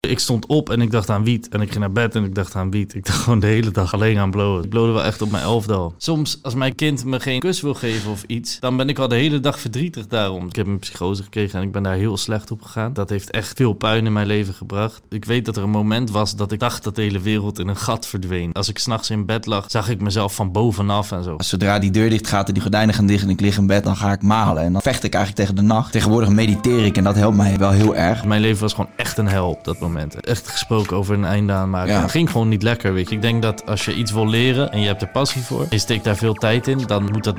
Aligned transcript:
Ik 0.00 0.18
stond 0.18 0.46
op 0.46 0.70
en 0.70 0.80
ik 0.80 0.90
dacht 0.90 1.10
aan 1.10 1.24
wiet. 1.24 1.48
En 1.48 1.60
ik 1.60 1.68
ging 1.68 1.80
naar 1.80 1.92
bed 1.92 2.14
en 2.14 2.24
ik 2.24 2.34
dacht 2.34 2.54
aan 2.54 2.70
wiet. 2.70 2.94
Ik 2.94 3.06
dacht 3.06 3.18
gewoon 3.18 3.40
de 3.40 3.46
hele 3.46 3.70
dag 3.70 3.94
alleen 3.94 4.18
aan 4.18 4.30
blowen. 4.30 4.64
Ik 4.64 4.70
blowde 4.70 4.92
wel 4.92 5.04
echt 5.04 5.22
op 5.22 5.30
mijn 5.30 5.42
elfde 5.42 5.74
al. 5.74 5.94
Soms, 5.96 6.38
als 6.42 6.54
mijn 6.54 6.74
kind 6.74 7.04
me 7.04 7.20
geen 7.20 7.40
kus 7.40 7.60
wil 7.60 7.74
geven 7.74 8.10
of 8.10 8.22
iets... 8.26 8.60
dan 8.60 8.76
ben 8.76 8.88
ik 8.88 8.98
al 8.98 9.08
de 9.08 9.14
hele 9.14 9.40
dag 9.40 9.60
verdrietig 9.60 10.06
daarom. 10.06 10.46
Ik 10.46 10.56
heb 10.56 10.66
een 10.66 10.78
psychose 10.78 11.22
gekregen 11.22 11.58
en 11.58 11.64
ik 11.64 11.72
ben 11.72 11.82
daar 11.82 11.94
heel 11.94 12.16
slecht 12.16 12.50
op 12.50 12.62
gegaan. 12.62 12.92
Dat 12.92 13.10
heeft 13.10 13.30
echt 13.30 13.56
veel 13.56 13.72
puin 13.72 14.06
in 14.06 14.12
mijn 14.12 14.26
leven 14.26 14.54
gebracht. 14.54 15.00
Ik 15.08 15.24
weet 15.24 15.44
dat 15.44 15.56
er 15.56 15.62
een 15.62 15.70
moment 15.70 16.10
was 16.10 16.36
dat 16.36 16.52
ik 16.52 16.60
dacht 16.60 16.84
dat 16.84 16.96
de 16.96 17.02
hele 17.02 17.20
wereld 17.20 17.58
in 17.58 17.68
een 17.68 17.76
gat 17.76 18.06
verdween. 18.06 18.52
Als 18.52 18.68
ik 18.68 18.78
s'nachts 18.78 19.10
in 19.10 19.26
bed 19.26 19.46
lag, 19.46 19.70
zag 19.70 19.88
ik 19.88 20.00
mezelf 20.00 20.34
van 20.34 20.52
bovenaf 20.52 21.12
en 21.12 21.24
zo. 21.24 21.34
Zodra 21.38 21.78
die 21.78 21.90
deur 21.90 22.10
dicht 22.10 22.26
gaat 22.26 22.48
en 22.48 22.54
die 22.54 22.62
gordijnen 22.62 22.94
gaan 22.94 23.06
dicht 23.06 23.22
en 23.22 23.30
ik 23.30 23.40
lig 23.40 23.56
in 23.56 23.66
bed, 23.66 23.84
dan 23.84 23.96
ga 23.96 24.12
ik 24.12 24.22
malen. 24.22 24.62
En 24.62 24.72
dan 24.72 24.82
vecht 24.82 25.04
ik 25.04 25.14
eigenlijk 25.14 25.44
tegen 25.44 25.62
de 25.62 25.74
nacht. 25.74 25.92
Tegenwoordig 25.92 26.28
mediteer 26.28 26.84
ik 26.84 26.96
en 26.96 27.04
dat 27.04 27.16
helpt 27.16 27.36
mij 27.36 27.58
wel 27.58 27.70
heel 27.70 27.96
erg. 27.96 28.24
Mijn 28.24 28.40
leven 28.40 28.60
was 28.60 28.72
gewoon 28.72 28.90
echt 28.96 29.18
een 29.18 29.28
hel 29.28 29.48
op 29.48 29.64
dat 29.64 29.74
moment. 29.74 29.87
Echt 29.96 30.48
gesproken 30.48 30.96
over 30.96 31.14
een 31.14 31.24
einde 31.24 31.52
aanmaken. 31.52 31.92
Ja. 31.92 32.00
Het 32.02 32.10
ging 32.10 32.30
gewoon 32.30 32.48
niet 32.48 32.62
lekker, 32.62 32.92
weet 32.94 33.08
je. 33.08 33.14
Ik 33.14 33.22
denk 33.22 33.42
dat 33.42 33.66
als 33.66 33.84
je 33.84 33.94
iets 33.94 34.12
wil 34.12 34.28
leren 34.28 34.72
en 34.72 34.80
je 34.80 34.86
hebt 34.86 35.02
er 35.02 35.08
passie 35.08 35.42
voor... 35.42 35.66
je 35.70 35.78
steekt 35.78 36.04
daar 36.04 36.16
veel 36.16 36.34
tijd 36.34 36.66
in, 36.68 36.78
dan 36.86 37.10
moet 37.12 37.24
dat 37.24 37.34
90% 37.34 37.38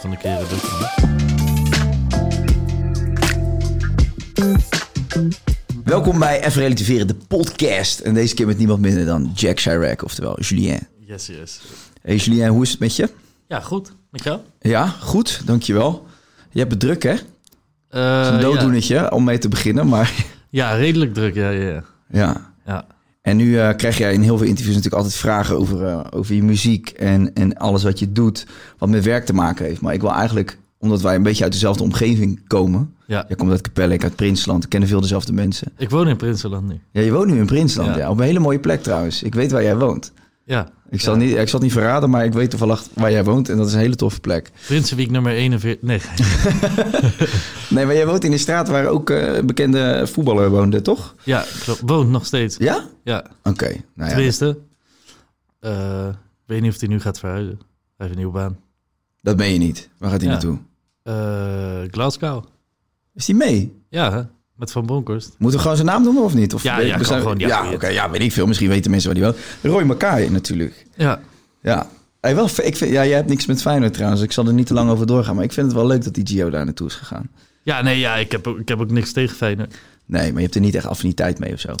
van 0.00 0.10
de 0.10 0.16
keren 0.16 0.46
lukken. 0.50 0.90
Welkom 5.84 6.18
bij 6.18 6.44
Even 6.44 6.62
Relativeren, 6.62 7.06
de 7.06 7.14
podcast. 7.28 8.00
En 8.00 8.14
deze 8.14 8.34
keer 8.34 8.46
met 8.46 8.58
niemand 8.58 8.80
minder 8.80 9.04
dan 9.06 9.32
Jack 9.34 9.60
Chirac, 9.60 10.02
oftewel 10.04 10.40
Julien. 10.40 10.78
Yes, 11.06 11.26
yes. 11.26 11.60
Hey 12.02 12.16
Julien, 12.16 12.48
hoe 12.48 12.62
is 12.62 12.70
het 12.70 12.78
met 12.80 12.96
je? 12.96 13.08
Ja, 13.48 13.60
goed. 13.60 13.92
Met 14.10 14.22
jou? 14.24 14.38
Ja, 14.60 14.86
goed, 14.86 15.40
dankjewel. 15.44 16.06
Je 16.50 16.58
hebt 16.58 16.70
het 16.70 16.80
druk, 16.80 17.02
hè? 17.02 17.10
Het 17.10 17.24
Eh, 17.88 18.20
is 18.20 18.26
een 18.28 18.34
ja. 18.34 18.40
dooddoenetje 18.40 19.12
om 19.12 19.24
mee 19.24 19.38
te 19.38 19.48
beginnen, 19.48 19.88
maar 19.88 20.12
Ja, 20.52 20.74
redelijk 20.74 21.14
druk, 21.14 21.34
ja, 21.34 21.50
ja, 21.50 21.82
ja. 22.10 22.52
ja. 22.64 22.86
En 23.22 23.36
nu 23.36 23.58
eh, 23.58 23.76
krijg 23.76 23.98
jij 23.98 24.12
in 24.12 24.22
heel 24.22 24.36
veel 24.38 24.46
interviews 24.46 24.76
natuurlijk 24.76 25.02
altijd 25.02 25.20
vragen 25.20 25.56
over, 25.56 25.86
eh, 25.86 26.00
over 26.10 26.34
je 26.34 26.42
muziek 26.42 26.88
en, 26.88 27.34
en 27.34 27.56
alles 27.56 27.82
wat 27.82 27.98
je 27.98 28.12
doet, 28.12 28.46
wat 28.78 28.88
met 28.88 29.04
werk 29.04 29.24
te 29.24 29.34
maken 29.34 29.64
heeft. 29.64 29.80
Maar 29.80 29.94
ik 29.94 30.00
wil 30.00 30.12
eigenlijk, 30.12 30.58
omdat 30.78 31.02
wij 31.02 31.14
een 31.14 31.22
beetje 31.22 31.44
uit 31.44 31.52
dezelfde 31.52 31.82
omgeving 31.82 32.40
komen. 32.46 32.94
Ja. 33.06 33.24
Jij 33.28 33.36
komt 33.36 33.50
uit 33.50 33.60
Capelle, 33.60 33.94
ik 33.94 34.02
uit 34.02 34.16
Prinsland, 34.16 34.64
ik 34.64 34.70
kennen 34.70 34.88
veel 34.88 35.00
dezelfde 35.00 35.32
mensen. 35.32 35.72
Ik 35.76 35.90
woon 35.90 36.08
in 36.08 36.16
Prinsenland 36.16 36.68
nu. 36.68 36.80
Ja, 36.90 37.00
je 37.00 37.12
woont 37.12 37.30
nu 37.30 37.38
in 37.38 37.46
Prinsland, 37.46 37.94
ja. 37.94 37.96
Ja. 37.96 38.10
Op 38.10 38.18
een 38.18 38.24
hele 38.24 38.38
mooie 38.38 38.60
plek 38.60 38.82
trouwens. 38.82 39.22
Ik 39.22 39.34
weet 39.34 39.50
waar 39.50 39.62
jij 39.62 39.76
woont. 39.76 40.12
Ja. 40.44 40.68
Ik 40.90 41.00
zal, 41.00 41.14
Ja. 41.14 41.20
niet, 41.20 41.30
ik 41.30 41.48
zal 41.48 41.58
het 41.58 41.62
niet 41.62 41.72
verraden, 41.72 42.10
maar 42.10 42.24
ik 42.24 42.32
weet 42.32 42.50
toevallig 42.50 42.84
waar 42.94 43.10
jij 43.10 43.24
woont. 43.24 43.48
En 43.48 43.56
dat 43.56 43.66
is 43.66 43.72
een 43.72 43.78
hele 43.78 43.94
toffe 43.96 44.20
plek. 44.20 44.50
Prinsenwiek 44.66 45.10
nummer 45.10 45.32
41. 45.32 45.82
Nee. 45.82 46.00
Nee, 47.70 47.84
maar 47.86 47.94
jij 47.94 48.06
woont 48.06 48.24
in 48.24 48.32
een 48.32 48.38
straat 48.38 48.68
waar 48.68 48.86
ook 48.86 49.10
eh, 49.10 49.42
bekende 49.44 50.06
voetballer 50.06 50.50
woonde, 50.50 50.80
toch? 50.82 51.14
ja, 51.24 51.44
klopt. 51.62 51.80
Woont 51.86 52.08
nog 52.10 52.26
steeds. 52.26 52.56
Ja? 52.56 52.88
Ja. 53.04 53.24
Oké. 53.42 53.66
Nou 53.68 53.80
ja, 53.94 54.06
Tenminste. 54.08 54.58
eh, 55.60 56.08
weet 56.46 56.60
niet 56.60 56.72
of 56.74 56.80
hij 56.80 56.88
nu 56.88 57.00
gaat 57.00 57.18
verhuizen. 57.18 57.54
Hij 57.58 57.66
heeft 57.96 58.10
een 58.10 58.16
nieuwe 58.16 58.32
baan. 58.32 58.58
dat 59.20 59.36
ben 59.36 59.52
je 59.52 59.58
niet. 59.58 59.88
Waar 59.98 60.10
gaat 60.10 60.20
hij 60.20 60.30
Ja. 60.30 60.34
naartoe? 60.34 60.58
Eh, 61.02 61.90
Glasgow. 61.90 62.44
Is 63.14 63.26
hij 63.26 63.36
mee? 63.36 63.80
Ja? 63.88 64.30
Met 64.62 64.72
Van 64.72 64.86
Bronckhorst. 64.86 65.34
Moeten 65.38 65.56
we 65.58 65.62
gewoon 65.62 65.76
zijn 65.76 65.88
naam 65.88 66.02
noemen 66.02 66.22
of 66.22 66.34
niet? 66.34 66.54
Of 66.54 66.62
Ja, 66.62 66.78
ja, 66.80 66.98
we 66.98 67.04
kan 67.04 67.18
gewoon, 67.20 67.38
ja, 67.38 67.48
ja, 67.64 67.72
oké, 67.72 67.86
ja, 67.88 68.10
weet 68.10 68.20
ik 68.20 68.32
veel. 68.32 68.46
Misschien 68.46 68.68
weten 68.68 68.90
mensen 68.90 69.10
waar 69.12 69.20
die 69.20 69.28
woont. 69.30 69.74
Roy 69.74 69.82
Makai 69.84 70.30
natuurlijk. 70.30 70.86
Ja. 70.96 71.20
Ja. 71.62 71.86
Hey, 72.20 72.34
wel, 72.34 72.44
ik 72.44 72.76
vind, 72.76 72.78
ja, 72.90 73.04
jij 73.04 73.16
hebt 73.16 73.28
niks 73.28 73.46
met 73.46 73.62
Feyenoord 73.62 73.92
trouwens. 73.94 74.22
Ik 74.22 74.32
zal 74.32 74.46
er 74.46 74.52
niet 74.52 74.66
te 74.66 74.74
lang 74.74 74.90
over 74.90 75.06
doorgaan. 75.06 75.34
Maar 75.34 75.44
ik 75.44 75.52
vind 75.52 75.66
het 75.66 75.74
wel 75.76 75.86
leuk 75.86 76.04
dat 76.04 76.14
die 76.14 76.26
Gio 76.26 76.50
daar 76.50 76.64
naartoe 76.64 76.86
is 76.86 76.94
gegaan. 76.94 77.30
Ja, 77.62 77.82
nee, 77.82 77.98
ja, 77.98 78.14
ik 78.16 78.32
heb, 78.32 78.46
ook- 78.46 78.58
ik 78.58 78.68
heb 78.68 78.80
ook 78.80 78.90
niks 78.90 79.12
tegen 79.12 79.36
Feyenoord. 79.36 79.74
Nee, 80.06 80.26
maar 80.28 80.36
je 80.36 80.42
hebt 80.42 80.54
er 80.54 80.60
niet 80.60 80.74
echt 80.74 80.86
affiniteit 80.86 81.38
mee 81.38 81.52
of 81.52 81.60
zo. 81.60 81.74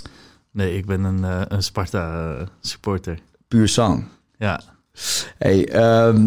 Nee, 0.50 0.76
ik 0.76 0.86
ben 0.86 1.04
een, 1.04 1.24
eh, 1.24 1.40
een 1.48 1.62
Sparta-supporter. 1.62 3.18
Puur 3.48 3.68
sang. 3.68 4.04
ja. 4.38 4.60
Hey, 5.38 5.68
ehm, 5.68 6.26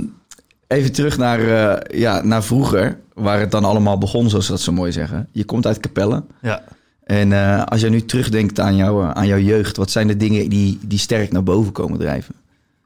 even 0.67 0.91
terug 0.91 1.17
naar, 1.17 1.39
eh, 1.39 1.99
ja, 1.99 2.21
naar 2.21 2.43
vroeger, 2.43 2.99
waar 3.13 3.39
het 3.39 3.51
dan 3.51 3.65
allemaal 3.65 3.97
begon, 3.97 4.29
zoals 4.29 4.45
ze 4.45 4.51
dat 4.51 4.61
zo 4.61 4.71
mooi 4.71 4.91
zeggen. 4.91 5.27
Je 5.31 5.45
komt 5.45 5.65
uit 5.65 5.79
Capelle. 5.79 6.23
Ja. 6.41 6.63
En 7.03 7.33
eh, 7.33 7.63
als 7.63 7.81
jij 7.81 7.89
nu 7.89 8.05
terugdenkt 8.05 8.59
aan, 8.59 8.75
jou, 8.75 9.03
eh, 9.03 9.11
aan 9.11 9.27
jouw 9.27 9.37
jeugd, 9.37 9.77
wat 9.77 9.91
zijn 9.91 10.07
de 10.07 10.17
dingen 10.17 10.49
die, 10.49 10.79
die 10.81 10.99
sterk 10.99 11.31
naar 11.31 11.43
boven 11.43 11.71
komen 11.71 11.99
drijven? 11.99 12.35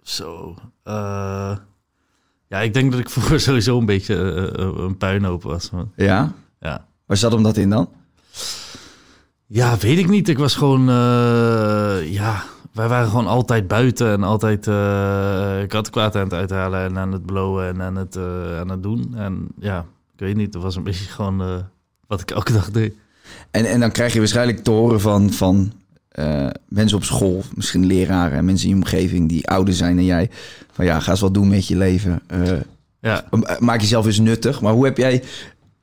Zo. 0.03 0.56
ja, 2.47 2.59
ik 2.62 2.73
denk 2.73 2.91
dat 2.91 3.00
ik 3.00 3.09
vroeger 3.19 3.39
sowieso 3.39 3.78
een 3.78 3.85
beetje 3.85 4.16
een 4.78 4.97
puinhoop 4.97 5.44
was. 5.44 5.69
Man. 5.69 5.91
Ja? 5.95 6.34
Ja. 6.59 6.85
Waar 7.06 7.18
zat 7.18 7.31
hem 7.31 7.44
dat 7.44 7.57
in 7.57 7.69
dan? 7.69 7.89
Ja, 9.45 9.78
weet 9.78 9.97
ik 9.97 10.09
niet. 10.09 10.29
Ik 10.29 10.38
was 10.38 10.56
gewoon, 10.56 10.85
ja, 12.06 12.44
wij 12.79 12.88
waren 12.88 13.09
gewoon 13.09 13.28
altijd 13.28 13.67
buiten 13.67 14.12
en 14.12 14.23
altijd 14.23 14.67
uh, 14.67 15.67
kattenkwaad 15.67 16.16
aan 16.16 16.23
het 16.23 16.34
uithalen 16.34 16.79
en 16.79 16.97
aan 16.97 17.12
het 17.12 17.25
blowen 17.25 17.67
en 17.67 17.81
aan 17.81 17.95
het, 17.95 18.16
eh, 18.16 18.59
aan 18.59 18.69
het 18.69 18.84
doen. 18.84 19.13
En 19.16 19.47
ja, 19.59 19.85
ik 20.13 20.19
weet 20.19 20.35
niet, 20.35 20.53
dat 20.53 20.62
was 20.62 20.75
een 20.75 20.84
beetje 20.84 21.06
gewoon 21.06 21.41
eh, 21.41 21.56
wat 22.07 22.22
ik 22.22 22.31
elke 22.31 22.53
dag 22.53 22.72
deed. 22.72 22.94
En, 23.51 23.66
en 23.66 23.79
dan 23.79 23.91
krijg 23.91 24.13
je 24.13 24.19
waarschijnlijk 24.19 24.63
te 24.63 24.72
horen 24.72 25.01
van, 25.01 25.31
van 25.31 25.72
eh, 26.09 26.47
mensen 26.68 26.97
op 26.97 27.03
school, 27.03 27.44
misschien 27.53 27.85
leraren 27.85 28.38
en 28.38 28.45
mensen 28.45 28.69
in 28.69 28.75
je 28.75 28.81
omgeving 28.81 29.29
die 29.29 29.47
ouder 29.47 29.73
zijn 29.73 29.95
dan 29.95 30.06
jij. 30.06 30.29
Van 30.72 30.85
ja, 30.85 31.00
ga 31.00 31.12
eens 31.12 31.19
wat 31.19 31.34
doen 31.34 31.47
met 31.50 31.68
je 31.68 31.78
leven. 31.78 32.22
Eh, 32.28 32.51
Ja, 33.01 33.25
maak 33.59 33.81
jezelf 33.81 34.06
eens 34.06 34.19
nuttig. 34.19 34.62
Maar 34.62 34.73
hoe 34.73 34.85
heb 34.85 34.97
jij, 34.97 35.23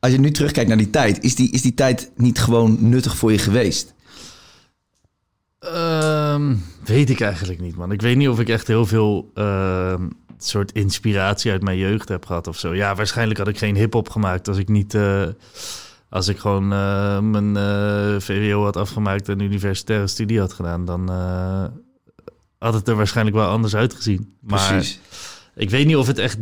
als 0.00 0.12
je 0.12 0.18
nu 0.18 0.30
terugkijkt 0.30 0.68
naar 0.68 0.78
die 0.78 0.90
tijd, 0.90 1.22
is 1.22 1.34
die, 1.34 1.50
is 1.50 1.62
die 1.62 1.74
tijd 1.74 2.10
niet 2.16 2.38
gewoon 2.38 2.76
nuttig 2.80 3.16
voor 3.16 3.32
je 3.32 3.38
geweest? 3.38 3.94
Ehm, 6.36 6.54
weet 6.84 7.10
ik 7.10 7.20
eigenlijk 7.20 7.60
niet, 7.60 7.76
man. 7.76 7.92
Ik 7.92 8.00
weet 8.02 8.16
niet 8.16 8.28
of 8.28 8.40
ik 8.40 8.48
echt 8.48 8.66
heel 8.66 8.86
veel 8.86 9.30
ehm, 9.34 10.08
soort 10.38 10.72
inspiratie 10.72 11.50
uit 11.50 11.62
mijn 11.62 11.78
jeugd 11.78 12.08
heb 12.08 12.26
gehad 12.26 12.46
of 12.46 12.58
zo. 12.58 12.74
Ja, 12.74 12.94
waarschijnlijk 12.94 13.38
had 13.38 13.48
ik 13.48 13.58
geen 13.58 13.76
hip-hop 13.76 14.08
gemaakt 14.08 14.48
als 14.48 14.58
ik 14.58 14.68
niet. 14.68 14.94
eh, 14.94 15.22
als 16.08 16.28
ik 16.28 16.38
gewoon 16.38 16.72
eh, 16.72 17.20
mijn 17.20 17.56
eh, 17.56 18.20
VWO 18.20 18.62
had 18.64 18.76
afgemaakt 18.76 19.28
en 19.28 19.40
universitaire 19.40 20.06
studie 20.06 20.40
had 20.40 20.52
gedaan, 20.52 20.84
dan 20.84 21.10
had 22.58 22.74
het 22.74 22.88
er 22.88 22.96
waarschijnlijk 22.96 23.36
wel 23.36 23.48
anders 23.48 23.74
uitgezien. 23.74 24.36
Maar 24.40 24.68
Precies. 24.68 25.00
ik 25.54 25.70
weet 25.70 25.86
niet 25.86 25.96
of 25.96 26.06
het 26.06 26.18
echt. 26.18 26.38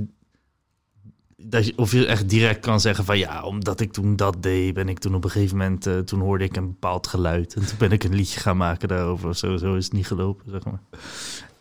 Dat 1.47 1.67
je, 1.67 1.73
of 1.77 1.93
je 1.93 2.07
echt 2.07 2.29
direct 2.29 2.61
kan 2.61 2.81
zeggen 2.81 3.05
van 3.05 3.19
ja, 3.19 3.43
omdat 3.43 3.81
ik 3.81 3.93
toen 3.93 4.17
dat 4.17 4.37
deed, 4.43 4.75
ben 4.75 4.89
ik 4.89 4.99
toen 4.99 5.15
op 5.15 5.25
een 5.25 5.31
gegeven 5.31 5.57
moment, 5.57 5.87
eh, 5.87 5.99
toen 5.99 6.21
hoorde 6.21 6.45
ik 6.45 6.57
een 6.57 6.67
bepaald 6.67 7.07
geluid. 7.07 7.55
En 7.55 7.67
toen 7.67 7.79
ben 7.79 7.93
ik 7.93 8.05
een 8.05 8.15
liedje 8.15 8.41
gaan 8.41 8.57
maken 8.57 8.89
daarover. 8.89 9.29
of 9.29 9.37
Zo, 9.37 9.57
zo 9.57 9.75
is 9.75 9.85
het 9.85 9.93
niet 9.93 10.07
gelopen, 10.07 10.51
zeg 10.51 10.65
maar. 10.65 10.81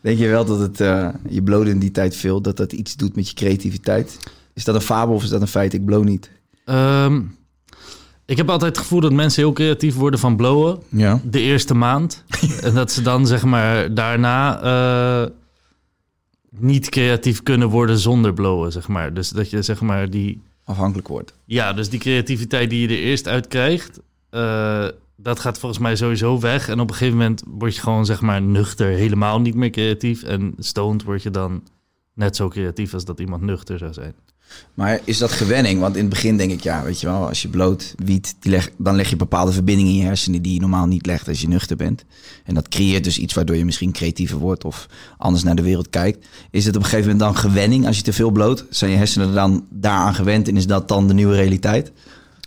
Denk 0.02 0.18
je 0.18 0.28
wel 0.28 0.46
dat 0.46 0.60
het, 0.60 0.82
eh, 0.82 1.10
je 1.30 1.44
blode 1.44 1.70
in 1.70 1.80
die 1.80 1.92
tijd 1.92 2.16
veel, 2.16 2.42
dat 2.42 2.58
dat 2.58 2.74
iets 2.74 2.96
doet 2.96 3.16
met 3.16 3.28
je 3.28 3.36
creativiteit? 3.36 4.18
Is 4.54 4.64
dat 4.64 4.76
een 4.76 4.82
fabel 4.82 5.16
of 5.16 5.24
is 5.24 5.30
dat 5.30 5.42
een 5.42 5.48
feit? 5.48 5.74
Ik 5.74 5.86
blow 5.86 6.04
niet. 6.04 6.32
Ehm, 6.66 7.22
ik 8.26 8.38
heb 8.38 8.50
altijd 8.50 8.72
het 8.76 8.82
gevoel 8.82 9.00
dat 9.00 9.12
mensen 9.12 9.44
heel 9.44 9.54
creatief 9.54 9.96
worden 9.96 10.20
van 10.20 10.36
blowen. 10.36 10.80
Ja. 10.90 11.20
De 11.24 11.40
eerste 11.40 11.74
maand. 11.74 12.24
en 12.62 12.74
dat 12.74 12.92
ze 12.92 13.02
dan 13.02 13.28
zeg 13.28 13.44
maar 13.44 13.94
daarna 13.94 14.62
eh, 14.62 15.32
niet 16.58 16.90
creatief 16.90 17.44
kunnen 17.44 17.70
worden 17.70 17.98
zonder 17.98 18.34
blowen, 18.34 18.72
zeg 18.72 18.88
maar. 18.88 19.14
Dus 19.14 19.30
dat 19.30 19.50
je 19.50 19.62
zeg 19.62 19.82
maar 19.82 20.10
die... 20.10 20.42
Afhankelijk 20.64 21.08
wordt. 21.08 21.34
Ja, 21.46 21.74
dus 21.74 21.90
die 21.90 22.00
creativiteit 22.00 22.70
die 22.70 22.82
je 22.82 22.96
er 22.96 23.04
eerst 23.04 23.28
uit 23.28 23.48
krijgt, 23.48 24.00
eh, 24.30 24.88
dat 25.16 25.40
gaat 25.40 25.60
volgens 25.60 25.82
mij 25.82 25.96
sowieso 25.96 26.40
weg. 26.40 26.70
En 26.70 26.80
op 26.80 26.90
een 26.90 26.96
gegeven 26.96 27.18
moment 27.18 27.44
word 27.48 27.76
je 27.76 27.82
gewoon, 27.82 28.06
zeg 28.06 28.22
maar, 28.22 28.42
nuchter 28.42 28.88
helemaal 28.88 29.42
niet 29.42 29.56
meer 29.56 29.70
creatief. 29.70 30.24
En 30.24 30.54
stoned 30.58 31.04
word 31.04 31.24
je 31.24 31.32
dan 31.32 31.64
net 32.14 32.36
zo 32.36 32.48
creatief 32.48 32.94
als 32.94 33.06
dat 33.06 33.20
iemand 33.20 33.42
nuchter 33.42 33.78
zou 33.78 33.94
zijn. 33.94 34.14
Maar 34.74 35.00
is 35.04 35.18
dat 35.18 35.32
gewenning? 35.32 35.80
Want 35.80 35.96
in 35.96 36.02
het 36.02 36.10
begin 36.10 36.38
denk 36.38 36.52
ik, 36.52 36.62
ja, 36.62 36.84
weet 36.84 37.02
je 37.02 37.08
wel, 37.08 37.28
als 37.28 37.42
je 37.42 37.48
bloot 37.48 37.94
wiet, 38.04 38.36
die 38.40 38.52
leg, 38.52 38.70
dan 38.78 38.96
leg 38.96 39.10
je 39.10 39.16
bepaalde 39.16 39.52
verbindingen 39.52 39.92
in 39.92 39.98
je 39.98 40.04
hersenen 40.06 40.42
die 40.42 40.54
je 40.54 40.60
normaal 40.60 40.86
niet 40.86 41.06
legt 41.06 41.28
als 41.28 41.42
je 41.42 41.48
nuchter 41.48 41.76
bent. 41.76 42.06
En 42.44 42.54
dat 42.54 42.68
creëert 42.68 43.04
dus 43.04 43.18
iets 43.18 43.34
waardoor 43.34 43.56
je 43.56 43.66
misschien 43.66 43.92
creatiever 43.92 44.38
wordt 44.38 44.66
of 44.66 44.88
anders 45.18 45.44
naar 45.44 45.56
de 45.56 45.62
wereld 45.62 45.90
kijkt. 45.90 46.28
Is 46.52 46.66
het 46.66 46.76
op 46.76 46.82
een 46.82 46.90
gegeven 46.90 47.12
moment 47.12 47.34
dan 47.34 47.42
gewenning 47.42 47.88
als 47.88 47.98
je 47.98 48.04
te 48.04 48.14
veel 48.14 48.32
bloot? 48.32 48.66
Zijn 48.70 48.92
je 48.92 48.98
hersenen 48.98 49.28
er 49.28 49.34
dan 49.34 49.66
daaraan 49.70 50.16
gewend 50.16 50.48
en 50.48 50.58
is 50.58 50.68
dat 50.68 50.88
dan 50.88 51.08
de 51.08 51.14
nieuwe 51.14 51.36
realiteit? 51.36 51.92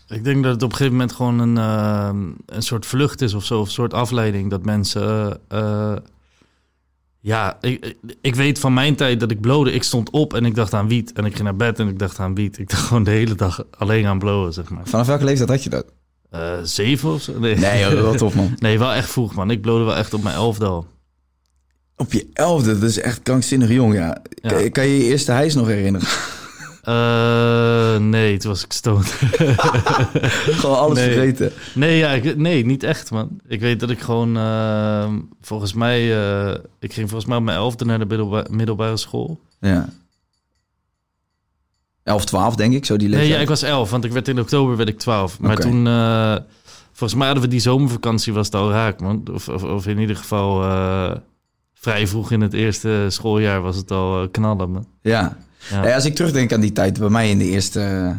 Ik 0.08 0.24
denk 0.24 0.42
dat 0.42 0.52
het 0.52 0.62
op 0.62 0.70
een 0.70 0.76
gegeven 0.76 0.96
moment 0.98 1.16
gewoon 1.16 1.38
een, 1.38 1.58
eh, 1.58 2.10
een 2.46 2.62
soort 2.62 2.86
vlucht 2.86 3.20
is 3.20 3.34
of 3.34 3.44
zo, 3.44 3.60
of 3.60 3.66
een 3.66 3.72
soort 3.72 3.94
afleiding. 3.94 4.50
Dat 4.50 4.64
mensen. 4.64 5.38
eh, 5.48 5.92
eh, 5.92 5.96
ja, 7.26 7.58
ik, 7.60 7.94
ik 8.20 8.34
weet 8.34 8.58
van 8.58 8.74
mijn 8.74 8.96
tijd 8.96 9.20
dat 9.20 9.30
ik 9.30 9.40
blode. 9.40 9.72
Ik 9.72 9.82
stond 9.82 10.10
op 10.10 10.34
en 10.34 10.44
ik 10.44 10.54
dacht 10.54 10.74
aan 10.74 10.88
wiet. 10.88 11.12
En 11.12 11.24
ik 11.24 11.32
ging 11.32 11.44
naar 11.44 11.56
bed 11.56 11.78
en 11.78 11.88
ik 11.88 11.98
dacht 11.98 12.18
aan 12.18 12.34
wiet. 12.34 12.58
Ik 12.58 12.70
dacht 12.70 12.82
gewoon 12.82 13.04
de 13.04 13.10
hele 13.10 13.34
dag 13.34 13.64
alleen 13.70 14.06
aan 14.06 14.18
blowen, 14.18 14.52
zeg 14.52 14.68
maar. 14.70 14.86
Vanaf 14.86 15.06
welke 15.06 15.24
leeftijd 15.24 15.48
had 15.48 15.62
je 15.62 15.70
dat? 15.70 15.86
Eh, 16.30 16.52
zeven 16.62 17.12
of 17.12 17.22
zo? 17.22 17.38
Nee, 17.38 17.56
Nee, 17.56 17.80
joh, 17.80 18.02
wat 18.02 18.18
tof 18.18 18.34
man. 18.34 18.56
nee, 18.58 18.78
wel 18.78 18.92
echt 18.92 19.10
vroeg, 19.10 19.34
man. 19.34 19.50
Ik 19.50 19.60
blode 19.60 19.84
wel 19.84 19.96
echt 19.96 20.14
op 20.14 20.22
mijn 20.22 20.34
elfde 20.34 20.64
al. 20.66 20.86
Op 21.96 22.12
je 22.12 22.26
elfde, 22.32 22.78
dat 22.78 22.88
is 22.88 23.00
echt 23.00 23.22
krankzinnig 23.22 23.70
jong, 23.70 23.94
ja. 23.94 24.22
Kan 24.72 24.86
je 24.86 24.98
je 24.98 25.04
eerste 25.04 25.32
hijs 25.32 25.54
nog 25.54 25.66
herinneren? 25.66 26.08
Eh, 26.86 27.96
nee, 27.96 28.36
toen 28.36 28.50
was 28.50 28.64
ik 28.64 28.72
stoned. 28.72 29.06
Gewoon 30.60 30.78
alles 30.78 30.98
Nee. 30.98 31.12
vergeten. 31.12 31.52
nee, 31.74 31.96
ja, 31.98 32.10
ik, 32.10 32.36
nee, 32.36 32.64
niet 32.66 32.82
echt, 32.82 33.10
man. 33.10 33.40
Ik 33.46 33.60
weet 33.60 33.80
dat 33.80 33.90
ik 33.90 34.00
gewoon, 34.00 34.36
eh, 34.36 35.12
volgens 35.40 35.72
mij, 35.72 36.16
eh, 36.48 36.54
ik 36.78 36.92
ging 36.92 37.08
volgens 37.08 37.24
mij 37.30 37.36
op 37.38 37.42
mijn 37.44 37.56
elfde 37.56 37.84
naar 37.84 37.98
de 37.98 38.04
middelba- 38.06 38.46
middelbare 38.50 38.96
school. 38.96 39.40
Ja. 39.60 39.88
11, 42.02 42.24
12 42.24 42.56
denk 42.56 42.74
ik, 42.74 42.84
zo 42.84 42.96
die 42.96 43.08
Nee, 43.08 43.16
leeftijd. 43.16 43.36
ja, 43.36 43.42
ik 43.42 43.48
was 43.48 43.62
elf, 43.62 43.90
want 43.90 44.04
ik 44.04 44.12
werd 44.12 44.28
in 44.28 44.40
oktober 44.40 44.76
werd 44.76 44.88
ik 44.88 44.98
twaalf. 44.98 45.40
Maar 45.40 45.56
toen, 45.56 45.86
eh, 45.86 46.36
volgens 46.92 47.14
mij 47.18 47.26
hadden 47.26 47.44
we 47.44 47.50
die 47.50 47.60
zomervakantie, 47.60 48.32
was 48.32 48.46
het 48.46 48.54
al 48.54 48.70
raak, 48.70 49.00
man. 49.00 49.22
Of, 49.32 49.48
of, 49.48 49.62
of 49.62 49.86
in 49.86 49.98
ieder 49.98 50.16
geval 50.16 50.60
vrij 51.74 52.06
vroeg 52.06 52.30
in 52.30 52.40
het 52.40 52.52
eerste 52.52 53.06
schooljaar 53.08 53.60
was 53.62 53.76
het 53.76 53.90
al 53.90 54.28
knallen, 54.28 54.70
man. 54.70 54.86
Ja. 55.02 55.36
Ja. 55.70 55.94
Als 55.94 56.04
ik 56.04 56.14
terugdenk 56.14 56.52
aan 56.52 56.60
die 56.60 56.72
tijd, 56.72 56.98
bij 56.98 57.08
mij 57.08 57.30
in 57.30 57.38
de 57.38 57.44
eerste... 57.44 58.14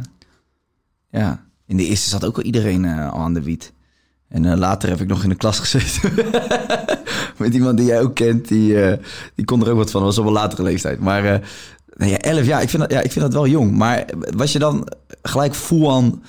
ja, 1.09 1.45
in 1.65 1.77
de 1.77 1.85
eerste 1.85 2.09
zat 2.09 2.25
ook 2.25 2.37
al 2.37 2.43
iedereen 2.43 2.85
eh, 2.85 3.11
al 3.11 3.19
aan 3.19 3.33
de 3.33 3.43
wiet. 3.43 3.73
En 4.29 4.45
eh, 4.45 4.57
later 4.57 4.89
heb 4.89 5.01
ik 5.01 5.07
nog 5.07 5.23
in 5.23 5.29
de 5.29 5.35
klas 5.35 5.59
gezeten. 5.59 6.13
Met 7.37 7.53
iemand 7.53 7.77
die 7.77 7.85
jij 7.85 8.01
ook 8.01 8.15
kent, 8.15 8.47
die, 8.47 8.81
eh, 8.81 8.97
die 9.35 9.45
kon 9.45 9.61
er 9.61 9.71
ook 9.71 9.77
wat 9.77 9.91
van. 9.91 10.01
Dat 10.01 10.15
was 10.15 10.25
op 10.25 10.25
een 10.25 10.41
latere 10.41 10.63
leeftijd. 10.63 10.99
Maar 10.99 11.23
nou 11.93 12.11
ja, 12.11 12.17
11, 12.17 12.45
ja 12.45 12.59
ik, 12.59 12.69
vind 12.69 12.81
dat, 12.81 12.91
ja, 12.91 13.01
ik 13.01 13.11
vind 13.11 13.25
dat 13.25 13.33
wel 13.33 13.47
jong. 13.47 13.71
Maar 13.71 14.05
was 14.35 14.51
je 14.51 14.59
dan 14.59 14.87
gelijk 15.21 15.55
full 15.55 15.87
aan 15.87 16.23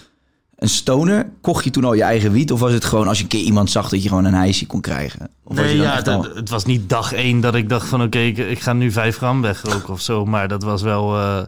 een 0.58 0.68
stoner? 0.68 1.30
Kocht 1.40 1.64
je 1.64 1.70
toen 1.70 1.84
al 1.84 1.92
je 1.94 2.02
eigen 2.02 2.32
wiet? 2.32 2.52
Of 2.52 2.60
was 2.60 2.72
het 2.72 2.84
gewoon 2.84 3.08
als 3.08 3.16
je 3.16 3.22
een 3.22 3.28
keer 3.28 3.40
iemand 3.42 3.70
zag 3.70 3.88
dat 3.88 4.02
je 4.02 4.08
gewoon 4.08 4.24
een 4.24 4.34
hijsje 4.34 4.66
kon 4.66 4.80
krijgen? 4.80 5.28
Of 5.44 5.56
Nee, 5.56 5.76
ja, 5.76 6.00
al- 6.00 6.22
het, 6.34 6.48
was 6.48 6.64
niet 6.64 6.88
dag 6.88 7.12
één 7.12 7.40
dat 7.40 7.54
ik 7.54 7.68
dacht 7.68 7.88
van 7.88 8.02
oké, 8.02 8.18
ik, 8.18 8.38
ik 8.38 8.60
ga 8.60 8.72
nu 8.72 8.92
vijf 8.92 9.16
gram 9.16 9.42
wegroken 9.42 9.92
of 9.92 10.00
zo. 10.00 10.24
Maar 10.24 10.48
dat 10.48 10.62
was 10.62 10.82
wel 10.82 11.16
eh, 11.16 11.42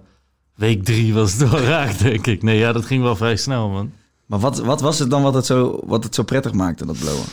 week 0.54 0.84
drie 0.84 1.14
was 1.14 1.32
het 1.32 1.50
wel 1.50 1.60
raak, 1.74 1.98
denk 1.98 2.26
ik. 2.26 2.42
Nee, 2.42 2.58
ja, 2.58 2.72
dat 2.72 2.84
ging 2.84 3.02
wel 3.02 3.16
vrij 3.16 3.36
snel, 3.36 3.68
man. 3.68 3.92
Maar 4.26 4.38
wat, 4.38 4.58
wat 4.58 4.80
was 4.80 4.98
het 4.98 5.10
dan 5.10 5.22
wat 5.22 5.34
het, 5.34 5.46
zo, 5.46 5.80
wat 5.84 6.04
het 6.04 6.14
zo 6.14 6.22
prettig 6.22 6.52
maakte, 6.52 6.86
dat 6.86 6.98
blowen? 6.98 7.24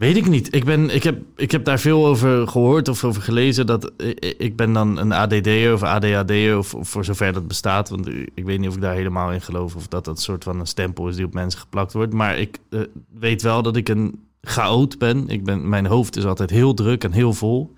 Weet 0.00 0.16
ik 0.16 0.28
niet. 0.28 0.54
Ik, 0.54 0.64
ben, 0.64 0.94
ik, 0.94 1.02
heb, 1.02 1.18
ik 1.36 1.50
heb 1.50 1.64
daar 1.64 1.78
veel 1.78 2.06
over 2.06 2.48
gehoord 2.48 2.88
of 2.88 3.04
over 3.04 3.22
gelezen. 3.22 3.66
Dat, 3.66 3.92
ik, 4.38 4.56
ben 4.56 4.72
dan 4.72 4.98
een 4.98 5.12
ADD'er 5.12 5.72
of 5.72 5.82
ADHD'er, 5.82 6.58
of, 6.58 6.74
of 6.74 6.88
voor 6.88 7.04
zover 7.04 7.32
dat 7.32 7.46
bestaat. 7.48 7.88
Want 7.88 8.08
ik 8.34 8.44
weet 8.44 8.58
niet 8.58 8.68
of 8.68 8.74
ik 8.74 8.80
daar 8.80 8.94
helemaal 8.94 9.32
in 9.32 9.40
geloof. 9.40 9.74
Of 9.74 9.88
dat 9.88 10.04
dat 10.04 10.16
een 10.16 10.22
soort 10.22 10.44
van 10.44 10.60
een 10.60 10.66
stempel 10.66 11.08
is 11.08 11.16
die 11.16 11.24
op 11.24 11.34
mensen 11.34 11.60
geplakt 11.60 11.92
wordt. 11.92 12.12
Maar 12.12 12.38
ik 12.38 12.58
eh, 12.70 12.80
weet 13.18 13.42
wel 13.42 13.62
dat 13.62 13.76
ik 13.76 13.88
een 13.88 14.24
chaot 14.40 14.98
ben. 14.98 15.28
ik 15.28 15.44
ben. 15.44 15.68
Mijn 15.68 15.86
hoofd 15.86 16.16
is 16.16 16.24
altijd 16.24 16.50
heel 16.50 16.74
druk 16.74 17.04
en 17.04 17.12
heel 17.12 17.32
vol. 17.32 17.74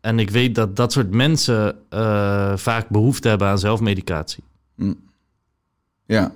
En 0.00 0.18
ik 0.18 0.30
weet 0.30 0.54
dat 0.54 0.76
dat 0.76 0.92
soort 0.92 1.10
mensen 1.10 1.76
eh, 1.88 2.56
vaak 2.56 2.88
behoefte 2.88 3.28
hebben 3.28 3.48
aan 3.48 3.58
zelfmedicatie. 3.58 4.44
Ja. 6.06 6.32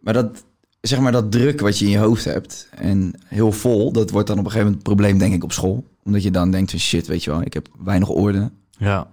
Maar 0.00 0.14
dat, 0.14 0.44
zeg 0.86 1.00
maar 1.00 1.12
dat 1.12 1.32
druk 1.32 1.60
wat 1.60 1.78
je 1.78 1.84
in 1.84 1.90
je 1.90 1.98
hoofd 1.98 2.24
hebt 2.24 2.68
en 2.70 3.14
heel 3.26 3.52
vol, 3.52 3.92
dat 3.92 4.10
wordt 4.10 4.26
dan 4.28 4.38
op 4.38 4.44
een 4.44 4.50
gegeven 4.50 4.72
moment 4.72 4.88
het 4.88 4.96
probleem 4.96 5.18
denk 5.18 5.34
ik 5.34 5.44
op 5.44 5.52
school. 5.52 5.84
Omdat 6.04 6.22
je 6.22 6.30
dan 6.30 6.50
denkt 6.50 6.70
van 6.70 6.80
shit, 6.80 7.06
weet 7.06 7.24
je 7.24 7.30
wel, 7.30 7.42
ik 7.42 7.54
heb 7.54 7.68
weinig 7.84 8.08
orde. 8.08 8.50
Ja. 8.70 9.10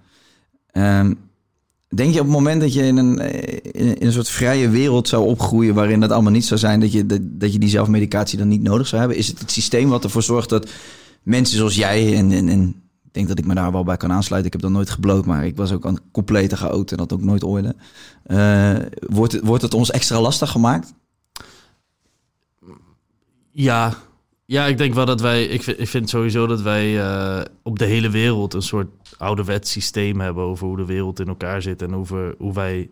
Ehm, 0.72 1.14
denk 1.88 2.14
je 2.14 2.20
op 2.20 2.26
het 2.26 2.36
moment 2.36 2.62
dat 2.62 2.74
je 2.74 2.84
in 2.84 2.98
een, 2.98 3.20
in, 3.72 3.96
een 4.00 4.12
soort 4.12 4.30
vrije 4.30 4.70
wereld 4.70 5.08
zou 5.08 5.26
opgroeien 5.26 5.74
waarin 5.74 6.00
dat 6.00 6.12
allemaal 6.12 6.32
niet 6.32 6.46
zou 6.46 6.60
zijn, 6.60 6.80
dat 6.80 6.92
je, 6.92 7.06
dat, 7.06 7.20
dat 7.24 7.54
je 7.54 7.60
die 7.60 7.70
zelfmedicatie 7.70 8.38
dan 8.38 8.48
niet 8.48 8.64
nodig 8.64 8.88
zou 8.88 9.02
hebben? 9.02 9.20
Is 9.20 9.28
het 9.28 9.40
het 9.40 9.52
systeem 9.52 9.90
wat 9.90 10.04
ervoor 10.04 10.24
zorgt 10.24 10.50
dat 10.50 10.70
mensen 11.24 11.58
zoals 11.58 11.76
jij 11.76 12.16
en, 12.16 12.32
en, 12.32 12.50
en 12.50 12.68
ik 13.04 13.14
denk 13.14 13.28
dat 13.28 13.40
ik 13.40 13.46
me 13.46 13.54
daar 13.54 13.72
wel 13.72 13.84
bij 13.84 13.98
kan 13.98 14.12
aansluiten. 14.12 14.48
Ik 14.48 14.54
heb 14.54 14.62
dan 14.62 14.80
nooit 14.80 14.90
gebloot, 14.90 15.26
maar 15.26 15.46
ik 15.46 15.56
was 15.56 15.72
ook 15.72 15.86
een 15.86 16.00
complete 16.12 16.56
chaot 16.56 16.92
en 16.92 17.00
had 17.00 17.14
ook 17.14 17.22
nooit 17.22 17.44
orde. 17.44 17.76
Eh, 18.24 18.76
wordt, 19.08 19.40
wordt 19.40 19.64
het 19.64 19.74
ons 19.74 19.92
extra 19.92 20.22
lastig 20.22 20.52
gemaakt? 20.52 20.94
Ja, 23.54 23.94
ja, 24.46 24.66
ik 24.66 24.78
denk 24.78 24.94
wel 24.94 25.06
dat 25.06 25.22
wij. 25.22 25.44
Ik 25.46 25.64
vind, 25.64 25.80
ik 25.80 25.88
vind 25.88 26.10
sowieso 26.10 26.48
dat 26.48 26.62
wij 26.62 27.02
eh, 27.02 27.42
op 27.64 27.80
de 27.80 27.86
hele 27.86 28.10
wereld 28.10 28.54
een 28.54 28.62
soort 28.62 28.88
ouderwets 29.18 29.72
systeem 29.72 30.20
hebben 30.20 30.44
over 30.44 30.68
hoe 30.68 30.78
de 30.78 30.86
wereld 30.86 31.20
in 31.20 31.28
elkaar 31.28 31.62
zit 31.62 31.82
en 31.82 31.96
over 31.96 32.36
hoe 32.38 32.54
wij 32.54 32.90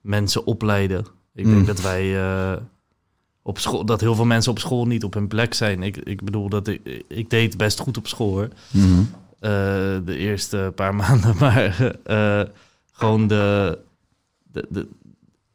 mensen 0.00 0.46
opleiden. 0.46 1.06
Ik 1.34 1.44
denk 1.44 1.56
Mm. 1.56 1.64
dat 1.64 1.80
wij 1.80 2.20
eh, 2.22 2.56
op 3.42 3.58
school, 3.58 3.84
dat 3.84 4.00
heel 4.00 4.14
veel 4.14 4.24
mensen 4.24 4.50
op 4.52 4.58
school 4.58 4.86
niet 4.86 5.04
op 5.04 5.14
hun 5.14 5.28
plek 5.28 5.54
zijn. 5.54 5.82
Ik, 5.82 5.96
ik 5.96 6.24
bedoel 6.24 6.48
dat 6.48 6.68
ik, 6.68 7.04
ik 7.08 7.30
deed 7.30 7.56
best 7.56 7.78
goed 7.80 7.96
op 7.96 8.06
school 8.06 8.30
hoor. 8.30 8.48
Eh, 9.40 9.50
de 10.04 10.16
eerste 10.16 10.72
paar 10.74 10.94
maanden, 11.04 11.36
maar 11.38 11.96
gewoon 12.92 13.26
de, 13.26 13.78
de, 14.42 14.66
de 14.68 14.88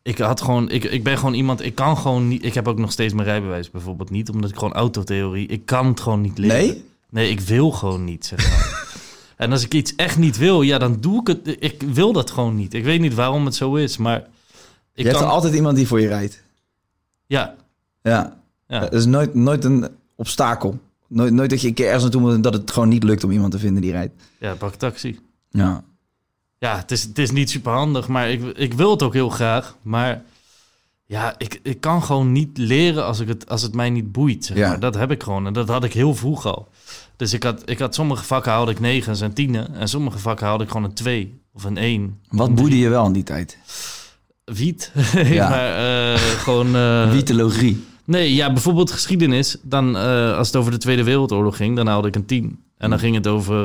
ik 0.01 0.17
had 0.17 0.41
gewoon, 0.41 0.69
ik, 0.69 0.83
ik 0.83 1.03
ben 1.03 1.17
gewoon 1.17 1.33
iemand, 1.33 1.65
ik 1.65 1.75
kan 1.75 1.97
gewoon 1.97 2.27
niet, 2.27 2.45
ik 2.45 2.53
heb 2.53 2.67
ook 2.67 2.77
nog 2.77 2.91
steeds 2.91 3.13
mijn 3.13 3.27
rijbewijs 3.27 3.71
bijvoorbeeld 3.71 4.09
niet, 4.09 4.29
omdat 4.29 4.49
ik 4.49 4.56
gewoon 4.56 4.73
autotheorie, 4.73 5.47
ik 5.47 5.65
kan 5.65 5.85
het 5.87 5.99
gewoon 5.99 6.21
niet 6.21 6.37
leren. 6.37 6.57
Nee? 6.57 6.83
Nee, 7.09 7.29
ik 7.29 7.39
wil 7.39 7.71
gewoon 7.71 8.03
niet, 8.03 8.25
zeg 8.25 8.49
maar. 8.49 8.97
en 9.45 9.51
als 9.51 9.63
ik 9.63 9.73
iets 9.73 9.95
echt 9.95 10.18
niet 10.18 10.37
wil, 10.37 10.61
ja, 10.61 10.77
dan 10.77 10.97
doe 10.99 11.19
ik 11.19 11.27
het. 11.27 11.57
Ik 11.59 11.81
wil 11.81 12.13
dat 12.13 12.31
gewoon 12.31 12.56
niet. 12.56 12.73
Ik 12.73 12.83
weet 12.83 12.99
niet 12.99 13.13
waarom 13.13 13.45
het 13.45 13.56
zo 13.56 13.75
is, 13.75 13.97
maar 13.97 14.18
ik 14.19 14.25
je 14.94 15.03
hebt 15.03 15.15
kan, 15.15 15.25
er 15.25 15.31
altijd 15.31 15.53
iemand 15.53 15.75
die 15.75 15.87
voor 15.87 16.01
je 16.01 16.07
rijdt. 16.07 16.44
ja, 17.25 17.56
Ja. 18.03 18.37
ja. 18.68 18.79
Dat 18.79 18.94
is 18.94 19.06
nooit, 19.06 19.33
nooit 19.33 19.63
een 19.63 19.87
obstakel. 20.15 20.79
Nooit, 21.07 21.33
nooit 21.33 21.49
dat 21.49 21.61
je 21.61 21.68
een 21.68 21.73
keer 21.73 21.85
ergens 21.85 22.03
naartoe 22.03 22.21
moet 22.21 22.33
en 22.33 22.41
dat 22.41 22.53
het 22.53 22.71
gewoon 22.71 22.89
niet 22.89 23.03
lukt 23.03 23.23
om 23.23 23.31
iemand 23.31 23.51
te 23.51 23.59
vinden 23.59 23.81
die 23.81 23.91
rijdt. 23.91 24.13
ja, 24.39 24.56
pak 24.56 24.75
taxi. 24.75 25.19
Ja. 25.49 25.83
Ja, 26.59 26.78
het 26.78 26.92
is, 26.92 27.04
het 27.04 27.18
is 27.18 27.31
niet 27.31 27.49
super 27.49 27.71
handig, 27.71 28.07
maar 28.07 28.30
ik, 28.31 28.44
ik 28.57 28.73
wil 28.73 28.92
het 28.92 29.04
ook 29.04 29.13
heel 29.13 29.30
graag. 29.30 29.75
Maar 29.81 30.21
ja, 31.06 31.35
ik, 31.37 31.59
ik 31.63 31.81
kan 31.81 32.04
gewoon 32.04 32.31
niet 32.31 32.57
leren 32.57 33.06
als, 33.06 33.19
ik 33.19 33.28
het, 33.28 33.49
als 33.49 33.61
het 33.61 33.73
mij 33.73 33.89
niet 33.89 34.11
boeit. 34.11 34.45
Zeg 34.45 34.57
Ja. 34.57 34.68
maar. 34.69 34.80
Dat 34.80 34.95
heb 34.95 35.11
ik 35.11 35.23
gewoon 35.23 35.45
en 35.47 35.54
dat 35.54 35.68
had 35.68 35.83
ik 35.83 35.94
heel 35.94 36.16
vroeg 36.16 36.45
al. 36.45 36.68
Dus 37.16 37.33
ik 37.33 37.44
had, 37.44 37.61
ik 37.66 37.80
had 37.80 37.95
sommige 37.95 38.23
vakken 38.23 38.51
haalde 38.51 38.71
ik 38.71 38.80
negen 38.80 39.21
en 39.21 39.33
tienen. 39.33 39.73
En 39.75 39.87
sommige 39.87 40.18
vakken 40.19 40.45
haalde 40.47 40.63
ik 40.63 40.69
gewoon 40.69 40.85
een 40.85 40.94
twee 40.94 41.39
of 41.54 41.63
een 41.63 41.78
één. 41.78 42.19
Wat 42.30 42.56
boeide 42.56 42.78
je 42.78 42.89
wel 42.89 43.06
in 43.06 43.11
die 43.13 43.23
tijd? 43.23 43.57
Wiet. 44.45 44.92
Ja. 45.23 45.49
maar 45.49 45.73
eh, 46.13 46.19
gewoon... 46.19 46.75
eh, 46.75 47.11
Wietologie. 47.11 47.85
Nee, 48.06 48.35
ja, 48.35 48.54
bijvoorbeeld 48.54 48.92
geschiedenis. 48.92 49.57
Dan, 49.61 49.97
eh, 49.97 50.37
als 50.37 50.47
het 50.47 50.56
over 50.56 50.71
de 50.71 50.78
Tweede 50.78 51.04
Wereldoorlog 51.04 51.56
ging, 51.56 51.75
dan 51.75 51.87
haalde 51.87 52.07
ik 52.07 52.16
een 52.16 52.25
10. 52.25 52.63
En 52.78 52.89
dan 52.89 52.99
ging 52.99 53.16
het 53.16 53.28
over 53.28 53.56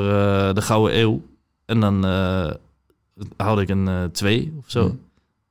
de 0.55 0.61
Gouden 0.61 0.99
Eeuw. 0.99 1.21
En 1.65 1.79
dan 1.79 2.05
haalde 3.37 3.61
ik 3.61 3.69
een 3.69 4.09
2 4.11 4.53
of 4.59 4.63
zo. 4.67 4.81
Hmm. 4.87 4.99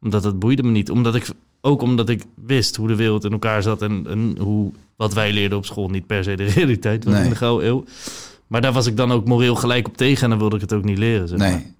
Omdat 0.02 0.24
het 0.24 0.38
boeide 0.38 0.62
me 0.62 0.70
niet. 0.70 0.90
Omdat 0.90 1.14
ik, 1.14 1.26
ook 1.60 1.82
omdat 1.82 2.08
ik 2.08 2.24
wist 2.34 2.76
hoe 2.76 2.88
de 2.88 2.94
wereld 2.96 3.24
in 3.24 3.32
elkaar 3.32 3.62
zat 3.62 3.82
en, 3.82 4.06
en 4.08 4.36
hoe 4.40 4.72
wat 4.96 5.14
wij 5.14 5.32
leerden 5.32 5.58
op 5.58 5.66
school 5.66 5.88
niet 5.88 6.06
per 6.06 6.24
se 6.24 6.34
de 6.36 6.44
realiteit 6.56 7.04
was 7.04 7.14
Nee. 7.14 7.22
in 7.22 7.28
de 7.30 7.36
Gouden 7.36 7.68
Eeuw. 7.68 7.84
Maar 8.46 8.60
daar 8.60 8.72
was 8.72 8.86
ik 8.86 8.96
dan 8.96 9.12
ook 9.12 9.26
moreel 9.26 9.54
gelijk 9.54 9.86
op 9.86 9.96
tegen 9.96 10.22
en 10.24 10.30
dan 10.30 10.38
wilde 10.38 10.54
ik 10.54 10.60
het 10.62 10.72
ook 10.72 10.84
niet 10.84 10.98
leren. 10.98 11.28
Zeg 11.28 11.38
maar. 11.38 11.50
Nee. 11.50 11.72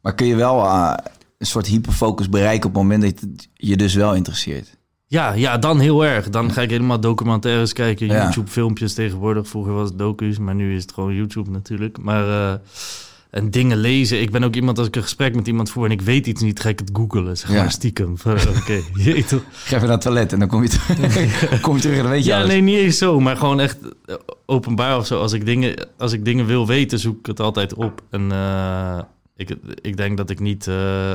Maar 0.00 0.14
kun 0.14 0.26
je 0.26 0.34
wel 0.36 0.64
eh, 0.64 0.92
een 1.38 1.46
soort 1.46 1.66
hyperfocus 1.66 2.28
bereiken 2.28 2.68
op 2.68 2.74
het 2.74 2.82
moment 2.82 3.02
dat 3.02 3.20
het 3.20 3.48
je 3.54 3.76
dus 3.76 3.94
wel 3.94 4.14
interesseert? 4.14 4.76
Ja, 5.06 5.32
ja, 5.32 5.58
dan 5.58 5.80
heel 5.80 6.04
erg. 6.04 6.30
Dan 6.30 6.52
ga 6.52 6.62
ik 6.62 6.70
helemaal 6.70 7.00
documentaires 7.00 7.72
kijken. 7.72 8.06
YouTube-filmpjes 8.06 8.94
tegenwoordig. 8.94 9.48
Vroeger 9.48 9.72
was 9.72 9.88
het 9.88 9.98
docu's, 9.98 10.38
maar 10.38 10.54
nu 10.54 10.74
is 10.74 10.82
het 10.82 10.92
gewoon 10.92 11.14
YouTube 11.14 11.50
natuurlijk. 11.50 11.98
Maar, 11.98 12.52
eh, 12.52 12.58
en 13.36 13.50
dingen 13.50 13.76
lezen. 13.78 14.20
Ik 14.20 14.30
ben 14.30 14.44
ook 14.44 14.54
iemand, 14.54 14.78
als 14.78 14.86
ik 14.86 14.96
een 14.96 15.02
gesprek 15.02 15.34
met 15.34 15.46
iemand 15.46 15.70
voer 15.70 15.84
en 15.84 15.90
ik 15.90 16.00
weet 16.00 16.26
iets 16.26 16.42
niet, 16.42 16.60
ga 16.60 16.68
ik 16.68 16.78
het 16.78 16.90
googelen. 16.92 17.36
Zeg 17.36 17.50
Ja. 17.50 17.56
maar 17.56 17.70
stiekem. 17.70 18.18
Van, 18.18 18.32
Oké, 18.56 18.82
toch. 19.28 19.42
Ga 19.52 19.76
even 19.76 19.80
naar 19.80 19.90
het 19.90 20.00
toilet 20.00 20.32
en 20.32 20.38
dan 20.38 20.48
kom 20.48 20.62
je, 20.62 20.68
terug- 20.68 21.60
kom 21.66 21.74
je 21.74 21.80
terug 21.80 21.96
en 21.96 22.02
dan 22.02 22.10
weet 22.12 22.24
je 22.24 22.30
Ja, 22.30 22.36
alles. 22.36 22.48
nee, 22.48 22.60
niet 22.60 22.76
eens 22.78 22.98
zo, 22.98 23.20
maar 23.20 23.36
gewoon 23.36 23.60
echt 23.60 23.78
eh, 24.06 24.14
openbaar 24.46 24.96
of 24.98 25.06
zo. 25.06 25.20
Als 25.20 25.32
ik 25.32 25.46
dingen, 25.46 25.88
als 25.98 26.12
ik 26.12 26.24
dingen 26.24 26.46
wil 26.46 26.66
weten, 26.66 26.98
zoek 26.98 27.18
ik 27.18 27.26
het 27.26 27.40
altijd 27.40 27.74
op. 27.74 28.02
En 28.10 28.32
eh, 28.32 28.98
ik, 29.36 29.56
ik 29.80 29.96
denk 29.96 30.16
dat 30.16 30.30
ik 30.30 30.40
niet. 30.40 30.66
eh, 30.66 31.10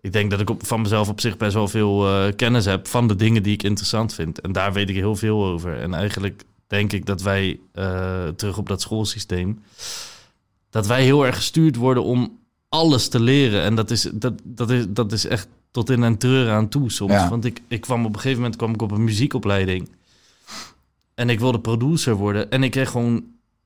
ik 0.00 0.12
denk 0.12 0.30
dat 0.30 0.40
ik 0.40 0.50
op, 0.50 0.66
van 0.66 0.80
mezelf 0.82 1.08
op 1.08 1.20
zich 1.20 1.36
best 1.36 1.54
wel 1.54 1.68
veel 1.68 2.06
kennis 2.36 2.64
heb 2.64 2.86
van 2.88 3.08
de 3.08 3.16
dingen 3.16 3.42
die 3.42 3.52
ik 3.52 3.62
interessant 3.62 4.14
vind. 4.14 4.40
En 4.40 4.52
daar 4.52 4.72
weet 4.72 4.88
ik 4.88 4.96
heel 4.96 5.16
veel 5.16 5.44
over. 5.44 5.76
En 5.78 5.94
eigenlijk 5.94 6.42
denk 6.66 6.92
ik 6.92 7.06
dat 7.06 7.22
wij, 7.22 7.60
terug 8.36 8.58
op 8.58 8.68
dat 8.68 8.80
schoolsysteem, 8.80 9.58
dat 10.72 10.86
wij 10.86 11.04
heel 11.04 11.26
erg 11.26 11.36
gestuurd 11.36 11.76
worden 11.76 12.02
om 12.04 12.38
alles 12.68 13.08
te 13.08 13.20
leren. 13.20 13.62
En 13.62 13.74
dat 13.74 13.90
is, 13.90 14.08
dat, 14.12 14.32
dat 14.44 14.70
is, 14.70 14.84
dat 14.88 15.12
is 15.12 15.26
echt 15.26 15.48
tot 15.70 15.90
in 15.90 16.02
een 16.02 16.18
treuren 16.18 16.52
aan 16.52 16.68
toe 16.68 16.90
soms. 16.90 17.12
Ja. 17.12 17.28
Want 17.28 17.44
ik, 17.44 17.60
ik 17.68 17.80
kwam 17.80 18.04
op 18.04 18.14
een 18.14 18.20
gegeven 18.20 18.36
moment 18.40 18.56
kwam 18.56 18.72
ik 18.74 18.82
op 18.82 18.90
een 18.90 19.04
muziekopleiding. 19.04 19.88
En 21.14 21.30
ik 21.30 21.40
wilde 21.40 21.60
producer 21.60 22.14
worden. 22.14 22.50
En 22.50 22.62
ik 22.62 22.70
kreeg 22.70 22.90
gewoon 22.90 23.24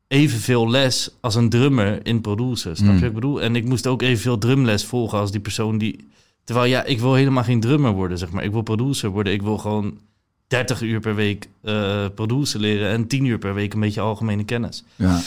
evenveel 0.08 0.70
les 0.70 1.10
als 1.20 1.34
een 1.34 1.48
drummer 1.48 2.06
in 2.06 2.20
producer. 2.20 2.76
Snap 2.76 2.88
je 2.88 2.92
Mm. 2.94 2.98
wat 3.00 3.08
ik 3.08 3.14
bedoel? 3.14 3.42
En 3.42 3.56
ik 3.56 3.64
moest 3.64 3.86
ook 3.86 4.02
evenveel 4.02 4.38
drumles 4.38 4.84
volgen 4.84 5.18
als 5.18 5.30
die 5.30 5.40
persoon 5.40 5.78
die... 5.78 6.08
Terwijl 6.44 6.66
ja, 6.70 6.84
ik 6.84 7.00
wil 7.00 7.14
helemaal 7.14 7.44
geen 7.44 7.60
drummer 7.60 7.92
worden, 7.92 8.18
zeg 8.18 8.30
maar. 8.30 8.44
Ik 8.44 8.52
wil 8.52 8.62
producer 8.62 9.10
worden. 9.10 9.32
Ik 9.32 9.42
wil 9.42 9.58
gewoon 9.58 9.98
30 10.46 10.80
uur 10.82 11.00
per 11.00 11.14
week 11.14 11.48
eh 11.62 12.04
producer 12.14 12.60
leren... 12.60 12.88
en 12.90 13.06
10 13.06 13.24
uur 13.24 13.38
per 13.38 13.54
week 13.54 13.74
een 13.74 13.80
beetje 13.80 14.00
algemene 14.00 14.44
kennis. 14.44 14.84
Ja. 14.96 15.20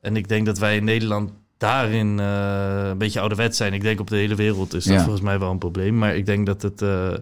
En 0.00 0.16
ik 0.16 0.28
denk 0.28 0.46
dat 0.46 0.58
wij 0.58 0.76
in 0.76 0.84
Nederland 0.84 1.30
daarin 1.56 2.20
eh, 2.20 2.88
een 2.88 2.98
beetje 2.98 3.20
ouderwet 3.20 3.56
zijn. 3.56 3.72
Ik 3.72 3.82
denk 3.82 4.00
op 4.00 4.08
de 4.10 4.16
hele 4.16 4.34
wereld 4.34 4.74
is 4.74 4.84
dat 4.84 4.94
Ja. 4.94 5.00
volgens 5.00 5.24
mij 5.24 5.38
wel 5.38 5.50
een 5.50 5.58
probleem. 5.58 5.98
Maar 5.98 6.16
ik 6.16 6.26
denk 6.26 6.46
dat 6.46 6.62
het... 6.62 6.82
eh, 6.82 7.14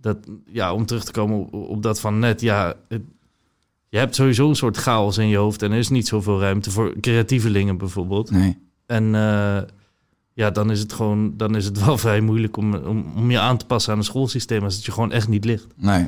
dat, 0.00 0.16
ja, 0.46 0.72
om 0.74 0.86
terug 0.86 1.04
te 1.04 1.12
komen 1.12 1.38
op, 1.38 1.54
op 1.54 1.82
dat 1.82 2.00
van 2.00 2.18
net, 2.18 2.40
ja... 2.40 2.74
Het, 2.88 3.02
je 3.88 3.98
hebt 3.98 4.14
sowieso 4.14 4.48
een 4.48 4.56
soort 4.56 4.76
chaos 4.76 5.18
in 5.18 5.28
je 5.28 5.36
hoofd... 5.36 5.62
en 5.62 5.72
er 5.72 5.78
is 5.78 5.88
niet 5.88 6.06
zoveel 6.08 6.40
ruimte 6.40 6.70
voor 6.70 7.00
creatievelingen 7.00 7.78
bijvoorbeeld. 7.78 8.30
Nee. 8.30 8.58
En 8.86 9.14
eh, 9.14 9.58
ja, 10.36 10.50
dan 10.50 10.70
is 10.70 10.80
het 10.80 10.92
gewoon... 10.92 11.32
dan 11.36 11.56
is 11.56 11.64
het 11.64 11.78
wel 11.84 11.98
vrij 11.98 12.20
moeilijk 12.20 12.56
om, 12.56 12.74
om, 12.74 13.06
om 13.16 13.30
je 13.30 13.38
aan 13.38 13.56
te 13.56 13.66
passen 13.66 13.92
aan 13.92 13.98
een 13.98 14.04
schoolsysteem... 14.04 14.64
als 14.64 14.74
het 14.74 14.84
je 14.84 14.92
gewoon 14.92 15.12
echt 15.12 15.28
niet 15.28 15.44
ligt. 15.44 15.66
Nee. 15.76 16.06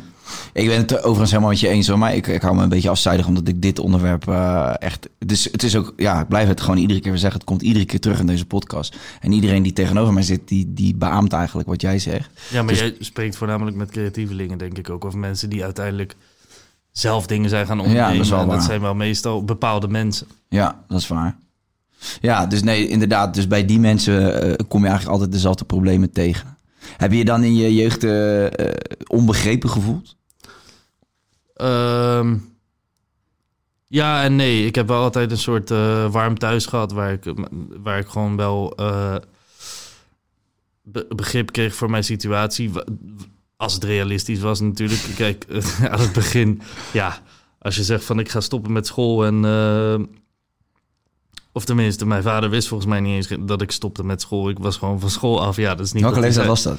Ik 0.53 0.67
ben 0.67 0.77
het 0.77 0.97
overigens 1.03 1.31
helemaal 1.31 1.51
met 1.51 1.61
je 1.61 1.69
eens 1.69 1.89
hoor, 1.89 1.99
maar 1.99 2.15
ik, 2.15 2.27
ik 2.27 2.43
hou 2.43 2.55
me 2.55 2.63
een 2.63 2.69
beetje 2.69 2.89
afzijdig 2.89 3.27
omdat 3.27 3.49
ik 3.49 3.63
dit 3.63 3.79
onderwerp 3.79 4.29
eh, 4.29 4.75
echt... 4.79 5.09
Het 5.19 5.33
is, 5.33 5.53
het 5.53 5.63
is 5.63 5.77
ook, 5.77 5.93
ja, 5.97 6.21
ik 6.21 6.29
blijf 6.29 6.49
het 6.49 6.61
gewoon 6.61 6.77
iedere 6.77 7.01
keer 7.01 7.11
weer 7.11 7.21
zeggen. 7.21 7.39
Het 7.39 7.49
komt 7.49 7.63
iedere 7.63 7.85
keer 7.85 8.01
terug 8.01 8.19
in 8.19 8.27
deze 8.27 8.47
podcast. 8.47 8.97
En 9.21 9.33
iedereen 9.33 9.63
die 9.63 9.73
tegenover 9.73 10.13
mij 10.13 10.23
zit, 10.23 10.49
die, 10.49 10.73
die 10.73 10.95
beaamt 10.95 11.33
eigenlijk 11.33 11.69
wat 11.69 11.81
jij 11.81 11.99
zegt. 11.99 12.31
Ja, 12.51 12.63
maar 12.63 12.73
Dus- 12.73 12.81
jij 12.81 12.97
spreekt 12.99 13.37
voornamelijk 13.37 13.77
met 13.77 13.91
creatievelingen, 13.91 14.59
denk 14.59 14.79
ik 14.79 14.91
ook. 14.91 15.05
Of 15.05 15.15
mensen 15.15 15.51
die 15.51 15.65
uiteindelijk 15.65 16.17
zelf 16.91 17.27
dingen 17.27 17.49
zijn 17.49 17.67
gaan 17.67 17.81
ondernemen. 17.81 18.29
dat 18.29 18.41
en 18.41 18.49
dat 18.49 18.63
zijn 18.63 18.81
wel 18.81 18.95
meestal 18.95 19.45
bepaalde 19.45 19.89
mensen. 19.89 20.27
Ja, 20.49 20.85
dat 20.89 21.01
is 21.01 21.09
waar. 21.09 21.37
Ja, 22.21 22.47
dus 22.47 22.63
nee, 22.63 22.89
inderdaad. 22.89 23.35
Dus 23.35 23.47
bij 23.47 23.65
die 23.65 23.79
mensen 23.79 24.43
eh, 24.43 24.67
kom 24.69 24.81
je 24.81 24.87
eigenlijk 24.87 25.17
altijd 25.17 25.33
dezelfde 25.33 25.65
problemen 25.65 26.11
tegen. 26.11 26.57
Heb 26.97 27.11
je 27.11 27.19
je 27.19 27.25
dan 27.25 27.43
in 27.43 27.57
je 27.57 27.75
jeugd 27.75 28.05
eh, 28.05 28.47
eh, 28.47 28.75
onbegrepen 29.07 29.71
gevoeld? 29.71 30.17
Ehm, 31.55 32.37
ja 33.87 34.23
en 34.23 34.37
nee. 34.37 34.67
Ik 34.67 34.75
heb 34.75 34.89
wel 34.89 35.03
altijd 35.03 35.31
een 35.31 35.39
soort 35.39 35.69
warm 36.11 36.39
thuis 36.39 36.67
gehad... 36.67 36.93
waar 36.93 37.13
ik, 37.13 37.35
waar 37.83 37.99
ik 37.99 38.09
gewoon 38.09 38.37
wel 38.37 38.75
be- 40.83 41.07
begrip 41.09 41.53
kreeg 41.53 41.75
voor 41.75 41.91
mijn 41.91 42.05
situatie. 42.05 42.71
Als 43.57 43.75
het 43.75 43.85
realistisch 43.85 44.41
was 44.41 44.61
natuurlijk. 44.61 45.01
Kijk, 45.17 45.47
aan 45.91 46.01
het 46.01 46.13
begin... 46.13 46.61
Ja, 46.93 47.19
als 47.59 47.77
je 47.77 47.83
zegt 47.83 48.05
van 48.05 48.19
ik 48.19 48.29
ga 48.29 48.41
stoppen 48.41 48.73
met 48.73 48.87
school 48.87 49.25
en... 49.25 49.45
of 51.59 51.65
tenminste, 51.65 52.07
mijn 52.07 52.23
vader 52.23 52.51
wist 52.51 52.69
volgens 52.69 52.89
mij 52.91 53.01
niet 53.01 53.15
eens 53.31 53.47
dat 53.47 53.63
ik 53.63 53.71
stopte 53.71 54.05
met 54.05 54.21
school. 54.21 54.49
Ik 54.49 54.59
was 54.59 54.77
gewoon 54.77 55.01
van 55.01 55.11
school 55.11 55.41
af. 55.43 55.57
Ja, 55.57 55.75
dat 55.75 55.87
is 55.87 55.93
niet 55.93 56.03
Welke 56.03 56.21
leeftijd 56.21 56.47
was 56.47 56.63
dat? 56.63 56.79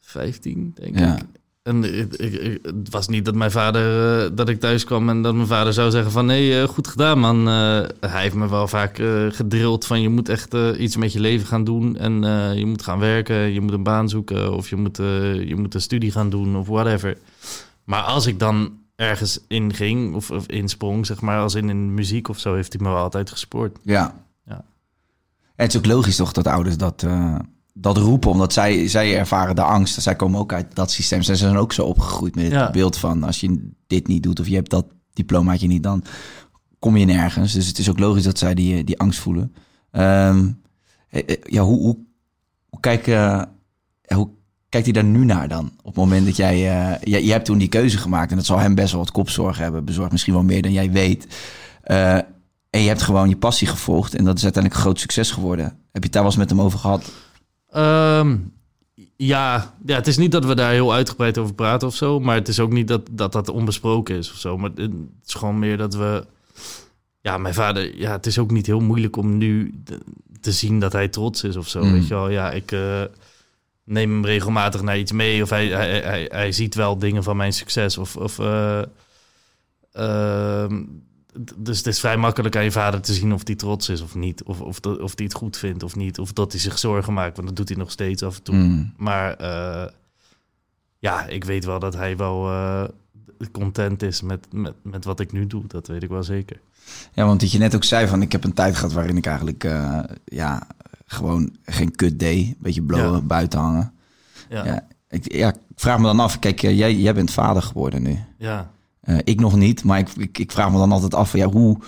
15, 0.00 0.72
denk 0.74 0.98
Ja. 0.98 1.16
ik. 1.16 1.22
En 1.62 1.84
ik, 1.98 2.14
ik- 2.14 2.32
ik- 2.32 2.58
het 2.62 2.88
was 2.90 3.08
niet 3.08 3.24
dat 3.24 3.34
mijn 3.34 3.50
vader, 3.50 4.20
eh, 4.24 4.30
dat 4.34 4.48
ik 4.48 4.60
thuis 4.60 4.84
kwam 4.84 5.08
en 5.08 5.22
dat 5.22 5.34
mijn 5.34 5.46
vader 5.46 5.72
zou 5.72 5.90
zeggen 5.90 6.10
van 6.12 6.26
nee, 6.26 6.60
eh, 6.60 6.68
goed 6.68 6.88
gedaan 6.88 7.18
man. 7.18 7.48
Eh, 7.48 7.80
hij 8.10 8.22
heeft 8.22 8.34
me 8.34 8.48
wel 8.48 8.68
vaak 8.68 9.02
gedrild 9.28 9.86
van 9.86 10.00
je 10.02 10.08
moet 10.08 10.28
echt 10.28 10.54
iets 10.78 10.96
met 10.96 11.12
je 11.12 11.20
leven 11.20 11.46
gaan 11.46 11.64
doen 11.64 11.96
en 11.96 12.22
je 12.58 12.66
moet 12.66 12.82
gaan 12.82 12.98
werken, 12.98 13.36
je 13.52 13.60
moet 13.60 13.72
een 13.72 13.82
baan 13.82 14.08
zoeken 14.08 14.52
of 14.54 14.68
je 14.70 14.76
moet, 14.76 14.96
je 15.46 15.54
moet 15.56 15.74
een 15.74 15.80
studie 15.80 16.10
gaan 16.10 16.30
doen 16.30 16.56
of 16.56 16.66
whatever. 16.66 17.16
Maar 17.84 18.02
als 18.02 18.26
ik 18.26 18.38
dan 18.38 18.72
ergens 18.96 19.40
in 19.48 19.74
ging 19.74 20.14
of, 20.14 20.30
of 20.30 20.46
insprong, 20.46 21.06
zeg 21.06 21.20
maar, 21.20 21.40
als 21.40 21.54
in, 21.54 21.68
in 21.68 21.94
muziek 21.94 22.28
of 22.28 22.38
zo, 22.38 22.54
heeft 22.54 22.72
hij 22.72 22.82
me 22.82 22.88
wel 22.88 23.02
altijd 23.02 23.30
gespoord. 23.30 23.78
Ja. 23.82 24.24
Ja. 24.46 24.64
En 25.56 25.64
het 25.64 25.72
is 25.74 25.76
ook 25.78 25.86
logisch 25.86 26.16
toch 26.16 26.32
dat 26.32 26.46
ouders 26.46 26.76
dat, 26.76 27.02
eh, 27.02 27.38
dat 27.72 27.96
roepen, 27.96 28.30
omdat 28.30 28.52
zij, 28.52 28.88
zij 28.88 29.18
ervaren 29.18 29.54
de 29.54 29.62
angst. 29.62 30.02
Zij 30.02 30.16
komen 30.16 30.40
ook 30.40 30.52
uit 30.52 30.74
dat 30.74 30.90
systeem. 30.90 31.22
Zij 31.22 31.34
zijn 31.34 31.56
ook 31.56 31.72
zo 31.72 31.84
opgegroeid 31.84 32.34
met 32.34 32.44
het 32.44 32.52
Ja. 32.52 32.70
beeld 32.70 32.96
van 32.98 33.22
als 33.22 33.40
je 33.40 33.70
dit 33.86 34.06
niet 34.06 34.22
doet 34.22 34.40
of 34.40 34.48
je 34.48 34.54
hebt 34.54 34.70
dat 34.70 34.86
diplomaatje 35.12 35.66
niet, 35.66 35.82
dan 35.82 36.04
kom 36.78 36.96
je 36.96 37.04
nergens. 37.04 37.52
Dus 37.52 37.66
het 37.66 37.78
is 37.78 37.90
ook 37.90 37.98
logisch 37.98 38.24
dat 38.24 38.38
zij 38.38 38.54
die, 38.54 38.84
die 38.84 38.98
angst 38.98 39.20
voelen. 39.20 39.54
Ehm, 39.90 40.50
eh, 41.08 41.22
eh, 41.26 41.36
ja, 41.42 41.62
hoe, 41.62 41.78
hoe, 41.78 41.98
hoe, 42.68 42.80
kijk, 42.80 43.06
eh, 43.06 43.42
hoe 44.14 44.30
kijkt 44.74 44.94
hij 44.94 45.02
daar 45.02 45.12
nu 45.12 45.24
naar 45.24 45.48
dan? 45.48 45.72
Op 45.78 45.86
het 45.86 45.94
moment 45.94 46.26
dat 46.26 46.36
jij, 46.36 46.54
eh, 46.54 47.00
jij, 47.02 47.22
jij 47.22 47.32
hebt 47.32 47.44
toen 47.44 47.58
die 47.58 47.68
keuze 47.68 47.98
gemaakt 47.98 48.30
en 48.30 48.36
dat 48.36 48.46
zal 48.46 48.58
hem 48.58 48.74
best 48.74 48.90
wel 48.92 49.00
wat 49.00 49.10
kopzorg 49.10 49.58
hebben 49.58 49.84
bezorgd, 49.84 50.12
misschien 50.12 50.32
wel 50.32 50.42
meer 50.42 50.62
dan 50.62 50.72
jij 50.72 50.90
weet. 50.90 51.26
Eh, 51.82 52.14
en 52.70 52.80
je 52.80 52.88
hebt 52.88 53.02
gewoon 53.02 53.28
je 53.28 53.36
passie 53.36 53.66
gevolgd 53.66 54.14
en 54.14 54.24
dat 54.24 54.36
is 54.36 54.42
uiteindelijk 54.42 54.82
een 54.82 54.86
groot 54.86 55.00
succes 55.00 55.30
geworden. 55.30 55.64
Heb 55.64 55.76
je 55.92 56.00
het 56.02 56.12
daar 56.12 56.22
wel 56.22 56.30
eens 56.30 56.40
met 56.40 56.50
hem 56.50 56.60
over 56.60 56.78
gehad? 56.78 57.12
Ehm, 57.70 58.36
ja, 59.16 59.74
ja, 59.86 59.96
het 59.96 60.06
is 60.06 60.16
niet 60.16 60.32
dat 60.32 60.44
we 60.44 60.54
daar 60.54 60.72
heel 60.72 60.92
uitgebreid 60.92 61.38
over 61.38 61.54
praten 61.54 61.88
of 61.88 61.94
zo. 61.94 62.20
Maar 62.20 62.34
het 62.34 62.48
is 62.48 62.60
ook 62.60 62.72
niet 62.72 62.88
dat 62.88 63.08
dat, 63.10 63.32
dat 63.32 63.48
onbesproken 63.48 64.16
is 64.16 64.30
of 64.30 64.36
zo. 64.36 64.58
Maar 64.58 64.70
het 64.74 64.90
is 65.26 65.34
gewoon 65.34 65.58
meer 65.58 65.76
dat 65.76 65.94
we... 65.94 66.26
Ja, 67.20 67.38
mijn 67.38 67.54
vader... 67.54 67.98
Ja, 67.98 68.12
het 68.12 68.26
is 68.26 68.38
ook 68.38 68.50
niet 68.50 68.66
heel 68.66 68.80
moeilijk 68.80 69.16
om 69.16 69.38
nu 69.38 69.74
te, 69.84 70.00
te 70.40 70.52
zien 70.52 70.80
dat 70.80 70.92
hij 70.92 71.08
trots 71.08 71.44
is 71.44 71.56
of 71.56 71.68
zo. 71.68 71.84
Mm. 71.84 71.92
Weet 71.92 72.08
je 72.08 72.14
wel, 72.14 72.30
ja, 72.30 72.50
ik 72.50 72.72
eh, 72.72 73.02
neem 73.84 74.10
hem 74.10 74.24
regelmatig 74.24 74.82
naar 74.82 74.98
iets 74.98 75.12
mee. 75.12 75.42
Of 75.42 75.50
hij, 75.50 75.66
hij, 75.66 76.00
hij, 76.00 76.28
hij 76.32 76.52
ziet 76.52 76.74
wel 76.74 76.98
dingen 76.98 77.22
van 77.22 77.36
mijn 77.36 77.52
succes. 77.52 77.98
Of... 77.98 78.16
of 78.16 78.38
eh, 78.38 78.82
ehm, 79.92 80.82
dus 81.56 81.78
het 81.78 81.86
is 81.86 82.00
vrij 82.00 82.16
makkelijk 82.16 82.56
aan 82.56 82.64
je 82.64 82.70
vader 82.70 83.00
te 83.00 83.14
zien 83.14 83.32
of 83.32 83.46
hij 83.46 83.54
trots 83.54 83.88
is 83.88 84.00
of 84.00 84.14
niet. 84.14 84.42
Of, 84.42 84.60
of, 84.60 84.80
of 84.80 85.12
hij 85.14 85.24
het 85.24 85.34
goed 85.34 85.56
vindt 85.56 85.82
of 85.82 85.96
niet. 85.96 86.18
Of 86.18 86.32
dat 86.32 86.52
hij 86.52 86.60
zich 86.60 86.78
zorgen 86.78 87.12
maakt, 87.12 87.36
want 87.36 87.48
dat 87.48 87.56
doet 87.56 87.68
hij 87.68 87.78
nog 87.78 87.90
steeds 87.90 88.22
af 88.22 88.36
en 88.36 88.42
toe. 88.42 88.54
Mm. 88.54 88.92
Maar 88.96 89.34
eh, 89.34 89.92
ja, 90.98 91.26
ik 91.26 91.44
weet 91.44 91.64
wel 91.64 91.78
dat 91.78 91.94
hij 91.94 92.16
wel 92.16 92.50
eh, 92.50 92.84
content 93.52 94.02
is 94.02 94.22
met, 94.22 94.46
met, 94.52 94.74
met 94.82 95.04
wat 95.04 95.20
ik 95.20 95.32
nu 95.32 95.46
doe. 95.46 95.62
Dat 95.66 95.86
weet 95.86 96.02
ik 96.02 96.08
wel 96.08 96.22
zeker. 96.22 96.60
Ja, 97.12 97.26
want 97.26 97.40
dat 97.40 97.52
je 97.52 97.58
net 97.58 97.74
ook 97.74 97.84
zei 97.84 98.06
van 98.06 98.22
ik 98.22 98.32
heb 98.32 98.44
een 98.44 98.52
tijd 98.52 98.76
gehad 98.76 98.92
waarin 98.92 99.16
ik 99.16 99.26
eigenlijk 99.26 99.62
ja, 100.24 100.66
gewoon 101.14 101.50
geen 101.64 101.90
kut 101.94 102.18
deed. 102.18 102.46
Een 102.46 102.56
beetje 102.58 102.82
blowen, 102.82 103.12
Ja. 103.12 103.20
buiten 103.20 103.58
hangen. 103.60 103.92
Ja, 104.48 104.64
Ja. 104.64 104.72
ja. 104.72 104.86
Ik, 105.08 105.32
ja, 105.32 105.48
ik 105.48 105.58
vraag 105.74 105.98
me 105.98 106.04
dan 106.04 106.20
af, 106.20 106.38
kijk, 106.38 106.62
eh, 106.62 106.78
jij, 106.78 106.94
jij 106.96 107.14
bent 107.14 107.30
vader 107.30 107.62
geworden 107.62 108.02
nu. 108.02 108.18
Eh, 109.00 109.18
ik 109.24 109.40
nog 109.40 109.56
niet, 109.56 109.84
maar 109.84 109.98
ik, 109.98 110.08
ik, 110.16 110.38
ik 110.38 110.52
vraag 110.52 110.70
me 110.70 110.78
dan 110.78 110.92
altijd 110.92 111.14
af 111.14 111.30
van 111.30 111.40
ja, 111.40 111.46
hoe, 111.50 111.78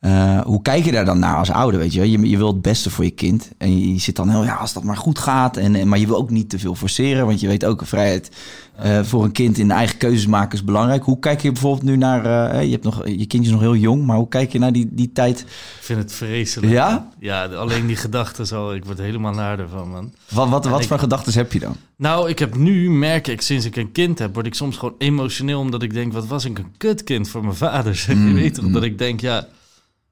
eh, 0.00 0.40
hoe 0.40 0.62
kijk 0.62 0.84
je 0.84 0.92
daar 0.92 1.04
dan 1.04 1.18
naar 1.18 1.36
als 1.36 1.50
ouder, 1.50 1.80
weet 1.80 1.92
je? 1.92 2.10
Je, 2.10 2.28
je 2.28 2.36
wil 2.36 2.46
het 2.46 2.62
beste 2.62 2.90
voor 2.90 3.04
je 3.04 3.10
kind 3.10 3.50
en 3.58 3.78
je, 3.80 3.92
je 3.92 4.00
zit 4.00 4.16
dan 4.16 4.28
heel, 4.28 4.44
ja, 4.44 4.54
als 4.54 4.72
dat 4.72 4.82
maar 4.84 4.96
goed 4.96 5.18
gaat. 5.18 5.56
En, 5.56 5.74
en- 5.74 5.88
maar 5.88 5.98
je 5.98 6.06
wil 6.06 6.16
ook 6.16 6.30
niet 6.30 6.50
te 6.50 6.58
veel 6.58 6.74
forceren, 6.74 7.26
want 7.26 7.40
je 7.40 7.46
weet 7.46 7.64
ook, 7.64 7.82
vrijheid 7.86 8.30
eh, 8.76 9.02
voor 9.02 9.24
een 9.24 9.32
kind 9.32 9.58
in 9.58 9.68
de 9.68 9.74
eigen 9.74 9.96
keuzes 9.96 10.26
maken 10.26 10.58
is 10.58 10.64
belangrijk. 10.64 11.04
Hoe 11.04 11.18
kijk 11.18 11.40
je 11.42 11.52
bijvoorbeeld 11.52 11.82
nu 11.82 11.96
naar, 11.96 12.50
eh, 12.50 12.64
je, 12.64 12.70
hebt 12.70 12.84
nog, 12.84 13.06
je 13.06 13.26
kindje 13.26 13.40
is 13.40 13.50
nog 13.50 13.60
heel 13.60 13.76
jong, 13.76 14.04
maar 14.06 14.16
hoe 14.16 14.28
kijk 14.28 14.52
je 14.52 14.58
naar 14.58 14.72
die, 14.72 14.88
die 14.90 15.12
tijd? 15.12 15.40
Ik 15.40 15.46
vind 15.80 15.98
het 15.98 16.12
vreselijk. 16.12 16.72
Ja? 16.72 17.08
Ja, 17.18 17.44
alleen 17.44 17.86
die 17.86 17.96
gedachten 17.96 18.46
zo. 18.46 18.70
Ik 18.70 18.84
word 18.84 18.98
helemaal 18.98 19.32
naar 19.32 19.58
ervan, 19.58 19.90
man. 19.90 20.12
Wat, 20.30 20.48
wat, 20.48 20.64
wat 20.66 20.80
ik- 20.80 20.88
voor 20.88 20.98
gedachten 20.98 21.32
heb 21.32 21.52
je 21.52 21.58
dan? 21.58 21.76
Nou, 21.96 22.28
ik 22.28 22.38
heb 22.38 22.56
nu, 22.56 22.90
merk 22.90 23.26
ik, 23.28 23.40
sinds 23.40 23.64
ik 23.66 23.76
een 23.76 23.92
kind 23.92 24.18
heb, 24.18 24.34
word 24.34 24.46
ik 24.46 24.54
soms 24.54 24.76
gewoon 24.76 24.94
emotioneel. 24.98 25.60
Omdat 25.60 25.82
ik 25.82 25.92
denk, 25.94 26.12
wat 26.12 26.26
was 26.26 26.44
ik 26.44 26.58
een 26.58 26.72
kutkind 26.76 27.28
voor 27.28 27.42
mijn 27.42 27.54
vader. 27.56 27.94
Zeg. 27.96 28.06
Je 28.14 28.20
Mm, 28.20 28.34
weet 28.34 28.54
toch, 28.54 28.64
mm. 28.64 28.72
dat 28.72 28.82
ik 28.82 28.98
denk, 28.98 29.20
ja, 29.20 29.46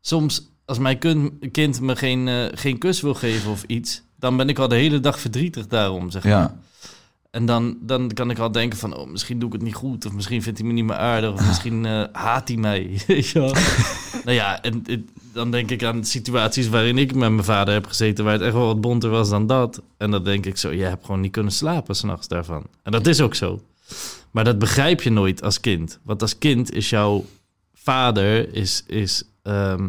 soms 0.09 0.49
als 0.65 0.79
mijn 0.79 0.99
kind 1.53 1.81
me 1.81 1.97
geen, 1.97 2.29
eh, 2.29 2.45
geen 2.51 2.79
kus 2.79 3.01
wil 3.01 3.15
geven 3.15 3.51
of 3.51 3.63
iets, 3.67 4.03
dan 4.17 4.37
ben 4.37 4.49
ik 4.49 4.59
al 4.59 4.69
de 4.69 4.75
hele 4.75 5.01
dag 5.01 5.21
verdrietig 5.21 5.67
daarom, 5.67 6.11
zeg 6.11 6.25
maar. 6.25 6.33
Ja, 6.33 6.59
En 7.31 7.47
dan, 7.47 7.77
dan 7.81 8.13
kan 8.13 8.31
ik 8.31 8.39
al 8.39 8.53
denken 8.53 8.79
van, 8.79 8.97
oh, 8.97 9.09
misschien 9.09 9.39
doe 9.39 9.49
ik 9.49 9.55
het 9.55 9.63
niet 9.63 9.75
goed. 9.75 10.07
Of 10.07 10.13
misschien 10.13 10.43
vindt 10.43 10.59
hij 10.59 10.69
me 10.69 10.75
niet 10.75 10.85
meer 10.85 10.97
aardig. 10.97 11.33
Of 11.33 11.47
misschien 11.53 11.87
eh, 11.87 12.05
haat 12.13 12.49
hij 12.49 12.57
mij. 12.57 13.01
Nou 14.25 14.37
ja, 14.37 14.63
en 14.63 14.85
dan 15.33 15.51
denk 15.51 15.71
ik 15.71 15.85
aan 15.85 16.05
situaties 16.05 16.69
waarin 16.69 16.99
ik 16.99 17.15
met 17.15 17.31
mijn 17.31 17.45
vader 17.45 17.75
heb 17.75 17.87
gezeten... 17.87 18.25
waar 18.25 18.33
het 18.33 18.43
echt 18.43 18.53
wel 18.53 18.67
wat 18.67 18.81
bonter 18.81 19.11
was 19.11 19.29
dan 19.29 19.47
dat. 19.47 19.83
En 19.97 20.11
dan 20.11 20.25
denk 20.25 20.47
ik 20.47 20.57
zo, 20.57 20.73
je 20.73 20.83
hebt 20.83 21.05
gewoon 21.05 21.21
niet 21.21 21.33
kunnen 21.33 21.53
slapen 21.53 21.95
s'nachts 21.95 22.29
daarvan. 22.29 22.65
En 22.83 22.93
dat 22.93 23.07
is 23.07 23.21
ook 23.21 23.35
zo. 23.35 23.61
Maar 24.31 24.45
dat 24.45 24.59
begrijp 24.59 25.03
je 25.03 25.11
nooit 25.11 25.43
als 25.43 25.61
kind. 25.61 25.99
Want 26.03 26.23
als 26.23 26.39
kind 26.39 26.73
is 26.73 26.91
jouw 26.91 27.25
vader 27.75 28.55
is, 28.55 28.85
is 28.87 29.25
ehm, 29.49 29.89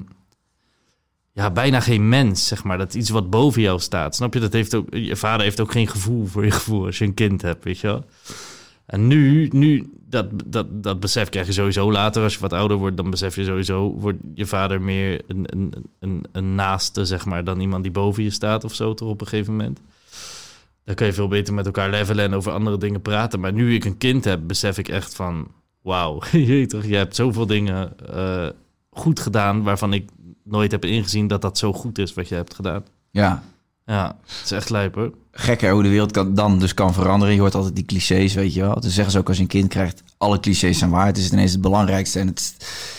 ja, 1.31 1.51
bijna 1.51 1.79
geen 1.79 2.09
mens, 2.09 2.47
zeg 2.47 2.63
maar. 2.63 2.77
Dat 2.77 2.93
iets 2.93 3.09
wat 3.09 3.29
boven 3.29 3.61
jou 3.61 3.79
staat. 3.79 4.15
Snap 4.15 4.33
je? 4.33 4.39
Dat 4.39 4.53
heeft 4.53 4.75
ook, 4.75 4.87
je 4.93 5.15
vader 5.15 5.41
heeft 5.41 5.59
ook 5.59 5.71
geen 5.71 5.87
gevoel 5.87 6.25
voor 6.25 6.45
je 6.45 6.51
gevoel 6.51 6.85
als 6.85 6.97
je 6.97 7.05
een 7.05 7.13
kind 7.13 7.41
hebt, 7.41 7.63
weet 7.63 7.79
je 7.79 7.87
wel. 7.87 8.05
En 8.85 9.07
nu, 9.07 9.49
nu 9.51 9.89
dat, 10.09 10.27
dat, 10.45 10.83
dat 10.83 10.99
besef 10.99 11.29
krijg 11.29 11.47
je 11.47 11.53
sowieso 11.53 11.91
later. 11.91 12.23
Als 12.23 12.33
je 12.33 12.39
wat 12.39 12.53
ouder 12.53 12.77
wordt, 12.77 12.97
dan 12.97 13.09
besef 13.09 13.35
je 13.35 13.43
sowieso... 13.43 13.93
wordt 13.97 14.17
je 14.33 14.45
vader 14.45 14.81
meer 14.81 15.21
een, 15.27 15.45
een, 15.45 15.73
een, 15.99 16.25
een 16.31 16.55
naaste, 16.55 17.05
zeg 17.05 17.25
maar... 17.25 17.43
dan 17.43 17.59
iemand 17.59 17.83
die 17.83 17.91
boven 17.91 18.23
je 18.23 18.29
staat 18.29 18.63
of 18.63 18.73
zo, 18.73 18.93
toch 18.93 19.09
op 19.09 19.21
een 19.21 19.27
gegeven 19.27 19.55
moment. 19.55 19.79
Dan 20.83 20.95
kun 20.95 21.05
je 21.05 21.13
veel 21.13 21.27
beter 21.27 21.53
met 21.53 21.65
elkaar 21.65 21.89
levelen 21.89 22.25
en 22.25 22.33
over 22.33 22.51
andere 22.51 22.77
dingen 22.77 23.01
praten. 23.01 23.39
Maar 23.39 23.53
nu 23.53 23.73
ik 23.73 23.85
een 23.85 23.97
kind 23.97 24.23
heb, 24.23 24.39
besef 24.47 24.77
ik 24.77 24.87
echt 24.87 25.15
van... 25.15 25.47
Wauw, 25.81 26.21
je, 26.31 26.81
je 26.85 26.95
hebt 26.95 27.15
zoveel 27.15 27.45
dingen 27.45 27.93
eh, 28.13 28.47
goed 28.89 29.19
gedaan... 29.19 29.63
waarvan 29.63 29.93
ik 29.93 30.09
nooit 30.43 30.71
heb 30.71 30.85
ingezien 30.85 31.27
dat 31.27 31.41
dat 31.41 31.57
zo 31.57 31.73
goed 31.73 31.97
is 31.97 32.13
wat 32.13 32.27
je 32.29 32.35
hebt 32.35 32.53
gedaan. 32.55 32.83
Ja. 33.11 33.43
Ja, 33.85 34.17
het 34.25 34.41
is 34.45 34.51
echt 34.51 34.69
lijp 34.69 34.95
hoor. 34.95 35.13
Gek 35.31 35.61
hè, 35.61 35.71
hoe 35.71 35.83
de 35.83 35.89
wereld 35.89 36.11
kan, 36.11 36.33
dan 36.33 36.59
dus 36.59 36.73
kan 36.73 36.93
veranderen. 36.93 37.33
Je 37.33 37.39
hoort 37.39 37.55
altijd 37.55 37.75
die 37.75 37.85
clichés, 37.85 38.33
weet 38.33 38.53
je 38.53 38.61
wel. 38.61 38.79
Dan 38.79 38.89
zeggen 38.89 39.11
ze 39.11 39.17
ook 39.19 39.27
als 39.27 39.37
je 39.37 39.41
een 39.43 39.49
kind 39.49 39.67
krijgt, 39.67 40.03
alle 40.17 40.39
clichés 40.39 40.77
zijn 40.77 40.89
waar. 40.89 41.05
Het 41.05 41.17
is 41.17 41.31
ineens 41.31 41.51
het 41.51 41.61
belangrijkste 41.61 42.19
en 42.19 42.27
het 42.27 42.39
is, 42.39 42.53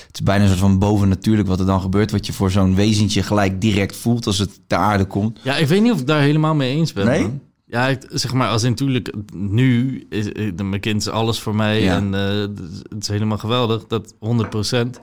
het 0.07 0.15
is 0.15 0.23
bijna 0.23 0.43
een 0.43 0.49
soort 0.49 0.61
van 0.61 0.79
bovennatuurlijk 0.79 1.49
wat 1.49 1.61
er 1.61 1.67
dan 1.67 1.81
gebeurt. 1.81 2.11
Wat 2.11 2.27
je 2.27 2.33
voor 2.33 2.51
zo'n 2.51 2.75
wezentje 2.75 3.23
gelijk 3.23 3.61
direct 3.61 3.97
voelt 3.97 4.27
als 4.27 4.39
het 4.39 4.61
ter 4.67 4.79
aarde 4.79 5.05
komt. 5.05 5.39
Ja, 5.43 5.57
ik 5.57 5.67
weet 5.67 5.83
niet 5.83 5.93
of 5.93 6.01
ik 6.01 6.07
daar 6.07 6.21
helemaal 6.21 6.55
mee 6.55 6.77
eens 6.77 6.93
ben. 6.93 7.07
Nee? 7.07 7.21
man. 7.23 7.41
Ja, 7.67 7.87
ik, 7.89 8.07
zeg 8.09 8.33
maar, 8.33 8.49
als 8.49 8.63
natuurlijk 8.63 9.13
nu, 9.35 10.07
is, 10.09 10.27
is- 10.27 10.51
mijn 10.63 10.81
kind 10.81 11.01
is 11.01 11.09
alles 11.09 11.41
voor 11.41 11.55
mij 11.55 11.83
Ja. 11.83 11.97
en 11.97 12.15
eh, 12.15 12.41
het 12.91 13.01
is 13.03 13.09
helemaal 13.09 13.39
geweldig, 13.39 13.87
dat 13.87 14.15
100%. 14.19 15.01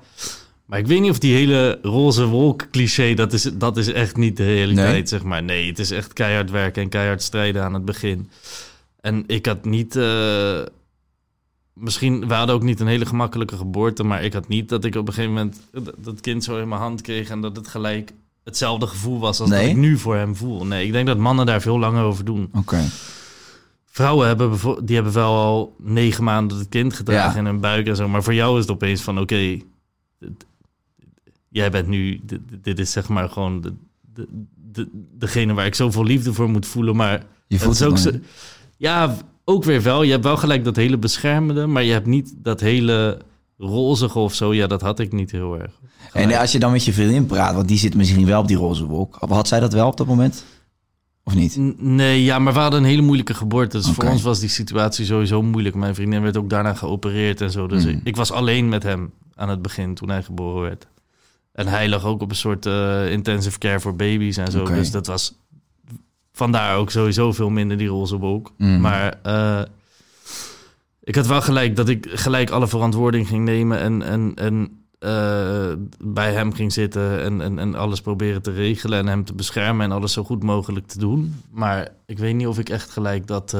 Maar 0.67 0.79
ik 0.79 0.87
weet 0.87 1.01
niet 1.01 1.11
of 1.11 1.19
die 1.19 1.33
hele 1.35 1.79
roze 1.81 2.25
wolk 2.25 2.67
cliché, 2.71 3.13
dat 3.13 3.33
is, 3.33 3.41
dat 3.53 3.77
is 3.77 3.87
echt 3.91 4.17
niet 4.17 4.37
de 4.37 4.45
realiteit, 4.45 4.91
Nee? 4.93 5.05
zeg 5.07 5.23
maar. 5.23 5.43
Nee, 5.43 5.67
het 5.67 5.79
is 5.79 5.91
echt 5.91 6.13
keihard 6.13 6.51
werken 6.51 6.81
en 6.83 6.89
keihard 6.89 7.21
strijden 7.21 7.63
aan 7.63 7.73
het 7.73 7.85
begin. 7.85 8.29
En 9.01 9.23
ik 9.27 9.45
had 9.45 9.65
niet, 9.65 9.95
eh, 9.95 10.59
misschien, 11.73 12.27
we 12.27 12.33
hadden 12.33 12.55
ook 12.55 12.63
niet 12.63 12.79
een 12.79 12.87
hele 12.87 13.05
gemakkelijke 13.05 13.57
geboorte, 13.57 14.03
maar 14.03 14.23
ik 14.23 14.33
had 14.33 14.47
niet 14.47 14.69
dat 14.69 14.85
ik 14.85 14.95
op 14.95 15.07
een 15.07 15.13
gegeven 15.13 15.33
moment 15.35 15.61
dat, 15.97 16.21
kind 16.21 16.43
zo 16.43 16.57
in 16.59 16.67
mijn 16.67 16.81
hand 16.81 17.01
kreeg 17.01 17.29
en 17.29 17.41
dat 17.41 17.55
het 17.55 17.67
gelijk 17.67 18.13
hetzelfde 18.43 18.87
gevoel 18.87 19.19
was 19.19 19.39
als 19.39 19.49
Nee? 19.49 19.61
dat 19.61 19.69
ik 19.69 19.77
nu 19.77 19.97
voor 19.97 20.15
hem 20.15 20.35
voel. 20.35 20.65
Nee, 20.65 20.85
ik 20.85 20.91
denk 20.91 21.07
dat 21.07 21.17
mannen 21.17 21.45
daar 21.45 21.61
veel 21.61 21.79
langer 21.79 22.03
over 22.03 22.25
doen. 22.25 22.49
Oké. 22.53 22.83
Vrouwen 23.85 24.27
hebben, 24.27 24.51
die 24.85 24.95
hebben 24.95 25.13
wel 25.13 25.35
al 25.35 25.75
negen 25.79 26.23
maanden 26.23 26.57
het 26.57 26.69
kind 26.69 26.93
gedragen 26.93 27.31
Ja. 27.33 27.39
in 27.39 27.45
hun 27.45 27.59
buik 27.59 27.87
en 27.87 27.95
zo. 27.95 28.07
Maar 28.07 28.23
voor 28.23 28.33
jou 28.33 28.55
is 28.55 28.61
het 28.61 28.71
opeens 28.71 29.01
van, 29.01 29.19
oké, 29.19 29.59
jij 31.57 31.69
bent 31.71 31.87
nu, 31.87 32.21
dit, 32.61 32.79
is 32.79 32.91
zeg 32.91 33.07
maar 33.07 33.29
gewoon 33.29 33.61
de, 33.61 33.73
de, 34.13 34.27
de, 34.71 34.87
degene 35.17 35.53
waar 35.53 35.65
ik 35.65 35.75
zoveel 35.75 36.03
liefde 36.03 36.33
voor 36.33 36.49
moet 36.49 36.65
voelen. 36.65 36.95
Maar 36.95 37.23
Je 37.47 37.55
het 37.55 37.63
voelt 37.63 37.73
is 37.75 37.79
het 37.79 37.89
ook 37.89 37.97
zo, 37.97 38.11
ja, 38.77 39.15
ook 39.43 39.63
weer 39.63 39.81
wel. 39.81 40.03
Je 40.03 40.11
hebt 40.11 40.23
wel 40.23 40.37
gelijk 40.37 40.63
dat 40.63 40.75
hele 40.75 40.97
beschermende, 40.97 41.65
maar 41.67 41.83
je 41.83 41.91
hebt 41.91 42.05
niet 42.05 42.33
dat 42.37 42.59
hele 42.59 43.17
rozige 43.57 44.19
of 44.19 44.33
zo. 44.33 44.53
Ja, 44.53 44.67
dat 44.67 44.81
had 44.81 44.99
ik 44.99 45.11
niet 45.11 45.31
heel 45.31 45.59
erg. 45.59 45.71
En 46.13 46.33
als 46.33 46.51
je 46.51 46.59
dan 46.59 46.71
met 46.71 46.85
je 46.85 46.93
vriendin 46.93 47.25
praat, 47.25 47.55
want 47.55 47.67
die 47.67 47.77
zit 47.77 47.95
misschien 47.95 48.25
wel 48.25 48.41
op 48.41 48.47
die 48.47 48.57
roze 48.57 48.85
wolk. 48.85 49.17
Had 49.19 49.47
zij 49.47 49.59
dat 49.59 49.73
wel 49.73 49.87
op 49.87 49.97
dat 49.97 50.07
moment? 50.07 50.45
Of 51.23 51.35
niet? 51.35 51.57
Nee, 51.77 52.23
ja, 52.23 52.39
maar 52.39 52.53
we 52.53 52.59
hadden 52.59 52.79
een 52.79 52.85
hele 52.89 53.01
moeilijke 53.01 53.33
geboorte. 53.33 53.77
Dus 53.77 53.89
voor 53.89 54.03
ons 54.03 54.21
was 54.21 54.39
die 54.39 54.49
situatie 54.49 55.05
sowieso 55.05 55.41
moeilijk. 55.41 55.75
Mijn 55.75 55.95
vriendin 55.95 56.21
werd 56.21 56.37
ook 56.37 56.49
daarna 56.49 56.73
geopereerd 56.73 57.41
en 57.41 57.51
zo. 57.51 57.67
Dus 57.67 57.83
Mm. 57.83 57.89
ik, 57.89 57.99
ik 58.03 58.15
was 58.15 58.31
alleen 58.31 58.69
met 58.69 58.83
hem 58.83 59.11
aan 59.35 59.49
het 59.49 59.61
begin 59.61 59.93
toen 59.95 60.09
hij 60.09 60.23
geboren 60.23 60.61
werd. 60.61 60.87
En 61.57 61.67
hij 61.67 61.89
lag 61.89 62.05
ook 62.05 62.21
op 62.21 62.29
een 62.29 62.35
soort 62.35 62.65
eh, 62.65 63.11
intensive 63.11 63.57
care 63.57 63.79
voor 63.79 63.95
baby's 63.95 64.37
en 64.37 64.51
zo. 64.51 64.65
Dus 64.65 64.91
dat 64.91 65.07
was 65.07 65.37
vandaar 66.33 66.77
ook 66.77 66.91
sowieso 66.91 67.31
veel 67.31 67.49
minder 67.49 67.77
die 67.77 67.87
roze 67.87 68.17
wolk. 68.17 68.53
Mm. 68.57 68.81
Maar 68.81 69.19
eh, 69.23 69.61
ik 71.03 71.15
had 71.15 71.27
wel 71.27 71.41
gelijk 71.41 71.75
dat 71.75 71.89
ik 71.89 72.07
gelijk 72.09 72.49
alle 72.49 72.67
verantwoording 72.67 73.27
ging 73.27 73.45
nemen 73.45 73.79
en, 73.79 74.01
en, 74.01 74.31
en 74.35 74.85
eh, 74.99 75.73
bij 76.03 76.33
hem 76.33 76.53
ging 76.53 76.73
zitten 76.73 77.23
en, 77.23 77.41
en, 77.41 77.59
en 77.59 77.75
alles 77.75 78.01
proberen 78.01 78.41
te 78.41 78.51
regelen 78.51 78.99
en 78.99 79.07
hem 79.07 79.25
te 79.25 79.33
beschermen 79.33 79.85
en 79.85 79.91
alles 79.91 80.13
zo 80.13 80.23
goed 80.23 80.43
mogelijk 80.43 80.87
te 80.87 80.99
doen. 80.99 81.41
Maar 81.49 81.87
ik 82.05 82.17
weet 82.17 82.35
niet 82.35 82.47
of 82.47 82.59
ik 82.59 82.69
echt 82.69 82.89
gelijk 82.89 83.27
dat, 83.27 83.57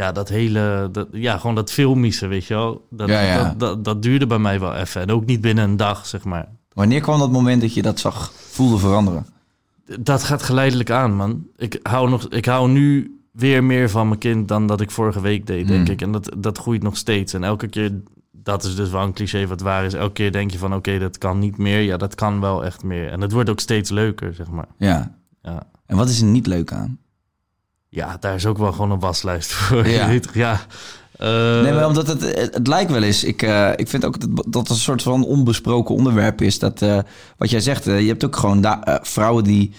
ja, 0.00 0.12
dat 0.12 0.28
hele, 0.28 0.88
dat, 0.92 1.08
ja, 1.12 1.38
gewoon 1.38 1.54
dat 1.54 1.72
filmische, 1.72 2.26
weet 2.26 2.44
je 2.44 2.54
wel. 2.54 2.86
Dat, 2.90 3.08
Ja, 3.08 3.20
ja. 3.20 3.42
Dat, 3.44 3.58
dat, 3.60 3.84
dat 3.84 4.02
duurde 4.02 4.26
bij 4.26 4.38
mij 4.38 4.60
wel 4.60 4.74
even 4.74 5.00
en 5.00 5.10
ook 5.10 5.26
niet 5.26 5.40
binnen 5.40 5.64
een 5.64 5.76
dag, 5.76 6.06
zeg 6.06 6.24
maar. 6.24 6.48
Wanneer 6.72 7.00
kwam 7.00 7.18
dat 7.18 7.30
moment 7.30 7.60
dat 7.60 7.74
je 7.74 7.82
dat 7.82 7.98
zag, 7.98 8.32
voelde 8.34 8.78
veranderen? 8.78 9.26
Dat 10.00 10.22
gaat 10.22 10.42
geleidelijk 10.42 10.90
aan, 10.90 11.14
man. 11.14 11.46
Ik 11.56 11.78
hou, 11.82 12.10
nog, 12.10 12.28
ik 12.28 12.44
hou 12.44 12.68
nu 12.70 13.18
weer 13.32 13.64
meer 13.64 13.90
van 13.90 14.08
mijn 14.08 14.18
kind 14.20 14.48
dan 14.48 14.66
dat 14.66 14.80
ik 14.80 14.90
vorige 14.90 15.20
week 15.20 15.46
deed, 15.46 15.68
denk 15.68 15.86
Mm. 15.86 15.92
ik. 15.92 16.02
En 16.02 16.12
dat, 16.12 16.30
dat 16.38 16.58
groeit 16.58 16.82
nog 16.82 16.96
steeds. 16.96 17.32
En 17.32 17.44
elke 17.44 17.68
keer, 17.68 17.92
dat 18.32 18.64
is 18.64 18.76
dus 18.76 18.90
wel 18.90 19.02
een 19.02 19.12
cliché 19.12 19.46
wat 19.46 19.60
waar 19.60 19.84
is. 19.84 19.94
Elke 19.94 20.12
keer 20.12 20.32
denk 20.32 20.50
je 20.50 20.58
van, 20.58 20.74
oké, 20.74 20.98
dat 20.98 21.18
kan 21.18 21.38
niet 21.38 21.58
meer. 21.58 21.80
Ja, 21.80 21.96
dat 21.96 22.14
kan 22.14 22.40
wel 22.40 22.64
echt 22.64 22.82
meer. 22.82 23.08
En 23.10 23.20
het 23.20 23.32
wordt 23.32 23.50
ook 23.50 23.60
steeds 23.60 23.90
leuker, 23.90 24.34
zeg 24.34 24.50
maar. 24.50 24.68
Ja. 24.78 25.14
Ja, 25.42 25.62
En 25.86 25.96
wat 25.96 26.08
is 26.08 26.20
er 26.20 26.26
niet 26.26 26.46
leuk 26.46 26.72
aan? 26.72 26.98
Ja 27.90 28.16
daar 28.20 28.34
is 28.34 28.46
ook 28.46 28.58
wel 28.58 28.72
gewoon 28.72 28.90
een 28.90 29.00
waslijst 29.00 29.52
voor. 29.56 29.88
Ja. 29.88 30.18
Ja. 30.32 30.60
Eh, 31.20 31.62
Nee, 31.62 31.72
maar 31.72 31.86
omdat 31.86 32.06
het, 32.06 32.20
het, 32.20 32.54
het 32.54 32.66
lijkt 32.66 32.90
wel 32.90 33.02
eens. 33.02 33.24
Ik, 33.24 33.42
eh, 33.42 33.70
ik 33.76 33.88
vind 33.88 34.04
ook 34.04 34.20
dat, 34.20 34.44
dat 34.52 34.62
het 34.62 34.70
een 34.70 34.76
soort 34.76 35.02
van 35.02 35.24
onbesproken 35.24 35.94
onderwerp 35.94 36.42
is. 36.42 36.58
Dat, 36.58 36.82
eh, 36.82 36.98
wat 37.36 37.50
jij 37.50 37.60
zegt, 37.60 37.84
je 37.84 37.90
hebt 37.90 38.24
ook 38.24 38.36
gewoon 38.36 38.66
vrouwen 39.02 39.44
die 39.44 39.72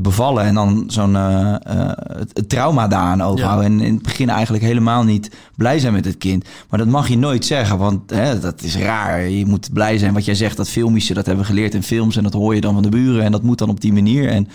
bevallen 0.00 0.44
en 0.44 0.54
dan 0.54 0.84
zo'n 0.86 1.14
het, 1.14 2.30
het 2.32 2.48
trauma 2.48 2.88
daaraan 2.88 3.22
overhouden. 3.22 3.64
En 3.64 3.80
in 3.80 3.94
het 3.94 4.02
begin 4.02 4.28
eigenlijk 4.28 4.64
helemaal 4.64 5.04
niet 5.04 5.30
blij 5.56 5.78
zijn 5.78 5.92
met 5.92 6.04
het 6.04 6.18
kind. 6.18 6.44
Maar 6.68 6.78
dat 6.78 6.88
mag 6.88 7.08
je 7.08 7.18
nooit 7.18 7.44
zeggen, 7.44 7.78
want 7.78 8.10
hè, 8.10 8.38
dat 8.38 8.62
is 8.62 8.76
raar. 8.76 9.28
Je 9.28 9.46
moet 9.46 9.72
blij 9.72 9.98
zijn. 9.98 10.14
Wat 10.14 10.24
jij 10.24 10.34
zegt, 10.34 10.56
dat 10.56 10.68
filmische, 10.68 11.14
dat 11.14 11.26
hebben 11.26 11.44
we 11.44 11.50
geleerd 11.50 11.74
in 11.74 11.82
films. 11.82 12.16
En 12.16 12.22
dat 12.22 12.32
hoor 12.32 12.54
je 12.54 12.60
dan 12.60 12.74
van 12.74 12.82
de 12.82 12.88
buren. 12.88 13.24
En 13.24 13.32
dat 13.32 13.42
moet 13.42 13.58
dan 13.58 13.68
op 13.68 13.80
die 13.80 13.92
manier. 13.92 14.28
En, 14.28 14.48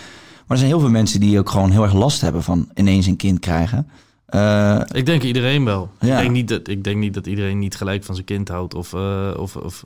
er 0.48 0.58
zijn 0.58 0.70
heel 0.70 0.80
veel 0.80 0.90
mensen 0.90 1.20
die 1.20 1.40
ook 1.40 1.50
gewoon 1.50 1.72
heel 1.72 1.84
erg 1.84 1.94
last 1.94 2.22
hebben 2.22 2.44
van 2.44 2.70
ineens 2.74 3.06
een 3.06 3.16
kind 3.16 3.40
krijgen. 3.40 3.90
Eh, 4.26 4.82
Ik 4.92 5.06
denk 5.06 5.24
iedereen 5.24 5.66
wel. 5.66 5.90
Ja. 6.00 6.16
Ik, 6.16 6.22
denk 6.22 6.32
niet 6.32 6.48
dat, 6.48 6.68
ik 6.68 6.84
denk 6.84 6.98
niet 6.98 7.14
dat 7.14 7.28
iedereen 7.28 7.60
niet 7.60 7.76
gelijk 7.76 8.04
van 8.04 8.14
zijn 8.16 8.26
kind 8.28 8.48
houdt 8.48 8.74
of, 8.74 8.94
eh, 8.94 9.34
of, 9.38 9.56
of, 9.56 9.86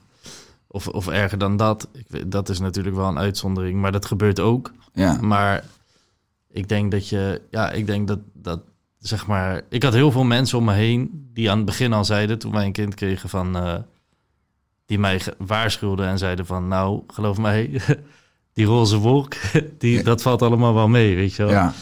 of, 0.68 0.88
of 0.88 1.08
erger 1.08 1.38
dan 1.38 1.58
dat. 1.58 1.88
Ik, 1.94 2.32
dat 2.32 2.50
is 2.50 2.60
natuurlijk 2.60 2.96
wel 2.96 3.08
een 3.08 3.18
uitzondering, 3.20 3.82
maar 3.82 3.92
dat 3.92 4.06
gebeurt 4.06 4.40
ook. 4.40 4.72
ja. 4.94 5.18
Maar 5.22 5.64
ik 6.52 6.70
denk 6.70 6.92
dat 6.92 7.10
je, 7.10 7.42
ja, 7.52 7.72
ik 7.72 7.86
denk 7.86 8.08
dat, 8.08 8.20
dat 8.34 8.62
zeg 9.00 9.28
maar, 9.28 9.62
ik 9.70 9.84
had 9.84 9.94
heel 9.94 10.12
veel 10.12 10.24
mensen 10.24 10.58
om 10.58 10.64
me 10.64 10.74
heen 10.74 11.30
die 11.34 11.50
aan 11.52 11.58
het 11.58 11.66
begin 11.66 11.94
al 11.94 12.06
zeiden, 12.06 12.40
toen 12.40 12.52
wij 12.52 12.66
een 12.66 12.72
kind 12.72 12.96
kregen, 12.96 13.30
van, 13.30 13.56
eh, 13.56 13.76
die 14.86 15.00
mij 15.00 15.22
waarschuwden 15.38 16.08
en 16.08 16.18
zeiden 16.18 16.46
van, 16.46 16.68
nou, 16.68 17.02
geloof 17.08 17.38
mij, 17.38 17.70
die 18.54 18.66
roze 18.66 18.98
wolk, 18.98 19.34
die, 19.78 20.04
dat 20.04 20.22
valt 20.22 20.42
allemaal 20.42 20.74
wel 20.74 20.88
mee, 20.88 21.16
weet 21.16 21.34
je 21.36 21.44
wel. 21.44 21.52
ja. 21.52 21.74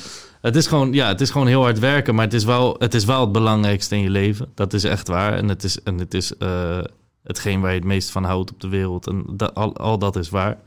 Het 0.41 0.55
is 0.55 0.67
gewoon, 0.67 0.93
ja, 0.93 1.07
het 1.07 1.21
is 1.21 1.29
gewoon 1.29 1.47
heel 1.47 1.61
hard 1.61 1.79
werken, 1.79 2.15
maar 2.15 2.25
het 2.25 2.33
is 2.33 2.43
wel 2.43 2.75
het, 2.79 2.93
is 2.93 3.05
wel 3.05 3.21
het 3.21 3.31
belangrijkste 3.31 3.95
in 3.95 4.01
je 4.01 4.09
leven. 4.09 4.47
Dat 4.55 4.73
is 4.73 4.83
echt 4.83 5.07
waar. 5.07 5.33
En 5.33 5.47
het 5.47 5.63
is, 5.63 5.81
en 5.83 5.97
het 5.97 6.13
is 6.13 6.37
eh, 6.37 6.77
hetgeen 7.23 7.61
waar 7.61 7.69
je 7.71 7.77
het 7.77 7.85
meest 7.87 8.09
van 8.09 8.23
houdt 8.23 8.51
op 8.51 8.59
de 8.61 8.67
wereld. 8.67 9.07
En 9.07 9.23
dat, 9.31 9.55
al, 9.55 9.75
al 9.77 9.97
dat 9.99 10.15
is 10.15 10.29
waar. 10.29 10.57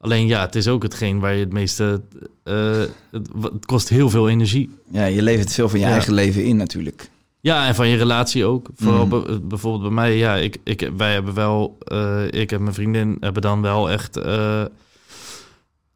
Alleen 0.00 0.26
ja, 0.26 0.40
het 0.40 0.54
is 0.54 0.68
ook 0.68 0.82
hetgeen 0.82 1.20
waar 1.20 1.34
je 1.34 1.40
het 1.40 1.52
meeste. 1.52 2.00
eh, 2.42 2.78
het, 3.10 3.28
het 3.42 3.66
kost 3.66 3.88
heel 3.88 4.10
veel 4.10 4.28
energie. 4.28 4.70
Ja, 4.90 5.04
je 5.04 5.22
levert 5.22 5.52
veel 5.52 5.68
van 5.68 5.78
je 5.78 5.84
Ja. 5.86 5.90
eigen 5.92 6.12
leven 6.14 6.44
in 6.44 6.56
natuurlijk. 6.56 7.10
Ja, 7.40 7.66
en 7.66 7.74
van 7.74 7.88
je 7.88 7.96
relatie 7.96 8.44
ook. 8.44 8.68
Vooral 8.76 9.06
Mhm. 9.06 9.22
be- 9.26 9.40
bijvoorbeeld 9.40 9.82
bij 9.82 9.92
mij, 9.92 10.16
ja, 10.16 10.34
ik, 10.36 10.56
ik, 10.64 10.90
wij 10.96 11.12
hebben 11.12 11.34
wel, 11.34 11.76
eh, 11.78 12.22
ik 12.30 12.52
en 12.52 12.62
mijn 12.62 12.74
vriendin 12.74 13.16
hebben 13.20 13.42
dan 13.42 13.62
wel 13.62 13.90
echt, 13.90 14.16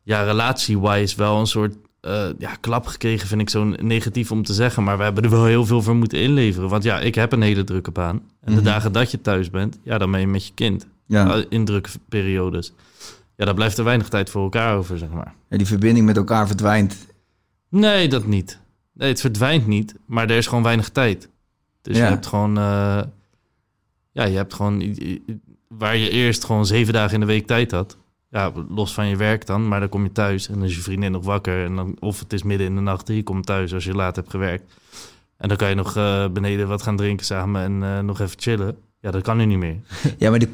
ja, 0.09 0.23
relatie-wise 0.23 1.17
wel 1.17 1.39
een 1.41 1.47
soort 1.47 1.75
eh, 2.01 2.27
ja, 2.39 2.55
klap 2.61 2.87
gekregen, 2.87 3.29
vind 3.29 3.41
ik 3.41 3.51
zo 3.51 3.65
negatief 3.65 4.31
om 4.31 4.43
te 4.43 4.53
zeggen. 4.53 4.85
Maar 4.85 4.97
we 4.99 5.03
hebben 5.05 5.25
er 5.25 5.31
wel 5.31 5.45
heel 5.45 5.67
veel 5.67 5.83
voor 5.83 5.97
moeten 5.97 6.19
inleveren. 6.21 6.69
Want 6.69 6.83
ja, 6.83 7.01
ik 7.01 7.15
heb 7.15 7.33
een 7.33 7.43
hele 7.43 7.65
drukke 7.65 7.91
baan. 7.91 8.17
En 8.41 8.53
de 8.55 8.61
Mhm. 8.61 8.65
dagen 8.65 8.93
dat 8.93 9.11
je 9.11 9.21
thuis 9.21 9.51
bent, 9.51 9.79
ja, 9.83 9.99
dan 9.99 10.11
ben 10.11 10.21
je 10.21 10.27
met 10.27 10.47
je 10.47 10.55
kind. 10.55 10.87
Ja. 11.07 11.35
Eh, 11.37 11.45
In 11.49 11.65
drukke 11.65 11.89
periodes. 12.09 12.73
Ja, 13.37 13.45
daar 13.45 13.55
blijft 13.55 13.79
er 13.79 13.85
weinig 13.85 14.09
tijd 14.09 14.31
voor 14.31 14.43
elkaar 14.43 14.77
over, 14.77 14.99
zeg 14.99 15.09
maar. 15.11 15.35
Ja, 15.51 15.57
die 15.57 15.67
verbinding 15.67 16.07
met 16.07 16.17
elkaar 16.17 16.47
verdwijnt. 16.47 16.97
Nee, 17.69 18.09
dat 18.09 18.27
niet. 18.27 18.61
Nee, 18.93 19.09
het 19.09 19.21
verdwijnt 19.21 19.67
niet, 19.67 19.95
maar 20.07 20.31
er 20.31 20.37
is 20.37 20.47
gewoon 20.47 20.63
weinig 20.65 20.89
tijd. 20.89 21.29
Dus 21.83 21.97
Ja. 21.97 22.05
je 22.05 22.11
hebt 22.11 22.27
gewoon... 22.27 22.59
eh, 22.59 23.01
ja, 24.13 24.25
je 24.25 24.37
hebt 24.37 24.55
gewoon... 24.55 24.97
Waar 25.69 25.97
je 25.97 26.11
eerst 26.11 26.45
gewoon 26.45 26.67
zeven 26.67 26.93
dagen 26.93 27.15
in 27.15 27.21
de 27.21 27.27
week 27.27 27.47
tijd 27.47 27.71
had. 27.71 27.97
Ja, 28.31 28.53
los 28.69 28.95
van 28.95 29.07
je 29.07 29.17
werk 29.17 29.47
dan. 29.47 29.69
Maar 29.69 29.81
dan 29.81 29.89
kom 29.89 30.03
je 30.03 30.13
thuis 30.13 30.49
en 30.49 30.55
dan 30.55 30.65
is 30.65 30.75
je 30.75 30.83
vriendin 30.83 31.13
nog 31.13 31.25
wakker. 31.25 31.65
En 31.65 31.77
dan, 31.77 31.97
of 31.99 32.19
het 32.19 32.33
is 32.33 32.43
midden 32.43 32.67
in 32.67 32.75
de 32.75 32.81
nacht 32.81 33.09
en 33.09 33.15
je 33.15 33.23
komt 33.23 33.47
thuis 33.47 33.75
als 33.75 33.85
je 33.85 33.95
laat 33.95 34.17
hebt 34.17 34.31
gewerkt. 34.31 34.75
En 35.37 35.49
dan 35.49 35.57
kan 35.57 35.69
je 35.69 35.75
nog 35.75 35.97
eh, 35.97 36.29
beneden 36.29 36.69
wat 36.69 36.83
gaan 36.83 36.97
drinken 36.97 37.27
samen 37.27 37.63
en 37.63 37.83
eh, 37.83 38.05
nog 38.05 38.21
even 38.21 38.41
chillen. 38.41 38.77
Ja, 39.01 39.11
dat 39.11 39.23
kan 39.23 39.37
nu 39.37 39.45
niet 39.45 39.59
meer. 39.59 39.77
Ja, 40.19 40.31
maar 40.31 40.39
de, 40.39 40.49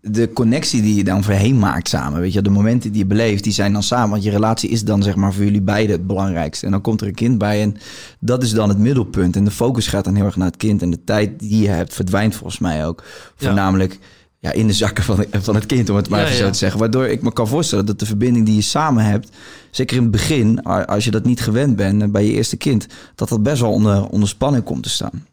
de 0.00 0.32
connectie 0.32 0.82
die 0.82 0.94
je 0.94 1.04
dan 1.04 1.22
voorheen 1.22 1.58
maakt 1.58 1.88
samen, 1.88 2.20
weet 2.20 2.32
je, 2.32 2.42
de 2.42 2.50
momenten 2.50 2.92
die 2.92 3.00
je 3.00 3.06
beleeft, 3.06 3.44
die 3.44 3.52
zijn 3.52 3.72
dan 3.72 3.82
samen. 3.82 4.10
Want 4.10 4.22
je 4.22 4.30
relatie 4.30 4.70
is 4.70 4.84
dan 4.84 5.02
zeg 5.02 5.16
maar 5.16 5.32
voor 5.32 5.44
jullie 5.44 5.62
beiden 5.62 5.96
het 5.96 6.06
belangrijkste. 6.06 6.66
En 6.66 6.72
dan 6.72 6.80
komt 6.80 7.00
er 7.00 7.06
een 7.06 7.14
kind 7.14 7.38
bij 7.38 7.62
en 7.62 7.76
dat 8.20 8.42
is 8.42 8.50
dan 8.50 8.68
het 8.68 8.78
middelpunt. 8.78 9.36
En 9.36 9.44
de 9.44 9.50
focus 9.50 9.88
gaat 9.88 10.04
dan 10.04 10.14
heel 10.14 10.24
erg 10.24 10.36
naar 10.36 10.46
het 10.46 10.56
kind. 10.56 10.82
En 10.82 10.90
de 10.90 11.04
tijd 11.04 11.38
die 11.38 11.62
je 11.62 11.68
hebt 11.68 11.94
verdwijnt 11.94 12.34
volgens 12.34 12.58
mij 12.58 12.86
ook. 12.86 13.04
Voornamelijk 13.36 13.92
ja, 13.92 13.98
in 14.40 14.66
de 14.66 14.72
zakken 14.72 15.04
van, 15.04 15.24
van 15.32 15.54
het 15.54 15.66
kind, 15.66 15.90
om 15.90 15.96
het 15.96 16.08
maar 16.08 16.20
Ja, 16.20 16.24
even 16.26 16.38
ja. 16.38 16.44
zo 16.44 16.50
te 16.50 16.58
zeggen. 16.58 16.80
Waardoor 16.80 17.06
ik 17.06 17.22
me 17.22 17.32
kan 17.32 17.48
voorstellen 17.48 17.86
dat 17.86 17.98
de 17.98 18.06
verbinding 18.06 18.46
die 18.46 18.54
je 18.54 18.60
samen 18.60 19.04
hebt, 19.04 19.30
zeker 19.70 19.96
in 19.96 20.02
het 20.02 20.10
begin, 20.10 20.62
als 20.62 21.04
je 21.04 21.10
dat 21.10 21.24
niet 21.24 21.40
gewend 21.40 21.76
bent 21.76 22.02
eh, 22.02 22.08
bij 22.08 22.24
je 22.26 22.32
eerste 22.32 22.56
kind, 22.56 22.86
dat 23.14 23.28
dat 23.28 23.42
best 23.42 23.60
wel 23.60 23.72
onder, 23.72 24.06
onder 24.08 24.28
spanning 24.28 24.64
komt 24.64 24.82
te 24.82 24.88
staan. 24.88 25.26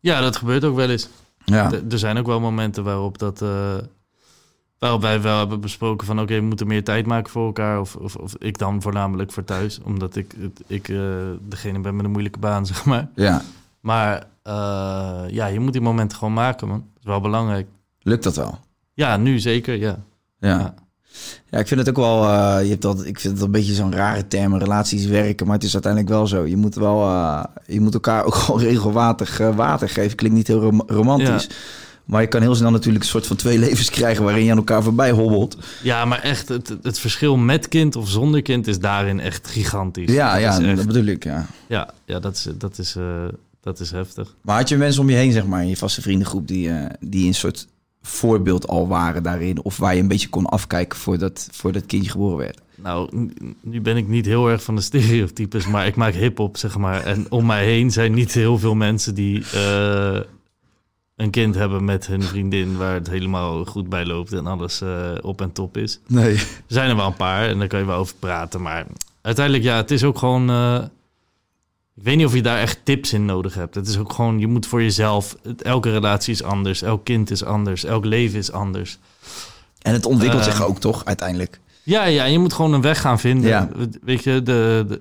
Ja, 0.00 0.20
dat 0.20 0.36
gebeurt 0.36 0.64
ook 0.64 0.76
wel 0.76 0.90
eens. 0.90 1.08
Ja, 1.44 1.68
D- 1.68 1.92
Er 1.92 1.98
zijn 1.98 2.18
ook 2.18 2.26
wel 2.26 2.40
momenten 2.40 2.84
waarop 2.84 3.18
dat. 3.18 3.42
eh, 3.42 3.74
waarop 4.78 5.00
wij 5.00 5.20
wel 5.22 5.38
hebben 5.38 5.60
besproken 5.60 6.06
van 6.06 6.20
oké, 6.20 6.34
we 6.34 6.40
moeten 6.40 6.66
meer 6.66 6.84
tijd 6.84 7.06
maken 7.06 7.30
voor 7.30 7.46
elkaar. 7.46 7.80
Of, 7.80 7.96
of, 7.96 8.16
of 8.16 8.34
ik 8.38 8.58
dan 8.58 8.82
voornamelijk 8.82 9.32
voor 9.32 9.44
thuis. 9.44 9.80
Omdat 9.84 10.16
ik, 10.16 10.34
ik 10.66 10.88
eh, 10.88 10.98
degene 11.48 11.80
ben 11.80 11.96
met 11.96 12.04
een 12.04 12.10
moeilijke 12.10 12.38
baan, 12.38 12.66
zeg 12.72 12.84
maar. 12.84 13.08
ja. 13.14 13.42
Maar 13.80 14.26
eh, 14.42 15.22
ja, 15.28 15.46
je 15.46 15.60
moet 15.60 15.72
die 15.72 15.82
momenten 15.82 16.18
gewoon 16.18 16.32
maken, 16.34 16.68
man. 16.68 16.76
Dat 16.78 17.00
is 17.00 17.04
wel 17.06 17.20
belangrijk. 17.20 17.66
Lukt 18.02 18.22
dat 18.22 18.36
wel? 18.36 18.58
Ja, 18.94 19.16
nu 19.16 19.38
zeker, 19.38 19.74
ja. 19.76 19.98
Ja. 20.38 20.74
Ja. 21.50 21.58
Ik 21.58 21.66
vind 21.68 21.80
het 21.80 21.88
ook 21.88 21.96
wel. 21.96 22.22
eh, 22.28 22.62
je 22.62 22.68
hebt 22.70 22.82
dat, 22.82 23.04
ik 23.04 23.20
vind 23.20 23.34
het 23.34 23.42
een 23.42 23.50
beetje 23.50 23.74
zo'n 23.74 23.94
rare 23.94 24.28
term, 24.28 24.56
relaties 24.56 25.06
werken, 25.06 25.46
maar 25.46 25.54
het 25.54 25.64
is 25.64 25.72
uiteindelijk 25.72 26.12
wel 26.12 26.26
zo. 26.26 26.46
Je 26.46 26.56
moet 26.56 26.74
wel, 26.74 27.02
eh, 27.02 27.44
je 27.66 27.80
moet 27.80 27.94
elkaar 27.94 28.24
ook 28.26 28.34
gewoon 28.34 28.60
regelmatig 28.60 29.40
eh, 29.40 29.56
water 29.56 29.88
geven. 29.88 30.16
Klinkt 30.16 30.36
niet 30.36 30.46
heel 30.46 30.60
rom- 30.60 30.82
romantisch, 30.86 31.48
maar 32.04 32.20
je 32.20 32.26
kan 32.26 32.40
heel 32.40 32.54
snel 32.54 32.70
natuurlijk 32.70 33.04
een 33.04 33.10
soort 33.10 33.26
van 33.26 33.36
twee 33.36 33.58
levens 33.68 33.90
krijgen 33.90 34.24
waarin 34.24 34.44
je 34.44 34.50
aan 34.50 34.56
elkaar 34.56 34.82
voorbij 34.82 35.10
hobbelt. 35.10 35.56
Ja, 35.82 36.04
maar 36.04 36.20
echt, 36.22 36.48
het, 36.48 36.76
het 36.82 36.98
verschil 36.98 37.36
met 37.36 37.68
kind 37.68 37.96
of 37.96 38.08
zonder 38.08 38.42
kind 38.42 38.66
is 38.66 38.78
daarin 38.78 39.20
echt 39.20 39.48
gigantisch. 39.48 40.12
Ja, 40.12 40.32
Dat 40.32 40.40
ja, 40.40 40.60
echt- 40.68 40.76
dat 40.76 40.86
bedoel 40.86 41.04
ik. 41.04 41.24
Ja. 41.24 41.46
ja, 41.68 41.90
ja, 42.04 42.18
dat 42.18 42.34
is, 42.36 42.46
dat 42.58 42.78
is, 42.78 42.96
dat 43.60 43.80
is 43.80 43.90
heftig. 43.90 44.34
Maar 44.42 44.56
had 44.56 44.68
je 44.68 44.76
mensen 44.76 45.00
om 45.02 45.10
je 45.10 45.16
heen, 45.16 45.32
zeg 45.32 45.46
maar, 45.46 45.62
in 45.62 45.68
je 45.68 45.76
vaste 45.76 46.02
vriendengroep, 46.02 46.48
die, 46.48 46.70
die 47.00 47.26
een 47.26 47.34
soort 47.34 47.66
voorbeeld 48.02 48.68
al 48.68 48.88
waren 48.88 49.22
daarin, 49.22 49.62
of 49.62 49.76
waar 49.76 49.94
je 49.94 50.00
een 50.00 50.08
beetje 50.08 50.28
kon 50.28 50.46
afkijken 50.46 50.98
voordat, 50.98 51.48
voordat 51.52 51.86
kindje 51.86 52.10
geboren 52.10 52.36
werd? 52.38 52.60
Nou, 52.74 53.28
nu 53.60 53.80
ben 53.80 53.96
ik 53.96 54.08
niet 54.08 54.26
heel 54.26 54.48
erg 54.48 54.62
van 54.62 54.74
de 54.76 54.80
stereotypes, 54.80 55.66
maar 55.66 55.86
ik 55.86 55.96
maak 55.96 56.14
hip-hop, 56.14 56.56
zeg 56.56 56.78
maar. 56.78 57.02
En 57.04 57.26
om 57.28 57.46
mij 57.46 57.64
heen 57.64 57.90
zijn 57.90 58.12
niet 58.14 58.32
heel 58.34 58.58
veel 58.58 58.74
mensen 58.74 59.14
die 59.14 59.44
eh, 59.52 60.20
een 61.16 61.30
kind 61.30 61.54
hebben 61.54 61.84
met 61.84 62.06
hun 62.06 62.22
vriendin, 62.22 62.76
waar 62.76 62.94
het 62.94 63.10
helemaal 63.10 63.64
goed 63.64 63.88
bij 63.88 64.06
loopt 64.06 64.32
en 64.32 64.46
alles 64.46 64.80
eh, 64.80 65.10
op 65.20 65.40
en 65.40 65.52
top 65.52 65.76
is. 65.76 66.00
Nee. 66.06 66.34
Er 66.34 66.46
zijn 66.66 66.90
er 66.90 66.96
wel 66.96 67.06
een 67.06 67.16
paar 67.16 67.48
en 67.48 67.58
daar 67.58 67.68
kan 67.68 67.78
je 67.78 67.86
wel 67.86 67.98
over 67.98 68.14
praten. 68.18 68.62
Maar 68.62 68.86
uiteindelijk, 69.20 69.64
ja, 69.64 69.76
het 69.76 69.90
is 69.90 70.04
ook 70.04 70.18
gewoon. 70.18 70.50
eh, 70.50 70.82
ik 71.96 72.02
weet 72.02 72.16
niet 72.16 72.26
of 72.26 72.34
je 72.34 72.42
daar 72.42 72.58
echt 72.58 72.78
tips 72.84 73.12
in 73.12 73.24
nodig 73.24 73.54
hebt. 73.54 73.74
Het 73.74 73.86
is 73.88 73.98
ook 73.98 74.12
gewoon, 74.12 74.38
je 74.38 74.46
moet 74.46 74.66
voor 74.66 74.82
jezelf. 74.82 75.36
het- 75.42 75.62
elke 75.62 75.90
relatie 75.90 76.32
is 76.32 76.42
anders, 76.42 76.82
elk 76.82 77.04
kind 77.04 77.30
is 77.30 77.44
anders, 77.44 77.84
elk 77.84 78.04
leven 78.04 78.38
is 78.38 78.52
anders. 78.52 78.98
En 79.82 79.92
het 79.92 80.06
ontwikkelt 80.06 80.42
Ehm, 80.46 80.50
zich 80.50 80.64
ook 80.66 80.78
toch 80.80 81.04
uiteindelijk. 81.04 81.60
Ja, 81.82 82.04
ja, 82.04 82.24
je 82.24 82.38
moet 82.38 82.52
gewoon 82.52 82.72
een 82.72 82.80
weg 82.80 83.00
gaan 83.00 83.18
vinden. 83.20 83.48
Ja. 83.50 83.68
Weet 84.02 84.24
je, 84.24 84.42
de, 84.42 84.84
de, 84.88 84.98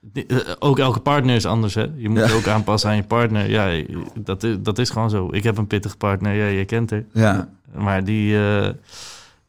de- 0.00 0.26
eh, 0.26 0.52
ook 0.58 0.78
elke 0.78 1.00
partner 1.00 1.34
is 1.34 1.46
anders, 1.46 1.74
hè? 1.74 1.86
Je 1.96 2.08
moet 2.08 2.18
Ja. 2.18 2.26
je 2.26 2.32
ook 2.34 2.46
aanpassen 2.46 2.90
aan 2.90 2.96
je 2.96 3.02
partner. 3.02 3.50
Ja, 3.50 3.82
dat 4.14 4.42
is, 4.42 4.56
dat 4.60 4.78
is 4.78 4.90
gewoon 4.90 5.10
zo. 5.10 5.28
Ik 5.32 5.42
heb 5.42 5.58
een 5.58 5.66
pittige 5.66 5.96
partner, 5.96 6.34
ja, 6.34 6.46
je 6.46 6.64
kent 6.64 6.90
haar. 6.90 7.04
Ja. 7.12 7.48
Maar 7.74 8.04
die, 8.04 8.36
eh, 8.38 8.68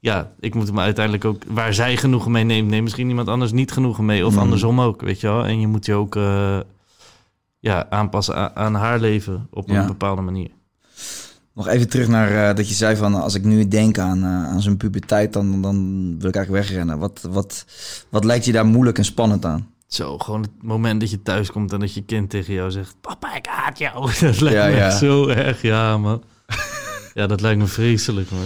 ja, 0.04 0.32
ik 0.40 0.56
moet 0.56 0.68
hem 0.68 0.80
uiteindelijk 0.80 1.26
ook, 1.26 1.42
waar 1.48 1.74
zij 1.74 1.98
genoegen 1.98 2.32
mee 2.32 2.44
neemt, 2.44 2.70
neemt 2.70 2.84
misschien 2.84 3.10
iemand 3.10 3.28
anders 3.28 3.52
niet 3.52 3.72
genoegen 3.72 4.06
mee. 4.06 4.26
Of 4.26 4.34
Mm. 4.34 4.40
andersom 4.40 4.82
ook, 4.82 5.02
weet 5.02 5.20
je 5.20 5.28
wel. 5.28 5.46
En 5.46 5.60
je 5.60 5.68
moet 5.68 5.86
je 5.86 5.94
ook, 5.94 6.16
eh, 6.16 6.60
ja, 7.60 7.90
aanpassen 7.90 8.56
aan 8.56 8.74
haar 8.76 9.00
leven 9.00 9.48
op 9.52 9.70
Ja. 9.70 9.82
een 9.82 9.88
bepaalde 9.88 10.22
manier. 10.22 10.50
Nog 11.54 11.68
even 11.68 11.90
terug 11.90 12.08
naar 12.08 12.50
eh, 12.50 12.56
dat 12.56 12.68
je 12.68 12.74
zei 12.74 12.96
van 12.96 13.14
als 13.16 13.36
ik 13.36 13.44
nu 13.44 13.68
denk 13.68 13.98
aan, 13.98 14.24
eh, 14.24 14.30
aan 14.50 14.62
zijn 14.62 14.78
puberteit, 14.78 15.34
dan, 15.34 15.62
dan 15.62 15.76
wil 16.20 16.30
ik 16.30 16.36
eigenlijk 16.36 16.66
wegrennen. 16.66 17.00
Wat, 17.00 17.28
wat, 17.30 17.66
wat 18.10 18.24
lijkt 18.24 18.46
je 18.46 18.52
daar 18.52 18.66
moeilijk 18.66 18.98
en 18.98 19.06
spannend 19.06 19.46
aan? 19.46 19.70
Zo, 19.88 20.18
gewoon 20.18 20.42
het 20.42 20.52
moment 20.64 21.00
dat 21.00 21.10
je 21.10 21.22
thuis 21.22 21.52
komt 21.52 21.74
en 21.74 21.80
dat 21.80 21.94
je 21.94 22.02
kind 22.06 22.30
tegen 22.30 22.54
jou 22.54 22.72
zegt... 22.72 22.96
Papa, 23.02 23.36
ik 23.36 23.46
haat 23.46 23.78
jou. 23.78 24.12
Dat 24.20 24.40
lijkt 24.42 24.58
Ja, 24.60 24.66
me 24.66 24.72
ja. 24.76 24.86
echt 24.86 24.98
zo 24.98 25.28
erg, 25.28 25.62
ja, 25.62 25.98
man. 25.98 26.24
ja, 27.14 27.28
dat 27.28 27.42
lijkt 27.42 27.60
me 27.60 27.66
vreselijk, 27.68 28.32
man. 28.32 28.40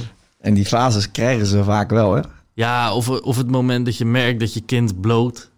En 0.46 0.54
die 0.54 0.66
fases 0.66 1.12
krijgen 1.12 1.46
ze 1.46 1.64
vaak 1.64 1.90
wel, 1.90 2.16
hè? 2.16 2.22
Ja, 2.54 2.94
of, 2.94 3.10
of 3.10 3.38
het 3.38 3.52
moment 3.52 3.86
dat 3.86 3.98
je 3.98 4.06
merkt 4.06 4.40
dat 4.40 4.54
je 4.54 4.62
kind 4.62 5.02
bloot... 5.02 5.52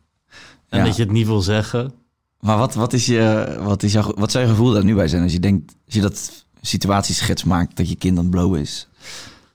en 0.69 0.80
Ja. 0.80 0.86
dat 0.86 0.95
je 0.95 1.02
het 1.02 1.12
niet 1.12 1.26
wil 1.28 1.41
zeggen. 1.41 1.93
Maar 2.39 2.58
wat, 2.58 2.73
wat, 2.73 2.93
is 2.93 3.06
je, 3.06 3.56
wat, 3.60 3.84
is 3.84 3.91
jouw, 3.93 4.13
wat 4.15 4.32
zou 4.32 4.43
je 4.43 4.50
gevoel 4.50 4.71
daar 4.71 4.84
nu 4.84 4.95
bij 4.95 5.08
zijn 5.08 5.23
als 5.23 5.32
je 5.32 5.39
denkt, 5.39 5.76
als 5.86 5.95
je 5.95 6.02
dat 6.02 6.45
situatieschets 6.62 7.43
maakt 7.43 7.78
dat 7.78 7.89
je 7.89 7.95
kind 7.95 8.17
aan 8.17 8.23
het 8.23 8.32
blowen 8.32 8.60
is? 8.60 8.88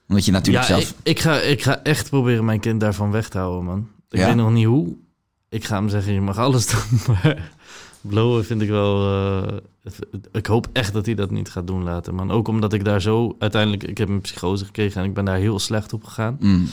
Omdat 0.08 0.24
je 0.24 0.32
natuurlijk 0.32 0.66
ja, 0.68 0.74
zelf... 0.74 0.90
ik, 0.90 0.96
ik, 1.02 1.20
ga, 1.20 1.40
ik 1.40 1.62
ga 1.62 1.82
echt 1.82 2.08
proberen 2.08 2.44
mijn 2.44 2.60
kind 2.60 2.80
daarvan 2.80 3.10
weg 3.10 3.28
te 3.28 3.38
houden, 3.38 3.64
man. 3.64 3.88
Ik 4.10 4.18
Ja? 4.18 4.26
weet 4.26 4.36
nog 4.36 4.50
niet 4.52 4.66
hoe. 4.66 4.94
Ik 5.48 5.64
ga 5.64 5.76
hem 5.76 5.88
zeggen, 5.88 6.12
je 6.12 6.20
mag 6.20 6.38
alles 6.38 6.66
doen, 6.72 7.00
maar... 7.06 7.52
Blowen 8.02 8.44
vind 8.44 8.62
ik 8.62 8.68
wel... 8.68 9.12
eh, 9.42 9.56
ik 10.32 10.46
hoop 10.46 10.68
echt 10.72 10.92
dat 10.92 11.06
hij 11.06 11.14
dat 11.14 11.30
niet 11.30 11.50
gaat 11.50 11.66
doen 11.66 11.82
later, 11.82 12.14
man. 12.14 12.30
Ook 12.30 12.48
omdat 12.48 12.72
ik 12.72 12.84
daar 12.84 13.00
zo... 13.00 13.36
Uiteindelijk, 13.38 13.82
ik 13.82 13.98
heb 13.98 14.08
een 14.08 14.20
psychose 14.20 14.64
gekregen 14.64 15.00
en 15.00 15.08
ik 15.08 15.14
ben 15.14 15.24
daar 15.24 15.36
heel 15.36 15.58
slecht 15.58 15.92
op 15.92 16.04
gegaan. 16.04 16.36
Mm. 16.40 16.68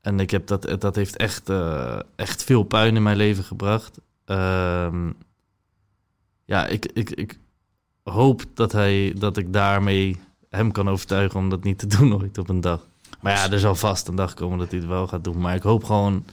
En 0.00 0.20
ik 0.20 0.30
heb 0.30 0.46
dat, 0.46 0.76
dat 0.78 0.96
heeft 0.96 1.16
echt, 1.16 1.48
eh, 1.48 1.98
echt 2.16 2.44
veel 2.44 2.62
puin 2.62 2.96
in 2.96 3.02
mijn 3.02 3.16
leven 3.16 3.44
gebracht. 3.44 4.00
Ehm, 4.24 5.10
ja, 6.44 6.66
ik, 6.66 6.86
ik, 6.92 7.10
ik 7.10 7.38
hoop 8.02 8.44
dat, 8.54 8.72
hij, 8.72 9.14
dat 9.18 9.36
ik 9.36 9.52
daarmee 9.52 10.20
hem 10.50 10.72
kan 10.72 10.88
overtuigen 10.88 11.40
om 11.40 11.48
dat 11.48 11.64
niet 11.64 11.78
te 11.78 11.86
doen 11.98 12.14
ooit 12.14 12.38
op 12.38 12.48
een 12.48 12.60
dag. 12.60 12.86
Maar 13.20 13.32
ja, 13.32 13.50
er 13.50 13.58
zal 13.58 13.74
vast 13.74 14.08
een 14.08 14.14
dag 14.16 14.34
komen 14.34 14.58
dat 14.58 14.70
hij 14.70 14.78
het 14.78 14.88
wel 14.88 15.06
gaat 15.06 15.24
doen. 15.24 15.40
Maar 15.40 15.54
ik 15.54 15.62
hoop 15.62 15.84
gewoon 15.84 16.24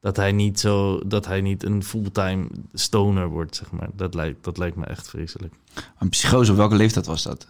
dat 0.00 0.16
hij 0.16 0.32
niet, 0.32 0.60
zo, 0.60 1.00
dat 1.06 1.26
hij 1.26 1.40
niet 1.40 1.62
een 1.62 1.84
fulltime 1.84 2.46
stoner 2.72 3.28
wordt, 3.28 3.56
zeg 3.56 3.70
maar. 3.70 3.88
Dat 3.94 4.14
lijkt, 4.14 4.44
dat 4.44 4.58
lijkt 4.58 4.76
me 4.76 4.84
echt 4.86 5.08
vreselijk. 5.08 5.54
Een 5.98 6.08
psychose, 6.08 6.50
op 6.50 6.56
welke 6.56 6.74
leeftijd 6.74 7.06
was 7.06 7.22
dat? 7.22 7.46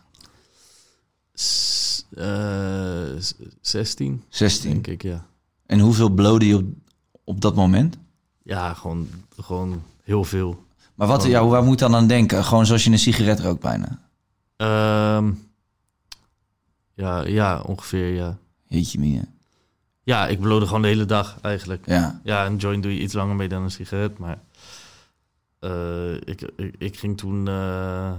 S- 1.34 2.04
eh, 2.10 3.02
s- 3.18 3.34
16, 3.60 4.22
16. 4.28 4.72
denk 4.72 4.86
ik, 4.86 5.02
ja. 5.02 5.26
En 5.66 5.78
hoeveel 5.80 6.08
blode 6.10 6.46
je 6.46 6.56
op, 6.56 6.64
op 7.24 7.40
dat 7.40 7.54
moment? 7.54 7.96
Ja, 8.42 8.74
gewoon, 8.74 9.08
gewoon 9.38 9.82
heel 10.02 10.24
veel. 10.24 10.64
Maar 10.94 11.06
wat, 11.08 11.22
Gewoon- 11.22 11.36
ja, 11.44 11.46
waar 11.46 11.62
moet 11.64 11.78
je 11.78 11.84
dan 11.86 11.94
aan 11.94 12.06
denken? 12.06 12.44
Gewoon 12.44 12.66
zoals 12.66 12.84
je 12.84 12.90
een 12.90 12.98
sigaret 12.98 13.40
rookt 13.40 13.60
bijna. 13.60 14.00
Ehm, 14.56 15.30
ja, 16.94 17.26
ja, 17.26 17.60
ongeveer, 17.60 18.14
ja. 18.14 18.38
Jeetje 18.66 18.98
mie. 18.98 19.20
Ja, 20.08 20.26
ik 20.26 20.40
blode 20.40 20.66
gewoon 20.66 20.82
de 20.82 20.88
hele 20.88 21.04
dag 21.06 21.36
eigenlijk. 21.42 21.86
Ja. 21.86 22.20
Ja, 22.24 22.46
een 22.46 22.56
joint 22.56 22.82
doe 22.82 22.94
je 22.94 23.00
iets 23.00 23.14
langer 23.14 23.34
mee 23.36 23.48
dan 23.48 23.62
een 23.62 23.70
sigaret, 23.70 24.18
maar... 24.18 24.38
eh, 25.60 26.14
ik, 26.14 26.50
ik, 26.56 26.74
ik 26.78 26.96
ging 26.98 27.18
toen... 27.18 27.48
eh, 27.48 28.10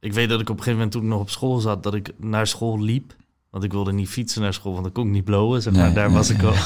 ik 0.00 0.12
weet 0.12 0.28
dat 0.28 0.40
ik 0.40 0.48
op 0.48 0.56
een 0.56 0.62
gegeven 0.62 0.72
moment 0.72 0.92
toen 0.92 1.02
ik 1.02 1.08
nog 1.08 1.20
op 1.20 1.30
school 1.30 1.58
zat, 1.60 1.82
dat 1.82 1.94
ik 1.94 2.10
naar 2.16 2.46
school 2.46 2.80
liep. 2.80 3.14
Want 3.50 3.64
ik 3.64 3.72
wilde 3.72 3.92
niet 3.92 4.08
fietsen 4.08 4.42
naar 4.42 4.54
school, 4.54 4.72
want 4.72 4.84
dan 4.84 4.92
kon 4.92 5.06
ik 5.06 5.12
niet 5.12 5.24
blowen, 5.24 5.62
zeg 5.62 5.72
maar. 5.72 5.84
Nee, 5.84 5.92
Daar 5.94 6.06
nee, 6.08 6.16
was 6.16 6.30
ik 6.30 6.42
al. 6.42 6.52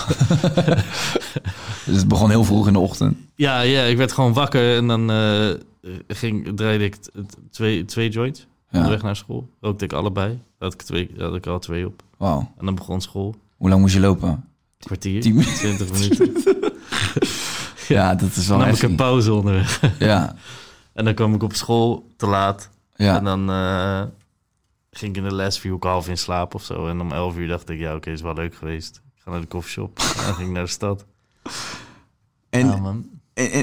Dus 1.87 1.97
het 1.97 2.09
begon 2.09 2.31
heel 2.31 2.45
vroeg 2.45 2.67
in 2.67 2.73
de 2.73 2.79
ochtend. 2.79 3.17
Ja, 3.35 3.61
ja, 3.61 3.83
ik 3.83 3.97
werd 3.97 4.13
gewoon 4.13 4.33
wakker 4.33 4.77
en 4.77 4.87
dan 4.87 5.11
eh, 5.11 5.51
ging, 6.09 6.57
draaide 6.57 6.85
ik 6.85 6.97
twee, 7.51 7.85
twee 7.85 8.09
joints 8.09 8.41
Ja. 8.71 8.79
onderweg 8.79 9.03
naar 9.03 9.17
school. 9.17 9.49
Rookte 9.61 9.85
ik 9.85 9.93
allebei. 9.93 10.41
Had 10.59 10.73
ik, 10.73 10.83
twee, 10.83 11.11
had 11.19 11.35
ik 11.35 11.47
al 11.47 11.59
twee 11.59 11.87
op. 11.87 12.03
Wauw. 12.17 12.53
En 12.59 12.65
dan 12.65 12.75
begon 12.75 13.01
school. 13.01 13.35
Hoe 13.57 13.69
lang 13.69 13.81
moest 13.81 13.95
je 13.95 14.01
lopen? 14.01 14.45
Kwartier, 14.79 15.21
Tien 15.21 15.35
minuten. 15.35 15.55
20 15.77 15.93
minuten. 15.93 16.33
Ja, 17.89 18.15
dat 18.15 18.29
is 18.37 18.47
wel 18.47 18.47
Dan 18.47 18.59
nam 18.59 18.75
echt... 18.75 18.83
ik 18.83 18.89
een 18.91 18.97
pauze 18.97 19.33
onderweg. 19.35 19.81
Ja, 19.99 20.35
En 20.93 21.05
dan 21.05 21.15
kwam 21.15 21.35
ik 21.35 21.43
op 21.43 21.55
school 21.55 22.07
te 22.17 22.27
laat. 22.27 22.69
ja. 22.97 23.17
En 23.17 23.25
dan 23.25 23.51
eh, 23.51 24.03
ging 24.91 25.17
ik 25.17 25.23
in 25.23 25.29
de 25.29 25.35
les, 25.35 25.59
viel 25.59 25.77
ik 25.77 25.83
half 25.83 26.09
in 26.09 26.19
slaap 26.19 26.55
of 26.55 26.65
zo. 26.65 26.89
En 26.89 27.01
om 27.01 27.13
11 27.13 27.37
uur 27.37 27.49
dacht 27.49 27.69
ik, 27.71 27.79
ja 27.79 27.95
oké, 27.95 28.11
is 28.11 28.21
wel 28.21 28.35
leuk 28.35 28.55
geweest. 28.55 29.01
Ik 29.15 29.23
ga 29.25 29.31
naar 29.31 29.41
de 29.41 29.47
koffieshop. 29.47 29.99
En 29.99 30.35
ging 30.35 30.49
ik 30.49 30.55
naar 30.55 30.65
de 30.65 30.71
stad. 30.71 31.05
En 32.51 32.67
Ja, 32.67 32.95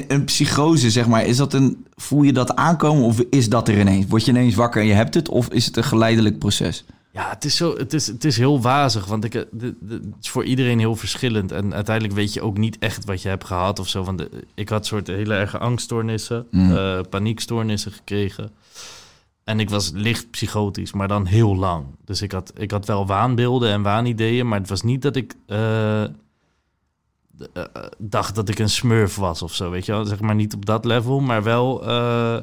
een 0.08 0.24
psychose, 0.24 0.90
zeg 0.90 1.06
maar, 1.06 1.24
is 1.24 1.36
dat 1.36 1.52
een, 1.52 1.86
voel 1.94 2.22
je 2.22 2.32
dat 2.32 2.56
aankomen 2.56 3.04
of 3.04 3.20
is 3.30 3.48
dat 3.48 3.68
er 3.68 3.78
ineens? 3.80 4.06
Word 4.06 4.24
je 4.24 4.30
ineens 4.30 4.54
wakker 4.54 4.80
en 4.82 4.86
je 4.88 4.94
hebt 4.94 5.14
het 5.14 5.28
of 5.28 5.48
is 5.48 5.66
het 5.66 5.76
een 5.76 5.84
geleidelijk 5.84 6.38
proces? 6.38 6.84
Ja, 7.14 7.28
het 7.28 7.44
is, 7.44 7.56
zo, 7.56 7.76
het 7.76 7.92
is, 7.92 8.06
het 8.06 8.24
is 8.24 8.36
heel 8.36 8.60
wazig, 8.60 9.04
want 9.06 9.24
ik, 9.24 9.34
eh, 9.34 9.42
het 9.88 10.02
is 10.20 10.28
voor 10.30 10.44
iedereen 10.44 10.78
heel 10.78 10.96
verschillend. 10.96 11.52
En 11.52 11.74
uiteindelijk 11.74 12.14
weet 12.14 12.32
je 12.32 12.42
ook 12.42 12.56
niet 12.58 12.78
echt 12.78 13.04
wat 13.04 13.22
je 13.22 13.28
hebt 13.28 13.44
gehad 13.44 13.78
of 13.78 13.88
zo. 13.88 14.04
Want 14.04 14.18
de- 14.18 14.30
ik 14.54 14.68
had 14.68 14.86
soort 14.86 15.06
hele 15.06 15.34
erge 15.34 15.58
angststoornissen, 15.58 16.46
Mm. 16.50 16.76
eh, 16.76 17.00
paniekstoornissen 17.10 17.92
gekregen. 17.92 18.50
En 19.44 19.60
ik 19.60 19.70
was 19.70 19.90
licht 19.94 20.30
psychotisch, 20.30 20.92
maar 20.92 21.08
dan 21.08 21.26
heel 21.26 21.56
lang. 21.56 21.86
Dus 22.04 22.22
ik 22.22 22.32
had, 22.32 22.52
ik 22.56 22.70
had 22.70 22.86
wel 22.86 23.06
waanbeelden 23.06 23.70
en 23.70 23.82
waanideeën, 23.82 24.48
maar 24.48 24.58
het 24.58 24.68
was 24.68 24.82
niet 24.82 25.02
dat 25.02 25.16
ik 25.16 25.34
eh, 25.46 26.02
eh, 26.02 26.10
eh, 27.52 27.64
dacht 27.98 28.34
dat 28.34 28.48
ik 28.48 28.58
een 28.58 28.68
smurf 28.70 29.16
was 29.16 29.42
of 29.42 29.54
zo, 29.54 29.70
weet 29.70 29.86
je 29.86 29.92
wel. 29.92 30.04
Zeg 30.04 30.20
maar 30.20 30.34
niet 30.34 30.54
op 30.54 30.66
dat 30.66 30.84
level, 30.84 31.20
maar 31.20 31.42
wel... 31.42 31.86
eh, 31.86 32.36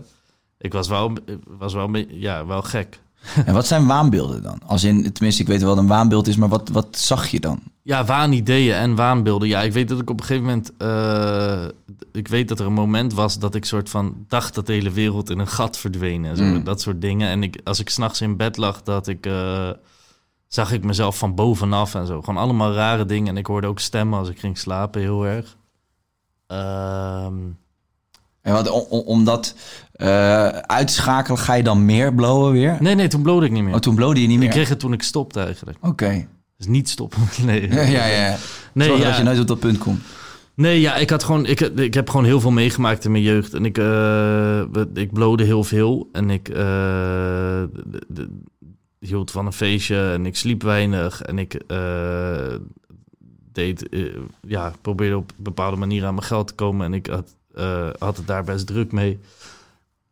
ik 0.57 0.73
was 0.73 0.87
wel, 0.87 1.13
was 1.47 1.73
wel, 1.73 1.95
ja, 2.07 2.45
wel 2.45 2.61
gek. 2.61 2.99
En 3.45 3.53
wat 3.53 3.67
zijn 3.67 3.87
waanbeelden 3.87 4.41
dan? 4.43 4.59
Als 4.65 4.83
in, 4.83 5.11
tenminste, 5.13 5.41
ik 5.41 5.47
weet 5.47 5.59
wel 5.61 5.69
wat 5.69 5.77
een 5.77 5.87
waanbeeld 5.87 6.27
is, 6.27 6.35
maar 6.35 6.49
wat, 6.49 6.69
wat 6.69 6.97
zag 6.97 7.27
je 7.27 7.39
dan? 7.39 7.59
Ja, 7.83 8.05
waanideeën 8.05 8.73
en 8.75 8.95
waanbeelden. 8.95 9.47
Ja, 9.47 9.61
ik 9.61 9.73
weet 9.73 9.87
dat 9.89 9.99
ik 9.99 10.09
op 10.09 10.19
een 10.19 10.25
gegeven 10.25 10.45
moment... 10.47 10.71
eh, 10.77 11.65
ik 12.11 12.27
weet 12.27 12.47
dat 12.47 12.59
er 12.59 12.65
een 12.65 12.73
moment 12.73 13.13
was 13.13 13.39
dat 13.39 13.55
ik 13.55 13.65
soort 13.65 13.89
van 13.89 14.25
dacht 14.27 14.55
dat 14.55 14.65
de 14.65 14.73
hele 14.73 14.91
wereld 14.91 15.29
in 15.29 15.39
een 15.39 15.47
gat 15.47 15.77
verdween. 15.77 16.25
En 16.25 16.37
zo, 16.37 16.43
Mm. 16.43 16.63
dat 16.63 16.81
soort 16.81 17.01
dingen. 17.01 17.29
En 17.29 17.43
ik, 17.43 17.59
als 17.63 17.79
ik 17.79 17.89
s'nachts 17.89 18.21
in 18.21 18.37
bed 18.37 18.57
lag, 18.57 18.81
dat 18.81 19.07
ik... 19.07 19.25
eh, 19.25 19.69
zag 20.47 20.71
ik 20.71 20.83
mezelf 20.83 21.17
van 21.17 21.35
bovenaf 21.35 21.95
en 21.95 22.05
zo. 22.07 22.21
Gewoon 22.21 22.41
allemaal 22.43 22.73
rare 22.73 23.05
dingen. 23.05 23.27
En 23.29 23.37
ik 23.37 23.45
hoorde 23.45 23.67
ook 23.67 23.79
stemmen 23.79 24.19
als 24.19 24.29
ik 24.29 24.39
ging 24.39 24.57
slapen 24.57 25.01
heel 25.01 25.25
erg. 25.25 25.57
Ehm, 26.47 27.33
En 28.41 28.53
wat, 28.53 28.69
om, 28.69 28.85
om- 28.89 29.05
om 29.05 29.23
dat 29.25 29.55
eh, 29.91 30.47
uitschakelen, 30.47 31.37
ga 31.39 31.53
je 31.53 31.63
dan 31.63 31.85
meer 31.85 32.13
blowen 32.13 32.51
weer? 32.51 32.77
nee, 32.79 32.95
nee, 32.95 33.07
toen 33.07 33.21
blode 33.21 33.45
ik 33.45 33.51
niet 33.51 33.63
meer. 33.63 33.73
Oh, 33.73 33.79
toen 33.79 33.95
blode 33.95 34.21
je 34.21 34.27
niet 34.27 34.37
meer? 34.37 34.47
ik 34.47 34.53
kreeg 34.53 34.69
het 34.69 34.79
toen 34.79 34.93
ik 34.93 35.03
stopte 35.03 35.39
eigenlijk. 35.39 35.77
Oké. 35.81 36.27
Dus 36.57 36.67
niet 36.67 36.89
stoppen. 36.89 37.19
Nee, 37.45 37.71
Ja, 37.73 37.81
ja, 37.81 38.05
ja. 38.05 38.37
nee, 38.73 38.87
Zorg 38.87 39.01
ja. 39.01 39.07
dat 39.07 39.17
je 39.17 39.23
nooit 39.23 39.39
op 39.39 39.47
dat 39.47 39.59
punt 39.59 39.77
komt. 39.77 40.01
Nee, 40.55 40.79
ja, 40.81 40.95
ik 40.95 41.09
had 41.09 41.23
gewoon, 41.23 41.45
ik, 41.45 41.59
ik 41.59 41.93
heb 41.93 42.09
gewoon 42.09 42.25
heel 42.25 42.39
veel 42.41 42.51
meegemaakt 42.51 43.05
in 43.05 43.11
mijn 43.11 43.23
jeugd. 43.23 43.53
En 43.53 43.65
ik, 43.65 43.75
we- 43.75 44.89
ik 44.93 45.13
blode 45.13 45.43
heel 45.43 45.63
veel. 45.63 46.09
En 46.11 46.29
ik 46.29 46.49
eh, 46.49 46.55
de- 47.85 48.03
de- 48.07 48.29
hield 48.99 49.31
van 49.31 49.45
een 49.45 49.53
feestje 49.53 50.11
en 50.11 50.25
ik 50.25 50.35
sliep 50.35 50.63
weinig. 50.63 51.21
En 51.21 51.39
ik 51.39 51.61
deed, 53.51 53.89
ja, 54.47 54.73
probeerde 54.81 55.17
op 55.17 55.29
een 55.37 55.43
bepaalde 55.43 55.77
manier 55.77 56.05
aan 56.05 56.13
mijn 56.13 56.25
geld 56.25 56.47
te 56.47 56.53
komen. 56.53 56.85
En 56.85 56.93
ik 56.93 57.07
had, 57.07 57.35
eh, 57.55 57.89
had 57.99 58.17
het 58.17 58.27
daar 58.27 58.43
best 58.43 58.67
druk 58.67 58.91
mee. 58.91 59.19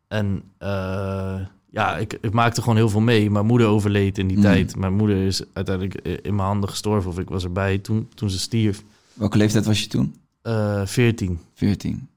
En 0.08 0.42
eh, 0.58 1.40
ja, 1.70 1.96
ik, 1.96 2.18
ik 2.20 2.32
maakte 2.32 2.60
gewoon 2.60 2.76
heel 2.76 2.88
veel 2.88 3.00
mee. 3.00 3.30
Mijn 3.30 3.46
moeder 3.46 3.66
overleed 3.66 4.18
in 4.18 4.26
die 4.28 4.36
Mm. 4.36 4.42
tijd. 4.42 4.76
Mijn 4.76 4.94
moeder 4.94 5.16
is 5.26 5.42
uiteindelijk 5.52 5.94
in 6.22 6.34
mijn 6.34 6.48
handen 6.48 6.68
gestorven. 6.68 7.10
Of 7.10 7.18
ik 7.18 7.28
was 7.28 7.44
erbij 7.44 7.78
toen, 7.78 8.08
toen 8.14 8.30
ze 8.30 8.38
stierf. 8.38 8.82
Welke 9.12 9.36
leeftijd 9.36 9.66
was 9.66 9.80
je 9.80 9.86
toen? 9.86 10.14
Eh 10.42 10.82
14. 10.86 11.38
14. 11.54 12.08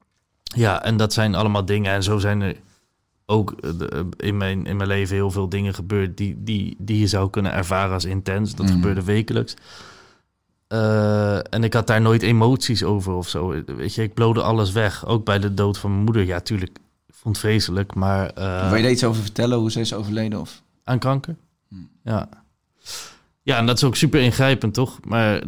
Ja, 0.42 0.82
en 0.82 0.96
dat 0.96 1.12
zijn 1.12 1.34
allemaal 1.34 1.64
dingen. 1.64 1.92
En 1.92 2.02
zo 2.02 2.18
zijn 2.18 2.40
er 2.40 2.56
ook 3.26 3.52
eh, 3.52 3.70
in, 4.16 4.36
mijn, 4.36 4.66
in 4.66 4.76
mijn 4.76 4.88
leven 4.88 5.14
heel 5.14 5.30
veel 5.30 5.48
dingen 5.48 5.74
gebeurd 5.74 6.16
die, 6.16 6.36
die, 6.38 6.74
die 6.78 6.98
je 6.98 7.06
zou 7.06 7.30
kunnen 7.30 7.52
ervaren 7.52 7.92
als 7.94 8.04
intens. 8.04 8.54
Dat 8.54 8.66
Mhm. 8.66 8.74
gebeurde 8.74 9.04
wekelijks. 9.04 9.54
Eh, 10.74 11.36
en 11.54 11.64
ik 11.64 11.72
had 11.74 11.86
daar 11.86 12.00
nooit 12.00 12.22
emoties 12.22 12.82
over 12.84 13.12
of 13.12 13.28
zo. 13.28 13.62
Weet 13.66 13.94
je, 13.94 14.02
ik 14.02 14.14
blode 14.14 14.42
alles 14.42 14.72
weg. 14.72 15.06
Ook 15.06 15.24
bij 15.24 15.38
de 15.38 15.54
dood 15.54 15.78
van 15.78 15.90
mijn 15.90 16.04
moeder. 16.04 16.24
Ja, 16.24 16.40
tuurlijk. 16.40 16.78
Ik 17.06 17.14
vond 17.14 17.36
het 17.36 17.44
vreselijk, 17.44 17.94
maar... 17.94 18.30
eh, 18.30 18.66
Wil 18.68 18.76
je 18.76 18.82
daar 18.82 18.90
iets 18.90 19.04
over 19.04 19.22
vertellen, 19.22 19.58
hoe 19.58 19.70
ze 19.70 19.80
is 19.80 19.94
overleden? 19.94 20.40
Of? 20.40 20.62
aan 20.84 20.98
kanker. 20.98 21.36
Hmm. 21.68 21.88
Ja. 22.04 22.28
Ja, 23.42 23.58
en 23.58 23.66
dat 23.66 23.76
is 23.76 23.84
ook 23.84 23.96
super 23.96 24.20
ingrijpend, 24.20 24.74
toch? 24.74 24.98
Maar 25.04 25.42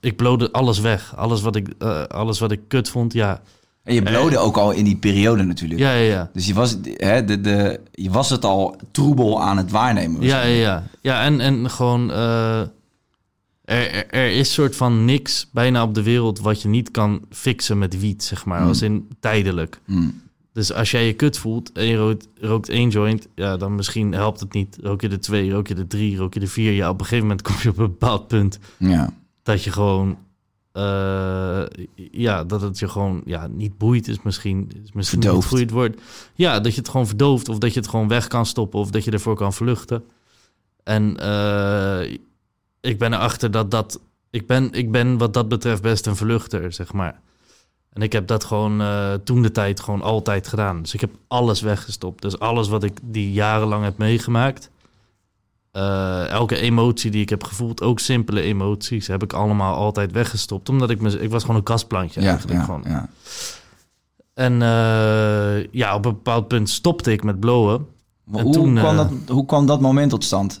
ik 0.00 0.16
blode 0.16 0.52
alles 0.52 0.80
weg. 0.80 1.16
Alles 1.16 1.42
wat 1.42 1.56
ik, 1.56 1.68
eh, 1.78 2.02
alles 2.04 2.38
wat 2.38 2.52
ik 2.52 2.60
kut 2.68 2.88
vond, 2.88 3.12
ja. 3.12 3.40
En 3.82 3.94
je 3.94 4.02
blode 4.02 4.38
ook 4.38 4.56
al 4.56 4.70
in 4.70 4.84
die 4.84 4.96
periode 4.96 5.42
natuurlijk. 5.42 5.80
Ja, 5.80 5.92
ja, 5.92 6.12
ja. 6.12 6.30
Dus 6.32 6.46
je 6.46 6.54
was, 6.54 6.76
hè, 6.82 7.24
de, 7.24 7.40
de, 7.40 7.80
je 7.92 8.10
was 8.10 8.30
het 8.30 8.44
al 8.44 8.76
troebel 8.90 9.42
aan 9.42 9.56
het 9.56 9.70
waarnemen. 9.70 10.22
Ja, 10.22 10.42
ja, 10.42 10.60
ja. 10.60 10.82
ja 11.00 11.22
en, 11.22 11.40
en 11.40 11.70
gewoon... 11.70 12.10
er, 13.64 13.90
er, 13.90 14.06
er 14.10 14.30
is 14.30 14.52
soort 14.52 14.76
van 14.76 15.04
niks 15.04 15.48
bijna 15.52 15.82
op 15.82 15.94
de 15.94 16.02
wereld... 16.02 16.40
wat 16.40 16.62
je 16.62 16.68
niet 16.68 16.90
kan 16.90 17.22
fixen 17.30 17.78
met 17.78 18.00
wiet, 18.00 18.22
zeg 18.22 18.44
maar. 18.44 18.58
Hmm. 18.58 18.68
Als 18.68 18.82
in 18.82 19.08
tijdelijk. 19.20 19.80
Hmm. 19.84 20.22
Dus 20.52 20.72
als 20.72 20.90
jij 20.90 21.06
je 21.06 21.12
kut 21.12 21.38
voelt 21.38 21.72
en 21.72 21.86
je 21.86 21.96
rookt, 21.96 22.28
rookt 22.40 22.68
één 22.68 22.88
joint... 22.88 23.28
ja, 23.34 23.56
dan 23.56 23.74
misschien 23.74 24.12
helpt 24.12 24.40
het 24.40 24.52
niet. 24.52 24.78
Rook 24.82 25.00
je 25.00 25.08
de 25.08 25.18
twee, 25.18 25.50
rook 25.50 25.66
je 25.66 25.74
de 25.74 25.86
drie, 25.86 26.16
rook 26.16 26.34
je 26.34 26.40
de 26.40 26.46
vier... 26.46 26.72
ja, 26.72 26.88
op 26.90 26.98
een 26.98 27.06
gegeven 27.06 27.26
moment 27.26 27.42
kom 27.42 27.56
je 27.62 27.68
op 27.68 27.78
een 27.78 27.86
bepaald 27.86 28.28
punt... 28.28 28.58
ja. 28.78 29.12
dat 29.42 29.64
je 29.64 29.72
gewoon... 29.72 30.18
eh, 30.72 31.62
ja, 32.10 32.44
dat 32.44 32.60
het 32.60 32.78
je 32.78 32.88
gewoon 32.88 33.22
ja, 33.24 33.46
niet 33.46 33.78
boeit 33.78 34.08
is 34.08 34.22
misschien, 34.22 34.70
is 34.84 34.92
misschien 34.92 35.18
niet 35.18 35.30
het 35.30 35.44
goede 35.44 35.72
woord. 35.72 36.00
Ja, 36.34 36.60
dat 36.60 36.74
je 36.74 36.80
het 36.80 36.88
gewoon 36.88 37.06
verdooft 37.06 37.48
of 37.48 37.58
dat 37.58 37.74
je 37.74 37.80
het 37.80 37.88
gewoon 37.88 38.08
weg 38.08 38.26
kan 38.26 38.46
stoppen 38.46 38.80
of 38.80 38.90
dat 38.90 39.04
je 39.04 39.10
ervoor 39.10 39.36
kan 39.36 39.52
vluchten. 39.52 40.04
En 40.82 41.16
eh, 41.16 42.18
ik 42.84 42.98
ben 42.98 43.12
erachter 43.12 43.50
dat 43.50 43.70
dat... 43.70 44.00
Ik 44.30 44.46
ben, 44.46 44.72
ik 44.72 44.90
ben 44.90 45.18
wat 45.18 45.34
dat 45.34 45.48
betreft 45.48 45.82
best 45.82 46.06
een 46.06 46.16
vluchter, 46.16 46.72
zeg 46.72 46.92
maar. 46.92 47.20
En 47.92 48.02
ik 48.02 48.12
heb 48.12 48.26
dat 48.26 48.44
gewoon 48.44 48.80
eh, 48.80 49.12
toen 49.24 49.42
de 49.42 49.50
tijd 49.52 49.80
gewoon 49.80 50.02
altijd 50.02 50.48
gedaan. 50.48 50.82
Dus 50.82 50.94
ik 50.94 51.00
heb 51.00 51.10
alles 51.28 51.60
weggestopt. 51.60 52.22
Dus 52.22 52.38
alles 52.38 52.68
wat 52.68 52.82
ik 52.82 52.98
die 53.02 53.32
jarenlang 53.32 53.84
heb 53.84 53.98
meegemaakt... 53.98 54.70
eh, 55.72 56.28
elke 56.28 56.56
emotie 56.56 57.10
die 57.10 57.22
ik 57.22 57.28
heb 57.28 57.44
gevoeld, 57.44 57.82
ook 57.82 57.98
simpele 58.00 58.40
emoties, 58.40 59.06
heb 59.06 59.22
ik 59.22 59.32
allemaal 59.32 59.74
altijd 59.74 60.12
weggestopt. 60.12 60.68
Omdat 60.68 60.90
ik 60.90 61.00
me, 61.00 61.20
ik 61.20 61.30
was 61.30 61.40
gewoon 61.40 61.56
een 61.56 61.62
kastplantje 61.62 62.20
Ja, 62.20 62.28
eigenlijk. 62.30 62.58
ja, 62.58 62.64
gewoon. 62.64 62.82
ja. 62.86 63.08
En 64.34 64.52
eh, 64.62 65.66
ja, 65.72 65.94
op 65.94 66.04
een 66.04 66.12
bepaald 66.12 66.48
punt 66.48 66.70
stopte 66.70 67.12
ik 67.12 67.24
met 67.24 67.40
blowen. 67.40 67.86
Maar 68.24 68.38
En 68.38 68.44
hoe, 68.44 68.52
toen, 68.54 68.74
kwam 68.74 68.96
dat, 68.96 69.10
hoe 69.28 69.46
kwam 69.46 69.66
dat 69.66 69.80
moment 69.80 70.10
tot 70.10 70.24
stand? 70.24 70.60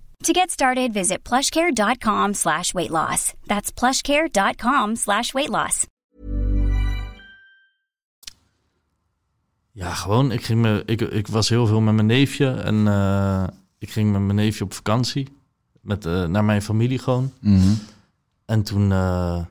To 0.21 0.33
get 0.33 0.51
started, 0.51 0.93
visit 0.93 1.23
plushcare.com 1.23 2.33
slash 2.33 2.73
weight 2.73 2.91
loss. 2.91 3.33
That's 3.47 3.71
plushcare.com 3.71 4.95
slash 4.95 5.33
weight 5.33 5.49
loss. 5.49 5.85
Ja, 9.71 9.93
gewoon. 9.93 10.31
Ik, 10.31 10.43
ging 10.43 10.61
me, 10.61 10.83
ik, 10.85 11.01
ik 11.01 11.27
was 11.27 11.49
heel 11.49 11.67
veel 11.67 11.81
met 11.81 11.93
mijn 11.93 12.07
neefje. 12.07 12.51
En 12.51 12.87
eh, 12.87 13.43
ik 13.77 13.91
ging 13.91 14.11
met 14.11 14.21
mijn 14.21 14.35
neefje 14.35 14.63
op 14.63 14.73
vakantie. 14.73 15.27
Met, 15.81 16.05
eh, 16.05 16.25
naar 16.25 16.43
mijn 16.43 16.61
familie 16.61 16.99
gewoon. 16.99 17.31
Mhm. 17.39 17.73
En 18.45 18.63
toen 18.63 18.91
eh, 18.91 19.41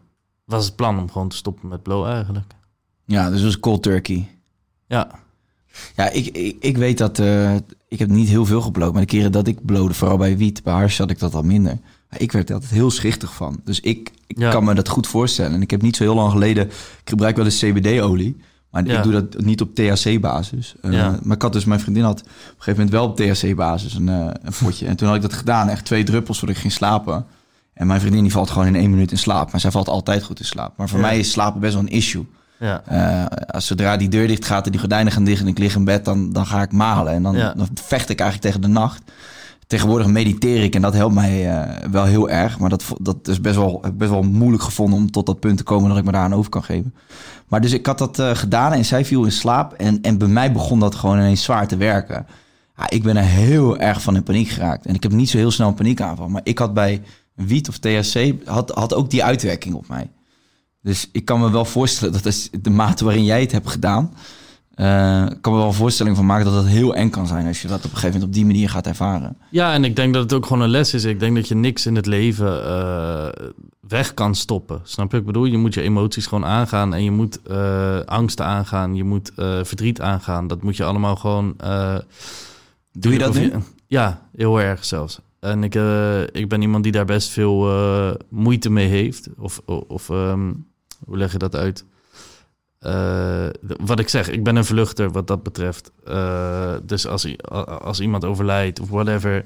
was 0.45 0.67
het 0.67 0.77
plan 0.77 0.99
om 0.99 1.11
gewoon 1.11 1.29
te 1.29 1.37
stoppen 1.37 1.69
met 1.69 1.83
blow 1.83 2.07
eigenlijk. 2.07 2.53
Ja, 3.05 3.29
dus 3.29 3.35
het 3.37 3.45
was 3.45 3.61
cold 3.61 3.83
turkey. 3.83 4.29
Ja, 4.87 5.11
Ja, 5.97 6.11
ik, 6.11 6.27
ik, 6.27 6.57
ik 6.61 6.77
weet 6.77 6.99
dat... 6.99 7.19
eh, 7.19 7.55
ik 7.89 7.99
heb 7.99 8.09
niet 8.09 8.29
heel 8.29 8.47
veel 8.47 8.61
gebloot, 8.61 8.93
maar 8.93 9.01
de 9.03 9.07
keren 9.09 9.33
dat 9.33 9.47
ik 9.47 9.65
blode, 9.65 9.95
vooral 9.95 10.17
bij 10.17 10.37
wiet, 10.37 10.63
bij 10.63 10.73
harsje 10.73 11.03
had 11.03 11.11
ik 11.11 11.19
dat 11.19 11.35
al 11.35 11.43
minder. 11.43 11.79
Maar 12.11 12.21
ik 12.21 12.33
werd 12.33 12.49
er 12.49 12.55
altijd 12.55 12.73
heel 12.73 12.91
schichtig 12.91 13.35
van. 13.35 13.61
Dus 13.65 13.81
ik, 13.81 14.11
ik 14.27 14.39
Ja. 14.39 14.51
kan 14.51 14.65
me 14.65 14.75
dat 14.75 14.89
goed 14.89 15.07
voorstellen. 15.07 15.53
En 15.55 15.63
ik 15.63 15.71
heb 15.71 15.83
niet 15.83 15.97
zo 15.97 16.03
heel 16.03 16.15
lang 16.15 16.31
geleden... 16.33 16.67
Ik 16.67 17.09
gebruik 17.09 17.37
wel 17.37 17.45
eens 17.45 17.59
CBD-olie, 17.59 18.37
maar 18.71 18.87
Ja. 18.87 18.97
ik 18.97 19.03
doe 19.03 19.13
dat 19.13 19.45
niet 19.45 19.61
op 19.61 19.75
THC-basis. 19.75 20.75
Eh, 20.83 20.93
Ja. 20.93 21.19
Maar 21.23 21.37
ik 21.37 21.43
had 21.43 21.53
dus, 21.53 21.65
mijn 21.65 21.81
vriendin 21.81 22.03
had 22.03 22.21
op 22.21 22.27
een 22.27 22.33
gegeven 22.63 22.73
moment 22.73 22.91
wel 22.91 23.05
op 23.05 23.17
THC-basis 23.17 23.95
een, 23.95 24.09
eh, 24.09 24.31
een 24.43 24.53
potje. 24.63 24.87
En 24.87 24.97
toen 24.97 25.07
had 25.07 25.17
ik 25.17 25.23
dat 25.23 25.33
gedaan, 25.33 25.69
echt 25.69 25.85
twee 25.85 26.05
druppels 26.05 26.39
voordat 26.39 26.57
ik 26.57 26.63
ging 26.63 26.75
slapen. 26.75 27.27
En 27.75 27.87
mijn 27.87 28.01
vriendin 28.01 28.23
die 28.23 28.33
valt 28.33 28.51
gewoon 28.51 28.67
in 28.67 28.77
één 28.77 28.91
minuut 28.91 29.11
in 29.11 29.19
slaap. 29.19 29.51
Maar 29.53 29.61
zij 29.61 29.71
valt 29.71 29.89
altijd 29.89 30.23
goed 30.23 30.39
in 30.39 30.45
slaap. 30.45 30.77
Maar 30.77 30.89
voor 30.89 30.99
Ja. 31.01 31.07
mij 31.07 31.19
is 31.19 31.31
slapen 31.31 31.61
best 31.61 31.73
wel 31.75 31.83
een 31.83 31.89
issue. 31.89 32.27
Ja. 32.61 32.83
Eh, 32.87 33.25
als 33.47 33.67
zodra 33.67 33.97
die 33.97 34.09
deur 34.09 34.27
dicht 34.27 34.45
gaat 34.45 34.65
en 34.65 34.71
die 34.71 34.81
gordijnen 34.81 35.13
gaan 35.13 35.25
dicht 35.25 35.41
en 35.41 35.47
ik 35.49 35.59
lig 35.59 35.75
in 35.75 35.85
bed, 35.85 36.05
dan, 36.05 36.33
dan 36.33 36.47
ga 36.47 36.63
ik 36.63 36.73
malen. 36.73 37.13
En 37.13 37.23
dan, 37.23 37.37
Ja. 37.37 37.53
dan 37.57 37.69
vecht 37.75 38.09
ik 38.09 38.21
eigenlijk 38.21 38.53
tegen 38.55 38.73
de 38.73 38.79
nacht. 38.81 39.03
tegenwoordig 39.67 40.07
mediteer 40.07 40.63
ik 40.63 40.75
en 40.75 40.83
dat 40.83 40.95
helpt 40.95 41.15
mij 41.15 41.51
eh, 41.51 41.89
wel 41.91 42.05
heel 42.05 42.31
erg. 42.31 42.59
Maar 42.59 42.71
dat, 42.71 42.85
dat 43.01 43.29
is 43.29 43.41
best 43.41 43.57
wel, 43.57 43.85
best 43.95 44.11
wel 44.11 44.23
moeilijk 44.23 44.63
gevonden 44.63 44.99
om 44.99 45.11
tot 45.11 45.27
dat 45.27 45.41
punt 45.41 45.57
te 45.57 45.63
komen 45.63 45.89
dat 45.89 45.99
ik 45.99 46.05
me 46.05 46.13
daar 46.13 46.23
aan 46.23 46.35
over 46.35 46.51
kan 46.51 46.63
geven. 46.65 46.95
Maar 47.49 47.61
dus 47.61 47.73
ik 47.73 47.87
had 47.87 47.99
dat 47.99 48.19
eh, 48.19 48.31
gedaan 48.35 48.73
en 48.73 48.85
zij 48.85 49.05
viel 49.05 49.25
in 49.25 49.33
slaap. 49.33 49.73
En, 49.73 49.99
en 50.03 50.19
bij 50.19 50.29
mij 50.29 50.53
begon 50.53 50.79
dat 50.81 50.95
gewoon 50.95 51.19
ineens 51.19 51.43
zwaar 51.43 51.67
te 51.69 51.77
werken. 51.77 52.27
Ja, 52.77 52.91
ik 52.91 53.03
ben 53.03 53.17
er 53.17 53.23
heel 53.25 53.79
erg 53.79 54.03
van 54.03 54.17
in 54.17 54.23
paniek 54.23 54.49
geraakt. 54.49 54.87
En 54.87 54.95
ik 54.95 55.03
heb 55.03 55.13
niet 55.13 55.31
zo 55.31 55.37
heel 55.37 55.51
snel 55.51 55.69
een 55.69 55.75
paniekaanval. 55.75 56.29
Maar 56.29 56.41
ik 56.45 56.59
had 56.59 56.75
bij 56.75 57.03
wiet 57.35 57.69
of 57.69 57.79
THC 57.79 58.35
had, 58.45 58.71
had 58.71 58.95
ook 58.95 59.11
die 59.11 59.25
uitwerking 59.25 59.75
op 59.75 59.89
mij. 59.89 60.11
Dus 60.83 61.09
ik 61.13 61.25
kan 61.25 61.41
me 61.41 61.51
wel 61.51 61.65
voorstellen 61.65 62.13
dat 62.13 62.27
is 62.27 62.51
de 62.63 62.71
mate 62.71 63.05
waarin 63.05 63.25
jij 63.25 63.41
het 63.41 63.53
hebt 63.53 63.69
gedaan. 63.71 64.15
eh, 64.75 65.27
ik 65.31 65.43
kan 65.43 65.53
me 65.53 65.59
wel 65.59 65.69
een 65.69 65.75
voorstelling 65.75 66.17
van 66.17 66.27
maken 66.27 66.45
dat 66.45 66.55
het 66.55 66.67
heel 66.67 66.95
eng 66.95 67.11
kan 67.11 67.27
zijn 67.27 67.47
als 67.47 67.63
je 67.63 67.69
dat 67.69 67.79
op 67.79 67.85
een 67.85 67.91
gegeven 67.91 68.11
moment 68.13 68.29
op 68.29 68.33
die 68.33 68.47
manier 68.47 68.71
gaat 68.71 68.87
ervaren. 68.87 69.37
Ja, 69.51 69.73
en 69.73 69.85
ik 69.85 69.97
denk 69.97 70.15
dat 70.15 70.23
het 70.23 70.33
ook 70.33 70.47
gewoon 70.47 70.63
een 70.63 70.69
les 70.71 70.95
is. 70.95 71.05
Ik 71.05 71.21
denk 71.21 71.35
dat 71.37 71.49
je 71.49 71.55
niks 71.55 71.87
in 71.87 71.97
het 71.97 72.07
leven 72.07 72.65
eh, 72.65 73.29
weg 73.89 74.15
kan 74.15 74.35
stoppen. 74.35 74.81
Snap 74.85 75.13
je? 75.13 75.19
Ik 75.19 75.25
bedoel, 75.27 75.45
je 75.45 75.59
moet 75.59 75.75
je 75.75 75.81
emoties 75.83 76.27
gewoon 76.27 76.45
aangaan 76.47 76.95
en 76.95 77.05
je 77.05 77.11
moet 77.11 77.43
eh, 77.43 78.01
angsten 78.01 78.45
aangaan, 78.47 78.95
je 78.95 79.05
moet 79.05 79.33
verdriet 79.63 80.01
aangaan. 80.01 80.47
Dat 80.47 80.63
moet 80.63 80.77
je 80.77 80.85
allemaal 80.85 81.17
gewoon. 81.17 81.55
Doe 82.93 83.13
je 83.13 83.19
dat 83.19 83.35
nu? 83.35 83.53
Ja, 83.87 84.23
heel 84.37 84.61
erg 84.61 84.85
zelfs. 84.85 85.21
En 85.41 85.65
ik, 85.65 85.75
ik 86.33 86.49
ben 86.49 86.63
iemand 86.63 86.83
die 86.83 86.93
daar 86.93 87.05
best 87.05 87.29
veel 87.29 87.69
moeite 88.29 88.71
mee 88.71 88.89
heeft. 88.89 89.29
Of, 89.39 89.61
of 89.67 90.11
ehm, 90.11 90.51
hoe 91.05 91.17
leg 91.17 91.33
je 91.33 91.39
dat 91.39 91.57
uit? 91.57 91.85
Eh, 92.79 93.47
wat 93.61 93.99
ik 93.99 94.09
zeg, 94.09 94.29
ik 94.29 94.45
ben 94.45 94.57
een 94.57 94.65
vluchter 94.65 95.11
wat 95.11 95.27
dat 95.27 95.43
betreft. 95.43 95.93
Eh, 96.05 96.75
dus 96.83 97.07
als, 97.07 97.43
als 97.83 98.01
iemand 98.01 98.25
overlijdt 98.25 98.81
of 98.81 98.89
whatever, 98.89 99.45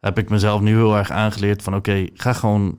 heb 0.00 0.18
ik 0.18 0.30
mezelf 0.30 0.60
nu 0.60 0.74
heel 0.74 0.96
erg 0.96 1.10
aangeleerd 1.10 1.62
van 1.62 1.74
oké, 1.74 2.06
ga 2.14 2.32
gewoon 2.32 2.78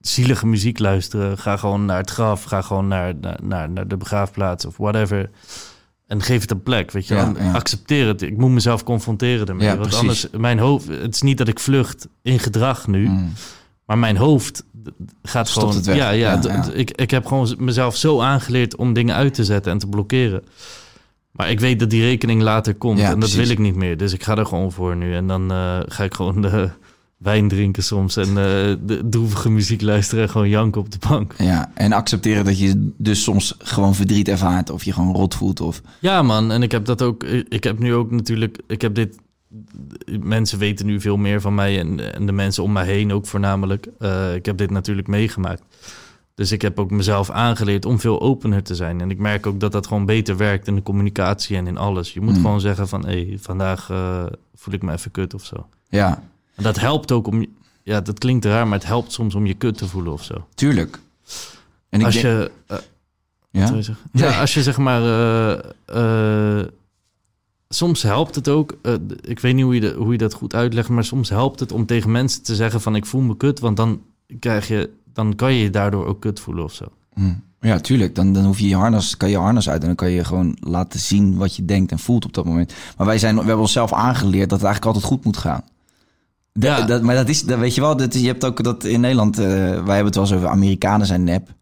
zielige 0.00 0.46
muziek 0.46 0.78
luisteren. 0.78 1.38
Ga 1.38 1.56
gewoon 1.56 1.84
naar 1.84 1.96
het 1.96 2.10
graf, 2.10 2.42
ga 2.42 2.62
gewoon 2.62 2.88
naar, 2.88 3.14
naar, 3.42 3.70
naar, 3.70 3.88
de 3.88 3.96
begraafplaats 3.96 4.64
of 4.64 4.76
whatever. 4.76 5.30
En 6.06 6.22
geef 6.22 6.40
het 6.40 6.50
een 6.50 6.62
plek, 6.62 6.90
weet 6.90 7.06
je. 7.06 7.14
Ja, 7.14 7.32
wel. 7.32 7.42
ja. 7.42 7.52
Accepteer 7.52 8.06
het. 8.06 8.22
Ik 8.22 8.36
moet 8.36 8.50
mezelf 8.50 8.84
confronteren 8.84 9.46
ermee. 9.46 9.66
Ja, 9.66 9.76
want 9.76 9.88
precies. 9.88 10.00
anders, 10.00 10.28
mijn 10.40 10.58
hoofd... 10.58 10.88
Het 10.88 11.14
is 11.14 11.22
niet 11.22 11.38
dat 11.38 11.48
ik 11.48 11.60
vlucht 11.60 12.08
in 12.22 12.38
gedrag 12.38 12.86
nu. 12.86 13.08
Mm. 13.08 13.32
Maar 13.84 13.98
mijn 13.98 14.16
hoofd 14.16 14.64
gaat 15.22 15.48
Stopt 15.48 15.60
gewoon... 15.60 15.74
het 15.76 15.86
weg. 15.86 15.96
Ja, 15.96 16.10
ja, 16.10 16.64
Ik, 16.72 16.90
ik 16.90 17.10
heb 17.10 17.26
gewoon 17.26 17.54
mezelf 17.58 17.96
zo 17.96 18.20
aangeleerd 18.20 18.76
om 18.76 18.92
dingen 18.92 19.14
uit 19.14 19.34
te 19.34 19.44
zetten 19.44 19.72
en 19.72 19.78
te 19.78 19.86
blokkeren. 19.86 20.42
Maar 21.36 21.50
ik 21.50 21.60
weet 21.60 21.78
dat 21.78 21.90
die 21.90 22.02
rekening 22.02 22.42
later 22.42 22.74
komt. 22.74 22.98
Ja, 22.98 23.04
en 23.04 23.10
dat 23.10 23.18
precies. 23.18 23.36
wil 23.36 23.50
ik 23.50 23.58
niet 23.58 23.74
meer. 23.74 23.96
Dus 23.96 24.12
ik 24.12 24.22
ga 24.22 24.36
er 24.36 24.46
gewoon 24.46 24.72
voor 24.72 24.96
nu. 24.96 25.14
En 25.14 25.26
dan 25.26 25.50
eh, 25.50 25.78
ga 25.86 26.04
ik 26.04 26.14
gewoon 26.14 26.42
de 26.42 26.70
wijn 27.16 27.48
drinken 27.48 27.82
soms. 27.82 28.16
En 28.16 28.28
eh, 28.28 28.34
de 28.80 29.00
droevige 29.04 29.50
muziek 29.50 29.82
luisteren 29.82 30.24
en 30.24 30.30
gewoon 30.30 30.48
janken 30.48 30.80
op 30.80 30.90
de 30.90 30.98
bank. 31.08 31.34
Ja, 31.38 31.70
en 31.74 31.92
accepteren 31.92 32.44
dat 32.44 32.58
je 32.58 32.92
dus 32.96 33.22
soms 33.22 33.54
gewoon 33.58 33.94
verdriet 33.94 34.28
ervaart 34.28 34.70
of 34.70 34.84
je 34.84 34.92
gewoon 34.92 35.14
rot 35.14 35.34
voelt. 35.34 35.60
Of... 35.60 35.82
Ja, 36.00 36.22
man. 36.22 36.52
En 36.52 36.62
ik 36.62 36.72
heb 36.72 36.84
dat 36.84 37.02
ook. 37.02 37.24
Ik 37.48 37.64
heb 37.64 37.78
nu 37.78 37.94
ook 37.94 38.10
natuurlijk. 38.10 38.58
Ik 38.66 38.80
heb 38.80 38.94
dit. 38.94 39.16
Mensen 40.20 40.58
weten 40.58 40.86
nu 40.86 41.00
veel 41.00 41.16
meer 41.16 41.40
van 41.40 41.54
mij 41.54 41.78
en, 41.80 42.14
en 42.14 42.26
de 42.26 42.32
mensen 42.32 42.62
om 42.62 42.72
mij 42.72 42.86
heen 42.86 43.12
ook 43.12 43.26
voornamelijk. 43.26 43.86
Eh, 43.98 44.34
ik 44.34 44.46
heb 44.46 44.56
dit 44.58 44.70
natuurlijk 44.70 45.08
meegemaakt. 45.08 45.62
Dus 46.34 46.52
ik 46.52 46.62
heb 46.62 46.78
ook 46.78 46.90
mezelf 46.90 47.30
aangeleerd 47.30 47.84
om 47.84 48.00
veel 48.00 48.20
opener 48.20 48.62
te 48.62 48.74
zijn. 48.74 49.00
En 49.00 49.10
ik 49.10 49.18
merk 49.18 49.46
ook 49.46 49.60
dat 49.60 49.72
dat 49.72 49.86
gewoon 49.86 50.04
beter 50.06 50.36
werkt 50.36 50.66
in 50.66 50.74
de 50.74 50.82
communicatie 50.82 51.56
en 51.56 51.66
in 51.66 51.76
alles. 51.76 52.12
Je 52.12 52.20
moet 52.20 52.34
Mm. 52.34 52.40
gewoon 52.40 52.60
zeggen 52.60 52.88
van, 52.88 53.06
hé, 53.06 53.26
hey, 53.26 53.38
vandaag 53.40 53.90
eh, 53.90 54.26
voel 54.54 54.74
ik 54.74 54.82
me 54.82 54.92
even 54.92 55.10
kut 55.10 55.34
of 55.34 55.44
zo. 55.44 55.66
Ja, 55.88 56.22
En 56.54 56.62
dat 56.62 56.80
helpt 56.80 57.12
ook 57.12 57.26
om, 57.26 57.46
ja, 57.82 58.00
dat 58.00 58.18
klinkt 58.18 58.44
raar, 58.44 58.68
maar 58.68 58.78
het 58.78 58.86
helpt 58.86 59.12
soms 59.12 59.34
om 59.34 59.46
je 59.46 59.54
kut 59.54 59.78
te 59.78 59.86
voelen 59.88 60.12
of 60.12 60.24
zo. 60.24 60.46
tuurlijk. 60.54 60.98
En 61.88 61.98
ik 62.00 62.06
Als 62.06 62.14
denk- 62.14 62.26
je, 62.26 62.50
eh, 62.66 62.76
ja? 63.50 63.68
Je? 63.74 63.92
Ja, 64.12 64.28
Nee. 64.28 64.38
als 64.38 64.54
je 64.54 64.62
zeg 64.62 64.76
maar. 64.78 65.00
Soms 67.68 68.02
helpt 68.02 68.34
het 68.34 68.48
ook. 68.48 68.78
eh, 68.82 68.94
ik 69.20 69.38
weet 69.38 69.54
niet 69.54 69.64
hoe 69.64 69.74
je, 69.74 69.80
de, 69.80 69.94
hoe 69.98 70.12
je 70.12 70.18
dat 70.18 70.34
goed 70.34 70.54
uitlegt, 70.54 70.88
maar 70.88 71.04
soms 71.04 71.28
helpt 71.28 71.60
het 71.60 71.72
om 71.72 71.86
tegen 71.86 72.10
mensen 72.10 72.42
te 72.42 72.54
zeggen: 72.54 72.80
van 72.80 72.96
ik 72.96 73.06
voel 73.06 73.20
me 73.20 73.36
kut, 73.36 73.60
want 73.60 73.76
dan 73.76 74.00
krijg 74.38 74.68
je. 74.68 74.90
Dan 75.12 75.34
kan 75.34 75.52
je 75.52 75.62
je 75.62 75.70
daardoor 75.70 76.06
ook 76.06 76.20
kut 76.20 76.40
voelen 76.40 76.64
of 76.64 76.72
zo. 76.72 76.84
Hm. 77.14 77.32
Ja, 77.60 77.78
tuurlijk. 77.78 78.14
Dan, 78.14 78.32
dan 78.32 78.44
hoef 78.44 78.58
je 78.58 78.68
je 78.68 78.76
harnas, 78.76 79.16
kan 79.16 79.30
je 79.30 79.38
harnas 79.38 79.68
uit 79.68 79.80
en 79.80 79.86
dan 79.86 79.96
kan 79.96 80.10
je 80.10 80.24
gewoon 80.24 80.56
laten 80.60 81.00
zien 81.00 81.36
wat 81.36 81.56
je 81.56 81.64
denkt 81.64 81.90
en 81.90 81.98
voelt 81.98 82.24
op 82.24 82.32
dat 82.32 82.44
moment. 82.44 82.74
Maar 82.96 83.06
wij 83.06 83.18
zijn, 83.18 83.34
we 83.34 83.40
hebben 83.40 83.60
onszelf 83.60 83.92
aangeleerd 83.92 84.50
dat 84.50 84.58
het 84.60 84.68
eigenlijk 84.68 84.84
altijd 84.84 85.12
goed 85.12 85.24
moet 85.24 85.36
gaan. 85.36 85.62
Ja. 86.52 86.82
dat, 86.82 87.02
maar 87.02 87.14
dat 87.14 87.28
is, 87.28 87.42
dat 87.42 87.58
weet 87.58 87.74
je 87.74 87.80
wel, 87.80 87.96
dat 87.96 88.14
is, 88.14 88.20
je 88.20 88.26
hebt 88.26 88.44
ook 88.44 88.62
dat 88.62 88.84
in 88.84 89.00
Nederland, 89.00 89.38
eh, 89.38 89.44
wij 89.46 89.74
hebben 89.74 90.04
het 90.04 90.14
wel 90.14 90.24
eens 90.24 90.32
over 90.32 90.48
Amerikanen 90.48 91.06
zijn 91.06 91.24
nep. 91.24 91.54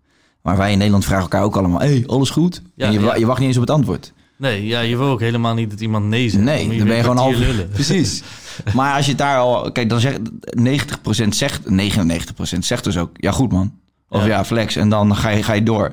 Maar 0.43 0.57
wij 0.57 0.71
in 0.71 0.77
Nederland 0.79 1.05
vragen 1.05 1.23
elkaar 1.23 1.43
ook 1.43 1.57
allemaal, 1.57 1.79
hey, 1.79 2.05
alles 2.07 2.31
goed? 2.31 2.62
Ja, 2.75 2.87
en 2.87 2.93
je, 2.93 3.01
ja. 3.01 3.14
je 3.14 3.27
wacht 3.27 3.38
niet 3.38 3.49
eens 3.49 3.57
op 3.57 3.62
het 3.62 3.77
antwoord. 3.77 4.12
Nee, 4.37 4.66
ja, 4.66 4.81
je 4.81 4.97
wil 4.97 5.07
ook 5.07 5.20
helemaal 5.20 5.55
niet 5.55 5.70
dat 5.70 5.81
iemand 5.81 6.05
nee 6.07 6.29
zegt. 6.29 6.44
Nee, 6.44 6.79
dan 6.79 6.87
ben 6.87 6.97
je 6.97 7.03
gewoon 7.03 7.16
half... 7.16 7.37
lullen. 7.37 7.68
Precies. 7.68 8.23
Maar 8.75 8.97
als 8.97 9.07
je 9.07 9.14
daar 9.14 9.38
al... 9.38 9.73
Kijk, 9.73 9.88
dan 9.88 10.01
zegt 10.01 10.18
90% 10.59 11.29
zegt... 11.29 11.61
99% 11.70 12.59
zegt 12.59 12.85
dus 12.85 12.99
ook... 12.99 13.11
Ja, 13.14 13.31
goed 13.33 13.53
man. 13.53 13.73
Of 14.09 14.20
ja, 14.20 14.27
Ja. 14.27 14.44
flex. 14.44 14.77
En 14.77 14.88
dan 14.88 15.16
ga 15.16 15.29
je, 15.29 15.42
ga 15.42 15.53
je 15.53 15.62
door. 15.62 15.92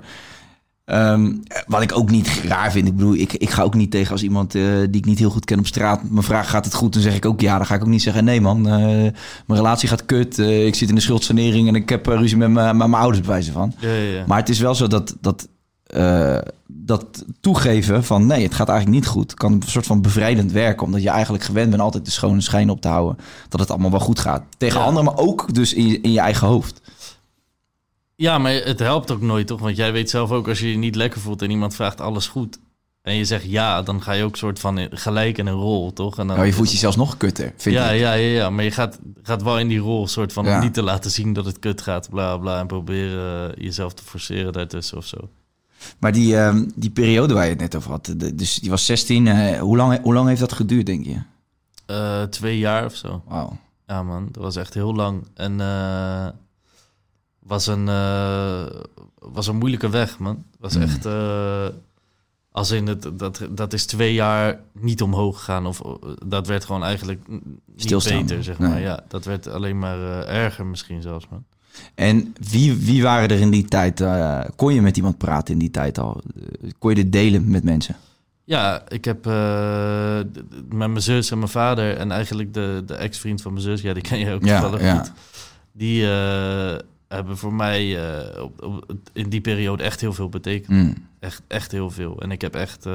Ehm, 0.86 1.32
wat 1.68 1.82
ik 1.82 1.98
ook 1.98 2.10
niet 2.10 2.42
raar 2.48 2.72
vind. 2.72 2.88
Ik 2.88 2.96
bedoel, 2.96 3.14
ik, 3.16 3.34
ik 3.34 3.50
ga 3.50 3.64
ook 3.64 3.74
niet 3.74 3.92
tegen 3.92 4.12
als 4.12 4.24
iemand 4.24 4.56
eh, 4.56 4.64
die 4.90 5.02
ik 5.02 5.06
niet 5.06 5.20
heel 5.20 5.30
goed 5.30 5.46
ken 5.46 5.60
op 5.60 5.68
straat... 5.68 6.10
me 6.10 6.22
vraagt, 6.22 6.50
gaat 6.50 6.66
het 6.66 6.74
goed? 6.74 6.94
Dan 6.94 7.02
zeg 7.02 7.16
ik 7.16 7.26
ook 7.26 7.42
ja. 7.42 7.58
Dan 7.58 7.66
ga 7.66 7.76
ik 7.76 7.82
ook 7.82 7.88
niet 7.88 8.02
zeggen, 8.02 8.24
nee 8.24 8.42
man. 8.42 8.68
eh, 8.68 8.74
mijn 8.78 9.14
relatie 9.48 9.90
gaat 9.90 10.06
kut. 10.06 10.40
eh, 10.40 10.66
ik 10.66 10.76
zit 10.76 10.90
in 10.90 10.96
de 10.96 11.02
schuldsanering... 11.02 11.68
en 11.68 11.76
ik 11.76 11.90
heb 11.90 12.06
ruzie 12.06 12.38
met, 12.38 12.50
mijn- 12.50 12.78
met 12.78 12.88
mijn 12.88 13.02
ouders 13.02 13.22
bewijzen 13.26 13.54
van. 13.54 13.74
Ja, 13.80 13.90
ja, 13.90 13.96
ja. 14.18 14.24
Maar 14.28 14.38
het 14.40 14.50
is 14.50 14.60
wel 14.60 14.76
zo 14.76 14.88
dat, 14.88 15.16
dat, 15.22 15.48
eh, 15.94 16.38
dat 16.68 17.26
toegeven 17.40 18.04
van 18.04 18.26
nee, 18.26 18.44
het 18.44 18.54
gaat 18.54 18.70
eigenlijk 18.70 19.00
niet 19.00 19.08
goed, 19.10 19.34
kan 19.34 19.52
een 19.54 19.62
soort 19.66 19.86
van 19.86 20.02
bevrijdend 20.02 20.52
werken. 20.52 20.86
Omdat 20.86 21.02
je 21.04 21.10
eigenlijk 21.10 21.44
gewend 21.44 21.70
bent 21.70 21.82
altijd 21.82 22.06
de 22.06 22.12
schone 22.12 22.42
schijn 22.42 22.70
op 22.70 22.82
te 22.82 22.88
houden. 22.88 23.18
Dat 23.50 23.60
het 23.60 23.70
allemaal 23.72 23.92
wel 23.92 24.00
goed 24.00 24.20
gaat. 24.20 24.44
Tegen 24.58 24.80
Ja. 24.80 24.86
anderen, 24.86 25.06
maar 25.06 25.18
ook 25.24 25.54
dus 25.54 25.74
in 25.74 25.88
je, 25.88 26.02
in 26.02 26.12
je 26.12 26.20
eigen 26.20 26.48
hoofd. 26.48 26.82
ja, 28.16 28.38
maar 28.38 28.54
het 28.54 28.80
helpt 28.80 29.12
ook 29.12 29.22
nooit, 29.22 29.48
toch? 29.48 29.60
Want 29.60 29.76
jij 29.76 29.92
weet 29.92 30.10
zelf 30.10 30.32
ook, 30.32 30.48
als 30.48 30.60
je 30.60 30.72
je 30.72 30.78
niet 30.78 30.96
lekker 30.96 31.22
voelt 31.22 31.42
en 31.42 31.50
iemand 31.52 31.76
vraagt 31.76 32.02
alles 32.02 32.28
goed... 32.28 32.60
en 33.02 33.16
je 33.16 33.26
zegt 33.26 33.44
ja, 33.46 33.82
dan 33.82 34.02
ga 34.02 34.12
je 34.12 34.24
ook 34.24 34.36
soort 34.38 34.60
van 34.60 34.88
gelijk 34.92 35.38
in 35.38 35.48
een 35.48 35.54
rol, 35.54 35.94
toch? 35.94 36.18
En 36.20 36.28
dan, 36.28 36.36
Nou, 36.36 36.48
je 36.48 36.54
voelt 36.54 36.72
je 36.72 36.78
zelfs 36.78 36.96
nog 36.96 37.18
kutter, 37.18 37.54
vind 37.58 37.76
ja, 37.76 37.90
ik. 37.90 38.00
ja, 38.00 38.14
ja, 38.14 38.28
ja, 38.30 38.50
maar 38.50 38.64
je 38.64 38.72
gaat, 38.72 39.00
gaat 39.24 39.44
wel 39.44 39.60
in 39.60 39.68
die 39.68 39.80
rol, 39.80 40.08
soort 40.08 40.34
van 40.34 40.46
Ja. 40.46 40.62
niet 40.62 40.74
te 40.74 40.82
laten 40.84 41.12
zien 41.12 41.34
dat 41.34 41.46
het 41.46 41.60
kut 41.60 41.82
gaat, 41.82 42.10
bla 42.10 42.38
bla, 42.38 42.60
en 42.60 42.68
proberen 42.68 43.52
eh, 43.58 43.64
jezelf 43.64 43.94
te 43.94 44.04
forceren 44.04 44.54
daartussen 44.54 44.98
of 44.98 45.06
zo. 45.06 45.18
Maar 46.00 46.12
die, 46.12 46.38
ehm, 46.38 46.70
die 46.76 46.90
periode 46.90 47.34
waar 47.34 47.44
je 47.44 47.50
het 47.50 47.60
net 47.60 47.76
over 47.76 47.92
had, 47.92 48.06
de- 48.18 48.36
dus 48.36 48.56
die 48.56 48.70
was 48.70 48.86
16. 48.86 49.28
eh, 49.28 49.60
hoe, 49.60 49.78
lang, 49.78 50.02
hoe 50.02 50.14
lang 50.14 50.28
heeft 50.28 50.40
dat 50.40 50.54
geduurd, 50.54 50.86
denk 50.86 51.06
je? 51.06 51.18
Eh, 51.86 52.24
twee 52.24 52.58
jaar 52.58 52.86
of 52.86 52.96
zo. 52.96 53.24
Wauw. 53.28 53.58
Ja, 53.88 54.04
man, 54.04 54.28
dat 54.32 54.44
was 54.44 54.56
echt 54.56 54.74
heel 54.74 54.96
lang. 54.96 55.28
En 55.34 55.62
eh, 55.62 56.28
was, 57.40 57.68
een, 57.68 57.86
was 59.20 59.48
een 59.48 59.58
moeilijke 59.58 59.90
weg, 59.90 60.20
man. 60.20 60.44
Was 60.60 60.76
Mm. 60.76 60.82
echt. 60.82 61.06
als 62.52 62.72
in 62.72 62.88
het, 62.88 63.10
dat, 63.14 63.42
dat 63.50 63.74
is 63.74 63.86
twee 63.86 64.14
jaar 64.14 64.60
niet 64.74 65.02
omhoog 65.02 65.38
gegaan. 65.38 65.66
Of 65.66 65.82
dat 66.26 66.48
werd 66.48 66.66
gewoon 66.66 66.84
eigenlijk 66.84 67.28
niet 67.28 67.42
Stilstaan. 67.76 68.22
beter, 68.22 68.44
zeg 68.44 68.60
Nee. 68.60 68.70
maar. 68.70 68.80
Ja, 68.82 69.04
dat 69.08 69.26
werd 69.26 69.48
alleen 69.48 69.80
maar 69.80 70.00
erger 70.28 70.66
misschien 70.66 71.02
zelfs, 71.02 71.28
man. 71.30 71.44
En 71.96 72.34
wie, 72.50 72.74
wie 72.76 73.04
waren 73.04 73.30
er 73.30 73.40
in 73.40 73.50
die 73.50 73.66
tijd? 73.66 74.02
eh, 74.02 74.42
kon 74.56 74.74
je 74.74 74.82
met 74.82 74.98
iemand 74.98 75.18
praten 75.18 75.54
in 75.54 75.60
die 75.60 75.72
tijd 75.72 76.00
al? 76.00 76.22
Eh, 76.36 76.70
Kon 76.80 76.90
je 76.90 76.96
dit 76.96 77.12
delen 77.12 77.50
met 77.52 77.64
mensen? 77.64 77.96
Ja, 78.44 78.84
ik 78.88 79.06
heb 79.06 79.26
eh, 79.28 80.18
met 80.70 80.90
mijn 80.90 81.02
zus 81.02 81.32
en 81.32 81.38
mijn 81.38 81.50
vader 81.50 81.98
en 81.98 82.12
eigenlijk 82.12 82.54
de, 82.54 82.84
de 82.86 82.94
ex-vriend 82.96 83.42
van 83.42 83.52
mijn 83.54 83.64
zus, 83.66 83.82
ja, 83.82 83.94
die 83.94 84.04
ken 84.04 84.20
je 84.20 84.34
ook 84.34 84.46
Ja, 84.46 84.60
toevallig 84.60 84.86
ja. 84.86 84.98
goed. 84.98 85.12
Die 85.72 86.04
hebben 87.08 87.38
voor 87.38 87.54
mij 87.54 87.98
op, 88.42 88.64
op, 88.64 88.92
in 89.14 89.30
die 89.30 89.42
periode 89.42 89.84
echt 89.84 90.02
heel 90.02 90.14
veel 90.14 90.30
betekend. 90.30 90.70
Mm. 90.78 90.94
Echt, 91.20 91.42
echt 91.48 91.72
heel 91.72 91.90
veel. 91.90 92.22
En 92.22 92.32
ik 92.32 92.42
heb 92.42 92.56
echt, 92.56 92.86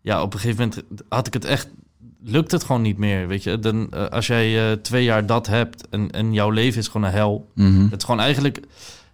ja, 0.00 0.22
op 0.22 0.34
een 0.34 0.40
gegeven 0.40 0.64
moment 0.68 0.82
had 1.08 1.26
ik 1.26 1.32
het 1.32 1.44
echt, 1.44 1.68
lukt 2.22 2.52
het 2.52 2.64
gewoon 2.64 2.82
niet 2.82 2.98
meer, 2.98 3.28
weet 3.28 3.42
je. 3.42 3.58
Dan, 3.58 3.90
eh, 3.90 4.06
als 4.06 4.26
jij 4.26 4.70
eh, 4.70 4.76
twee 4.76 5.04
jaar 5.04 5.26
dat 5.26 5.46
hebt 5.46 5.88
en, 5.88 6.10
en 6.10 6.32
jouw 6.32 6.50
leven 6.50 6.80
is 6.80 6.88
gewoon 6.88 7.06
een 7.06 7.12
hel. 7.12 7.50
Mhm. 7.54 7.82
Het 7.82 7.96
is 7.96 8.04
gewoon 8.04 8.20
eigenlijk, 8.20 8.60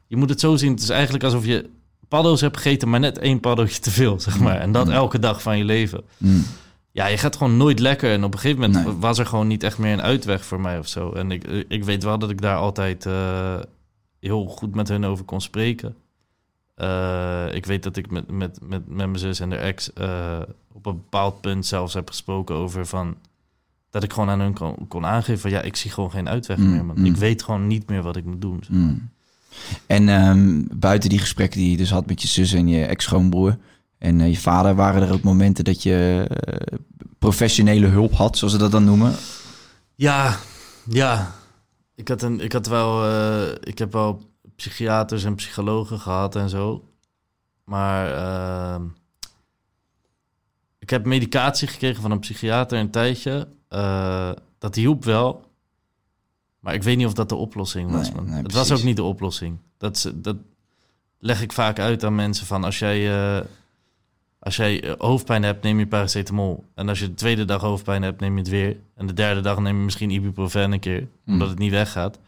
je 0.06 0.16
moet 0.16 0.28
het 0.28 0.40
zo 0.40 0.56
zien, 0.56 0.70
het 0.70 0.82
is 0.82 0.88
eigenlijk 0.88 1.24
alsof 1.24 1.44
je 1.44 1.70
paddo's 2.08 2.40
hebt 2.40 2.56
gegeten, 2.56 2.88
maar 2.90 3.00
net 3.00 3.18
één 3.18 3.40
paddootje 3.40 3.80
te 3.80 3.90
veel, 3.90 4.20
zeg 4.20 4.38
maar. 4.38 4.61
En 4.61 4.72
dat 4.72 4.88
elke 4.88 5.18
dag 5.18 5.42
van 5.42 5.59
je 5.59 5.64
leven. 5.64 6.03
Mm. 6.16 6.44
Ja, 6.90 7.07
je 7.07 7.18
gaat 7.18 7.36
gewoon 7.36 7.57
nooit 7.57 7.78
lekker. 7.78 8.12
En 8.12 8.24
op 8.24 8.32
een 8.34 8.38
gegeven 8.40 8.61
moment 8.61 8.84
Nee. 8.84 8.94
was 8.94 9.18
er 9.18 9.26
gewoon 9.26 9.46
niet 9.46 9.62
echt 9.62 9.78
meer 9.78 9.92
een 9.92 10.03
uitweg 10.03 10.44
voor 10.44 10.61
mij 10.61 10.78
of 10.78 10.88
zo. 10.88 11.12
En 11.12 11.30
ik, 11.30 11.44
ik 11.68 11.84
weet 11.84 12.03
wel 12.03 12.18
dat 12.18 12.30
ik 12.30 12.40
daar 12.40 12.57
altijd 12.57 13.07
eh, 13.07 13.59
heel 14.20 14.46
goed 14.46 14.74
met 14.74 14.88
hun 14.88 15.05
over 15.05 15.24
kon 15.24 15.40
spreken. 15.40 15.94
Ik 17.53 17.66
weet 17.66 17.82
dat 17.82 17.96
ik 17.96 18.11
met, 18.11 18.30
met, 18.30 18.59
met, 18.62 18.88
met 18.88 18.96
mijn 18.96 19.18
zus 19.18 19.40
en 19.40 19.50
de 19.50 19.57
ex 19.57 19.90
op 20.73 20.87
een 20.87 20.95
bepaald 20.97 21.41
punt 21.41 21.66
zelfs 21.66 21.95
heb 21.95 22.09
gesproken 22.09 22.55
over 22.55 22.87
van... 22.87 23.16
dat 23.91 24.03
ik 24.03 24.12
gewoon 24.12 24.29
aan 24.29 24.41
hun 24.41 24.55
kon, 24.55 24.89
kon 24.89 25.07
aangeven 25.07 25.41
van 25.41 25.51
ja, 25.51 25.61
ik 25.61 25.77
zie 25.77 25.91
gewoon 25.91 26.11
geen 26.11 26.29
uitweg 26.29 26.57
Mm, 26.59 26.70
meer. 26.70 26.85
Man. 26.85 26.99
mm. 26.99 27.05
Ik 27.05 27.16
weet 27.16 27.43
gewoon 27.43 27.66
niet 27.66 27.89
meer 27.89 28.03
wat 28.03 28.16
ik 28.16 28.25
moet 28.25 28.41
doen. 28.41 28.62
Mm. 28.68 29.11
En 29.87 30.09
ehm, 30.09 30.62
buiten 30.73 31.09
die 31.11 31.18
gesprekken 31.18 31.61
die 31.61 31.70
je 31.70 31.77
dus 31.77 31.91
had 31.91 32.07
met 32.07 32.23
je 32.23 32.29
zus 32.29 32.53
en 32.53 32.68
je 32.68 32.85
ex-schoonbroer 32.85 33.59
en 33.99 34.20
eh, 34.20 34.29
je 34.29 34.39
vader, 34.39 34.75
waren 34.75 35.03
er 35.03 35.12
ook 35.12 35.23
momenten 35.23 35.64
dat 35.64 35.83
je 35.83 36.27
eh, 36.29 36.79
professionele 37.18 37.87
hulp 37.87 38.12
had, 38.12 38.39
zoals 38.39 38.53
ze 38.53 38.59
dat 38.59 38.70
dan 38.70 38.85
noemen? 38.85 39.14
Ja, 39.95 40.37
ja. 40.89 41.33
Ik 41.95 42.09
had, 42.09 42.23
een, 42.23 42.41
ik 42.41 42.53
had 42.53 42.66
wel, 42.66 43.05
eh, 43.05 43.55
ik 43.61 43.79
heb 43.79 43.93
wel 43.93 44.23
psychiaters 44.57 45.25
en 45.25 45.35
psychologen 45.35 45.99
gehad 45.99 46.37
en 46.37 46.49
zo. 46.49 46.85
Maar 47.64 48.14
ehm, 48.14 48.83
ik 50.83 50.91
heb 50.91 51.05
medicatie 51.05 51.68
gekregen 51.68 52.03
van 52.03 52.11
een 52.11 52.18
psychiater 52.18 52.78
een 52.78 52.91
tijdje. 52.91 53.49
Eh, 53.68 54.30
dat 54.59 54.74
hielp 54.74 55.05
wel. 55.05 55.45
Maar 56.61 56.74
ik 56.74 56.83
weet 56.83 56.97
niet 56.97 57.07
of 57.07 57.12
dat 57.14 57.28
de 57.28 57.35
oplossing 57.35 57.91
was. 57.91 58.07
Nee, 58.07 58.14
man. 58.16 58.30
nee, 58.30 58.43
het 58.43 58.53
was 58.53 58.70
ook 58.72 58.83
niet 58.83 58.97
de 58.97 59.03
oplossing. 59.03 59.57
Dat, 59.78 59.97
is- 59.97 60.07
dat 60.14 60.37
leg 61.18 61.43
ik 61.43 61.53
vaak 61.53 61.78
uit 61.78 62.05
aan 62.05 62.14
mensen 62.14 62.47
van 62.47 62.64
als 62.64 62.78
jij, 62.78 63.12
eh, 63.39 63.45
als 64.39 64.57
jij 64.57 64.83
eh, 64.85 64.93
hoofdpijn 64.99 65.43
hebt, 65.43 65.62
neem 65.62 65.78
je 65.78 65.87
paracetamol. 65.87 66.64
En 66.74 66.89
als 66.89 66.99
je 66.99 67.07
de 67.07 67.14
tweede 67.14 67.45
dag 67.45 67.61
hoofdpijn 67.61 68.03
hebt, 68.03 68.20
neem 68.20 68.33
je 68.33 68.39
het 68.41 68.49
weer. 68.51 68.76
En 68.95 69.07
de 69.07 69.12
derde 69.12 69.41
dag 69.41 69.59
neem 69.59 69.76
je 69.76 69.85
misschien 69.85 70.11
ibuprofen 70.11 70.72
een 70.72 70.80
keer, 70.80 70.99
Hmm. 71.24 71.33
omdat 71.33 71.49
het 71.49 71.59
niet 71.59 71.70
weggaat. 71.70 72.18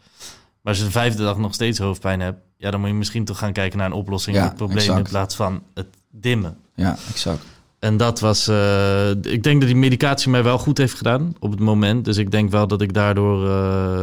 Maar 0.61 0.73
als 0.73 0.77
je 0.77 0.83
de 0.83 0.91
vijfde 0.91 1.23
dag 1.23 1.37
nog 1.37 1.53
steeds 1.53 1.79
hoofdpijn 1.79 2.19
hebt, 2.19 2.39
ja, 2.57 2.71
dan 2.71 2.79
moet 2.79 2.89
je 2.89 2.95
misschien 2.95 3.25
toch 3.25 3.37
gaan 3.37 3.53
kijken 3.53 3.77
naar 3.77 3.87
een 3.87 3.93
oplossing 3.93 4.35
Ja, 4.35 4.41
voor 4.41 4.49
het 4.49 4.57
probleem 4.59 4.79
exact. 4.79 4.97
in 5.05 5.11
plaats 5.11 5.35
van 5.35 5.63
het 5.73 5.87
dimmen. 6.11 6.57
Ja, 6.75 6.97
exact. 7.09 7.45
En 7.85 7.97
dat 7.97 8.19
was. 8.19 8.47
eh, 8.47 9.09
ik 9.09 9.43
denk 9.43 9.59
dat 9.59 9.69
die 9.69 9.75
medicatie 9.75 10.29
mij 10.29 10.43
wel 10.43 10.57
goed 10.57 10.77
heeft 10.77 10.93
gedaan 10.93 11.35
op 11.39 11.51
het 11.51 11.59
moment. 11.59 12.05
Dus 12.05 12.17
ik 12.17 12.31
denk 12.31 12.51
wel 12.51 12.67
dat 12.67 12.81
ik 12.81 12.93
daardoor 12.93 13.47
eh, 13.49 14.01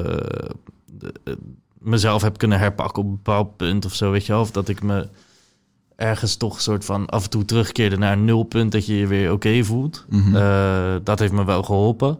eh, 1.24 1.34
mezelf 1.78 2.22
heb 2.22 2.38
kunnen 2.38 2.58
herpakken 2.58 3.02
op 3.02 3.08
een 3.08 3.14
bepaald 3.14 3.56
punt 3.56 3.84
of 3.84 3.94
zo, 3.94 4.10
weet 4.10 4.26
je 4.26 4.32
wel. 4.32 4.40
Of 4.40 4.50
dat 4.50 4.68
ik 4.68 4.82
me 4.82 5.08
ergens 5.96 6.36
toch 6.36 6.60
soort 6.60 6.84
van 6.84 7.06
af 7.06 7.24
en 7.24 7.30
toe 7.30 7.44
terugkeerde 7.44 7.96
naar 7.96 8.12
een 8.12 8.24
nulpunt 8.24 8.72
dat 8.72 8.86
je 8.86 8.96
je 8.96 9.06
weer 9.06 9.32
oké 9.32 9.64
voelt. 9.64 10.04
Mhm. 10.08 10.32
Dat 11.04 11.18
heeft 11.18 11.32
me 11.32 11.44
wel 11.44 11.62
geholpen, 11.62 12.18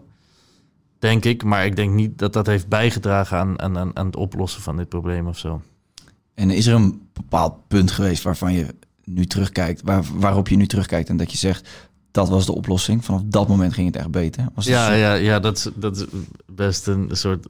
denk 0.99 1.25
ik. 1.25 1.45
Maar 1.45 1.65
ik 1.65 1.77
denk 1.77 1.93
niet 1.95 2.19
dat 2.19 2.33
dat 2.33 2.47
heeft 2.47 2.69
bijgedragen 2.69 3.39
aan, 3.39 3.61
aan 3.61 3.97
aan 3.97 4.07
het 4.07 4.17
oplossen 4.17 4.63
van 4.63 4.77
dit 4.77 4.89
probleem 4.89 5.27
of 5.27 5.39
zo. 5.39 5.63
En 6.35 6.51
is 6.51 6.67
er 6.67 6.75
een 6.75 7.09
bepaald 7.13 7.55
punt 7.69 7.91
geweest 7.91 8.23
waarvan 8.23 8.53
je 8.53 8.67
nu 9.05 9.25
terugkijkt, 9.27 9.81
waar, 9.85 10.03
waarop 10.15 10.49
je 10.49 10.57
nu 10.57 10.67
terugkijkt 10.67 11.09
en 11.09 11.17
dat 11.17 11.33
je 11.33 11.39
zegt, 11.39 11.69
dat 12.11 12.29
was 12.29 12.47
de 12.47 12.55
oplossing. 12.55 13.05
Vanaf 13.05 13.21
dat 13.25 13.49
moment 13.49 13.75
ging 13.75 13.87
het 13.87 13.97
echt 13.97 14.11
beter. 14.11 14.47
Was 14.55 14.65
Ja, 14.67 14.87
zo? 14.87 14.93
ja, 14.93 15.15
ja 15.15 15.41
dat, 15.41 15.57
is, 15.57 15.69
dat 15.75 15.97
is 15.97 16.05
best 16.47 16.87
een 16.87 17.09
soort 17.13 17.47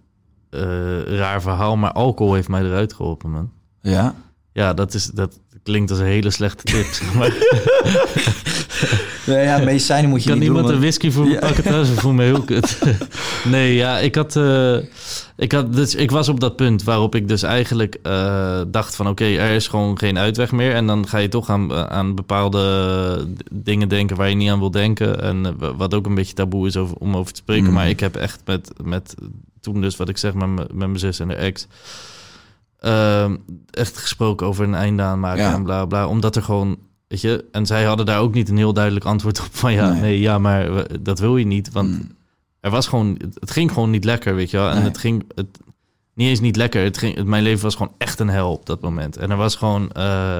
eh, 0.51 0.61
raar 1.03 1.43
verhaal. 1.43 1.77
Maar 1.77 1.93
alcohol 1.93 2.35
heeft 2.35 2.49
mij 2.49 2.63
eruit 2.63 2.93
geholpen, 2.93 3.31
man. 3.31 3.51
ja. 3.81 4.15
Ja, 4.55 4.75
dat, 4.75 4.95
is, 4.95 5.05
dat 5.07 5.39
klinkt 5.63 5.91
als 5.91 5.99
een 6.01 6.07
hele 6.07 6.31
slechte 6.31 6.65
tip. 6.65 6.87
maar. 7.15 7.33
Nee, 9.27 9.45
ja, 9.45 9.59
medicijnen 9.59 10.11
moet 10.11 10.23
je 10.23 10.29
kan 10.29 10.39
niet 10.39 10.47
iemand 10.47 10.67
doen. 10.67 10.75
een 10.75 10.81
want- 10.81 10.93
whisky 10.95 11.11
voor 11.11 11.25
me 11.25 11.31
Ja. 11.33 11.39
pakken 11.39 11.63
thuis? 11.65 11.91
Ik 11.91 12.01
voel 12.01 12.13
me 12.13 12.23
heel 12.23 12.43
kut. 12.43 12.79
nee, 13.45 13.75
ja, 13.75 13.99
ik 13.99 14.15
had... 14.15 14.37
eh, 14.37 14.77
ik, 15.37 15.53
had 15.53 15.73
dus, 15.73 15.95
ik 15.95 16.11
was 16.11 16.29
op 16.29 16.41
dat 16.41 16.57
punt 16.57 16.83
waarop 16.83 17.15
ik 17.15 17.29
dus 17.29 17.43
eigenlijk 17.43 17.99
eh, 18.03 18.61
dacht 18.69 18.97
van... 18.97 19.09
oké, 19.09 19.25
er 19.25 19.51
is 19.51 19.69
gewoon 19.69 19.99
geen 19.99 20.19
uitweg 20.19 20.53
meer. 20.53 20.75
En 20.75 20.87
dan 20.87 21.09
ga 21.09 21.19
je 21.19 21.29
toch 21.29 21.51
aan, 21.51 21.73
aan 21.73 22.15
bepaalde 22.15 23.35
d- 23.37 23.43
dingen 23.53 23.89
denken 23.89 24.17
waar 24.17 24.29
je 24.29 24.35
niet 24.35 24.51
aan 24.51 24.59
wil 24.59 24.71
denken. 24.71 25.23
En 25.23 25.47
eh, 25.47 25.69
wat 25.77 25.95
ook 25.95 26.07
een 26.07 26.15
beetje 26.15 26.35
taboe 26.35 26.67
is 26.67 26.77
over, 26.77 26.97
om 26.97 27.17
over 27.17 27.33
te 27.33 27.39
spreken. 27.43 27.67
Mm. 27.69 27.73
Maar 27.73 27.89
ik 27.89 28.01
heb 28.01 28.17
echt 28.17 28.41
met, 28.45 28.73
met 28.85 29.15
toen 29.61 29.81
dus 29.81 29.97
wat 29.97 30.09
ik 30.09 30.19
zeg 30.19 30.35
met, 30.35 30.49
mijn- 30.49 30.69
met 30.73 30.77
mijn 30.89 30.99
zus 30.99 31.19
en 31.21 31.29
de 31.29 31.35
ex... 31.35 31.67
echt 33.71 33.99
gesproken 33.99 34.47
over 34.47 34.65
een 34.65 34.75
einde 34.75 35.03
aanmaken 35.03 35.43
Ja. 35.43 35.55
en 35.55 35.63
bla 35.63 35.85
bla. 35.87 36.07
Omdat 36.07 36.37
er 36.37 36.43
gewoon, 36.43 36.77
weet 37.09 37.21
je, 37.21 37.45
en 37.53 37.67
zij 37.67 37.85
hadden 37.85 38.07
daar 38.07 38.21
ook 38.21 38.35
niet 38.35 38.49
een 38.49 38.57
heel 38.57 38.73
duidelijk 38.73 39.05
antwoord 39.05 39.41
op 39.41 39.47
van 39.51 39.73
ja, 39.73 39.91
Nee. 39.91 40.01
nee, 40.01 40.21
ja, 40.21 40.39
maar 40.39 40.87
dat 41.01 41.19
wil 41.19 41.37
je 41.37 41.47
niet. 41.47 41.73
Want 41.73 41.89
Mm. 41.89 42.11
Er 42.63 42.71
was 42.71 42.87
gewoon, 42.87 43.19
het, 43.41 43.51
ging 43.51 43.73
gewoon 43.73 43.91
niet 43.91 44.05
lekker, 44.05 44.35
weet 44.35 44.51
je 44.51 44.57
wel. 44.57 44.69
En 44.69 44.75
Nee. 44.77 44.85
het 44.85 44.99
ging, 44.99 45.25
het, 45.35 45.59
niet 46.15 46.29
eens 46.29 46.41
niet 46.41 46.57
lekker. 46.57 46.83
Het 46.85 46.99
ging, 46.99 47.17
het, 47.17 47.27
mijn 47.27 47.43
leven 47.43 47.63
was 47.63 47.75
gewoon 47.75 47.93
echt 47.99 48.21
een 48.21 48.29
hel 48.29 48.53
op 48.53 48.67
dat 48.67 48.81
moment. 48.81 49.17
En 49.17 49.31
er 49.31 49.37
was 49.37 49.57
gewoon, 49.57 49.91
eh, 49.93 50.37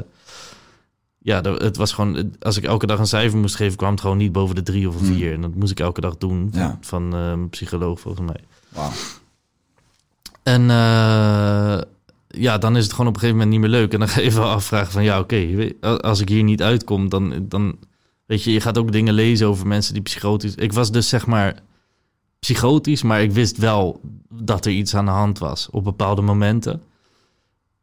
ja, 1.19 1.41
het 1.41 1.77
was 1.77 1.93
gewoon, 1.93 2.35
als 2.41 2.57
ik 2.57 2.65
elke 2.65 2.87
dag 2.87 2.99
een 2.99 3.07
cijfer 3.07 3.39
moest 3.39 3.57
geven, 3.57 3.77
kwam 3.77 3.91
het 3.91 4.01
gewoon 4.01 4.17
niet 4.17 4.33
boven 4.33 4.55
de 4.55 4.63
drie 4.63 4.89
of 4.89 4.95
een 5.01 5.07
Mm. 5.07 5.15
vier. 5.15 5.33
En 5.33 5.41
dat 5.41 5.55
moest 5.55 5.71
ik 5.71 5.81
elke 5.81 6.01
dag 6.01 6.17
doen 6.17 6.49
van, 6.53 6.61
Ja. 6.61 6.79
van 6.81 7.15
eh, 7.15 7.29
een 7.31 7.49
psycholoog 7.49 8.01
volgens 8.01 8.27
mij. 8.27 8.41
En 10.43 10.71
eh, 10.71 11.81
ja, 12.29 12.59
dan 12.59 12.77
is 12.77 12.83
het 12.85 12.93
gewoon 12.93 13.07
op 13.07 13.15
een 13.15 13.21
gegeven 13.21 13.31
moment 13.43 13.51
niet 13.51 13.61
meer 13.61 13.81
leuk. 13.81 13.93
En 13.93 13.99
dan 13.99 14.09
ga 14.09 14.21
je 14.21 14.31
wel 14.31 14.51
afvragen 14.51 14.93
van 14.93 15.03
ja, 15.05 15.19
oké, 15.19 15.69
als 15.81 16.21
ik 16.21 16.29
hier 16.29 16.43
niet 16.43 16.63
uitkom, 16.63 17.09
dan, 17.09 17.35
dan 17.49 17.77
weet 18.27 18.43
je, 18.45 18.53
je 18.53 18.61
gaat 18.61 18.79
ook 18.79 18.93
dingen 18.93 19.15
lezen 19.15 19.47
over 19.47 19.67
mensen 19.67 19.95
die 19.95 20.03
psychotisch. 20.03 20.55
Ik 20.55 20.73
was 20.73 20.91
dus 20.93 21.09
zeg 21.09 21.27
maar 21.27 21.55
psychotisch, 22.47 23.03
maar 23.03 23.23
ik 23.23 23.33
wist 23.33 23.57
wel 23.57 24.01
dat 24.29 24.67
er 24.67 24.73
iets 24.73 24.95
aan 24.97 25.05
de 25.05 25.11
hand 25.11 25.39
was 25.39 25.69
op 25.71 25.85
bepaalde 25.85 26.23
momenten. 26.23 26.83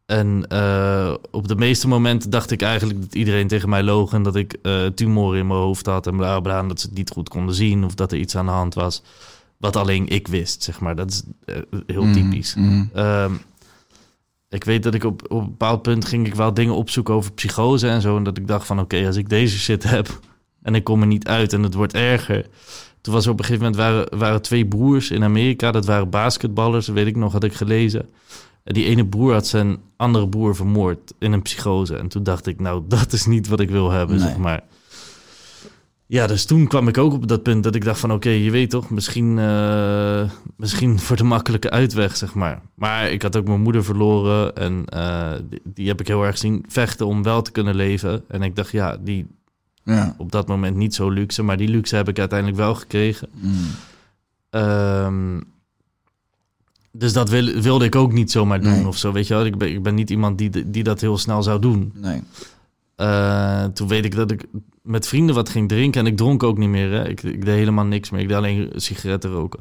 En 0.06 0.48
eh, 0.48 1.14
op 1.32 1.48
de 1.48 1.56
meeste 1.56 1.88
momenten 1.88 2.30
dacht 2.30 2.52
ik 2.52 2.62
eigenlijk 2.62 3.02
dat 3.02 3.16
iedereen 3.16 3.48
tegen 3.48 3.70
mij 3.70 3.84
loog 3.84 4.14
en 4.14 4.24
dat 4.24 4.36
ik 4.36 4.54
eh 4.62 4.86
tumoren 4.86 5.40
in 5.40 5.48
mijn 5.48 5.60
hoofd 5.60 5.86
had 5.86 6.08
en 6.08 6.18
bla 6.18 6.40
bla, 6.40 6.60
en 6.60 6.68
dat 6.68 6.80
ze 6.80 6.88
het 6.88 6.96
niet 6.98 7.10
goed 7.10 7.30
konden 7.30 7.56
zien 7.56 7.84
of 7.84 7.96
dat 7.96 8.12
er 8.12 8.18
iets 8.18 8.36
aan 8.36 8.46
de 8.46 8.52
hand 8.52 8.74
was. 8.74 9.02
Wat 9.58 9.76
alleen 9.76 10.08
ik 10.08 10.28
wist, 10.28 10.64
zeg 10.64 10.80
maar. 10.80 10.96
Dat 10.96 11.10
is 11.12 11.24
eh, 11.46 11.56
heel 11.88 12.04
Mhm, 12.04 12.14
typisch. 12.14 12.56
mhm. 12.56 12.84
Ehm, 12.94 13.34
ik 14.50 14.64
weet 14.64 14.84
dat 14.84 14.94
ik 14.94 15.04
op, 15.04 15.22
op 15.32 15.40
een 15.42 15.46
bepaald 15.50 15.82
punt 15.82 16.06
ging 16.06 16.28
ik 16.28 16.36
wel 16.36 16.54
dingen 16.54 16.76
opzoeken 16.76 17.14
over 17.14 17.32
psychose 17.34 17.88
en 17.88 18.02
zo. 18.02 18.18
En 18.18 18.24
dat 18.24 18.38
ik 18.38 18.48
dacht 18.48 18.66
van 18.68 18.80
oké, 18.80 19.06
als 19.08 19.16
ik 19.16 19.30
deze 19.30 19.60
shit 19.60 19.84
heb 19.84 20.20
en 20.62 20.76
ik 20.76 20.84
kom 20.84 21.02
er 21.02 21.08
niet 21.08 21.28
uit 21.28 21.54
en 21.54 21.64
het 21.64 21.74
wordt 21.74 21.94
erger. 21.94 22.48
Toen 23.02 23.14
was 23.14 23.28
op 23.28 23.40
een 23.40 23.46
gegeven 23.46 23.64
moment 23.72 23.82
waren, 23.82 24.18
waren 24.18 24.42
twee 24.42 24.66
broers 24.68 25.12
in 25.12 25.24
Amerika. 25.24 25.72
Dat 25.72 25.86
waren 25.86 26.10
basketballers, 26.10 26.88
weet 26.88 27.08
ik 27.08 27.16
nog, 27.16 27.32
had 27.32 27.44
ik 27.44 27.54
gelezen. 27.54 28.10
En 28.64 28.74
die 28.74 28.86
ene 28.86 29.06
broer 29.06 29.34
had 29.34 29.48
zijn 29.48 29.78
andere 29.96 30.30
broer 30.30 30.56
vermoord 30.56 31.14
in 31.20 31.32
een 31.32 31.42
psychose. 31.42 31.96
En 31.98 32.08
toen 32.08 32.24
dacht 32.24 32.48
ik, 32.48 32.60
nou, 32.60 32.84
dat 32.88 33.14
is 33.14 33.26
niet 33.26 33.48
wat 33.48 33.60
ik 33.60 33.70
wil 33.70 33.92
hebben, 33.92 34.18
Nee. 34.18 34.28
zeg 34.28 34.38
maar. 34.38 34.64
Ja, 36.06 36.28
dus 36.28 36.46
toen 36.46 36.68
kwam 36.68 36.88
ik 36.88 36.98
ook 36.98 37.14
op 37.14 37.28
dat 37.28 37.44
punt 37.44 37.64
dat 37.64 37.76
ik 37.76 37.84
dacht 37.84 38.00
van... 38.00 38.12
oké, 38.14 38.30
je 38.30 38.52
weet 38.52 38.70
toch, 38.70 38.90
misschien, 38.90 39.40
eh, 39.40 40.30
misschien 40.58 41.00
voor 41.06 41.16
de 41.16 41.24
makkelijke 41.24 41.70
uitweg, 41.70 42.18
zeg 42.18 42.34
maar. 42.34 42.62
Maar 42.76 43.12
ik 43.12 43.22
had 43.22 43.36
ook 43.38 43.48
mijn 43.48 43.62
moeder 43.62 43.84
verloren 43.84 44.56
en 44.56 44.84
eh, 44.86 45.32
die, 45.50 45.62
die 45.64 45.88
heb 45.88 46.00
ik 46.00 46.08
heel 46.08 46.24
erg 46.24 46.38
zien 46.38 46.66
vechten 46.68 47.06
om 47.06 47.24
wel 47.24 47.42
te 47.42 47.52
kunnen 47.52 47.76
leven. 47.76 48.24
En 48.28 48.42
ik 48.42 48.56
dacht, 48.56 48.72
ja, 48.72 48.98
die 48.98 49.28
Ja. 49.90 50.16
op 50.18 50.32
dat 50.32 50.48
moment 50.48 50.76
niet 50.76 50.96
zo 50.96 51.10
luxe, 51.10 51.44
maar 51.44 51.58
die 51.58 51.68
luxe 51.68 51.96
heb 51.96 52.08
ik 52.08 52.20
uiteindelijk 52.20 52.60
wel 52.60 52.76
gekregen. 52.76 53.28
Mm. 53.34 53.54
Ehm, 54.50 55.40
dus 56.92 57.14
dat 57.14 57.30
wil, 57.30 57.62
wilde 57.62 57.86
ik 57.86 57.96
ook 57.96 58.14
niet 58.14 58.32
zomaar 58.32 58.62
doen 58.62 58.72
Nee. 58.72 58.88
of 58.88 58.98
zo, 58.98 59.12
weet 59.12 59.28
je 59.28 59.34
wel. 59.34 59.46
Ik 59.46 59.58
ben, 59.58 59.70
ik 59.70 59.84
ben 59.84 59.96
niet 59.96 60.10
iemand 60.10 60.38
die, 60.38 60.70
die 60.70 60.84
dat 60.84 61.02
heel 61.02 61.18
snel 61.18 61.44
zou 61.44 61.60
doen. 61.62 61.92
Nee. 61.96 62.22
Eh, 62.96 63.64
toen 63.66 63.88
weet 63.88 64.06
ik 64.06 64.16
dat 64.16 64.32
ik 64.32 64.46
met 64.82 65.08
vrienden 65.08 65.36
wat 65.36 65.50
ging 65.50 65.70
drinken. 65.70 66.02
En 66.02 66.08
ik 66.08 66.18
dronk 66.18 66.44
ook 66.44 66.58
niet 66.58 66.70
meer. 66.70 66.92
Hè. 66.92 67.08
Ik, 67.10 67.24
ik 67.24 67.46
deed 67.46 67.56
helemaal 67.58 67.86
niks 67.86 68.10
meer. 68.10 68.22
Ik 68.22 68.28
deed 68.28 68.38
alleen 68.38 68.72
sigaretten 68.76 69.32
roken. 69.32 69.60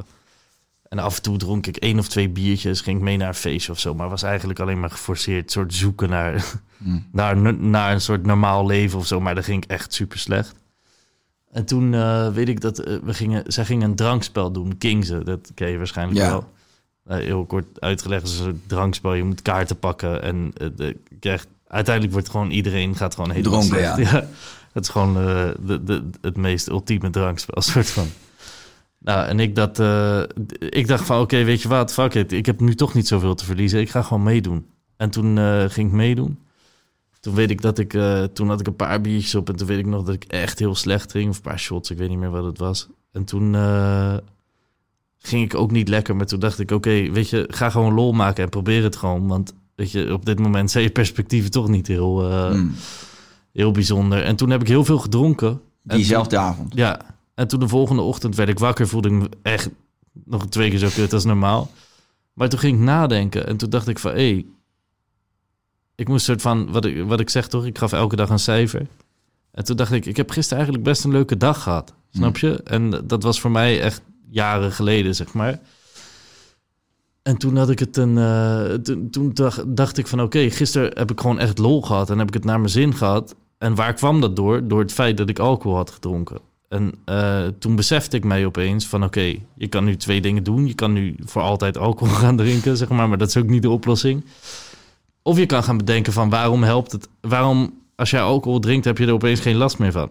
En 0.88 0.98
af 0.98 1.16
en 1.16 1.22
toe 1.22 1.36
dronk 1.36 1.66
ik 1.66 1.76
één 1.76 1.98
of 1.98 2.08
twee 2.08 2.28
biertjes. 2.28 2.80
Ging 2.80 2.96
ik 2.96 3.02
mee 3.02 3.16
naar 3.16 3.28
een 3.28 3.34
feestje 3.34 3.72
of 3.72 3.78
zo. 3.80 3.94
Maar 3.94 4.08
was 4.08 4.22
eigenlijk 4.22 4.58
alleen 4.58 4.80
maar 4.80 4.90
geforceerd. 4.90 5.50
soort 5.50 5.74
zoeken 5.74 6.08
naar, 6.08 6.44
Mm. 6.76 7.06
naar, 7.12 7.54
naar 7.54 7.92
een 7.92 8.00
soort 8.00 8.26
normaal 8.26 8.66
leven 8.66 8.98
of 8.98 9.06
zo. 9.06 9.20
Maar 9.20 9.34
dat 9.34 9.44
ging 9.44 9.64
echt 9.66 9.94
super 9.94 10.18
slecht. 10.18 10.54
En 11.52 11.64
toen 11.64 11.94
eh, 11.94 12.28
weet 12.32 12.48
ik 12.48 12.60
dat 12.60 12.78
eh, 12.78 12.96
we 13.02 13.14
gingen, 13.14 13.42
zij 13.46 13.64
gingen 13.64 13.88
een 13.90 13.96
drankspel 13.96 14.52
doen. 14.52 14.78
Kingsen, 14.78 15.24
dat 15.24 15.50
ken 15.54 15.70
je 15.70 15.76
waarschijnlijk 15.78 16.18
Ja. 16.18 16.28
wel. 16.28 16.52
Eh, 17.04 17.16
heel 17.24 17.44
kort 17.46 17.80
uitgelegd, 17.80 18.22
is 18.26 18.30
een 18.38 18.44
soort 18.44 18.68
drankspel. 18.68 19.14
Je 19.14 19.24
moet 19.24 19.42
kaarten 19.42 19.78
pakken 19.78 20.22
en 20.22 20.50
de, 20.76 20.96
je 21.08 21.16
krijgt, 21.20 21.46
uiteindelijk 21.66 22.14
wordt 22.14 22.30
gewoon 22.30 22.50
iedereen 22.50 22.96
gaat 22.96 23.14
gewoon 23.14 23.30
helemaal 23.30 23.60
Dronken, 23.60 23.94
slecht. 23.94 24.10
ja. 24.10 24.26
Het 24.72 24.84
is 24.84 24.88
gewoon 24.88 25.14
de, 25.14 25.80
de, 25.84 26.10
het 26.20 26.36
meest 26.36 26.68
ultieme 26.68 27.10
drankspel, 27.10 27.62
soort 27.62 27.90
van. 27.90 28.06
Nou, 28.98 29.26
en 29.28 29.40
ik, 29.40 29.54
dat, 29.54 29.78
eh, 29.78 30.22
ik 30.58 30.86
dacht 30.86 31.06
van, 31.06 31.20
oké, 31.20 31.44
weet 31.44 31.62
je 31.62 31.68
wat, 31.68 31.92
fuck 31.92 32.14
it. 32.14 32.32
Ik 32.32 32.46
heb 32.46 32.60
nu 32.60 32.74
toch 32.74 32.94
niet 32.94 33.06
zoveel 33.08 33.34
te 33.34 33.44
verliezen. 33.44 33.80
Ik 33.80 33.90
ga 33.90 34.02
gewoon 34.02 34.22
meedoen. 34.22 34.66
En 34.96 35.10
toen 35.10 35.38
eh, 35.38 35.64
ging 35.68 35.88
ik 35.88 35.94
meedoen. 35.94 36.38
Toen 37.20 37.34
weet 37.34 37.50
ik 37.50 37.60
dat 37.62 37.78
ik, 37.78 37.94
eh, 37.94 38.22
toen 38.22 38.48
had 38.48 38.60
ik 38.60 38.66
een 38.66 38.76
paar 38.76 39.00
biertjes 39.00 39.34
op 39.34 39.48
en 39.48 39.56
toen 39.56 39.66
weet 39.66 39.78
ik 39.78 39.86
nog 39.86 40.04
dat 40.04 40.14
ik 40.14 40.24
echt 40.24 40.58
heel 40.58 40.74
slecht 40.74 41.10
ging. 41.10 41.28
Of 41.30 41.36
een 41.36 41.42
paar 41.42 41.58
shots, 41.58 41.90
ik 41.90 41.98
weet 41.98 42.08
niet 42.08 42.18
meer 42.18 42.30
wat 42.30 42.44
het 42.44 42.58
was. 42.58 42.88
En 43.12 43.24
toen 43.24 43.54
ging 45.18 45.44
ik 45.44 45.54
ook 45.54 45.70
niet 45.70 45.88
lekker, 45.88 46.16
maar 46.16 46.26
toen 46.26 46.38
dacht 46.40 46.58
ik, 46.58 46.70
oké, 46.70 47.10
weet 47.10 47.28
je, 47.30 47.44
ga 47.50 47.70
gewoon 47.70 47.94
lol 47.94 48.12
maken 48.12 48.42
en 48.44 48.48
probeer 48.48 48.82
het 48.82 48.96
gewoon. 48.96 49.26
Want 49.26 49.54
weet 49.74 49.90
je, 49.90 50.12
op 50.12 50.24
dit 50.26 50.38
moment 50.38 50.70
zijn 50.70 50.84
je 50.84 50.90
perspectieven 50.90 51.50
toch 51.50 51.68
niet 51.68 51.86
heel, 51.86 52.30
eh, 52.30 52.52
Mm. 52.54 52.74
heel 53.52 53.70
bijzonder. 53.70 54.22
En 54.22 54.36
toen 54.36 54.50
heb 54.50 54.60
ik 54.60 54.68
heel 54.68 54.84
veel 54.84 54.98
gedronken. 54.98 55.60
En 55.86 55.96
Diezelfde 55.96 56.38
avond. 56.38 56.74
ja, 56.74 57.00
en 57.38 57.48
toen 57.48 57.60
de 57.60 57.68
volgende 57.68 58.02
ochtend 58.02 58.36
werd 58.36 58.48
ik 58.48 58.58
wakker, 58.58 58.88
voelde 58.88 59.08
ik 59.08 59.14
me 59.14 59.28
echt 59.42 59.70
nog 60.24 60.46
twee 60.46 60.70
keer 60.70 60.78
zo 60.78 60.88
kut 60.94 61.12
als 61.12 61.24
normaal. 61.24 61.70
Maar 62.32 62.48
toen 62.48 62.58
ging 62.58 62.78
ik 62.78 62.84
nadenken 62.84 63.46
en 63.46 63.56
toen 63.56 63.70
dacht 63.70 63.88
ik 63.88 63.98
van... 63.98 64.10
hé, 64.10 64.44
ik 65.94 66.08
moest 66.08 66.24
soort 66.24 66.42
van... 66.42 66.72
Wat 66.72 66.84
ik, 66.84 67.04
wat 67.04 67.20
ik 67.20 67.30
zeg 67.30 67.48
toch, 67.48 67.66
ik 67.66 67.78
gaf 67.78 67.92
elke 67.92 68.16
dag 68.16 68.30
een 68.30 68.38
cijfer. 68.38 68.86
En 69.50 69.64
toen 69.64 69.76
dacht 69.76 69.92
ik, 69.92 70.06
ik 70.06 70.16
heb 70.16 70.30
gisteren 70.30 70.56
eigenlijk 70.56 70.88
best 70.88 71.04
een 71.04 71.10
leuke 71.10 71.36
dag 71.36 71.62
gehad. 71.62 71.94
Snap 72.10 72.38
je? 72.38 72.62
En 72.62 72.90
dat 73.04 73.22
was 73.22 73.40
voor 73.40 73.50
mij 73.50 73.80
echt 73.80 74.02
jaren 74.28 74.72
geleden, 74.72 75.14
zeg 75.14 75.32
maar. 75.32 75.60
En 77.22 77.36
toen 77.36 77.56
had 77.56 77.70
ik 77.70 77.78
het 77.78 77.96
een. 77.96 78.18
eh, 78.18 78.74
toen, 78.74 79.10
toen 79.10 79.30
dacht, 79.32 79.76
dacht 79.76 79.98
ik 79.98 80.06
van 80.06 80.22
oké, 80.22 80.50
gisteren 80.50 80.90
heb 80.98 81.10
ik 81.10 81.20
gewoon 81.20 81.38
echt 81.38 81.58
lol 81.58 81.82
gehad 81.82 82.10
en 82.10 82.18
heb 82.18 82.28
ik 82.28 82.34
het 82.34 82.44
naar 82.44 82.58
mijn 82.58 82.70
zin 82.70 82.94
gehad. 82.94 83.34
En 83.58 83.74
waar 83.74 83.94
kwam 83.94 84.20
dat 84.20 84.36
door? 84.36 84.68
Door 84.68 84.80
het 84.80 84.92
feit 84.92 85.16
dat 85.16 85.28
ik 85.28 85.38
alcohol 85.38 85.76
had 85.76 85.90
gedronken. 85.90 86.48
En 86.68 86.92
eh, 87.04 87.46
toen 87.58 87.76
besefte 87.76 88.16
ik 88.16 88.24
mij 88.24 88.46
opeens 88.46 88.86
van 88.86 89.04
oké, 89.04 89.34
je 89.54 89.66
kan 89.68 89.84
nu 89.84 89.96
twee 89.96 90.20
dingen 90.20 90.42
doen. 90.42 90.66
Je 90.66 90.74
kan 90.74 90.92
nu 90.92 91.14
voor 91.24 91.42
altijd 91.42 91.78
alcohol 91.78 92.14
gaan 92.24 92.36
drinken, 92.36 92.76
zeg 92.76 92.88
maar, 92.88 93.08
maar 93.08 93.18
dat 93.18 93.28
is 93.28 93.36
ook 93.36 93.48
niet 93.48 93.62
de 93.62 93.70
oplossing. 93.70 94.24
Of 95.22 95.38
je 95.38 95.46
kan 95.46 95.62
gaan 95.64 95.76
bedenken 95.76 96.12
van 96.12 96.30
waarom 96.30 96.62
helpt 96.62 96.92
het? 96.92 97.08
Waarom 97.20 97.74
als 97.96 98.10
jij 98.10 98.20
alcohol 98.20 98.58
drinkt, 98.60 98.84
heb 98.84 98.98
je 98.98 99.06
er 99.06 99.12
opeens 99.12 99.40
geen 99.40 99.56
last 99.56 99.78
meer 99.78 99.92
van? 99.92 100.10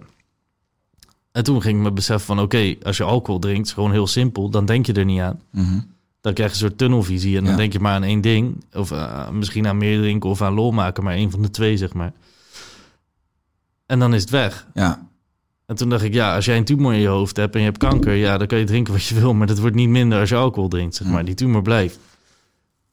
En 1.31 1.43
toen 1.43 1.61
ging 1.61 1.77
ik 1.77 1.83
me 1.83 1.91
beseffen 1.91 2.25
van 2.35 2.39
oké, 2.39 2.75
als 2.83 2.97
je 2.97 3.03
alcohol 3.03 3.39
drinkt, 3.39 3.67
is 3.67 3.73
gewoon 3.73 3.91
heel 3.91 4.07
simpel, 4.07 4.49
dan 4.49 4.65
denk 4.65 4.85
je 4.85 4.93
er 4.93 5.05
niet 5.05 5.19
aan. 5.21 5.41
Mhm. 5.51 5.79
Dan 6.21 6.33
krijg 6.33 6.49
je 6.49 6.55
een 6.55 6.67
soort 6.67 6.77
tunnelvisie 6.77 7.37
en 7.37 7.43
dan 7.43 7.51
Ja. 7.51 7.57
denk 7.57 7.73
je 7.73 7.79
maar 7.79 7.93
aan 7.93 8.03
één 8.03 8.21
ding. 8.21 8.63
Of 8.73 8.91
eh, 8.91 9.29
misschien 9.29 9.67
aan 9.67 9.77
meer 9.77 9.99
drinken 9.99 10.29
of 10.29 10.41
aan 10.41 10.53
lol 10.53 10.71
maken, 10.71 11.03
maar 11.03 11.13
één 11.13 11.31
van 11.31 11.41
de 11.41 11.49
twee, 11.49 11.77
zeg 11.77 11.93
maar. 11.93 12.13
En 13.85 13.99
dan 13.99 14.13
is 14.13 14.21
het 14.21 14.29
weg. 14.29 14.67
Ja. 14.73 15.07
En 15.67 15.75
toen 15.75 15.89
dacht 15.89 16.03
ik, 16.03 16.13
ja, 16.13 16.35
als 16.35 16.45
jij 16.45 16.57
een 16.57 16.63
tumor 16.63 16.93
in 16.93 16.99
je 16.99 17.07
hoofd 17.07 17.37
hebt 17.37 17.53
en 17.53 17.59
je 17.59 17.65
hebt 17.65 17.77
kanker, 17.77 18.13
ja, 18.13 18.37
dan 18.37 18.47
kan 18.47 18.57
je 18.57 18.65
drinken 18.65 18.93
wat 18.93 19.05
je 19.05 19.19
wil, 19.19 19.33
maar 19.33 19.47
dat 19.47 19.59
wordt 19.59 19.75
niet 19.75 19.89
minder 19.89 20.19
als 20.19 20.29
je 20.29 20.35
alcohol 20.35 20.69
drinkt, 20.69 20.95
zeg 20.95 21.07
maar. 21.07 21.25
Die 21.25 21.35
tumor 21.35 21.61
blijft. 21.61 21.99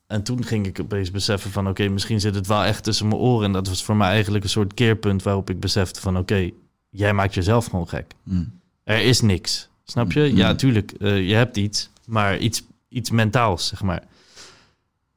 En 0.06 0.22
toen 0.22 0.44
ging 0.44 0.66
ik 0.66 0.80
opeens 0.80 1.10
beseffen 1.10 1.50
van, 1.50 1.68
oké, 1.68 1.88
misschien 1.88 2.20
zit 2.20 2.34
het 2.34 2.46
wel 2.46 2.64
echt 2.64 2.84
tussen 2.84 3.08
mijn 3.08 3.20
oren. 3.20 3.44
En 3.44 3.52
dat 3.52 3.68
was 3.68 3.84
voor 3.84 3.96
mij 3.96 4.08
eigenlijk 4.08 4.44
een 4.44 4.50
soort 4.50 4.74
keerpunt 4.74 5.22
waarop 5.22 5.50
ik 5.50 5.60
besefte 5.60 6.00
van, 6.00 6.18
oké, 6.18 6.50
jij 6.90 7.12
maakt 7.12 7.34
jezelf 7.34 7.64
gewoon 7.64 7.88
gek. 7.88 8.12
Mm. 8.22 8.60
Er 8.84 9.00
is 9.00 9.20
niks, 9.20 9.68
snap 9.84 10.12
je? 10.12 10.34
Ja, 10.34 10.54
tuurlijk, 10.54 10.92
eh, 10.92 11.28
je 11.28 11.34
hebt 11.34 11.56
iets, 11.56 11.90
maar 12.06 12.38
iets, 12.38 12.62
iets 12.88 13.10
mentaals, 13.10 13.66
zeg 13.66 13.82
maar. 13.82 14.02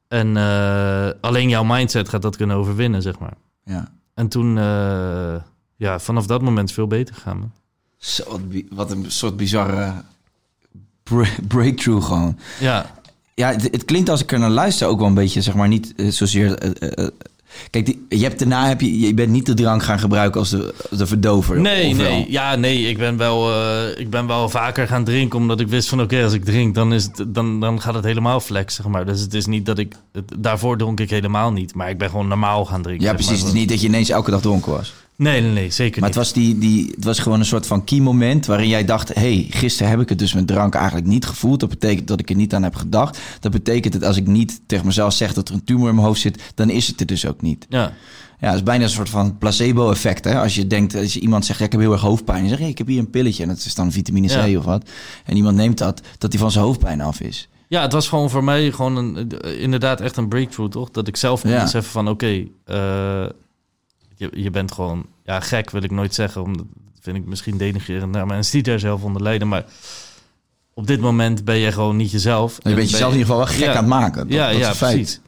En 0.08 0.38
eh, 0.38 1.10
alleen 1.22 1.50
jouw 1.50 1.64
mindset 1.64 2.10
gaat 2.10 2.22
dat 2.22 2.36
kunnen 2.36 2.56
overwinnen, 2.56 3.02
zeg 3.02 3.20
maar. 3.20 3.38
ja. 3.64 3.92
En 4.14 4.28
toen, 4.28 4.58
eh, 4.58 5.36
ja, 5.78 6.00
vanaf 6.00 6.26
dat 6.26 6.42
moment 6.42 6.72
veel 6.72 6.88
beter 6.88 7.16
man. 7.26 7.52
Zo, 7.98 8.40
wat, 8.70 8.92
een 8.92 9.06
soort 9.08 9.38
bizarre 9.38 9.94
bre- 11.04 11.36
breakthrough 11.48 12.06
gewoon. 12.08 12.38
Ja, 12.60 12.96
Ja, 13.34 13.52
het, 13.52 13.62
het 13.72 13.86
klinkt 13.86 14.10
als 14.10 14.22
ik 14.22 14.32
er 14.32 14.40
naar 14.40 14.50
luister 14.50 14.88
ook 14.88 15.00
wel 15.00 15.08
een 15.08 15.14
beetje, 15.14 15.42
zeg 15.42 15.54
maar, 15.54 15.68
niet 15.68 15.94
eh, 15.96 16.12
zozeer... 16.12 16.58
eh, 16.58 17.08
kijk, 17.70 17.86
die, 17.86 18.06
je 18.10 18.24
hebt 18.24 18.40
daarna 18.40 18.68
heb 18.68 18.82
je, 18.82 19.00
je 19.00 19.14
bent 19.14 19.30
niet 19.32 19.46
de 19.46 19.54
drank 19.54 19.84
gaan 19.84 20.00
gebruiken 20.00 20.40
als 20.40 20.50
de, 20.50 20.74
verdover. 21.08 21.62
Nee, 21.62 21.94
nee. 21.94 22.26
Ja, 22.32 22.56
nee. 22.56 22.90
Ik 22.90 22.98
ben, 22.98 23.18
wel, 23.18 23.52
ik 24.00 24.10
ben 24.10 24.28
wel 24.28 24.50
vaker 24.50 24.88
gaan 24.88 25.04
drinken 25.04 25.40
omdat 25.40 25.60
ik 25.60 25.68
wist 25.68 25.90
van 25.90 26.02
oké, 26.02 26.24
als 26.24 26.34
ik 26.34 26.46
drink, 26.46 26.76
dan, 26.76 26.94
is 26.94 27.04
het, 27.04 27.24
dan, 27.28 27.60
dan 27.60 27.82
gaat 27.82 27.94
het 27.94 28.04
helemaal 28.04 28.40
flex, 28.40 28.76
zeg 28.76 28.88
maar. 28.88 29.06
Dus 29.06 29.22
het 29.22 29.34
is 29.34 29.46
niet 29.46 29.66
dat 29.66 29.78
ik... 29.78 29.96
Het, 30.12 30.32
daarvoor 30.38 30.78
dronk 30.78 31.00
ik 31.00 31.10
helemaal 31.10 31.52
niet. 31.52 31.76
Maar 31.76 31.90
ik 31.90 31.98
ben 31.98 32.10
gewoon 32.10 32.28
normaal 32.28 32.66
gaan 32.66 32.82
drinken. 32.82 33.06
Ja, 33.06 33.14
precies. 33.14 33.30
maar. 33.32 33.40
Het 33.40 33.48
is 33.48 33.54
niet 33.60 33.70
dat 33.70 33.82
je 33.82 33.88
ineens 33.88 34.10
elke 34.10 34.32
dag 34.32 34.42
dronken 34.42 34.72
was. 34.72 34.94
Nee, 35.18 35.42
nee, 35.42 35.52
nee. 35.52 35.70
Zeker 35.70 36.00
Maar 36.02 36.10
het 36.10 36.18
niet. 36.18 36.26
was, 36.28 36.34
die, 36.44 36.58
die, 36.58 36.92
het 36.96 37.04
was 37.04 37.20
gewoon 37.20 37.40
een 37.40 37.46
soort 37.46 37.68
van 37.68 37.84
key 37.84 38.00
moment 38.00 38.46
waarin 38.46 38.68
jij 38.68 38.86
dacht... 38.86 39.14
hé, 39.14 39.22
hey, 39.22 39.46
gisteren 39.50 39.92
heb 39.92 40.00
ik 40.02 40.10
het 40.10 40.20
dus 40.20 40.34
met 40.34 40.48
drank 40.48 40.74
eigenlijk 40.76 41.08
niet 41.08 41.26
gevoeld. 41.26 41.60
Dat 41.60 41.70
betekent 41.70 42.08
dat 42.08 42.20
ik 42.20 42.30
er 42.30 42.36
niet 42.36 42.54
aan 42.54 42.64
heb 42.64 42.76
gedacht. 42.76 43.20
Dat 43.40 43.52
betekent 43.52 43.94
dat 43.94 44.04
als 44.04 44.18
ik 44.18 44.28
niet 44.28 44.62
tegen 44.66 44.86
mezelf 44.86 45.14
zeg 45.14 45.34
dat 45.34 45.50
er 45.50 45.54
een 45.56 45.64
tumor 45.64 45.90
in 45.90 45.96
mijn 45.96 46.08
hoofd 46.08 46.22
zit... 46.22 46.52
dan 46.56 46.70
is 46.70 46.88
het 46.88 47.00
er 47.00 47.06
dus 47.06 47.26
ook 47.26 47.42
niet. 47.42 47.66
Ja. 47.70 47.94
Ja, 48.40 48.48
het 48.48 48.56
is 48.56 48.64
bijna 48.64 48.84
een 48.84 48.90
soort 48.90 49.10
van 49.10 49.38
placebo-effect. 49.38 50.24
Hè? 50.26 50.40
Als 50.42 50.56
je 50.56 50.68
denkt, 50.68 50.96
als 50.96 51.14
je 51.14 51.20
iemand 51.20 51.46
zegt, 51.46 51.60
ja, 51.60 51.66
ik 51.66 51.72
heb 51.72 51.82
heel 51.82 51.92
erg 51.92 52.02
hoofdpijn. 52.02 52.44
Je 52.44 52.50
zegt, 52.50 52.62
hey, 52.62 52.70
ik 52.70 52.78
heb 52.78 52.88
hier 52.88 53.00
een 53.00 53.10
pilletje 53.10 53.44
en 53.44 53.50
dat 53.50 53.58
is 53.58 53.76
dan 53.76 53.92
vitamine 53.92 54.28
C 54.28 54.32
Ja. 54.48 54.58
of 54.58 54.66
wat. 54.66 54.90
En 55.26 55.36
iemand 55.36 55.56
neemt 55.56 55.78
dat, 55.78 56.02
dat 56.18 56.32
hij 56.32 56.42
van 56.42 56.52
zijn 56.52 56.64
hoofdpijn 56.66 57.02
af 57.02 57.20
is. 57.22 57.50
ja, 57.68 57.82
het 57.82 57.92
was 57.92 58.08
gewoon 58.08 58.30
voor 58.30 58.44
mij 58.44 58.72
gewoon 58.72 58.96
een, 58.96 59.30
inderdaad 59.60 60.02
echt 60.02 60.18
een 60.18 60.28
breakthrough, 60.28 60.72
toch? 60.72 60.92
Dat 60.92 61.08
ik 61.08 61.16
zelf 61.18 61.42
kon 61.42 61.50
Ja. 61.52 61.62
beseffen 61.64 61.92
van 61.92 62.08
oké, 62.10 62.44
eh, 62.66 63.26
je, 64.18 64.30
je 64.34 64.50
bent 64.50 64.72
gewoon... 64.72 65.06
Ja, 65.24 65.40
gek 65.40 65.70
wil 65.70 65.84
ik 65.84 65.92
nooit 65.92 66.14
zeggen, 66.14 66.44
omdat 66.44 66.66
dat 66.74 67.02
vind 67.02 67.18
ik 67.18 67.26
misschien 67.26 67.58
denigrerend 67.58 68.12
naar 68.12 68.26
mensen 68.26 68.54
die 68.54 68.64
daar 68.64 68.80
zelf 68.80 69.04
onder 69.04 69.22
lijden. 69.22 69.48
Maar 69.48 69.66
op 70.74 70.88
dit 70.88 71.00
moment 71.00 71.46
ben 71.46 71.58
je 71.58 71.72
gewoon 71.72 71.96
niet 71.96 72.12
jezelf. 72.12 72.56
Je 72.56 72.70
En 72.70 72.76
bent 72.76 72.90
jezelf 72.90 73.14
in 73.14 73.20
ieder 73.20 73.34
geval 73.34 73.46
wel 73.46 73.56
gek 73.56 73.66
Ja. 73.66 73.72
aan 73.72 73.78
het 73.78 73.88
maken. 73.88 74.28
Dat, 74.28 74.38
ja, 74.38 74.48
dat 74.48 74.56
is 74.56 74.62
ja, 74.62 74.76
feit. 74.76 74.96
precies. 74.96 75.22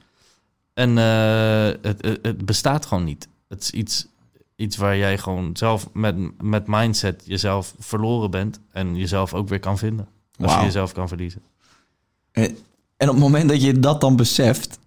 En 0.73 0.97
eh, 0.97 1.73
het, 1.81 2.19
het, 2.21 2.45
bestaat 2.45 2.85
gewoon 2.85 3.03
niet. 3.03 3.27
Het 3.47 3.61
is 3.63 3.71
iets, 3.71 4.07
iets 4.55 4.77
waar 4.77 4.97
jij 4.97 5.17
gewoon 5.17 5.49
zelf 5.53 5.89
met, 5.93 6.41
met 6.43 6.67
mindset 6.67 7.23
jezelf 7.25 7.75
verloren 7.79 8.31
bent 8.31 8.59
en 8.71 8.95
jezelf 8.95 9.33
ook 9.33 9.49
weer 9.49 9.59
kan 9.59 9.77
vinden. 9.77 10.07
Als 10.41 10.53
je 10.53 10.61
jezelf 10.61 10.91
kan 10.91 11.07
verliezen. 11.07 11.41
En 12.31 13.07
op 13.07 13.15
het 13.15 13.17
moment 13.19 13.49
dat 13.49 13.61
je 13.61 13.79
dat 13.79 14.01
dan 14.01 14.15
beseft... 14.15 14.78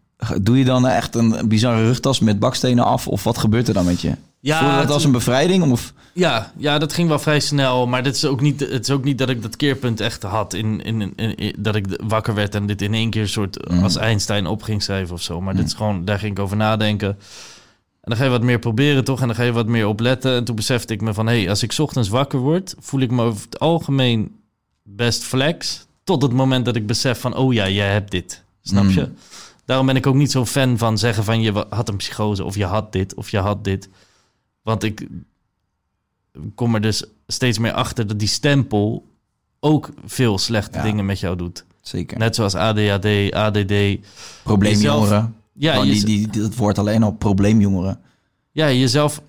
doe 0.43 0.59
je 0.59 0.65
dan 0.65 0.87
echt 0.87 1.15
een 1.15 1.49
bizarre 1.49 1.83
rugtas 1.85 2.21
met 2.21 2.39
bakstenen 2.39 2.85
af? 2.85 3.09
Of 3.09 3.25
wat 3.25 3.39
gebeurt 3.39 3.69
er 3.69 3.75
dan 3.75 3.85
met 3.85 4.01
je? 4.01 4.13
Ja, 4.41 4.59
Voel 4.59 4.69
je 4.69 4.75
dat 4.75 4.83
het- 4.85 4.93
als 4.93 5.05
een 5.05 5.13
bevrijding? 5.13 5.73
Of... 5.73 5.93
Ja, 6.15 6.53
ja, 6.57 6.79
dat 6.79 6.93
ging 6.93 7.09
wel 7.09 7.19
vrij 7.19 7.41
snel. 7.41 7.87
Maar 7.87 8.03
dit 8.03 8.15
is 8.17 8.25
ook 8.25 8.41
niet, 8.41 8.61
het 8.61 8.83
is 8.89 8.91
ook 8.91 9.05
niet 9.05 9.19
dat 9.19 9.29
ik 9.29 9.43
dat 9.43 9.57
keerpunt 9.57 10.01
echt 10.01 10.23
had. 10.23 10.55
In, 10.55 10.83
in, 10.85 11.13
in, 11.17 11.35
in- 11.35 11.55
dat 11.59 11.75
ik 11.75 11.87
wakker 12.07 12.35
werd 12.35 12.55
en 12.55 12.67
dit 12.67 12.83
in 12.83 12.95
één 12.95 13.11
keer 13.11 13.29
soort 13.29 13.69
als 13.83 13.97
Einstein 13.97 14.47
op 14.47 14.63
ging 14.63 14.83
schrijven 14.83 15.15
of 15.15 15.23
zo. 15.23 15.41
Maar 15.41 15.57
dit 15.57 15.67
is 15.67 15.73
gewoon, 15.75 16.05
daar 16.05 16.19
ging 16.19 16.33
ik 16.33 16.39
over 16.39 16.57
nadenken. 16.57 17.09
En 17.09 17.17
dan 18.11 18.17
ga 18.17 18.25
je 18.25 18.31
wat 18.31 18.43
meer 18.43 18.59
proberen, 18.59 19.05
toch? 19.05 19.21
En 19.21 19.27
dan 19.27 19.37
ga 19.37 19.43
je 19.43 19.53
wat 19.53 19.67
meer 19.67 19.87
opletten. 19.89 20.35
En 20.37 20.45
toen 20.45 20.57
besefte 20.57 20.93
ik 20.93 21.01
me 21.01 21.15
van, 21.15 21.27
hé, 21.27 21.39
hey, 21.41 21.49
als 21.49 21.63
ik 21.63 21.73
's 21.73 21.79
ochtends 21.79 22.09
wakker 22.09 22.39
word, 22.39 22.75
voel 22.79 23.01
ik 23.01 23.11
me 23.11 23.23
over 23.23 23.43
het 23.45 23.59
algemeen 23.59 24.31
best 24.83 25.23
flex. 25.25 25.87
Tot 26.05 26.23
het 26.23 26.33
moment 26.33 26.65
dat 26.65 26.77
ik 26.77 26.87
besef 26.87 27.21
van, 27.21 27.37
oh 27.37 27.53
ja, 27.53 27.69
jij 27.69 27.93
hebt 27.93 28.11
dit. 28.11 28.43
Snap 28.63 28.91
je? 28.91 29.09
Daarom 29.65 29.87
ben 29.87 29.97
ik 29.97 30.07
ook 30.07 30.15
niet 30.15 30.31
zo 30.31 30.45
fan 30.47 30.79
van 30.79 30.99
zeggen 30.99 31.25
van, 31.25 31.41
je 31.43 31.67
had 31.71 31.89
een 31.89 31.97
psychose 31.97 32.45
of 32.45 32.55
je 32.57 32.65
had 32.65 32.93
dit 32.93 33.15
of 33.15 33.31
je 33.31 33.39
had 33.39 33.65
dit. 33.65 33.89
Want 34.63 34.83
ik 34.83 35.07
kom 36.55 36.75
er 36.75 36.81
dus 36.81 37.05
steeds 37.27 37.59
meer 37.59 37.73
achter 37.73 38.07
dat 38.07 38.19
die 38.19 38.29
stempel 38.29 39.07
ook 39.61 39.91
veel 40.05 40.39
slechte 40.39 40.79
Ja. 40.79 40.85
dingen 40.85 41.07
met 41.07 41.21
jou 41.21 41.37
doet. 41.37 41.65
Zeker. 41.81 42.19
Net 42.19 42.35
zoals 42.35 42.55
ADHD, 42.55 43.33
ADD. 43.35 43.73
Probleemjongeren. 44.43 45.35
Ja, 45.53 45.83
je, 45.83 46.05
die, 46.05 46.29
die- 46.29 46.43
dat 46.43 46.55
woord 46.55 46.79
alleen 46.79 47.03
al 47.03 47.13
probleemjongeren. 47.13 48.01
ja, 48.51 48.71
jezelf 48.71 49.23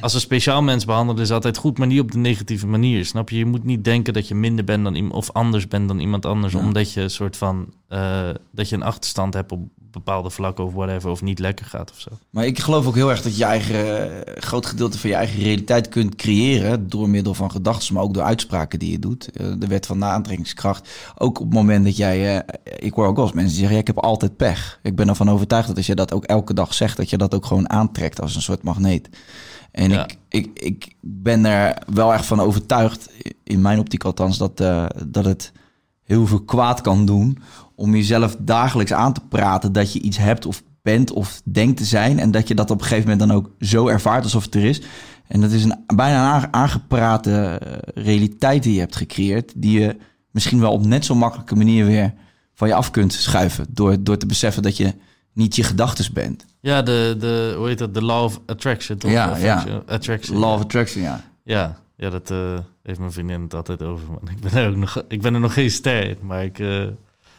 als 0.00 0.14
een 0.14 0.20
speciaal 0.20 0.62
mens 0.62 0.84
behandelen 0.84 1.22
is 1.22 1.30
altijd 1.30 1.56
goed, 1.56 1.78
maar 1.78 1.86
niet 1.86 2.00
op 2.00 2.12
de 2.12 2.18
negatieve 2.18 2.66
manier. 2.66 3.04
Snap 3.04 3.30
je? 3.30 3.38
Je 3.38 3.46
moet 3.46 3.64
niet 3.64 3.84
denken 3.84 4.12
dat 4.12 4.28
je 4.28 4.34
minder 4.34 4.64
bent 4.64 4.84
dan 4.84 4.94
iemand 4.94 5.14
of 5.14 5.32
anders 5.32 5.68
bent 5.68 5.88
dan 5.88 5.98
iemand 5.98 6.26
anders, 6.26 6.54
omdat 6.54 6.92
je 6.92 7.00
een 7.00 7.10
soort 7.10 7.36
van 7.36 7.74
eh, 7.88 8.28
dat 8.52 8.68
je 8.68 8.76
een 8.76 8.82
achterstand 8.82 9.34
hebt 9.34 9.52
op 9.52 9.60
bepaalde 9.76 10.30
vlakken 10.30 10.64
of 10.64 10.72
whatever, 10.72 11.10
of 11.10 11.22
niet 11.22 11.38
lekker 11.38 11.66
gaat 11.66 11.90
of 11.90 12.00
zo. 12.00 12.10
Maar 12.30 12.46
ik 12.46 12.58
geloof 12.58 12.86
ook 12.86 12.94
heel 12.94 13.10
erg 13.10 13.22
dat 13.22 13.36
je 13.36 13.44
eigen 13.44 14.26
eh, 14.26 14.42
groot 14.42 14.66
gedeelte 14.66 14.98
van 14.98 15.10
je 15.10 15.16
eigen 15.16 15.42
realiteit 15.42 15.88
kunt 15.88 16.14
creëren 16.14 16.88
door 16.88 17.08
middel 17.08 17.34
van 17.34 17.50
gedachten, 17.50 17.94
maar 17.94 18.02
ook 18.02 18.14
door 18.14 18.22
uitspraken 18.22 18.78
die 18.78 18.90
je 18.90 18.98
doet. 18.98 19.30
Eh, 19.30 19.52
de 19.58 19.66
wet 19.66 19.86
van 19.86 19.98
de 19.98 20.04
aantrekkingskracht. 20.04 20.88
Ook 21.18 21.40
op 21.40 21.44
het 21.44 21.54
moment 21.54 21.84
dat 21.84 21.96
jij, 21.96 22.44
ik 22.78 22.94
hoor 22.94 23.06
ook 23.06 23.16
wel 23.16 23.24
eens 23.24 23.34
mensen 23.34 23.52
die 23.52 23.60
zeggen, 23.60 23.76
ja, 23.76 23.80
ik 23.88 23.94
heb 23.94 24.04
altijd 24.04 24.36
pech. 24.36 24.78
Ik 24.82 24.96
ben 24.96 25.08
ervan 25.08 25.30
overtuigd 25.30 25.68
dat 25.68 25.76
als 25.76 25.86
je 25.86 25.94
dat 25.94 26.12
ook 26.12 26.24
elke 26.24 26.54
dag 26.54 26.74
zegt, 26.74 26.96
dat 26.96 27.10
je 27.10 27.18
dat 27.18 27.34
ook 27.34 27.46
gewoon 27.46 27.70
aantrekt 27.70 28.20
als 28.20 28.34
een 28.34 28.42
soort 28.42 28.62
magneet. 28.62 29.08
En 29.74 29.90
Ja. 29.90 30.04
ik, 30.04 30.18
ik, 30.28 30.50
ik 30.54 30.94
ben 31.00 31.44
er 31.44 31.82
wel 31.92 32.12
echt 32.12 32.26
van 32.26 32.40
overtuigd, 32.40 33.10
in 33.42 33.60
mijn 33.60 33.78
optiek 33.78 34.04
althans, 34.04 34.38
dat, 34.38 34.60
eh, 34.60 34.86
dat 35.06 35.24
het 35.24 35.52
heel 36.02 36.26
veel 36.26 36.40
kwaad 36.40 36.80
kan 36.80 37.06
doen 37.06 37.38
om 37.74 37.94
jezelf 37.94 38.36
dagelijks 38.38 38.92
aan 38.92 39.12
te 39.12 39.20
praten 39.28 39.72
dat 39.72 39.92
je 39.92 40.00
iets 40.00 40.16
hebt 40.16 40.46
of 40.46 40.62
bent 40.82 41.12
of 41.12 41.40
denkt 41.44 41.76
te 41.76 41.84
zijn 41.84 42.18
en 42.18 42.30
dat 42.30 42.48
je 42.48 42.54
dat 42.54 42.70
op 42.70 42.80
een 42.80 42.86
gegeven 42.86 43.10
moment 43.10 43.28
dan 43.28 43.38
ook 43.38 43.50
zo 43.60 43.88
ervaart 43.88 44.24
alsof 44.24 44.44
het 44.44 44.54
er 44.54 44.64
is. 44.64 44.82
En 45.26 45.40
dat 45.40 45.50
is 45.50 45.64
een 45.64 45.84
bijna 45.86 46.50
aangeprate 46.50 47.32
eh, 47.32 48.04
realiteit 48.04 48.62
die 48.62 48.74
je 48.74 48.80
hebt 48.80 48.96
gecreëerd, 48.96 49.52
die 49.56 49.80
je 49.80 49.96
misschien 50.30 50.60
wel 50.60 50.72
op 50.72 50.86
net 50.86 51.04
zo 51.04 51.14
makkelijke 51.14 51.54
manier 51.56 51.86
weer 51.86 52.14
van 52.54 52.68
je 52.68 52.74
af 52.74 52.90
kunt 52.90 53.12
schuiven 53.12 53.66
door, 53.68 54.02
door 54.02 54.16
te 54.16 54.26
beseffen 54.26 54.62
dat 54.62 54.76
je 54.76 54.94
niet 55.34 55.56
je 55.56 55.62
gedachtes 55.62 56.12
bent. 56.12 56.44
Ja, 56.60 56.82
de, 56.82 57.16
de 57.18 57.54
hoe 57.56 57.66
heet 57.66 57.78
dat? 57.78 57.94
De 57.94 58.02
law 58.02 58.24
of 58.24 58.40
attraction, 58.46 58.98
toch? 58.98 59.10
Ja, 59.10 59.36
ja. 59.36 59.82
attraction-. 59.86 60.38
Law 60.38 60.52
of 60.52 60.60
attraction, 60.60 61.02
ja. 61.02 61.24
Ja, 61.44 61.78
ja 61.96 62.10
dat 62.10 62.30
eh, 62.30 62.58
heeft 62.82 62.98
mijn 62.98 63.12
vriendin 63.12 63.42
het 63.42 63.54
altijd 63.54 63.82
over. 63.82 64.06
Man. 64.08 64.28
Ik, 64.30 64.40
ben 64.40 64.52
er 64.52 64.68
ook 64.68 64.76
nog, 64.76 65.04
ik 65.08 65.22
ben 65.22 65.34
er 65.34 65.40
nog 65.40 65.52
geen 65.52 65.70
ster 65.70 66.08
in, 66.08 66.16
maar 66.22 66.44
ik 66.44 66.58
eh 66.58 66.82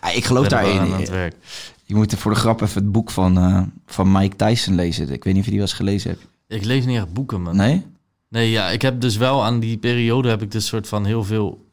Ja, 0.01 0.11
ik 0.13 0.25
geloof 0.25 0.47
daarin. 0.47 0.79
aan 0.79 0.93
het 0.93 1.09
werk. 1.09 1.35
Je 1.83 1.95
moet 1.95 2.11
er 2.11 2.17
voor 2.17 2.33
de 2.33 2.39
grap 2.39 2.61
even 2.61 2.81
het 2.81 2.91
boek 2.91 3.11
van, 3.11 3.37
eh, 3.37 3.61
van 3.85 4.11
Mike 4.11 4.35
Tyson 4.35 4.75
lezen. 4.75 5.11
Ik 5.11 5.23
weet 5.23 5.33
niet 5.33 5.37
of 5.37 5.49
je 5.49 5.51
die 5.51 5.59
wel 5.59 5.69
eens 5.69 5.77
gelezen 5.77 6.09
hebt. 6.09 6.27
Ik 6.47 6.65
lees 6.65 6.85
niet 6.85 6.97
echt 6.97 7.13
boeken, 7.13 7.41
man. 7.41 7.55
Nee? 7.55 7.85
Nee, 8.29 8.49
ja, 8.49 8.69
ik 8.69 8.81
heb 8.81 9.01
dus 9.01 9.17
wel 9.17 9.43
aan 9.43 9.59
die 9.59 9.77
periode 9.77 10.29
heb 10.29 10.41
ik 10.41 10.51
dus 10.51 10.65
soort 10.65 10.87
van 10.87 11.05
heel 11.05 11.23
veel 11.23 11.63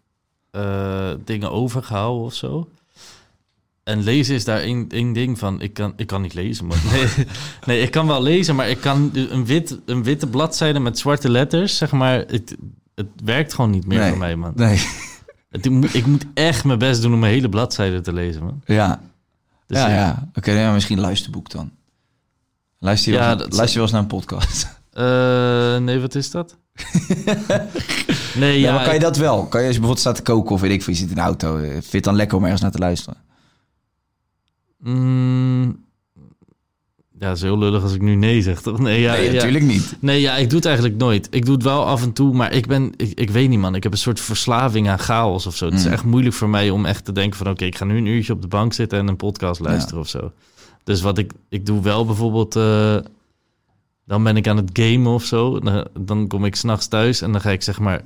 dingen 1.24 1.50
overgehouden 1.50 2.24
of 2.24 2.34
zo. 2.34 2.68
En 3.84 4.02
lezen 4.02 4.34
is 4.34 4.44
daar 4.44 4.58
één, 4.60 4.86
één 4.88 5.12
ding 5.12 5.38
van. 5.38 5.60
Ik 5.60 5.72
kan, 5.74 5.92
ik 5.96 6.06
kan 6.06 6.22
niet 6.22 6.34
lezen, 6.34 6.66
man. 6.66 6.76
Nee, 6.92 7.26
nee, 7.66 7.80
ik 7.82 7.90
kan 7.90 8.06
wel 8.06 8.22
lezen, 8.22 8.54
maar 8.56 8.68
ik 8.68 8.80
kan 8.80 9.10
een, 9.14 9.44
wit, 9.46 9.78
een 9.86 10.02
witte 10.02 10.26
bladzijde 10.26 10.78
met 10.78 10.98
zwarte 10.98 11.28
letters, 11.30 11.76
zeg 11.76 11.92
maar... 11.92 12.18
Het, 12.18 12.56
het 12.94 13.06
werkt 13.24 13.54
gewoon 13.54 13.70
niet 13.70 13.86
meer 13.86 13.98
nee. 13.98 14.08
voor 14.08 14.18
mij, 14.18 14.36
man. 14.36 14.52
Nee. 14.56 14.80
Het, 15.50 15.64
ik, 15.64 15.70
moet, 15.70 15.94
ik 15.94 16.06
moet 16.06 16.24
echt 16.34 16.64
mijn 16.64 16.78
best 16.78 17.02
doen 17.02 17.12
om 17.12 17.18
mijn 17.18 17.32
hele 17.32 17.48
bladzijde 17.48 18.00
te 18.00 18.12
lezen, 18.12 18.42
man. 18.44 18.62
Ja. 18.64 19.00
Dus 19.66 19.78
ja, 19.78 19.88
ja. 19.88 19.94
ja. 19.94 20.28
Oké, 20.34 20.52
ja, 20.52 20.72
misschien 20.72 21.00
luisterboek 21.00 21.50
dan. 21.50 21.70
Luister 22.78 23.12
je, 23.12 23.18
Ja, 23.18 23.26
wel, 23.26 23.36
dat- 23.36 23.52
luister 23.52 23.68
je 23.68 23.74
wel 23.74 23.82
eens 23.82 23.92
naar 23.92 24.00
een 24.00 24.06
podcast? 24.06 24.80
Eh, 24.92 25.76
nee, 25.78 26.00
wat 26.00 26.14
is 26.14 26.30
dat? 26.30 26.56
nee, 28.34 28.60
Ja, 28.60 28.74
maar 28.74 28.84
kan 28.84 28.94
je 28.94 29.00
dat 29.00 29.16
wel? 29.16 29.46
Kan 29.46 29.60
je 29.60 29.66
als 29.66 29.76
je 29.76 29.80
bijvoorbeeld 29.80 29.98
staat 29.98 30.14
te 30.14 30.22
koken 30.22 30.54
of 30.54 30.60
weet 30.60 30.70
ik 30.70 30.82
veel, 30.82 30.92
je 30.92 30.98
zit 30.98 31.08
in 31.08 31.14
de 31.14 31.20
auto. 31.20 31.56
eh, 31.56 31.70
Vind 31.70 31.84
je 31.90 31.96
het 31.96 32.04
dan 32.04 32.16
lekker 32.16 32.36
om 32.36 32.42
ergens 32.42 32.62
naar 32.62 32.70
te 32.70 32.78
luisteren? 32.78 33.16
Mm, 34.82 35.84
ja, 37.18 37.28
het 37.28 37.36
is 37.36 37.42
heel 37.42 37.58
lullig 37.58 37.82
als 37.82 37.94
ik 37.94 38.00
nu 38.00 38.14
nee 38.14 38.42
zeg, 38.42 38.62
toch? 38.62 38.78
Nee, 38.78 39.00
ja, 39.00 39.12
nee, 39.12 39.26
ja. 39.26 39.32
natuurlijk 39.32 39.64
niet. 39.64 39.96
Nee, 40.00 40.20
ja, 40.20 40.36
ik 40.36 40.48
doe 40.48 40.56
het 40.58 40.66
eigenlijk 40.66 40.96
nooit. 40.96 41.28
Ik 41.30 41.44
doe 41.44 41.54
het 41.54 41.62
wel 41.62 41.84
af 41.86 42.02
en 42.02 42.12
toe, 42.12 42.34
maar 42.34 42.52
ik 42.52 42.66
ben... 42.66 42.92
Ik, 42.96 43.18
ik 43.18 43.30
weet 43.30 43.48
niet, 43.48 43.58
man. 43.58 43.74
Ik 43.74 43.82
heb 43.82 43.92
een 43.92 43.98
soort 43.98 44.20
verslaving 44.20 44.88
aan 44.88 44.98
chaos 44.98 45.46
of 45.46 45.56
zo. 45.56 45.64
Het 45.64 45.74
is 45.74 45.84
Mm. 45.86 45.92
echt 45.92 46.04
moeilijk 46.04 46.34
voor 46.34 46.48
mij 46.48 46.70
om 46.70 46.84
echt 46.84 47.04
te 47.04 47.12
denken 47.12 47.38
van... 47.38 47.48
Oké, 47.48 47.64
ik 47.64 47.76
ga 47.76 47.84
nu 47.84 47.96
een 47.96 48.06
uurtje 48.06 48.32
op 48.32 48.42
de 48.42 48.48
bank 48.48 48.72
zitten 48.72 48.98
en 48.98 49.08
een 49.08 49.16
podcast 49.16 49.60
luisteren 49.60 50.00
of 50.00 50.08
zo. 50.08 50.32
Dus 50.84 51.00
wat 51.00 51.18
ik... 51.18 51.32
Ik 51.48 51.66
doe 51.66 51.82
wel 51.82 52.06
bijvoorbeeld... 52.06 52.56
eh, 52.56 52.96
dan 54.06 54.22
ben 54.22 54.36
ik 54.36 54.48
aan 54.48 54.56
het 54.56 54.70
gamen 54.72 55.12
of 55.12 55.24
zo. 55.24 55.58
Dan, 55.60 55.86
dan 56.00 56.26
kom 56.28 56.44
ik 56.44 56.54
s'nachts 56.56 56.88
thuis 56.88 57.20
en 57.20 57.32
dan 57.32 57.40
ga 57.40 57.50
ik 57.50 57.62
zeg 57.62 57.78
maar... 57.80 58.04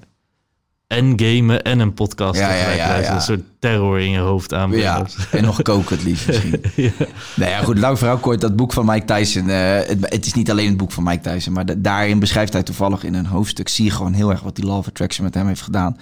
En 0.87 1.13
gamen 1.21 1.63
en 1.63 1.79
een 1.79 1.95
podcast 1.95 2.39
Ja, 2.39 2.55
ja, 2.55 2.71
ja. 2.73 3.15
Een 3.15 3.21
soort 3.21 3.41
terror 3.59 4.01
in 4.01 4.11
je 4.11 4.19
hoofd 4.19 4.55
aanbrengen. 4.55 4.87
Ja, 4.87 5.07
en 5.33 5.45
nog 5.45 5.63
koken 5.63 5.97
het 5.97 6.05
liefst 6.05 6.27
misschien. 6.27 6.63
Ja. 6.77 6.91
Nee, 7.37 7.49
ja, 7.51 7.59
goed, 7.63 7.79
lang 7.79 7.99
verhaal 7.99 8.17
kort. 8.19 8.41
Dat 8.41 8.57
boek 8.57 8.73
van 8.73 8.87
Mike 8.87 9.05
Tyson. 9.05 9.49
eh, 9.49 9.75
het, 9.75 9.99
het 10.01 10.27
is 10.27 10.33
niet 10.35 10.51
alleen 10.51 10.69
het 10.69 10.77
boek 10.77 10.93
van 10.93 11.03
Mike 11.05 11.31
Tyson, 11.31 11.53
maar 11.53 11.67
da- 11.67 11.75
daarin 11.77 12.19
beschrijft 12.19 12.53
hij 12.53 12.63
toevallig 12.63 13.05
in 13.05 13.15
een 13.15 13.27
hoofdstuk. 13.27 13.69
Zie 13.69 13.85
je 13.85 13.91
gewoon 13.91 14.13
heel 14.13 14.31
erg 14.31 14.41
wat 14.41 14.57
die 14.57 14.65
Law 14.67 14.77
of 14.79 14.87
Attraction 14.89 15.25
met 15.25 15.35
hem 15.35 15.47
heeft 15.47 15.63
gedaan. 15.63 15.97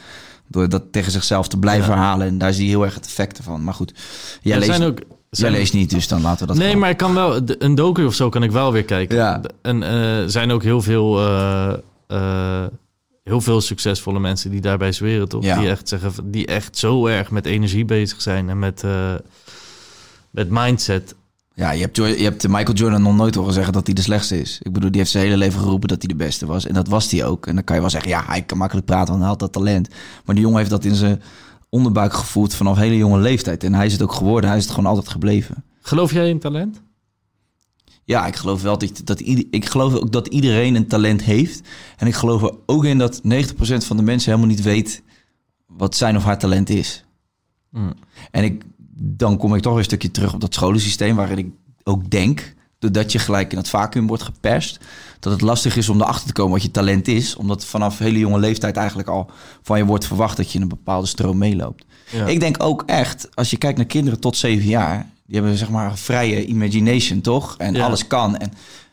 Door 0.48 0.68
dat 0.68 0.82
tegen 0.90 1.12
zichzelf 1.12 1.48
te 1.48 1.58
blijven 1.58 1.88
Ja. 1.90 1.94
herhalen. 1.96 2.26
En 2.26 2.38
daar 2.38 2.52
zie 2.52 2.64
je 2.64 2.70
heel 2.70 2.84
erg 2.84 2.94
het 2.94 3.04
effect 3.06 3.40
van. 3.42 3.64
Maar 3.64 3.74
goed, 3.74 3.94
jij, 4.42 4.58
leest, 4.58 4.70
zijn 4.70 4.82
ook... 4.82 4.98
jij 5.30 5.50
leest 5.50 5.72
niet, 5.72 5.90
dus 5.90 6.08
dan 6.08 6.20
laten 6.22 6.40
we 6.40 6.46
dat 6.46 6.56
nee, 6.56 6.64
gewoon. 6.66 6.80
maar 6.80 6.90
ik 6.90 6.96
kan 6.96 7.14
wel... 7.14 7.40
Een 7.58 7.74
docu 7.74 8.04
of 8.04 8.14
zo 8.14 8.28
kan 8.28 8.42
ik 8.42 8.50
wel 8.50 8.72
weer 8.72 8.84
kijken. 8.84 9.16
Ja. 9.16 9.40
En 9.62 9.82
eh, 9.82 10.22
zijn 10.26 10.50
ook 10.50 10.62
heel 10.62 10.82
veel... 10.82 11.20
eh, 12.08 12.64
heel 13.24 13.40
veel 13.40 13.60
succesvolle 13.60 14.20
mensen 14.20 14.50
die 14.50 14.60
daarbij 14.60 14.92
zweren, 14.92 15.28
toch? 15.28 15.44
Ja. 15.44 15.58
Die 15.58 15.68
echt 15.68 15.88
zeggen, 15.88 16.30
die 16.30 16.46
echt 16.46 16.78
zo 16.78 17.06
erg 17.06 17.30
met 17.30 17.46
energie 17.46 17.84
bezig 17.84 18.22
zijn 18.22 18.48
en 18.48 18.58
met, 18.58 18.82
eh, 18.82 19.14
met 20.30 20.50
mindset. 20.50 21.14
Ja, 21.54 21.70
je 21.70 21.80
hebt, 21.80 21.96
je 21.96 22.02
hebt 22.02 22.48
Michael 22.48 22.76
Jordan 22.76 23.02
nog 23.02 23.16
nooit 23.16 23.34
horen 23.34 23.52
zeggen 23.52 23.72
dat 23.72 23.86
hij 23.86 23.94
de 23.94 24.02
slechtste 24.02 24.40
is. 24.40 24.60
Ik 24.62 24.72
bedoel, 24.72 24.90
die 24.90 25.00
heeft 25.00 25.10
zijn 25.12 25.24
hele 25.24 25.36
leven 25.36 25.60
geroepen 25.60 25.88
dat 25.88 25.98
hij 26.02 26.08
de 26.08 26.24
beste 26.24 26.46
was. 26.46 26.66
En 26.66 26.74
dat 26.74 26.88
was 26.88 27.10
hij 27.10 27.24
ook. 27.24 27.46
En 27.46 27.54
dan 27.54 27.64
kan 27.64 27.74
je 27.74 27.80
wel 27.80 27.90
zeggen, 27.90 28.10
ja, 28.10 28.24
hij 28.26 28.42
kan 28.42 28.58
makkelijk 28.58 28.86
praten, 28.86 29.08
want 29.08 29.20
hij 29.20 29.28
had 29.28 29.38
dat 29.38 29.52
talent. 29.52 29.88
Maar 30.24 30.34
die 30.34 30.44
jongen 30.44 30.58
heeft 30.58 30.70
dat 30.70 30.84
in 30.84 30.94
zijn 30.94 31.22
onderbuik 31.68 32.12
gevoeld 32.12 32.54
vanaf 32.54 32.76
hele 32.76 32.96
jonge 32.96 33.18
leeftijd. 33.18 33.64
En 33.64 33.74
hij 33.74 33.86
is 33.86 33.92
het 33.92 34.02
ook 34.02 34.12
geworden. 34.12 34.50
Hij 34.50 34.58
is 34.58 34.64
het 34.64 34.74
gewoon 34.74 34.90
altijd 34.90 35.08
gebleven. 35.08 35.64
Geloof 35.80 36.12
jij 36.12 36.28
in 36.28 36.38
talent? 36.38 36.82
Ja, 38.04 38.26
ik 38.26 38.36
geloof 38.36 38.62
wel 38.62 38.78
dat, 38.78 39.00
dat 39.04 39.20
ieder- 39.20 39.46
ik 39.50 39.64
geloof 39.64 39.94
ook 39.94 40.12
dat 40.12 40.26
iedereen 40.26 40.74
een 40.74 40.86
talent 40.86 41.22
heeft. 41.22 41.60
En 41.96 42.06
ik 42.06 42.14
geloof 42.14 42.42
er 42.42 42.54
ook 42.66 42.84
in 42.84 42.98
dat 42.98 43.20
90% 43.22 43.84
van 43.86 43.96
de 43.96 44.02
mensen 44.02 44.30
helemaal 44.30 44.54
niet 44.54 44.62
weet 44.64 45.02
wat 45.66 45.96
zijn 45.96 46.16
of 46.16 46.24
haar 46.24 46.38
talent 46.38 46.68
is. 46.70 47.04
Hmm. 47.70 47.92
En 48.30 48.44
ik, 48.44 48.62
dan 48.96 49.36
kom 49.36 49.54
ik 49.54 49.62
toch 49.62 49.76
een 49.76 49.84
stukje 49.84 50.10
terug 50.10 50.34
op 50.34 50.40
dat 50.40 50.54
scholensysteem, 50.54 51.16
waarin 51.16 51.38
ik 51.38 51.46
ook 51.82 52.10
denk, 52.10 52.54
doordat 52.78 53.12
je 53.12 53.18
gelijk 53.18 53.52
in 53.52 53.58
het 53.58 53.68
vacuüm 53.68 54.06
wordt 54.06 54.22
geperst, 54.22 54.78
dat 55.20 55.32
het 55.32 55.40
lastig 55.40 55.76
is 55.76 55.88
om 55.88 56.00
erachter 56.00 56.26
te 56.26 56.32
komen 56.32 56.52
wat 56.52 56.62
je 56.62 56.70
talent 56.70 57.08
is, 57.08 57.36
omdat 57.36 57.64
vanaf 57.64 57.98
hele 57.98 58.18
jonge 58.18 58.38
leeftijd 58.38 58.76
eigenlijk 58.76 59.08
al 59.08 59.30
van 59.62 59.78
je 59.78 59.84
wordt 59.84 60.06
verwacht 60.06 60.36
dat 60.36 60.50
je 60.50 60.56
in 60.56 60.62
een 60.62 60.68
bepaalde 60.68 61.06
stroom 61.06 61.38
meeloopt. 61.38 61.84
Ja. 62.10 62.26
Ik 62.26 62.40
denk 62.40 62.62
ook 62.62 62.82
echt, 62.86 63.36
als 63.36 63.50
je 63.50 63.56
kijkt 63.56 63.76
naar 63.76 63.86
kinderen 63.86 64.20
tot 64.20 64.36
zeven 64.36 64.68
jaar, 64.68 65.12
die 65.26 65.36
hebben 65.36 65.56
zeg 65.56 65.70
maar 65.70 65.98
vrije 65.98 66.46
imagination, 66.46 67.20
toch? 67.20 67.54
En 67.58 67.74
Ja. 67.74 67.84
alles 67.84 68.06
kan. 68.06 68.36
En 68.36 68.52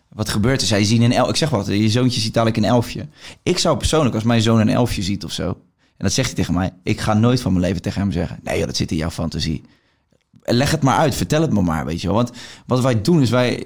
wat 0.09 0.29
gebeurt 0.29 0.61
er? 0.61 0.67
Zij 0.67 0.83
zien 0.83 1.01
een 1.01 1.11
el 1.11 1.29
ik 1.29 1.35
zeg 1.35 1.49
wat, 1.49 1.67
je 1.67 1.89
zoontje 1.89 2.19
ziet 2.21 2.33
dadelijk 2.33 2.57
een 2.57 2.65
elfje. 2.65 3.07
Ik 3.43 3.57
zou 3.57 3.77
persoonlijk, 3.77 4.15
als 4.15 4.23
mijn 4.23 4.41
zoon 4.41 4.59
een 4.59 4.69
elfje 4.69 5.01
ziet 5.01 5.23
of 5.23 5.31
zo, 5.31 5.47
en 5.47 6.07
dat 6.07 6.11
zegt 6.11 6.27
hij 6.27 6.35
tegen 6.35 6.53
mij, 6.53 6.73
ik 6.83 6.99
ga 6.99 7.13
nooit 7.13 7.41
van 7.41 7.51
mijn 7.51 7.65
leven 7.65 7.81
tegen 7.81 8.01
hem 8.01 8.11
zeggen, 8.11 8.39
nee, 8.43 8.57
joh, 8.57 8.65
dat 8.67 8.75
zit 8.75 8.91
in 8.91 8.97
jouw 8.97 9.09
fantasie. 9.09 9.61
Leg 10.43 10.71
het 10.71 10.81
maar 10.81 10.97
uit, 10.97 11.15
vertel 11.15 11.41
het 11.41 11.53
me 11.53 11.61
maar, 11.61 11.85
weet 11.85 12.01
je 12.01 12.07
wel. 12.07 12.15
Want 12.15 12.31
wat 12.65 12.81
wij 12.81 13.01
doen 13.01 13.21
is 13.21 13.29
wij, 13.29 13.65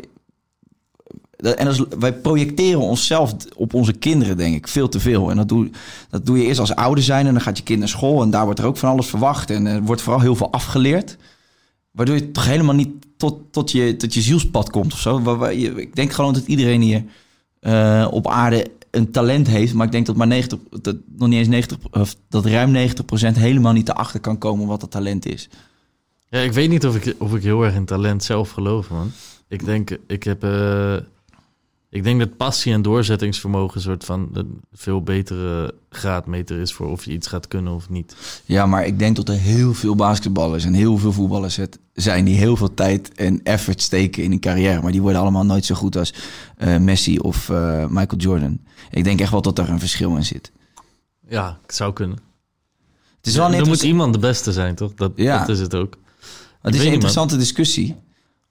en 1.38 1.68
als, 1.68 1.84
wij 2.00 2.14
projecteren 2.14 2.80
onszelf 2.82 3.36
op 3.56 3.74
onze 3.74 3.94
kinderen, 3.94 4.38
denk 4.38 4.56
ik, 4.56 4.68
veel 4.68 4.90
te 4.90 5.00
veel. 5.00 5.30
En 5.30 5.38
dat 5.38 5.48
doe, 5.50 5.70
dat 6.10 6.26
doe 6.26 6.38
je 6.38 6.46
eerst 6.46 6.60
als 6.60 6.76
ouder 6.76 7.04
zijn 7.04 7.28
en 7.28 7.34
dan 7.34 7.42
gaat 7.42 7.58
je 7.58 7.64
kind 7.64 7.80
naar 7.80 7.88
school 7.88 8.22
en 8.22 8.30
daar 8.30 8.46
wordt 8.46 8.60
er 8.60 8.66
ook 8.66 8.78
van 8.78 8.90
alles 8.90 9.08
verwacht 9.08 9.50
en 9.50 9.66
er 9.66 9.82
wordt 9.82 10.02
vooral 10.02 10.22
heel 10.22 10.36
veel 10.36 10.52
afgeleerd. 10.52 11.18
Waardoor 11.96 12.16
je 12.16 12.32
toch 12.32 12.46
helemaal 12.46 12.76
niet 12.76 12.90
tot, 13.18 13.40
tot, 13.52 13.72
je, 13.72 13.96
tot 13.96 14.14
je 14.14 14.22
zielspad 14.22 14.70
komt 14.70 14.94
of 14.94 15.00
zo. 15.00 15.22
Waar- 15.22 15.54
Ik 15.54 15.96
denk 15.96 16.12
gewoon 16.12 16.34
dat 16.34 16.46
iedereen 16.48 16.82
hier 16.82 17.04
eh, 17.60 18.08
op 18.12 18.28
aarde 18.28 18.72
een 18.92 19.12
talent 19.12 19.48
heeft. 19.48 19.74
Maar 19.74 19.86
ik 19.86 19.92
denk 19.92 20.06
dat 20.06 20.16
maar 20.16 20.28
90, 20.28 20.60
dat 20.82 20.96
nog 21.18 21.28
niet 21.28 21.38
eens 21.40 21.48
90, 21.48 21.78
of 21.92 22.16
dat 22.30 22.46
ruim 22.46 22.74
90% 22.74 23.38
helemaal 23.38 23.74
niet 23.74 23.90
erachter 23.90 24.20
kan 24.20 24.38
komen 24.38 24.68
wat 24.68 24.80
dat 24.82 24.92
talent 24.92 25.26
is. 25.26 25.50
Ja, 26.30 26.40
ik 26.40 26.52
weet 26.54 26.70
niet 26.70 26.86
of 26.86 26.96
ik, 26.96 27.16
of 27.20 27.36
ik 27.36 27.44
heel 27.44 27.64
erg 27.64 27.76
in 27.76 27.86
talent 27.86 28.24
zelf 28.24 28.50
geloof, 28.50 28.90
man. 28.90 29.12
Ik 29.48 29.66
denk, 29.66 29.98
ik 30.08 30.24
heb... 30.24 30.44
eh, 30.44 30.96
ik 31.96 32.04
denk 32.04 32.20
dat 32.20 32.38
passie 32.38 32.74
en 32.74 32.82
doorzettingsvermogen 32.82 33.76
een 33.76 33.82
soort 33.82 34.06
van 34.06 34.30
een 34.34 34.62
veel 34.74 35.02
betere 35.04 35.74
graadmeter 35.90 36.60
is 36.60 36.74
voor 36.74 36.88
of 36.90 37.06
je 37.06 37.12
iets 37.12 37.28
gaat 37.28 37.48
kunnen 37.48 37.74
of 37.74 37.90
niet. 37.90 38.42
Ja, 38.46 38.66
maar 38.66 38.86
ik 38.86 39.00
denk 39.00 39.16
dat 39.16 39.30
er 39.30 39.36
heel 39.36 39.74
veel 39.74 39.96
basketballers 39.96 40.66
en 40.66 40.74
heel 40.74 40.98
veel 40.98 41.12
voetballers 41.12 41.56
het 41.56 41.80
zijn 41.94 42.26
die 42.26 42.36
heel 42.36 42.56
veel 42.58 42.74
tijd 42.74 43.14
en 43.14 43.44
effort 43.44 43.82
steken 43.82 44.24
in 44.24 44.32
een 44.32 44.40
carrière. 44.40 44.82
Maar 44.82 44.92
die 44.92 45.02
worden 45.02 45.22
allemaal 45.22 45.46
nooit 45.46 45.66
zo 45.66 45.76
goed 45.76 45.96
als 45.98 46.14
eh, 46.58 46.78
Messi 46.78 47.20
of 47.20 47.50
eh, 47.50 47.86
Michael 47.88 48.22
Jordan. 48.22 48.60
Ik 48.92 49.04
denk 49.04 49.22
echt 49.22 49.32
wel 49.32 49.42
dat 49.42 49.60
er 49.60 49.70
een 49.70 49.80
verschil 49.80 50.16
in 50.16 50.26
zit. 50.26 50.52
Ja, 51.30 51.58
het 51.62 51.76
zou 51.76 51.94
kunnen. 51.94 52.18
Het 53.18 53.28
is 53.28 53.36
wel 53.36 53.48
een, 53.48 53.54
er 53.54 53.68
moet 53.68 53.84
iemand 53.84 54.14
de 54.14 54.20
beste 54.20 54.52
zijn, 54.52 54.76
toch? 54.76 54.94
Dat, 54.94 55.12
Ja. 55.16 55.40
dat 55.40 55.50
is 55.50 55.60
het 55.60 55.76
ook. 55.76 55.98
het 56.62 56.76
is 56.76 56.86
een 56.86 56.92
interessante 56.92 57.38
discussie. 57.38 57.96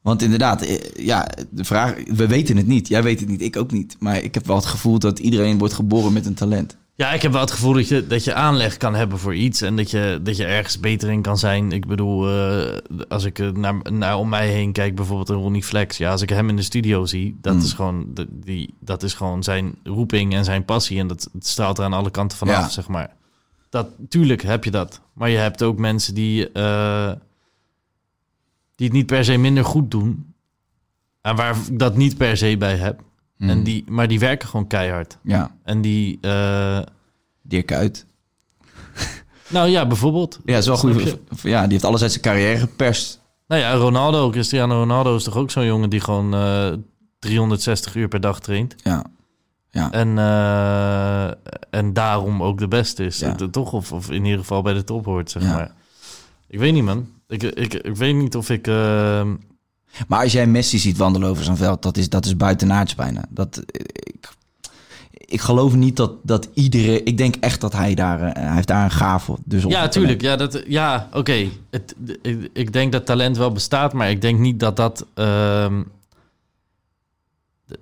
Want 0.04 0.22
inderdaad, 0.22 0.62
eh, 0.62 1.04
ja, 1.06 1.28
de 1.50 1.64
vraag, 1.64 1.94
we 2.06 2.26
weten 2.26 2.56
het 2.56 2.66
niet. 2.66 2.88
Jij 2.88 3.02
weet 3.02 3.20
het 3.20 3.28
niet, 3.28 3.40
ik 3.42 3.56
ook 3.56 3.70
niet. 3.70 3.96
Maar 3.98 4.22
ik 4.22 4.34
heb 4.34 4.46
wel 4.46 4.56
het 4.56 4.66
gevoel 4.66 4.98
dat 4.98 5.18
iedereen 5.18 5.58
wordt 5.58 5.74
geboren 5.74 6.12
met 6.12 6.26
een 6.26 6.34
talent. 6.34 6.76
Ja, 6.94 7.12
ik 7.12 7.22
heb 7.22 7.32
wel 7.32 7.40
het 7.40 7.50
gevoel 7.50 7.72
dat 7.72 7.88
je, 7.88 8.06
dat 8.06 8.24
je 8.24 8.34
aanleg 8.34 8.76
kan 8.76 8.94
hebben 8.94 9.18
voor 9.18 9.34
iets 9.34 9.60
en 9.60 9.76
dat 9.76 9.90
je, 9.90 10.20
dat 10.22 10.36
je 10.36 10.44
ergens 10.44 10.80
beter 10.80 11.10
in 11.10 11.22
kan 11.22 11.38
zijn. 11.38 11.72
Ik 11.72 11.86
bedoel, 11.86 12.28
eh, 12.28 12.76
als 13.08 13.24
ik 13.24 13.38
eh, 13.38 13.50
naar, 13.50 13.74
naar 13.92 14.18
om 14.18 14.28
mij 14.28 14.48
heen 14.48 14.72
kijk, 14.72 14.94
bijvoorbeeld 14.94 15.28
een 15.28 15.36
Ronnie 15.36 15.62
Flex. 15.62 15.96
Ja, 15.96 16.10
als 16.10 16.22
ik 16.22 16.28
hem 16.28 16.48
in 16.48 16.56
de 16.56 16.62
studio 16.62 17.06
zie, 17.06 17.38
dat, 17.40 17.54
Mm. 17.54 17.60
is, 17.60 17.72
gewoon, 17.72 18.06
die, 18.30 18.74
dat 18.80 19.02
is 19.02 19.14
gewoon 19.14 19.42
zijn 19.42 19.74
roeping 19.84 20.34
en 20.34 20.44
zijn 20.44 20.64
passie. 20.64 20.98
En 20.98 21.06
dat, 21.06 21.30
straalt 21.38 21.78
er 21.78 21.84
aan 21.84 21.92
alle 21.92 22.10
kanten 22.10 22.38
vanaf, 22.38 22.54
Ja. 22.54 22.68
zeg 22.68 22.88
maar. 22.88 23.10
Dat, 23.70 23.86
tuurlijk 24.08 24.42
heb 24.42 24.64
je 24.64 24.70
dat. 24.70 25.00
Maar 25.12 25.30
je 25.30 25.38
hebt 25.38 25.62
ook 25.62 25.78
mensen 25.78 26.14
die, 26.14 26.48
die 28.74 28.86
het 28.86 28.96
niet 28.96 29.06
per 29.06 29.24
se 29.24 29.36
minder 29.36 29.64
goed 29.64 29.90
doen. 29.90 30.34
En 31.20 31.36
waar 31.36 31.56
ik 31.68 31.78
dat 31.78 31.96
niet 31.96 32.16
per 32.16 32.36
se 32.36 32.56
bij 32.56 32.76
heb. 32.76 33.00
Hmm. 33.36 33.48
En 33.48 33.62
die, 33.62 33.84
maar 33.88 34.08
die 34.08 34.18
werken 34.18 34.48
gewoon 34.48 34.66
keihard. 34.66 35.18
Ja, 35.22 35.56
En 35.64 35.80
die... 35.80 36.18
eh, 36.20 36.80
Dirk 37.42 37.72
uit. 37.72 38.06
nou 39.48 39.68
ja, 39.68 39.86
bijvoorbeeld. 39.86 40.38
Ja, 40.44 40.56
is 40.58 40.66
wel 40.66 40.76
goed. 40.76 41.16
Ja, 41.42 41.62
die 41.62 41.72
heeft 41.72 41.84
alles 41.84 42.02
uit 42.02 42.10
zijn 42.10 42.22
carrière 42.22 42.58
geperst. 42.58 43.20
Nou 43.48 43.60
ja, 43.60 43.72
Ronaldo, 43.74 44.30
Cristiano 44.30 44.74
Ronaldo 44.78 45.16
is 45.16 45.22
toch 45.24 45.36
ook 45.36 45.50
zo'n 45.50 45.64
jongen 45.64 45.90
die 45.90 46.00
gewoon 46.00 46.34
eh 46.34 46.72
360 47.18 47.94
uur 47.94 48.08
per 48.08 48.20
dag 48.20 48.40
traint. 48.40 48.74
Ja. 48.82 49.04
Ja. 49.70 49.92
En, 49.92 50.18
eh, 50.18 51.26
en 51.80 51.92
daarom 51.92 52.42
ook 52.42 52.58
de 52.58 52.68
beste 52.68 53.04
is. 53.04 53.18
Ja. 53.18 53.36
Eh, 53.38 53.46
Toch? 53.46 53.72
Of, 53.72 53.92
of 53.92 54.10
in 54.10 54.24
ieder 54.24 54.40
geval 54.40 54.62
bij 54.62 54.72
de 54.74 54.84
top 54.84 55.04
hoort, 55.04 55.30
zeg 55.30 55.42
Ja. 55.42 55.52
maar. 55.54 55.72
Ik 56.48 56.58
weet 56.58 56.72
niet, 56.72 56.84
man. 56.84 57.08
Ik, 57.34 57.42
ik, 57.42 57.74
ik 57.74 57.96
weet 57.96 58.14
niet 58.14 58.36
of 58.36 58.50
ik... 58.50 58.66
eh, 58.66 59.26
Maar 60.08 60.22
als 60.22 60.32
jij 60.32 60.46
Messi 60.46 60.78
ziet 60.78 60.96
wandelen 60.96 61.28
over 61.28 61.44
zo'n 61.44 61.56
veld, 61.56 61.82
dat 61.82 61.96
is, 61.96 62.08
dat 62.08 62.24
is 62.24 62.36
buitenaards 62.36 62.94
bijna. 62.94 63.24
Dat, 63.28 63.62
ik, 63.70 64.28
ik 65.10 65.40
geloof 65.40 65.74
niet 65.74 65.96
dat, 65.96 66.12
dat 66.22 66.48
iedereen... 66.54 67.04
Ik 67.06 67.16
denk 67.18 67.36
echt 67.36 67.60
dat 67.60 67.72
hij 67.72 67.94
daar... 67.94 68.20
eh, 68.22 68.42
hij 68.44 68.54
heeft 68.54 68.66
daar 68.68 68.84
een 68.84 68.90
gave. 68.90 69.36
Dus 69.44 69.64
op 69.64 69.70
ja, 69.70 69.82
het 69.82 69.92
tuurlijk. 69.92 70.20
Ja, 70.22 70.36
dat, 70.36 70.62
ja 70.66 71.08
oké. 71.12 71.48
Het- 71.70 71.94
Ik, 72.22 72.50
ik 72.52 72.72
denk 72.72 72.92
dat 72.92 73.06
talent 73.06 73.36
wel 73.36 73.52
bestaat, 73.52 73.92
maar 73.92 74.10
ik 74.10 74.20
denk 74.20 74.38
niet 74.38 74.60
dat 74.60 74.76
dat... 74.76 75.06
ehm, 75.14 75.82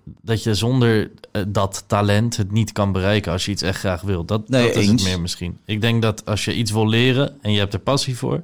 dat 0.05 0.43
je 0.43 0.55
zonder 0.55 1.11
eh, 1.33 1.43
dat 1.49 1.85
talent 1.87 2.37
het 2.37 2.51
niet 2.53 2.73
kan 2.73 2.93
bereiken 2.93 3.33
als 3.33 3.45
je 3.45 3.51
iets 3.51 3.63
echt 3.63 3.79
graag 3.79 4.01
wil. 4.01 4.25
Dat, 4.25 4.49
Nee, 4.49 4.67
dat 4.67 4.77
is 4.77 4.83
het 4.83 4.91
eens. 4.93 5.03
meer 5.05 5.21
misschien. 5.21 5.59
Ik 5.65 5.81
denk 5.81 6.03
dat 6.03 6.25
als 6.27 6.45
je 6.45 6.55
iets 6.55 6.71
wil 6.71 6.89
leren 6.89 7.43
en 7.43 7.53
je 7.53 7.59
hebt 7.59 7.73
er 7.75 7.81
passie 7.81 8.17
voor... 8.17 8.43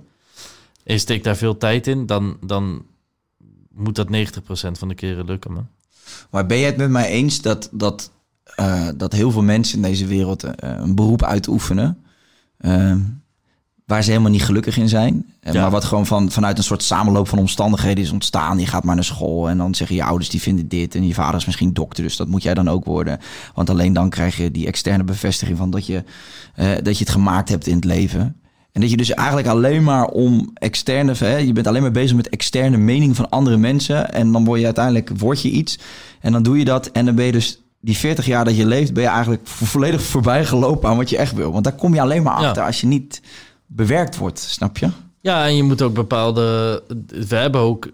en 0.89 0.95
je 0.95 1.01
steekt 1.01 1.25
daar 1.25 1.37
veel 1.37 1.57
tijd 1.57 1.87
in, 1.87 2.07
dan, 2.07 2.37
dan 2.45 2.83
moet 3.75 3.95
dat 3.97 4.07
90% 4.07 4.11
van 4.79 4.89
de 4.89 4.95
keren 4.95 5.25
lukken, 5.25 5.53
man. 5.53 5.67
Maar 6.31 6.47
ben 6.47 6.59
je 6.59 6.65
het 6.67 6.77
met 6.77 6.91
mij 6.91 7.09
eens 7.09 7.41
dat, 7.43 7.69
dat, 7.73 8.11
eh, 8.45 8.89
dat 8.97 9.13
heel 9.13 9.31
veel 9.31 9.43
mensen 9.43 9.77
in 9.77 9.83
deze 9.83 10.07
wereld 10.07 10.43
eh, 10.43 10.51
een 10.79 10.95
beroep 10.95 11.23
uitoefenen... 11.23 11.99
eh, 12.59 12.95
waar 13.87 14.03
ze 14.03 14.11
helemaal 14.11 14.31
niet 14.31 14.45
gelukkig 14.45 14.77
in 14.77 14.89
zijn. 14.89 15.27
Eh, 15.41 15.53
Ja. 15.53 15.61
Maar 15.61 15.71
wat 15.71 15.85
gewoon 15.85 16.07
van, 16.07 16.31
vanuit 16.31 16.59
een 16.59 16.65
soort 16.65 16.83
samenloop 16.83 17.29
van 17.29 17.39
omstandigheden 17.39 18.05
is 18.05 18.11
ontstaan. 18.11 18.59
Je 18.59 18.67
gaat 18.67 18.85
maar 18.85 18.95
naar 18.95 19.05
school 19.05 19.49
en 19.49 19.59
dan 19.59 19.75
zeggen 19.75 19.97
je 19.97 20.05
ouders 20.05 20.31
die 20.31 20.41
vinden 20.43 20.69
dit... 20.69 20.95
en 20.95 21.07
je 21.07 21.15
vader 21.15 21.37
is 21.41 21.47
misschien 21.47 21.73
dokter, 21.73 22.03
dus 22.03 22.17
dat 22.17 22.29
moet 22.29 22.43
jij 22.43 22.55
dan 22.55 22.69
ook 22.69 22.85
worden. 22.85 23.19
Want 23.55 23.71
alleen 23.71 23.93
dan 23.93 24.11
krijg 24.11 24.37
je 24.37 24.51
die 24.51 24.67
externe 24.67 25.05
bevestiging 25.05 25.59
van 25.59 25.71
dat 25.71 25.87
je, 25.87 26.05
dat 26.83 26.99
je 26.99 27.05
het 27.05 27.13
gemaakt 27.13 27.49
hebt 27.49 27.67
in 27.67 27.75
het 27.75 27.85
leven... 27.85 28.37
En 28.79 28.85
dat 28.85 28.91
je 28.93 28.97
dus 28.97 29.11
eigenlijk 29.15 29.49
alleen 29.49 29.83
maar 29.85 30.07
om 30.07 30.51
externe... 30.55 31.13
Hè, 31.17 31.37
je 31.37 31.53
bent 31.53 31.67
alleen 31.67 31.83
maar 31.83 31.91
bezig 31.91 32.17
met 32.17 32.29
externe 32.29 32.77
mening 32.77 33.17
van 33.17 33.29
andere 33.31 33.57
mensen. 33.57 34.13
En 34.13 34.33
dan 34.33 34.45
word 34.45 34.59
je 34.59 34.65
uiteindelijk 34.65 35.11
word 35.17 35.43
je 35.43 35.51
iets. 35.51 35.79
En 36.21 36.33
dan 36.33 36.43
doe 36.43 36.59
je 36.59 36.65
dat. 36.65 36.87
En 36.91 37.05
dan 37.05 37.15
ben 37.15 37.25
je 37.25 37.33
dus 37.33 37.61
die 37.81 37.97
40 37.97 38.27
jaar 38.27 38.45
dat 38.45 38.57
je 38.57 38.67
leeft... 38.67 38.93
ben 38.93 39.03
je 39.03 39.09
eigenlijk 39.09 39.41
vo- 39.45 39.65
volledig 39.65 40.03
voorbij 40.03 40.45
gelopen 40.45 40.89
aan 40.89 40.97
wat 40.97 41.11
je 41.11 41.17
echt 41.17 41.35
wil. 41.35 41.53
Want 41.53 41.65
daar 41.65 41.73
kom 41.75 41.95
je 41.95 42.01
alleen 42.01 42.23
maar 42.23 42.41
Ja. 42.41 42.47
achter 42.47 42.63
als 42.65 42.81
je 42.81 42.87
niet 42.87 43.21
bewerkt 43.67 44.17
wordt. 44.17 44.39
Snap 44.39 44.79
je? 44.79 44.89
Ja, 45.21 45.47
en 45.47 45.57
je 45.57 45.63
moet 45.63 45.83
ook 45.83 45.95
bepaalde. 45.95 46.83
We 47.29 47.37
hebben 47.37 47.61
ook. 47.61 47.89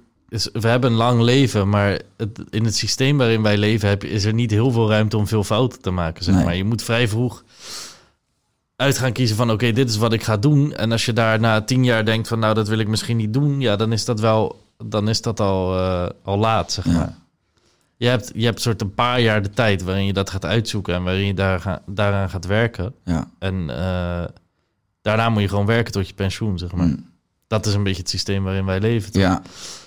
We 0.52 0.68
hebben 0.68 0.90
een 0.90 0.96
lang 0.96 1.20
leven, 1.20 1.68
maar 1.68 1.98
het, 2.16 2.40
in 2.50 2.64
het 2.64 2.76
systeem 2.76 3.16
waarin 3.18 3.42
wij 3.42 3.56
leven 3.58 3.88
heb, 3.88 4.04
is 4.04 4.24
er 4.24 4.34
niet 4.34 4.50
heel 4.50 4.70
veel 4.70 4.88
ruimte 4.88 5.16
om 5.16 5.26
veel 5.26 5.44
fouten 5.44 5.80
te 5.82 5.90
maken. 5.90 6.24
Zeg 6.24 6.34
Nee. 6.34 6.44
maar. 6.44 6.56
Je 6.56 6.64
moet 6.64 6.82
vrij 6.82 7.08
vroeg 7.08 7.44
uit 8.84 8.98
gaan 8.98 9.12
kiezen 9.12 9.36
van 9.36 9.50
oké, 9.50 9.72
dit 9.72 9.88
is 9.88 9.96
wat 9.96 10.12
ik 10.12 10.22
ga 10.22 10.36
doen. 10.36 10.72
En 10.74 10.92
als 10.92 11.04
je 11.04 11.12
daar 11.12 11.40
na 11.40 11.60
tien 11.62 11.84
jaar 11.84 12.04
denkt 12.04 12.28
van 12.28 12.38
nou, 12.38 12.54
dat 12.54 12.68
wil 12.68 12.78
ik 12.78 12.88
misschien 12.88 13.16
niet 13.16 13.32
doen, 13.32 13.60
ja, 13.60 13.76
dan 13.76 13.92
is 13.92 14.04
dat 14.04 14.20
wel, 14.20 14.64
dan 14.84 15.08
is 15.08 15.20
dat 15.22 15.40
al, 15.40 15.76
eh, 15.78 16.06
al 16.22 16.38
laat, 16.38 16.72
zeg 16.72 16.84
maar. 16.84 16.94
Ja. 16.94 17.16
Je 17.96 18.06
hebt, 18.08 18.30
je 18.34 18.44
hebt 18.44 18.60
soort 18.60 18.80
een 18.80 18.94
paar 18.94 19.20
jaar 19.20 19.42
de 19.42 19.50
tijd 19.50 19.82
waarin 19.82 20.06
je 20.06 20.12
dat 20.12 20.30
gaat 20.30 20.44
uitzoeken 20.44 20.94
en 20.94 21.02
waarin 21.02 21.26
je 21.26 21.34
daar 21.34 21.60
ga- 21.60 21.82
daaraan 21.86 22.30
gaat 22.30 22.46
werken. 22.46 22.94
Ja. 23.04 23.30
En 23.38 23.70
eh, 23.70 24.24
daarna 25.02 25.28
moet 25.28 25.42
je 25.42 25.48
gewoon 25.48 25.66
werken 25.66 25.92
tot 25.92 26.08
je 26.08 26.14
pensioen, 26.14 26.58
zeg 26.58 26.72
maar. 26.72 26.86
Mm. 26.86 27.06
Dat 27.46 27.66
is 27.66 27.74
een 27.74 27.82
beetje 27.82 28.00
het 28.02 28.10
systeem 28.10 28.44
waarin 28.44 28.64
wij 28.64 28.80
leven. 28.80 29.12
toch? 29.12 29.22
Ja, 29.22 29.42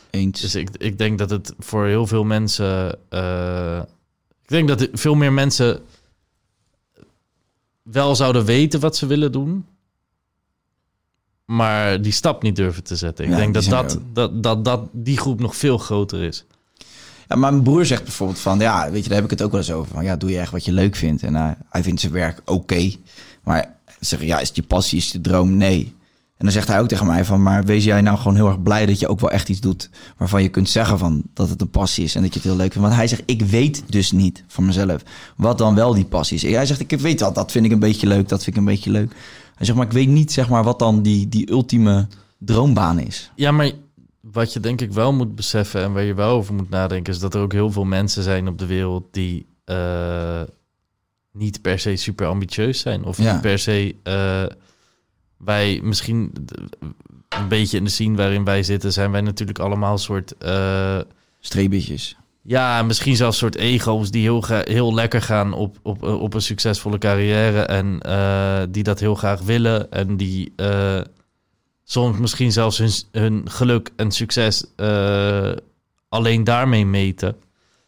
eens. 0.10 0.42
Dus 0.42 0.56
ik, 0.56 0.70
ik 0.78 0.98
denk 0.98 1.18
dat 1.18 1.30
het 1.30 1.54
voor 1.60 1.86
heel 1.86 2.08
veel 2.08 2.24
mensen. 2.24 2.96
eh, 3.10 3.80
ik 4.44 4.50
denk 4.50 4.68
dat 4.68 4.88
veel 4.94 5.16
meer 5.16 5.34
mensen 5.34 5.80
wel 7.92 8.16
zouden 8.16 8.46
weten 8.46 8.80
wat 8.80 8.96
ze 8.98 9.06
willen 9.06 9.32
doen. 9.32 9.66
Maar 11.46 12.02
die 12.02 12.12
stap 12.12 12.42
niet 12.42 12.56
durven 12.56 12.84
te 12.84 12.96
zetten. 12.96 13.26
Ik 13.26 13.32
Ja, 13.32 13.38
denk 13.38 13.54
dat 13.54 13.64
dat, 13.66 14.00
dat, 14.14 14.44
dat, 14.44 14.66
dat 14.66 14.82
die 14.92 15.18
groep 15.18 15.40
nog 15.40 15.56
veel 15.56 15.78
groter 15.78 16.24
is. 16.24 16.46
Ja, 17.28 17.36
maar 17.36 17.52
mijn 17.52 17.64
broer 17.64 17.86
zegt 17.86 18.04
bijvoorbeeld 18.04 18.40
van, 18.40 18.60
ja, 18.60 18.92
weet 18.92 19.04
je, 19.04 19.08
daar 19.10 19.18
heb 19.18 19.26
ik 19.26 19.32
het 19.32 19.42
ook 19.42 19.52
wel 19.52 19.60
eens 19.60 19.72
over. 19.72 19.94
Van, 19.94 20.04
ja, 20.04 20.16
doe 20.16 20.30
je 20.32 20.40
echt 20.40 20.52
wat 20.52 20.66
je 20.66 20.72
leuk 20.72 20.96
vindt. 20.96 21.24
En 21.24 21.36
eh, 21.36 21.50
hij 21.70 21.84
vindt 21.84 22.02
zijn 22.02 22.14
werk 22.14 22.42
oké. 22.46 22.92
Maar 23.44 23.76
zeg, 24.00 24.24
ja, 24.24 24.40
is 24.40 24.48
het 24.48 24.56
je 24.56 24.64
passie, 24.64 24.98
is 24.98 25.04
het 25.04 25.14
je 25.14 25.22
droom? 25.22 25.58
Nee. 25.58 25.96
En 26.38 26.46
dan 26.46 26.52
zegt 26.52 26.68
hij 26.68 26.80
ook 26.80 26.88
tegen 26.88 27.06
mij 27.06 27.26
van, 27.26 27.44
maar 27.44 27.64
wees 27.66 27.84
jij 27.84 28.02
nou 28.02 28.18
gewoon 28.18 28.36
heel 28.36 28.48
erg 28.48 28.62
blij 28.62 28.86
dat 28.86 29.00
je 29.00 29.08
ook 29.08 29.20
wel 29.20 29.32
echt 29.32 29.50
iets 29.50 29.60
doet 29.60 29.90
waarvan 30.18 30.42
je 30.42 30.50
kunt 30.50 30.70
zeggen 30.70 30.98
van 30.98 31.24
dat 31.34 31.50
het 31.50 31.62
een 31.62 31.70
passie 31.70 32.04
is 32.04 32.16
en 32.16 32.22
dat 32.22 32.34
je 32.34 32.40
het 32.40 32.48
heel 32.48 32.58
leuk 32.58 32.72
vindt. 32.72 32.88
Want 32.88 33.00
hij 33.00 33.08
zegt, 33.08 33.24
ik 33.26 33.42
weet 33.42 33.84
dus 33.88 34.12
niet 34.12 34.44
van 34.48 34.66
mezelf 34.66 35.04
wat 35.36 35.58
dan 35.58 35.76
wel 35.76 35.94
die 35.94 36.06
passie 36.06 36.36
is. 36.38 36.56
Hij 36.56 36.66
zegt, 36.66 36.80
ik 36.80 37.00
weet 37.00 37.20
dat, 37.20 37.36
dat 37.36 37.52
vind 37.52 37.66
ik 37.66 37.72
een 37.72 37.80
beetje 37.80 38.08
leuk, 38.08 38.30
dat 38.30 38.44
vind 38.44 38.56
ik 38.56 38.62
een 38.62 38.68
beetje 38.68 38.92
leuk. 38.92 39.12
Hij 39.56 39.66
zegt, 39.66 39.78
maar 39.78 39.88
ik 39.88 39.94
weet 39.94 40.08
niet 40.08 40.32
zeg 40.32 40.50
maar 40.50 40.64
wat 40.64 40.80
dan 40.80 41.02
die, 41.02 41.30
die 41.30 41.52
ultieme 41.52 42.08
droombaan 42.38 43.00
is. 43.00 43.32
Ja, 43.36 43.52
maar 43.52 43.72
wat 44.22 44.54
je 44.54 44.60
denk 44.60 44.82
ik 44.82 44.92
wel 44.92 45.14
moet 45.14 45.36
beseffen 45.36 45.84
en 45.84 45.94
waar 45.94 46.04
je 46.04 46.14
wel 46.14 46.30
over 46.32 46.54
moet 46.54 46.70
nadenken, 46.70 47.14
is 47.14 47.20
dat 47.20 47.34
er 47.34 47.42
ook 47.42 47.52
heel 47.54 47.72
veel 47.72 47.86
mensen 47.86 48.24
zijn 48.24 48.48
op 48.48 48.58
de 48.60 48.66
wereld 48.66 49.04
die 49.12 49.46
eh, 49.66 50.42
niet 51.32 51.62
per 51.62 51.80
se 51.80 51.96
super 51.96 52.28
ambitieus 52.28 52.80
zijn. 52.80 53.04
Of 53.04 53.18
Ja. 53.18 53.32
niet 53.32 53.42
per 53.42 53.60
se 53.60 53.96
eh, 54.04 54.44
wij 55.38 55.80
misschien 55.84 56.32
een 57.30 57.48
beetje 57.48 57.78
in 57.78 57.84
de 57.84 57.90
scene 57.90 58.18
waarin 58.18 58.44
wij 58.44 58.64
zitten, 58.64 58.94
zijn 58.94 59.12
wij 59.12 59.22
natuurlijk 59.22 59.60
allemaal 59.60 59.92
een 59.92 59.98
soort. 60.00 60.38
eh, 60.38 61.00
Streebitjes. 61.40 62.18
ja, 62.42 62.84
misschien 62.84 63.16
zelfs 63.16 63.38
soort 63.38 63.56
ego's 63.56 64.12
die 64.12 64.22
heel, 64.22 64.44
heel 64.48 64.94
lekker 64.94 65.22
gaan 65.22 65.54
op, 65.54 65.78
op, 65.84 66.04
op 66.04 66.34
een 66.34 66.42
succesvolle 66.42 66.98
carrière. 66.98 67.62
En 67.62 68.00
eh, 68.02 68.62
die 68.70 68.84
dat 68.84 69.00
heel 69.00 69.16
graag 69.16 69.42
willen. 69.42 69.92
En 69.92 70.18
die 70.18 70.54
eh, 70.56 71.02
soms 71.84 72.18
misschien 72.18 72.52
zelfs 72.52 72.78
hun, 72.78 72.92
hun 73.12 73.50
geluk 73.50 73.92
en 73.96 74.12
succes 74.12 74.66
eh, 74.76 75.52
alleen 76.10 76.44
daarmee 76.44 76.86
meten. 76.86 77.36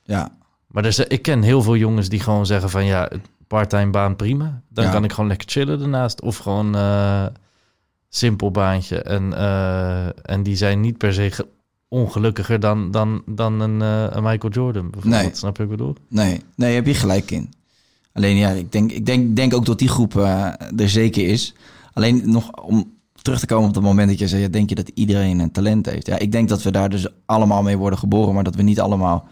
Ja, 0.04 0.38
Maar 0.68 0.86
er, 0.86 1.12
ik 1.12 1.22
ken 1.22 1.42
heel 1.42 1.62
veel 1.62 1.76
jongens 1.76 2.10
die 2.10 2.20
gewoon 2.20 2.46
zeggen 2.46 2.70
van 2.70 2.86
ja, 2.86 3.10
parttime 3.50 3.90
baan 3.90 4.16
prima. 4.16 4.62
Dan 4.70 4.86
Ja. 4.86 4.92
kan 4.92 5.04
ik 5.04 5.12
gewoon 5.12 5.30
lekker 5.30 5.50
chillen 5.50 5.80
daarnaast. 5.80 6.22
Of 6.22 6.38
gewoon 6.38 6.76
eh, 6.76 7.26
simpel 8.10 8.52
baantje. 8.52 9.02
En, 9.02 9.34
eh, 9.34 10.06
en 10.34 10.44
die 10.44 10.56
zijn 10.56 10.82
niet 10.82 10.98
per 10.98 11.14
se 11.14 11.32
ge- 11.32 11.48
ongelukkiger 11.88 12.60
dan, 12.60 12.92
dan, 12.92 13.22
dan 13.26 13.60
een, 13.60 13.82
eh, 13.82 14.16
een 14.16 14.24
Michael 14.24 14.54
Jordan 14.54 14.90
bijvoorbeeld. 14.90 15.24
Nee. 15.24 15.36
Snap 15.36 15.58
je 15.58 15.64
wat 15.64 15.72
ik 15.72 15.78
bedoel? 15.78 15.96
Nee, 16.10 16.42
nee, 16.56 16.76
heb 16.76 16.86
je 16.86 16.94
gelijk 16.94 17.32
in. 17.32 17.54
Alleen 18.14 18.36
ja, 18.36 18.50
ik 18.50 18.72
denk, 18.72 18.92
ik 18.92 19.06
denk, 19.06 19.36
denk 19.36 19.54
ook 19.54 19.66
dat 19.66 19.80
die 19.80 19.88
groep 19.90 20.16
er 20.16 20.90
zeker 20.90 21.28
is. 21.28 21.54
Alleen 21.94 22.22
nog 22.32 22.52
om 22.52 22.92
terug 23.22 23.40
te 23.40 23.46
komen 23.46 23.70
op 23.70 23.76
het 23.76 23.84
moment 23.84 24.10
dat 24.10 24.20
je 24.20 24.28
zei, 24.28 24.42
ja, 24.42 24.48
denk 24.48 24.70
je 24.70 24.76
dat 24.76 24.92
iedereen 24.94 25.40
een 25.40 25.52
talent 25.52 25.86
heeft? 25.86 26.06
Ja, 26.08 26.18
ik 26.18 26.32
denk 26.32 26.50
dat 26.50 26.64
we 26.64 26.72
daar 26.72 26.90
dus 26.90 27.08
allemaal 27.26 27.64
mee 27.64 27.78
worden 27.78 28.00
geboren, 28.00 28.34
maar 28.34 28.44
dat 28.44 28.56
we 28.56 28.62
niet 28.62 28.80
allemaal 28.80 29.28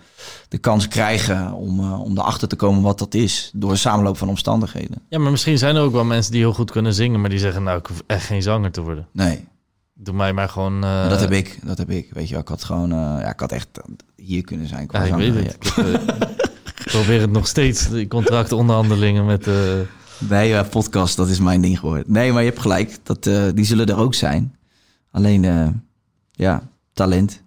de 0.50 0.58
kans 0.58 0.88
krijgen 0.88 1.54
om, 1.54 1.80
eh, 1.80 2.02
om 2.02 2.18
erachter 2.18 2.48
te 2.48 2.56
komen 2.56 2.82
wat 2.82 3.00
dat 3.00 3.14
is 3.14 3.52
door 3.56 3.72
een 3.72 3.78
samenloop 3.78 4.18
van 4.18 4.30
omstandigheden. 4.30 5.02
Ja, 5.10 5.20
maar 5.20 5.32
misschien 5.32 5.58
zijn 5.58 5.76
er 5.76 5.82
ook 5.82 5.92
wel 5.92 6.04
mensen 6.06 6.32
die 6.32 6.42
heel 6.42 6.54
goed 6.54 6.72
kunnen 6.72 6.94
zingen, 6.94 7.22
maar 7.22 7.30
die 7.30 7.40
zeggen 7.40 7.64
nou, 7.64 7.78
ik 7.80 7.86
hoef 7.86 8.04
echt 8.08 8.26
geen 8.26 8.42
zanger 8.42 8.72
te 8.72 8.82
worden. 8.82 9.08
Nee, 9.12 9.46
Doe 10.00 10.16
mij 10.16 10.34
maar 10.34 10.50
gewoon... 10.50 10.84
eh, 10.84 11.10
dat 11.10 11.20
heb 11.20 11.32
ik, 11.32 11.60
dat 11.64 11.78
heb 11.78 11.90
ik. 11.90 12.10
Weet 12.14 12.30
je, 12.30 12.38
ik 12.38 12.48
had 12.48 12.64
gewoon, 12.64 12.92
eh, 12.92 12.98
ja, 12.98 13.32
ik 13.32 13.40
had 13.40 13.52
echt 13.52 13.68
hier 14.16 14.42
kunnen 14.42 14.68
zijn. 14.68 14.88
qua 14.88 14.98
Ja, 15.00 15.04
ik 15.06 15.12
zanger, 15.12 15.34
weet 15.34 15.58
ja. 15.60 15.82
het. 15.82 15.86
Ik, 16.78 16.86
heb, 16.86 16.94
ik 16.96 17.04
probeer 17.04 17.22
het 17.22 17.32
nog 17.32 17.48
steeds, 17.48 17.90
die 17.90 18.08
contractonderhandelingen 18.08 19.26
met... 19.26 19.48
eh, 20.22 20.30
Nee, 20.30 20.48
ja, 20.50 20.64
podcast, 20.64 21.16
dat 21.16 21.30
is 21.30 21.40
mijn 21.40 21.62
ding 21.62 21.80
geworden. 21.80 22.04
Nee, 22.08 22.32
maar 22.32 22.42
je 22.44 22.50
hebt 22.50 22.62
gelijk. 22.62 22.98
Dat, 23.04 23.26
eh, 23.28 23.44
die 23.54 23.66
zullen 23.66 23.86
er 23.88 23.98
ook 23.98 24.14
zijn. 24.14 24.56
Alleen, 25.12 25.46
eh, 25.46 25.68
ja, 26.32 26.70
talent. 26.94 27.42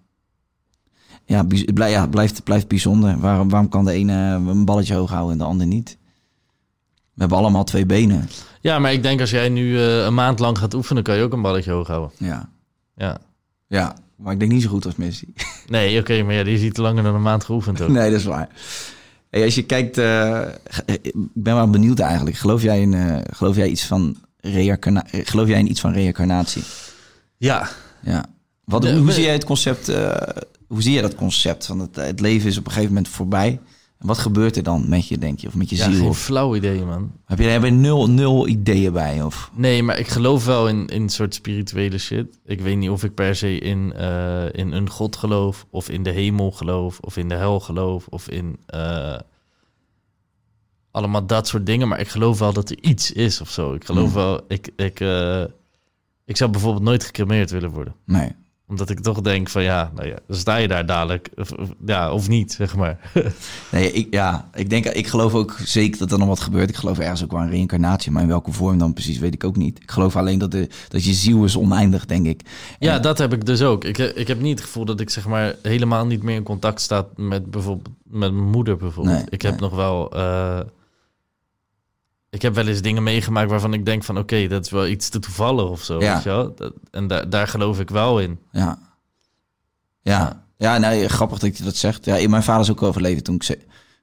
Ja, 1.25 1.45
bij- 1.45 1.69
blij- 1.75 1.91
ja, 1.91 2.07
blijft, 2.07 2.45
blijft 2.45 2.69
bijzonder. 2.69 3.19
Waarom, 3.19 3.49
waarom 3.49 3.69
kan 3.69 3.85
de 3.85 3.93
ene 3.93 4.13
een 4.13 4.65
balletje 4.65 4.95
hoog 4.95 5.11
houden 5.11 5.33
en 5.33 5.39
de 5.39 5.45
ander 5.45 5.67
niet? 5.67 5.99
We 7.15 7.27
hebben 7.27 7.39
allemaal 7.39 7.65
twee 7.65 7.87
benen. 7.87 8.29
Ja, 8.61 8.79
maar 8.79 8.93
ik 8.93 9.03
denk 9.03 9.21
als 9.21 9.31
jij 9.31 9.49
nu 9.49 9.77
eh, 9.79 10.05
een 10.05 10.15
maand 10.15 10.39
lang 10.39 10.59
gaat 10.59 10.75
oefenen, 10.75 11.03
kan 11.03 11.17
je 11.17 11.23
ook 11.23 11.33
een 11.33 11.43
balletje 11.43 11.71
hoog 11.73 11.87
houden. 11.87 12.11
Ja. 12.17 12.49
Ja. 12.97 13.19
ja, 13.67 13.95
maar 14.17 14.33
ik 14.33 14.39
denk 14.39 14.53
niet 14.53 14.63
zo 14.63 14.69
goed 14.69 14.85
als 14.87 14.97
Messi. 14.97 15.33
Nee, 15.67 16.01
oké, 16.01 16.23
maar 16.23 16.35
ja, 16.35 16.45
die 16.45 16.55
is 16.55 16.63
iets 16.63 16.79
langer 16.79 17.03
dan 17.03 17.15
een 17.15 17.23
maand 17.23 17.45
geoefend 17.45 17.81
ook. 17.81 17.89
nee, 17.99 18.11
dat 18.11 18.19
is 18.21 18.25
waar. 18.27 18.49
Hey, 19.31 19.45
als 19.45 19.55
je 19.55 19.63
kijkt, 19.63 19.99
eh, 19.99 20.41
ik 21.03 21.13
ben 21.35 21.55
wel 21.55 21.71
benieuwd 21.71 21.99
eigenlijk. 21.99 22.37
Geloof 22.37 22.63
jij 22.63 22.81
in, 22.81 22.95
eh, 22.95 23.19
geloof 23.31 23.57
jij 23.57 23.69
iets 23.69 23.85
van 23.85 24.17
reïncarna- 24.41 25.07
geloof 25.11 25.49
jij 25.49 25.59
in 25.59 25.71
iets 25.71 25.81
van 25.81 25.93
reïncarnatie? 25.93 26.63
Ja, 27.37 27.69
Ja. 28.03 28.25
Wat, 28.65 28.91
hoe, 28.91 29.13
zie 29.13 29.23
jij 29.25 29.33
het 29.33 29.45
concept? 29.45 29.89
eh, 29.89 30.17
hoe 30.67 30.83
zie 30.83 30.93
je 30.95 31.01
dat 31.03 31.15
concept? 31.15 31.67
Van 31.67 31.79
het, 31.79 31.97
het 31.97 32.21
leven 32.21 32.49
is 32.49 32.57
op 32.59 32.65
een 32.67 32.73
gegeven 32.73 32.95
moment 32.95 33.13
voorbij. 33.13 33.61
En 34.01 34.07
wat 34.07 34.19
gebeurt 34.19 34.57
er 34.57 34.63
dan 34.63 34.89
met 34.89 35.09
je, 35.09 35.19
denk 35.19 35.39
je? 35.41 35.47
Of 35.47 35.55
met 35.55 35.71
je 35.71 35.77
ja 35.77 35.85
ziel? 35.85 35.99
geen 35.99 36.09
Of, 36.09 36.19
flauw 36.19 36.57
idee, 36.57 36.85
man. 36.85 37.13
heb 37.25 37.39
je 37.39 37.45
daar 37.61 37.73
nul, 37.73 38.11
nul 38.11 38.49
ideeën 38.49 38.93
bij? 38.93 39.23
Of? 39.23 39.51
Nee, 39.55 39.83
maar 39.83 39.99
ik 39.99 40.09
geloof 40.09 40.45
wel 40.45 40.69
in, 40.69 40.87
in 40.87 41.03
een 41.03 41.09
soort 41.09 41.35
spirituele 41.35 41.99
shit. 41.99 42.39
Ik 42.45 42.61
weet 42.61 42.77
niet 42.77 42.91
of 42.91 43.05
ik 43.05 43.15
per 43.15 43.37
se 43.37 43.59
in, 43.59 43.93
eh, 43.93 44.45
in 44.53 44.73
een 44.73 44.91
god 44.91 45.17
geloof, 45.17 45.67
of 45.71 45.89
in 45.89 46.03
de 46.03 46.11
hemel 46.11 46.51
geloof, 46.51 46.99
of 47.01 47.17
in 47.17 47.29
de 47.29 47.35
hel 47.35 47.61
geloof, 47.61 48.07
of 48.07 48.29
in 48.29 48.57
eh, 48.67 49.19
allemaal 50.91 51.27
dat 51.27 51.49
soort 51.49 51.67
dingen. 51.67 51.89
Maar 51.89 52.01
ik 52.01 52.09
geloof 52.09 52.39
wel 52.39 52.53
dat 52.53 52.71
er 52.71 52.79
iets 52.83 53.13
is 53.13 53.41
of 53.41 53.51
zo. 53.51 53.75
Ik 53.75 53.85
geloof 53.85 54.05
Hmm. 54.13 54.15
wel, 54.15 54.41
ik, 54.49 54.71
ik, 54.77 55.01
eh, 55.01 55.45
ik 56.25 56.37
zou 56.37 56.51
bijvoorbeeld 56.51 56.85
nooit 56.85 57.05
gecremeerd 57.05 57.51
willen 57.51 57.71
worden. 57.71 57.95
Nee. 58.05 58.33
Omdat 58.71 58.91
ik 58.91 59.01
toch 59.01 59.21
denk 59.21 59.49
van 59.49 59.63
ja, 59.63 59.91
nou 59.95 60.09
ja, 60.09 60.17
sta 60.29 60.57
je 60.57 60.69
daar 60.69 60.87
dadelijk. 60.87 61.29
Of, 61.37 61.53
ja, 61.87 62.13
of 62.13 62.29
niet, 62.29 62.53
zeg 62.53 62.77
maar. 62.77 63.11
nee 63.73 63.93
ik, 63.93 64.07
ja, 64.15 64.49
ik, 64.55 64.71
denk, 64.71 64.85
ik 64.87 65.07
geloof 65.07 65.35
ook 65.35 65.57
zeker 65.65 65.99
dat 65.99 66.13
er 66.13 66.19
nog 66.19 66.29
wat 66.29 66.41
gebeurt. 66.41 66.69
Ik 66.69 66.77
geloof 66.77 66.99
ergens 66.99 67.25
ook 67.25 67.33
wel 67.33 67.41
in 67.43 67.49
reïncarnatie. 67.51 68.11
Maar 68.13 68.23
in 68.23 68.29
welke 68.29 68.53
vorm 68.53 68.79
dan 68.79 68.93
precies, 68.93 69.19
weet 69.19 69.35
ik 69.35 69.45
ook 69.45 69.57
niet. 69.57 69.83
Ik 69.83 69.91
geloof 69.91 70.17
alleen 70.17 70.39
dat, 70.39 70.51
de, 70.51 70.69
dat 70.89 71.05
je 71.05 71.13
ziel 71.13 71.45
is 71.45 71.57
oneindig, 71.57 72.07
denk 72.07 72.27
ik. 72.27 72.41
Ja, 72.79 72.95
En- 72.95 73.03
dat 73.03 73.19
heb 73.19 73.33
ik 73.33 73.47
dus 73.47 73.63
ook. 73.63 73.85
Ik, 73.85 73.99
ik 73.99 74.29
heb 74.29 74.41
niet 74.41 74.59
het 74.59 74.67
gevoel 74.67 74.85
dat 74.85 75.01
ik 75.01 75.11
zeg 75.11 75.27
maar 75.27 75.55
helemaal 75.63 76.07
niet 76.07 76.23
meer 76.23 76.37
in 76.37 76.43
contact 76.43 76.81
sta 76.81 77.07
met 77.17 77.51
bijvoorbeeld 77.51 77.89
met 78.05 78.33
mijn 78.33 78.51
moeder 78.51 78.77
bijvoorbeeld. 78.77 79.17
Nee, 79.17 79.27
ik 79.29 79.43
heb 79.43 79.51
nee. 79.53 79.61
nog 79.61 79.75
wel. 79.75 80.11
eh, 80.13 80.61
ik 82.31 82.43
heb 82.43 82.55
wel 82.55 82.67
eens 82.67 82.83
dingen 82.83 83.03
meegemaakt 83.03 83.51
waarvan 83.51 83.75
ik 83.75 83.85
denk 83.85 84.05
van... 84.05 84.19
oké, 84.19 84.47
dat 84.49 84.65
is 84.65 84.71
wel 84.71 84.87
iets 84.87 85.09
te 85.09 85.19
toevallig 85.19 85.69
of 85.69 85.83
zo, 85.83 86.01
Ja. 86.01 86.15
weet 86.15 86.23
je 86.23 86.29
wel? 86.29 86.55
Dat, 86.55 86.73
en 86.91 87.07
daar 87.07 87.31
daar 87.31 87.49
geloof 87.49 87.81
ik 87.81 87.91
wel 87.91 88.21
in. 88.21 88.39
Ja. 88.53 88.79
Ja. 90.03 90.45
Ja, 90.57 90.79
nee, 90.79 91.09
grappig 91.09 91.39
dat 91.39 91.59
je 91.59 91.65
dat 91.65 91.77
zegt. 91.77 92.05
Ja, 92.05 92.29
mijn 92.29 92.43
vader 92.43 92.63
is 92.63 92.71
ook 92.71 92.83
overleden 92.83 93.23
toen 93.23 93.35
ik... 93.35 93.59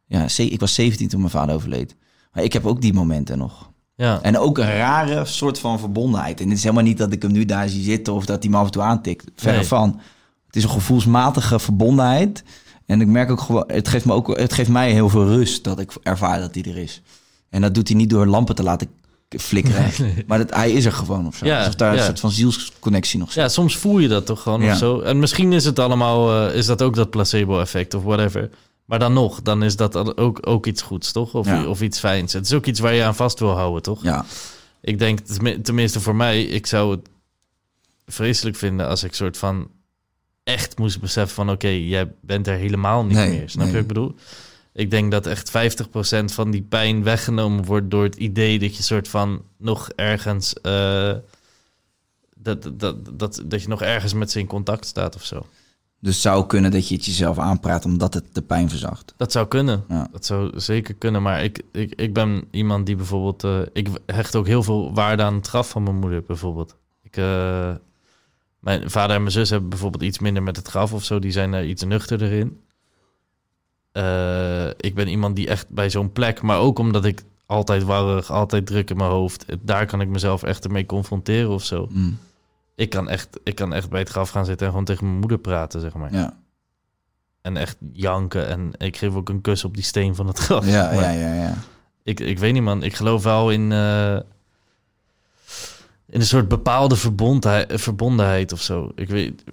Ja, 0.06 0.26
ik 0.38 0.60
was 0.60 0.74
17 0.74 1.08
toen 1.08 1.20
mijn 1.20 1.32
vader 1.32 1.56
overleed. 1.56 1.96
Maar 2.32 2.44
ik 2.44 2.54
heb 2.54 2.66
ook 2.66 2.82
die 2.82 2.94
momenten 2.94 3.38
nog. 3.38 3.72
Ja, 3.96 4.20
En 4.22 4.38
ook 4.38 4.58
een 4.58 4.76
rare 4.76 5.26
soort 5.26 5.60
van 5.60 5.80
verbondenheid. 5.80 6.40
En 6.42 6.48
het 6.50 6.58
is 6.58 6.64
helemaal 6.64 6.84
niet 6.84 6.98
dat 6.98 7.12
ik 7.12 7.22
hem 7.22 7.32
nu 7.32 7.46
daar 7.46 7.70
zie 7.70 7.84
zitten 7.84 8.14
of 8.14 8.26
dat 8.26 8.44
hij 8.44 8.52
me 8.52 8.58
af 8.58 8.66
en 8.66 8.72
toe 8.72 8.82
aantikt. 8.82 9.26
Verre 9.36 9.58
Nee. 9.58 9.66
van. 9.66 10.00
Het 10.46 10.56
is 10.56 10.64
een 10.64 10.70
gevoelsmatige 10.70 11.60
verbondenheid. 11.60 12.44
En 12.86 13.02
ik 13.02 13.08
merk 13.08 13.32
ook 13.32 13.42
gewoon, 13.42 13.64
het 13.68 13.88
geeft 13.88 14.06
me 14.06 14.14
ook, 14.14 14.38
het 14.38 14.54
geeft 14.54 14.70
mij 14.70 14.92
heel 14.92 15.10
veel 15.10 15.26
rust 15.26 15.64
dat 15.64 15.80
ik 15.80 15.92
ervaar 16.04 16.40
dat 16.40 16.54
hij 16.56 16.64
er 16.64 16.78
is. 16.78 17.02
En 17.58 17.64
dat 17.64 17.74
doet 17.76 17.88
hij 17.88 17.98
niet 17.98 18.10
door 18.10 18.26
lampen 18.26 18.56
te 18.56 18.64
laten 18.64 18.88
flikkeren. 19.38 19.92
Maar 20.28 20.38
dat, 20.38 20.54
hij 20.56 20.72
is 20.72 20.86
er 20.86 20.92
gewoon 20.92 21.28
of 21.28 21.36
zo. 21.36 21.46
Ja, 21.46 21.58
Alsof 21.60 21.76
daar 21.76 21.94
ja. 21.94 22.00
een 22.00 22.06
soort 22.06 22.20
van 22.20 22.32
zielsconnectie 22.32 23.20
nog 23.20 23.32
zit. 23.32 23.44
ja, 23.44 23.50
soms 23.50 23.78
voel 23.78 24.00
je 24.00 24.08
dat 24.08 24.26
toch 24.26 24.42
gewoon 24.42 24.62
Ja. 24.62 24.72
of 24.72 24.78
zo. 24.78 25.00
En 25.00 25.20
misschien 25.20 25.54
is 25.54 25.66
het 25.66 25.80
allemaal... 25.80 26.48
eh, 26.50 26.56
is 26.56 26.66
dat 26.66 26.82
ook 26.82 26.96
dat 26.96 27.10
placebo-effect 27.10 27.94
of 27.94 28.04
whatever. 28.04 28.50
Maar 28.86 29.00
dan 29.00 29.14
nog, 29.14 29.42
dan 29.42 29.64
is 29.64 29.76
dat 29.76 30.18
ook, 30.18 30.40
ook 30.48 30.66
iets 30.66 30.82
goeds, 30.82 31.12
toch? 31.12 31.34
Of, 31.34 31.46
Ja. 31.46 31.66
of 31.66 31.82
iets 31.82 32.00
fijns. 32.00 32.34
Het 32.34 32.46
is 32.46 32.54
ook 32.54 32.66
iets 32.66 32.80
waar 32.80 32.94
je 32.94 33.04
aan 33.04 33.16
vast 33.16 33.40
wil 33.40 33.56
houden, 33.56 33.82
toch? 33.82 34.04
Ja, 34.04 34.26
Ik 34.82 35.00
denk, 35.00 35.20
tenmi- 35.20 35.62
tenminste 35.62 36.00
voor 36.00 36.16
mij, 36.16 36.44
ik 36.44 36.66
zou 36.66 36.92
het 36.92 37.10
vreselijk 38.06 38.56
vinden 38.58 38.88
als 38.88 39.04
ik 39.04 39.14
soort 39.14 39.38
van 39.38 39.68
echt 40.44 40.78
moest 40.78 41.00
beseffen 41.02 41.36
van 41.36 41.50
oké, 41.50 41.68
jij 41.68 42.12
bent 42.22 42.48
er 42.48 42.56
helemaal 42.58 43.04
niet 43.06 43.18
Nee, 43.18 43.30
meer. 43.40 43.50
Snap 43.50 43.66
je 43.66 43.72
wat 43.72 43.82
ik 43.82 43.88
bedoel? 43.88 44.16
Ik 44.78 44.92
denk 44.92 45.12
dat 45.12 45.26
echt 45.26 45.52
50% 45.52 45.54
van 46.26 46.52
die 46.52 46.62
pijn 46.62 47.04
weggenomen 47.04 47.66
wordt 47.66 47.92
door 47.92 48.04
het 48.04 48.16
idee 48.16 48.60
dat 48.60 48.78
je 48.78 48.84
soort 48.84 49.08
van 49.08 49.42
nog 49.58 49.90
ergens 49.90 50.54
eh, 50.54 51.14
dat, 52.36 52.64
dat, 52.64 52.80
dat, 52.80 53.20
dat, 53.20 53.44
dat 53.46 53.62
je 53.62 53.68
nog 53.68 53.82
ergens 53.82 54.14
met 54.14 54.32
ze 54.32 54.40
in 54.40 54.48
contact 54.48 54.86
staat 54.86 55.16
of 55.16 55.24
zo. 55.24 55.46
dus 56.00 56.14
het 56.14 56.22
zou 56.22 56.46
kunnen 56.46 56.72
dat 56.72 56.88
je 56.88 56.96
het 56.96 57.06
jezelf 57.06 57.40
aanpraat 57.40 57.86
omdat 57.86 58.14
het 58.14 58.26
de 58.32 58.42
pijn 58.42 58.70
verzacht. 58.70 59.14
Dat 59.18 59.32
zou 59.32 59.48
kunnen. 59.48 59.84
Ja. 59.88 60.08
Dat 60.12 60.26
zou 60.26 60.60
zeker 60.60 60.94
kunnen. 60.94 61.22
Maar 61.22 61.44
ik, 61.44 61.62
ik, 61.72 61.94
ik 61.96 62.14
ben 62.14 62.48
iemand 62.52 62.86
die 62.86 62.96
bijvoorbeeld... 62.96 63.44
eh, 63.44 63.60
ik 63.74 63.90
hecht 64.06 64.36
ook 64.36 64.48
heel 64.48 64.64
veel 64.64 64.94
waarde 64.94 65.24
aan 65.24 65.36
het 65.36 65.48
graf 65.48 65.70
van 65.70 65.84
mijn 65.84 66.00
moeder 66.00 66.24
bijvoorbeeld. 66.24 66.76
Ik, 67.04 67.18
eh, 67.18 67.76
mijn 68.60 68.90
vader 68.90 69.16
en 69.16 69.22
mijn 69.22 69.34
zus 69.34 69.50
hebben 69.50 69.70
bijvoorbeeld 69.70 70.04
iets 70.04 70.20
minder 70.20 70.44
met 70.44 70.56
het 70.56 70.68
graf 70.68 70.94
of 70.94 71.04
zo. 71.04 71.20
Die 71.20 71.32
zijn 71.32 71.54
er 71.54 71.66
iets 71.66 71.84
nuchterder 71.84 72.32
in. 72.32 72.66
Eh, 73.98 74.68
ik 74.78 74.96
ben 74.96 75.08
iemand 75.08 75.36
die 75.36 75.48
echt 75.48 75.70
bij 75.70 75.90
zo'n 75.90 76.12
plek... 76.12 76.42
Maar 76.42 76.58
ook 76.60 76.80
omdat 76.80 77.06
ik 77.06 77.24
altijd 77.46 77.84
warrig, 77.84 78.32
altijd 78.32 78.66
druk 78.66 78.90
in 78.90 78.98
mijn 78.98 79.10
hoofd... 79.10 79.46
Daar 79.62 79.86
kan 79.86 80.02
ik 80.02 80.08
mezelf 80.08 80.44
echt 80.44 80.66
ermee 80.66 80.86
confronteren 80.86 81.50
of 81.50 81.64
zo. 81.64 81.88
Mm, 81.92 82.18
Ik 82.76 82.90
kan, 82.90 83.10
echt, 83.10 83.40
ik 83.44 83.56
kan 83.56 83.74
echt 83.74 83.90
bij 83.90 84.00
het 84.00 84.10
graf 84.10 84.30
gaan 84.30 84.46
zitten 84.46 84.66
en 84.66 84.72
gewoon 84.72 84.86
tegen 84.88 85.06
mijn 85.06 85.20
moeder 85.20 85.38
praten, 85.38 85.82
zeg 85.82 85.94
maar. 85.94 86.14
ja. 86.14 86.38
En 87.42 87.58
echt 87.58 87.78
janken. 87.94 88.48
En 88.48 88.72
ik 88.78 88.98
geef 88.98 89.16
ook 89.16 89.30
een 89.30 89.42
kus 89.42 89.64
op 89.64 89.74
die 89.74 89.84
steen 89.84 90.16
van 90.16 90.28
het 90.28 90.38
graf. 90.40 90.66
Ja, 90.66 90.94
ja, 90.94 91.10
ja, 91.12 91.34
ja. 91.34 91.54
Ik, 92.04 92.20
ik 92.20 92.40
weet 92.40 92.54
niet, 92.54 92.64
man. 92.64 92.84
Ik 92.84 92.96
geloof 92.96 93.24
wel 93.24 93.52
in, 93.52 93.72
eh, 93.72 94.16
in 96.08 96.20
een 96.20 96.26
soort 96.26 96.48
bepaalde 96.48 96.96
verbondheid, 96.96 97.82
verbondenheid 97.82 98.52
of 98.52 98.62
zo. 98.62 98.92
Ik 98.96 99.10
weet... 99.10 99.44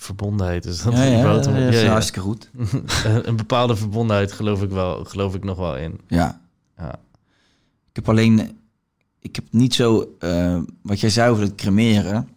Verbondenheid 0.00 0.64
is 0.64 0.82
dat 0.82 0.92
Ja, 0.92 1.02
ja, 1.02 1.40
ja, 1.42 1.58
ja, 1.58 1.70
ja. 1.70 1.90
hartstikke 1.90 2.20
goed. 2.20 2.50
een 3.22 3.36
bepaalde 3.36 3.76
verbondenheid 3.76 4.32
geloof 4.32 4.62
ik 4.62 4.70
wel, 4.70 5.04
geloof 5.04 5.34
ik 5.34 5.44
nog 5.44 5.56
wel 5.56 5.76
in. 5.76 6.00
Ja. 6.08 6.40
Ja. 6.76 6.94
Ik 7.90 7.96
heb 7.96 8.08
alleen, 8.08 8.58
ik 9.20 9.36
heb 9.36 9.44
niet 9.50 9.74
zo, 9.74 10.16
eh, 10.18 10.58
wat 10.82 11.00
jij 11.00 11.10
zei 11.10 11.30
over 11.30 11.42
het 11.42 11.54
cremeren. 11.54 12.28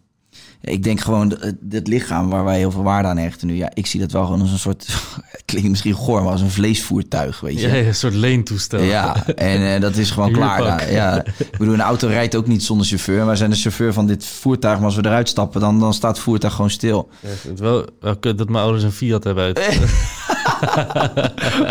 Ik 0.62 0.82
denk 0.82 1.00
gewoon, 1.00 1.28
dat 1.28 1.42
het, 1.42 1.56
het 1.70 1.88
lichaam 1.88 2.28
waar 2.28 2.44
wij 2.44 2.58
heel 2.58 2.70
veel 2.70 2.82
waarde 2.82 3.08
aan 3.08 3.16
hechten 3.16 3.46
nu. 3.46 3.54
Ja, 3.54 3.70
ik 3.74 3.86
zie 3.86 4.00
dat 4.00 4.12
wel 4.12 4.24
gewoon 4.24 4.40
als 4.40 4.50
een 4.50 4.58
soort, 4.58 4.86
het 5.30 5.42
klinkt 5.50 5.68
misschien 5.68 5.94
goor, 5.94 6.22
maar 6.22 6.32
als 6.32 6.40
een 6.40 6.50
vleesvoertuig, 6.50 7.40
weet 7.40 7.60
je. 7.60 7.68
Ja, 7.68 7.74
een 7.74 7.94
soort 7.94 8.14
leentoestel. 8.14 8.82
Ja, 8.82 9.26
en 9.26 9.74
eh, 9.74 9.80
dat 9.80 9.96
is 9.96 10.10
gewoon 10.20 10.32
klaar. 10.32 10.92
Ja. 10.92 11.24
Ik 11.24 11.58
bedoel, 11.58 11.74
een 11.74 11.80
auto 11.80 12.08
rijdt 12.08 12.34
ook 12.34 12.46
niet 12.46 12.62
zonder 12.62 12.86
chauffeur. 12.86 13.26
Wij 13.26 13.36
zijn 13.36 13.50
de 13.50 13.56
chauffeur 13.56 13.92
van 13.92 14.06
dit 14.06 14.26
voertuig. 14.26 14.76
Maar 14.76 14.86
als 14.86 14.96
we 14.96 15.04
eruit 15.04 15.28
stappen, 15.28 15.60
dan, 15.60 15.80
dan 15.80 15.94
staat 15.94 16.14
het 16.14 16.24
voertuig 16.24 16.54
gewoon 16.54 16.70
stil. 16.70 17.08
Ja, 17.20 17.28
het 17.48 17.60
wel, 17.60 17.86
wel 18.00 18.16
kut 18.16 18.38
dat 18.38 18.48
mijn 18.48 18.62
ouders 18.64 18.84
een 18.84 18.92
Fiat 18.92 19.24
hebben 19.24 19.44
uit. 19.44 19.58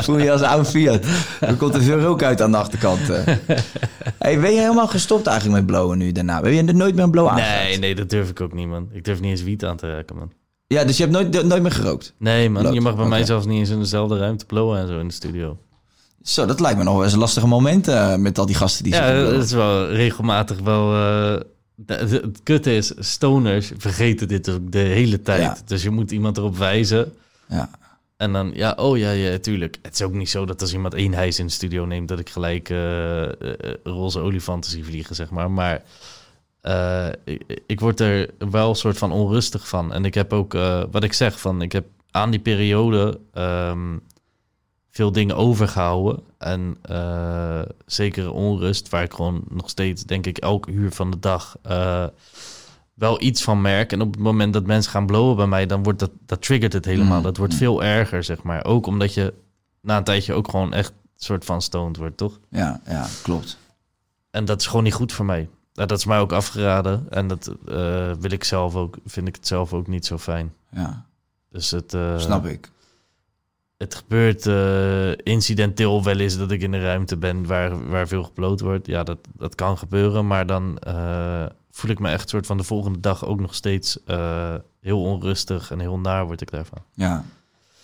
Voel 0.03 0.17
je 0.17 0.31
als 0.31 0.41
een 0.41 0.47
oude 0.47 0.65
Fiat. 0.69 1.05
Er 1.39 1.55
komt 1.55 1.73
er 1.75 1.81
veel 1.81 1.99
rook 1.99 2.23
uit 2.23 2.41
aan 2.41 2.51
de 2.51 2.57
achterkant. 2.57 3.09
eh. 3.09 3.35
Hey, 4.17 4.39
ben 4.39 4.53
je 4.53 4.59
helemaal 4.59 4.87
gestopt 4.87 5.27
eigenlijk 5.27 5.57
met 5.57 5.65
blowen 5.67 5.97
nu 5.97 6.11
daarna? 6.11 6.41
Ben 6.41 6.53
je 6.53 6.63
er 6.63 6.75
nooit 6.75 6.95
meer 6.95 7.03
een 7.03 7.11
blow 7.11 7.27
aan? 7.27 7.35
Nee, 7.35 7.77
nee, 7.79 7.95
dat 7.95 8.09
durf 8.09 8.29
ik 8.29 8.41
ook 8.41 8.53
niet, 8.53 8.67
man. 8.67 8.89
Ik 8.91 9.03
durf 9.05 9.19
niet 9.19 9.29
eens 9.31 9.43
wiet 9.43 9.65
aan 9.65 9.77
te 9.77 9.91
raken, 9.95 10.15
man. 10.15 10.31
Ja, 10.67 10.83
dus 10.83 10.97
je 10.97 11.03
hebt 11.03 11.15
nooit, 11.15 11.43
nooit 11.47 11.61
meer 11.61 11.71
gerookt? 11.71 12.13
Nee, 12.17 12.49
man. 12.49 12.61
Bloot, 12.61 12.73
Je 12.73 12.81
mag 12.81 12.95
bij 12.95 13.05
mij 13.07 13.25
zelfs 13.25 13.45
niet 13.45 13.59
eens 13.59 13.69
in 13.69 13.79
dezelfde 13.79 14.17
ruimte 14.17 14.45
blowen 14.45 14.79
en 14.79 14.87
zo 14.87 14.99
in 14.99 15.07
de 15.07 15.13
studio. 15.13 15.57
Zo, 16.23 16.45
dat 16.45 16.59
lijkt 16.59 16.77
me 16.77 16.83
nog 16.83 16.93
wel 16.95 17.03
eens 17.03 17.13
een 17.13 17.19
lastige 17.19 17.47
moment 17.47 17.87
eh, 17.87 18.15
met 18.15 18.37
al 18.39 18.45
die 18.45 18.55
gasten 18.55 18.83
die 18.83 18.93
Ja, 18.93 19.05
zitten 19.07 19.33
dat 19.33 19.43
is 19.43 19.51
wel 19.51 19.89
regelmatig 19.89 20.59
wel... 20.59 20.89
de- 20.91 21.43
het 22.21 22.39
kutte 22.43 22.75
is, 22.75 22.91
stoners 22.97 23.71
vergeten 23.77 24.27
dit 24.27 24.49
ook 24.49 24.71
de 24.71 24.77
hele 24.77 25.21
tijd. 25.21 25.41
Ja. 25.41 25.57
Dus 25.65 25.83
je 25.83 25.89
moet 25.89 26.11
iemand 26.11 26.37
erop 26.37 26.57
wijzen. 26.57 27.13
Ja. 27.47 27.69
En 28.20 28.34
dan, 28.34 28.51
ja, 28.53 28.74
oh 28.76 28.97
ja, 28.97 29.11
ja, 29.11 29.38
tuurlijk. 29.38 29.78
Het 29.82 29.93
is 29.93 30.01
ook 30.01 30.13
niet 30.13 30.30
zo 30.30 30.45
dat 30.45 30.61
als 30.61 30.74
iemand 30.74 30.93
één 30.93 31.13
hijs 31.13 31.39
in 31.39 31.45
de 31.45 31.51
studio 31.51 31.86
neemt... 31.86 32.07
dat 32.07 32.20
ik 32.20 32.30
gelijk 32.30 32.70
eh, 32.70 33.24
eh, 33.24 33.76
roze 33.84 34.20
olifanten 34.20 34.72
zie 34.72 34.86
vliegen, 34.86 35.15
zeg 35.15 35.30
maar. 35.30 35.51
Maar 35.51 35.84
eh, 36.61 37.07
ik, 37.65 37.80
word 37.80 37.99
er 37.99 38.30
wel 38.49 38.70
een 38.70 38.76
soort 38.76 38.97
van 38.97 39.11
onrustig 39.11 39.67
van. 39.67 39.93
En 39.93 40.05
ik 40.05 40.13
heb 40.13 40.34
ook, 40.34 40.53
eh, 40.53 40.84
wat 40.91 41.03
ik 41.03 41.13
zeg, 41.13 41.39
van 41.39 41.61
ik 41.61 41.72
heb 41.72 41.86
aan 42.11 42.32
die 42.32 42.39
periode... 42.39 43.20
ehm, 43.34 43.97
veel 44.89 45.11
dingen 45.11 45.36
overgehouden. 45.36 46.24
En 46.38 46.78
eh 46.82 47.61
zekere 47.86 48.32
onrust, 48.32 48.89
waar 48.89 49.03
ik 49.03 49.13
gewoon 49.13 49.43
nog 49.49 49.70
steeds, 49.70 50.03
denk 50.03 50.26
ik, 50.26 50.38
elke 50.38 50.72
uur 50.72 50.91
van 50.91 51.11
de 51.11 51.20
dag 51.20 51.57
eh, 51.61 52.05
wel 52.99 53.21
iets 53.21 53.43
van 53.43 53.61
merk. 53.61 53.91
En 53.91 54.01
op 54.01 54.11
het 54.13 54.21
moment 54.23 54.53
dat 54.53 54.65
mensen 54.65 54.91
gaan 54.91 55.05
blowen 55.05 55.35
bij 55.35 55.47
mij, 55.47 55.65
dan 55.65 55.83
wordt 55.83 55.99
dat, 55.99 56.11
dat 56.25 56.41
triggert 56.41 56.73
het 56.73 56.85
helemaal. 56.85 57.17
Mm, 57.17 57.23
Dat 57.23 57.37
wordt 57.37 57.55
veel 57.55 57.83
erger, 57.83 58.23
zeg 58.23 58.43
maar. 58.43 58.65
Ook 58.65 58.85
omdat 58.87 59.13
je 59.13 59.33
na 59.81 59.97
een 59.97 60.03
tijdje 60.03 60.33
ook 60.33 60.49
gewoon 60.49 60.73
echt 60.73 60.93
soort 61.15 61.45
van 61.45 61.61
stoned 61.61 61.97
wordt, 61.97 62.17
toch? 62.17 62.39
Ja, 62.49 62.81
ja, 62.87 63.07
klopt. 63.23 63.57
En 64.31 64.45
dat 64.45 64.59
is 64.61 64.67
gewoon 64.67 64.83
niet 64.83 64.93
goed 64.93 65.11
voor 65.13 65.25
mij. 65.25 65.49
Dat 65.73 65.91
is 65.91 66.05
mij 66.05 66.19
ook 66.19 66.31
afgeraden. 66.31 67.05
En 67.09 67.27
dat 67.27 67.47
eh, 67.67 68.11
wil 68.19 68.31
ik 68.31 68.43
zelf 68.43 68.75
ook, 68.75 68.97
vind 69.05 69.27
ik 69.27 69.35
het 69.35 69.47
zelf 69.47 69.73
ook 69.73 69.87
niet 69.87 70.05
zo 70.05 70.17
fijn. 70.17 70.53
Ja, 70.71 71.05
Dus 71.51 71.71
het, 71.71 71.93
eh, 71.93 72.17
snap 72.17 72.45
ik. 72.45 72.71
het 73.77 73.95
gebeurt 73.95 74.45
eh, 74.45 75.11
incidenteel 75.33 76.03
wel 76.03 76.19
eens 76.19 76.37
dat 76.37 76.51
ik 76.51 76.61
in 76.61 76.73
een 76.73 76.81
ruimte 76.81 77.17
ben 77.17 77.45
waar, 77.47 77.89
waar 77.89 78.07
veel 78.07 78.23
gebloot 78.23 78.59
wordt. 78.59 78.87
Ja, 78.87 79.03
dat, 79.03 79.17
dat 79.35 79.55
kan 79.55 79.77
gebeuren. 79.77 80.27
Maar 80.27 80.45
dan 80.45 80.77
voel 81.80 81.91
ik 81.91 81.99
me 81.99 82.09
echt 82.09 82.30
soort 82.30 82.45
van 82.45 82.57
de 82.57 82.63
volgende 82.63 82.99
dag 82.99 83.25
ook 83.25 83.39
nog 83.39 83.55
steeds 83.55 84.03
eh, 84.03 84.53
heel 84.82 85.01
onrustig 85.01 85.71
en 85.71 85.80
heel 85.80 85.99
naar 85.99 86.25
word 86.25 86.41
ik 86.41 86.51
daarvan. 86.51 86.80
Ja. 86.93 87.23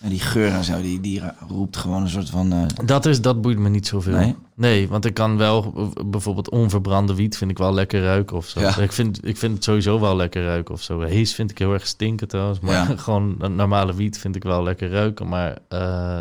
En 0.02 0.10
die 0.10 0.20
geur 0.20 0.52
en 0.52 0.64
zo, 0.64 0.82
die, 0.82 1.00
die 1.02 1.22
roept 1.48 1.78
gewoon 1.78 2.02
een 2.02 2.10
soort 2.10 2.30
van... 2.30 2.52
eh, 2.52 2.86
Dat, 2.86 3.06
is, 3.06 3.22
dat 3.22 3.42
boeit 3.42 3.58
me 3.58 3.70
niet 3.70 3.88
zoveel. 3.88 4.36
Nee? 4.56 4.88
want 4.88 5.06
ik 5.06 5.14
kan 5.14 5.38
wel 5.38 5.74
bijvoorbeeld 6.06 6.50
onverbrande 6.50 7.16
wiet 7.16 7.38
vind 7.38 7.52
ik 7.52 7.58
wel 7.58 7.74
lekker 7.74 8.04
ruiken 8.04 8.38
of 8.38 8.48
zo. 8.48 8.60
Ja. 8.60 8.78
Ik, 8.78 8.92
vind, 8.92 9.28
ik 9.28 9.38
vind 9.38 9.54
het 9.54 9.64
sowieso 9.64 10.00
wel 10.00 10.16
lekker 10.16 10.44
ruiken 10.44 10.74
of 10.74 10.82
zo. 10.82 11.02
Hees 11.02 11.34
vind 11.36 11.52
ik 11.52 11.58
heel 11.58 11.74
erg 11.74 11.88
stinken 11.88 12.28
trouwens. 12.28 12.60
Maar 12.60 12.74
Ja. 12.74 12.96
gewoon 13.06 13.38
normale 13.56 13.94
wiet 13.94 14.18
vind 14.18 14.36
ik 14.36 14.44
wel 14.44 14.64
lekker 14.64 14.90
ruiken. 14.90 15.28
Maar 15.28 15.58
eh, 15.68 16.20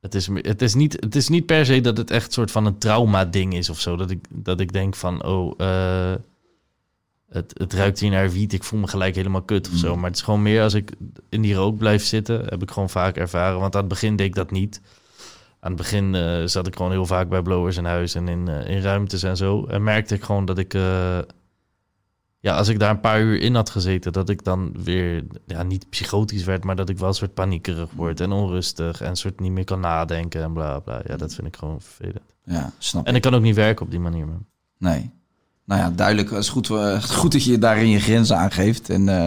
het, 0.00 0.14
is, 0.14 0.28
het, 0.34 0.62
is 0.62 0.74
niet, 0.74 0.92
het 0.92 1.14
is 1.14 1.28
niet 1.28 1.46
per 1.46 1.66
se 1.66 1.80
dat 1.80 1.96
het 1.96 2.10
echt 2.10 2.32
soort 2.32 2.50
van 2.50 2.66
een 2.66 2.78
trauma-ding 2.78 3.54
is 3.54 3.70
of 3.70 3.80
zo. 3.80 3.96
Dat 3.96 4.10
ik, 4.10 4.24
dat 4.30 4.60
ik 4.60 4.72
denk 4.72 4.96
van, 4.96 5.24
oh, 5.24 5.54
eh, 5.56 6.14
het, 7.28 7.52
het 7.58 7.72
ruikt 7.72 8.00
hier 8.00 8.10
naar 8.10 8.30
wiet. 8.30 8.52
Ik 8.52 8.64
voel 8.64 8.80
me 8.80 8.86
gelijk 8.86 9.14
helemaal 9.14 9.42
kut 9.42 9.68
of 9.68 9.76
zo. 9.76 9.94
Mm. 9.94 10.00
Maar 10.00 10.08
het 10.08 10.18
is 10.18 10.24
gewoon 10.24 10.42
meer 10.42 10.62
als 10.62 10.74
ik 10.74 10.92
in 11.28 11.42
die 11.42 11.54
rook 11.54 11.78
blijf 11.78 12.04
zitten, 12.04 12.44
heb 12.44 12.62
ik 12.62 12.70
gewoon 12.70 12.90
vaak 12.90 13.16
ervaren. 13.16 13.60
Want 13.60 13.74
aan 13.74 13.80
het 13.80 13.90
begin 13.90 14.16
deed 14.16 14.26
ik 14.26 14.34
dat 14.34 14.50
niet. 14.50 14.80
Aan 15.60 15.72
het 15.72 15.80
begin 15.80 16.14
eh, 16.14 16.42
zat 16.44 16.66
ik 16.66 16.76
gewoon 16.76 16.90
heel 16.90 17.06
vaak 17.06 17.28
bij 17.28 17.42
blowers 17.42 17.76
in 17.76 17.84
huis 17.84 18.14
en 18.14 18.28
in, 18.28 18.48
eh, 18.48 18.70
in 18.76 18.82
ruimtes 18.82 19.22
en 19.22 19.36
zo. 19.36 19.66
En 19.66 19.82
merkte 19.82 20.14
ik 20.14 20.22
gewoon 20.22 20.44
dat 20.44 20.58
ik, 20.58 20.74
ja, 22.40 22.56
als 22.56 22.68
ik 22.68 22.78
daar 22.78 22.90
een 22.90 23.00
paar 23.00 23.20
uur 23.20 23.40
in 23.40 23.54
had 23.54 23.70
gezeten, 23.70 24.12
dat 24.12 24.28
ik 24.28 24.44
dan 24.44 24.72
weer, 24.84 25.24
ja, 25.46 25.62
niet 25.62 25.90
psychotisch 25.90 26.44
werd, 26.44 26.64
maar 26.64 26.76
dat 26.76 26.88
ik 26.88 26.98
wel 26.98 27.08
een 27.08 27.14
soort 27.14 27.34
paniekerig 27.34 27.88
word 27.96 28.20
en 28.20 28.32
onrustig 28.32 29.00
en 29.00 29.08
een 29.08 29.16
soort 29.16 29.40
niet 29.40 29.52
meer 29.52 29.64
kan 29.64 29.80
nadenken 29.80 30.42
en 30.42 30.52
bla 30.52 30.78
bla. 30.78 31.00
Ja, 31.06 31.16
dat 31.16 31.34
vind 31.34 31.46
ik 31.46 31.56
gewoon 31.56 31.80
vervelend. 31.80 32.34
ja, 32.44 32.72
snap 32.78 33.06
En 33.06 33.14
ik 33.14 33.22
kan 33.22 33.34
ook 33.34 33.42
niet 33.42 33.54
werken 33.54 33.84
op 33.84 33.90
die 33.90 34.00
manier, 34.00 34.26
man. 34.26 34.46
Nee. 34.78 35.10
Nou 35.64 35.80
ja, 35.80 35.90
duidelijk. 35.90 36.30
Het 36.30 36.38
is 36.38 36.48
goed, 36.48 36.70
eh, 36.70 37.02
goed 37.02 37.32
dat 37.32 37.44
je 37.44 37.58
daarin 37.58 37.88
je 37.88 38.00
grenzen 38.00 38.36
aangeeft. 38.36 38.90
En 38.90 39.08
eh, 39.08 39.26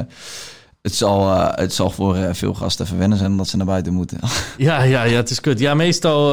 Het 0.82 0.96
zal, 0.96 1.32
eh, 1.32 1.58
het 1.58 1.74
zal 1.74 1.90
voor 1.90 2.36
veel 2.36 2.54
gasten 2.54 2.86
even 2.86 2.98
wennen 2.98 3.18
zijn 3.18 3.32
omdat 3.32 3.48
ze 3.48 3.58
naar 3.58 3.66
buiten 3.66 3.94
moeten. 3.94 4.20
Ja, 4.58 4.82
ja, 4.84 5.04
ja, 5.04 5.16
het 5.16 5.30
is 5.30 5.40
kut. 5.42 5.60
Ja, 5.60 5.74
meestal 5.74 6.30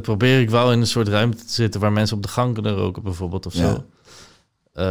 probeer 0.00 0.40
ik 0.40 0.50
wel 0.50 0.72
in 0.72 0.80
een 0.80 0.86
soort 0.86 1.08
ruimte 1.08 1.44
te 1.44 1.52
zitten 1.52 1.80
waar 1.80 1.92
mensen 1.92 2.16
op 2.16 2.22
de 2.22 2.28
gang 2.28 2.54
kunnen 2.54 2.74
roken, 2.74 3.02
bijvoorbeeld, 3.02 3.46
of 3.46 3.54
Ja. 3.54 3.60
zo. 3.60 3.84
Eh, 4.74 4.84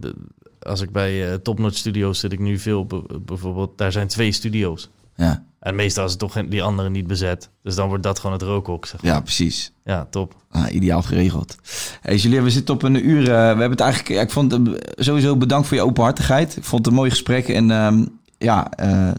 de- 0.00 0.14
als 0.60 0.80
ik 0.80 0.90
bij 0.90 1.28
eh 1.30 1.34
Topnotch 1.34 1.76
Studios 1.76 2.18
zit 2.18 2.32
ik 2.32 2.38
nu 2.38 2.58
veel, 2.58 2.86
bijvoorbeeld, 3.24 3.78
daar 3.78 3.92
zijn 3.92 4.06
twee 4.08 4.32
studio's. 4.32 4.90
ja. 5.16 5.44
En 5.58 5.74
meestal 5.74 6.04
is 6.04 6.10
het 6.10 6.20
toch 6.20 6.32
geen- 6.32 6.48
die 6.48 6.62
andere 6.62 6.90
niet 6.90 7.06
bezet. 7.06 7.50
Dus 7.62 7.74
dan 7.74 7.88
wordt 7.88 8.02
dat 8.02 8.18
gewoon 8.18 8.32
het 8.36 8.42
rookhok, 8.46 8.86
zeg 8.86 9.02
maar. 9.02 9.12
ja, 9.12 9.20
precies. 9.20 9.72
Ja, 9.84 10.06
top. 10.10 10.34
Ah, 10.50 10.74
ideaal 10.74 11.02
geregeld. 11.02 11.56
Hey 12.00 12.16
Julia, 12.16 12.42
we 12.42 12.50
zitten 12.50 12.74
op 12.74 12.82
een 12.82 13.08
uur. 13.08 13.20
eh, 13.20 13.26
we 13.26 13.32
hebben 13.34 13.70
het 13.70 13.80
eigenlijk. 13.80 14.10
ja, 14.14 14.20
ik 14.20 14.30
vond 14.30 14.58
sowieso 14.96 15.36
bedankt 15.36 15.66
voor 15.68 15.76
je 15.76 15.82
openhartigheid. 15.82 16.56
Ik 16.56 16.64
vond 16.64 16.84
het 16.84 16.86
een 16.94 16.98
mooi 16.98 17.10
gesprek. 17.10 17.48
En 17.48 17.70
ehm, 17.70 18.04
ja, 18.38 18.70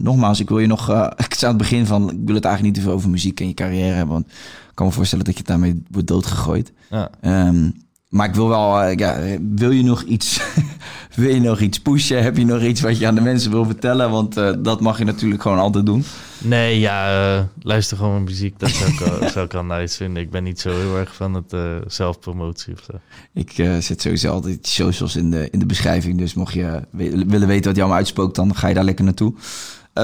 nogmaals, 0.02 0.40
ik 0.40 0.48
wil 0.48 0.58
je 0.58 0.66
nog. 0.66 0.90
ik 1.26 1.34
zei 1.34 1.52
aan 1.52 1.58
het 1.58 1.68
begin 1.68 1.86
van. 1.86 2.10
Ik 2.10 2.18
wil 2.24 2.34
het 2.34 2.44
eigenlijk 2.44 2.62
niet 2.62 2.74
te 2.74 2.80
veel 2.90 2.98
over 2.98 3.10
muziek 3.10 3.40
en 3.40 3.48
je 3.48 3.54
carrière 3.54 3.94
hebben. 3.94 4.14
Want 4.14 4.26
ik 4.68 4.72
kan 4.74 4.86
me 4.86 4.92
voorstellen 4.92 5.24
dat 5.24 5.38
je 5.38 5.44
daarmee 5.44 5.82
wordt 5.90 6.08
doodgegooid. 6.08 6.72
Ja. 6.90 7.10
Ehm, 7.20 7.70
maar 8.08 8.28
ik 8.28 8.34
wil 8.34 8.48
wel. 8.48 8.80
eh, 8.80 8.96
ja, 8.96 9.18
wil 9.54 9.70
je 9.70 9.82
nog 9.82 10.02
iets. 10.02 10.40
wil 11.14 11.28
je 11.34 11.40
nog 11.40 11.60
iets 11.60 11.80
pushen? 11.80 12.22
Heb 12.22 12.36
je 12.36 12.44
nog 12.44 12.62
iets 12.62 12.80
wat 12.80 12.98
je 12.98 13.06
aan 13.06 13.14
de 13.14 13.20
mensen 13.20 13.50
wil 13.50 13.64
vertellen? 13.64 14.10
Want 14.10 14.36
eh, 14.36 14.52
dat 14.58 14.80
mag 14.80 14.98
je 14.98 15.04
natuurlijk 15.04 15.42
gewoon 15.42 15.58
altijd 15.58 15.86
doen. 15.86 16.04
Nee, 16.38 16.80
ja, 16.80 17.34
eh, 17.36 17.42
luister 17.62 17.96
gewoon 17.96 18.24
muziek. 18.24 18.58
Dat 18.58 18.70
zou 18.70 18.90
ik, 18.90 18.98
wel, 18.98 19.28
zou 19.34 19.44
ik 19.46 19.62
nice 19.62 19.96
vinden. 19.96 20.22
Ik 20.22 20.30
ben 20.30 20.42
niet 20.44 20.60
zo 20.60 20.70
heel 20.70 20.96
erg 20.96 21.14
van 21.14 21.34
het 21.34 21.54
zelfpromotie 21.92 22.72
of 22.72 22.80
zo. 22.90 22.92
Ik 23.34 23.52
zet 23.80 24.00
sowieso 24.00 24.30
altijd 24.32 24.66
socials 24.66 25.16
in 25.16 25.30
de, 25.30 25.48
in 25.50 25.58
de 25.58 25.66
beschrijving. 25.66 26.18
Dus 26.18 26.34
mocht 26.34 26.52
je 26.54 26.80
willen 27.26 27.28
weten 27.48 27.48
wat 27.48 27.62
jou 27.64 27.76
allemaal 27.78 27.96
uitspookt, 27.96 28.34
dan 28.36 28.54
ga 28.56 28.68
je 28.68 28.74
daar 28.74 28.84
lekker 28.84 29.04
naartoe. 29.04 29.34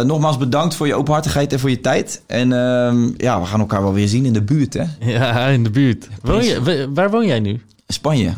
Nogmaals 0.04 0.36
bedankt 0.38 0.74
voor 0.74 0.86
je 0.86 0.94
openhartigheid 0.94 1.52
en 1.52 1.60
voor 1.60 1.70
je 1.70 1.80
tijd. 1.80 2.22
En 2.26 2.52
ehm, 2.52 3.10
ja, 3.16 3.40
we 3.40 3.46
gaan 3.46 3.60
elkaar 3.60 3.82
wel 3.82 3.92
weer 3.92 4.08
zien 4.08 4.24
in 4.26 4.32
de 4.32 4.42
buurt, 4.42 4.74
hè? 4.74 4.84
Ja, 5.12 5.46
in 5.46 5.62
de 5.64 5.70
buurt. 5.70 6.08
Woon 6.22 6.44
je, 6.44 6.62
wa- 6.62 6.88
waar 6.92 7.10
woon 7.10 7.26
jij 7.26 7.40
nu? 7.40 7.60
Spanje. 7.92 8.32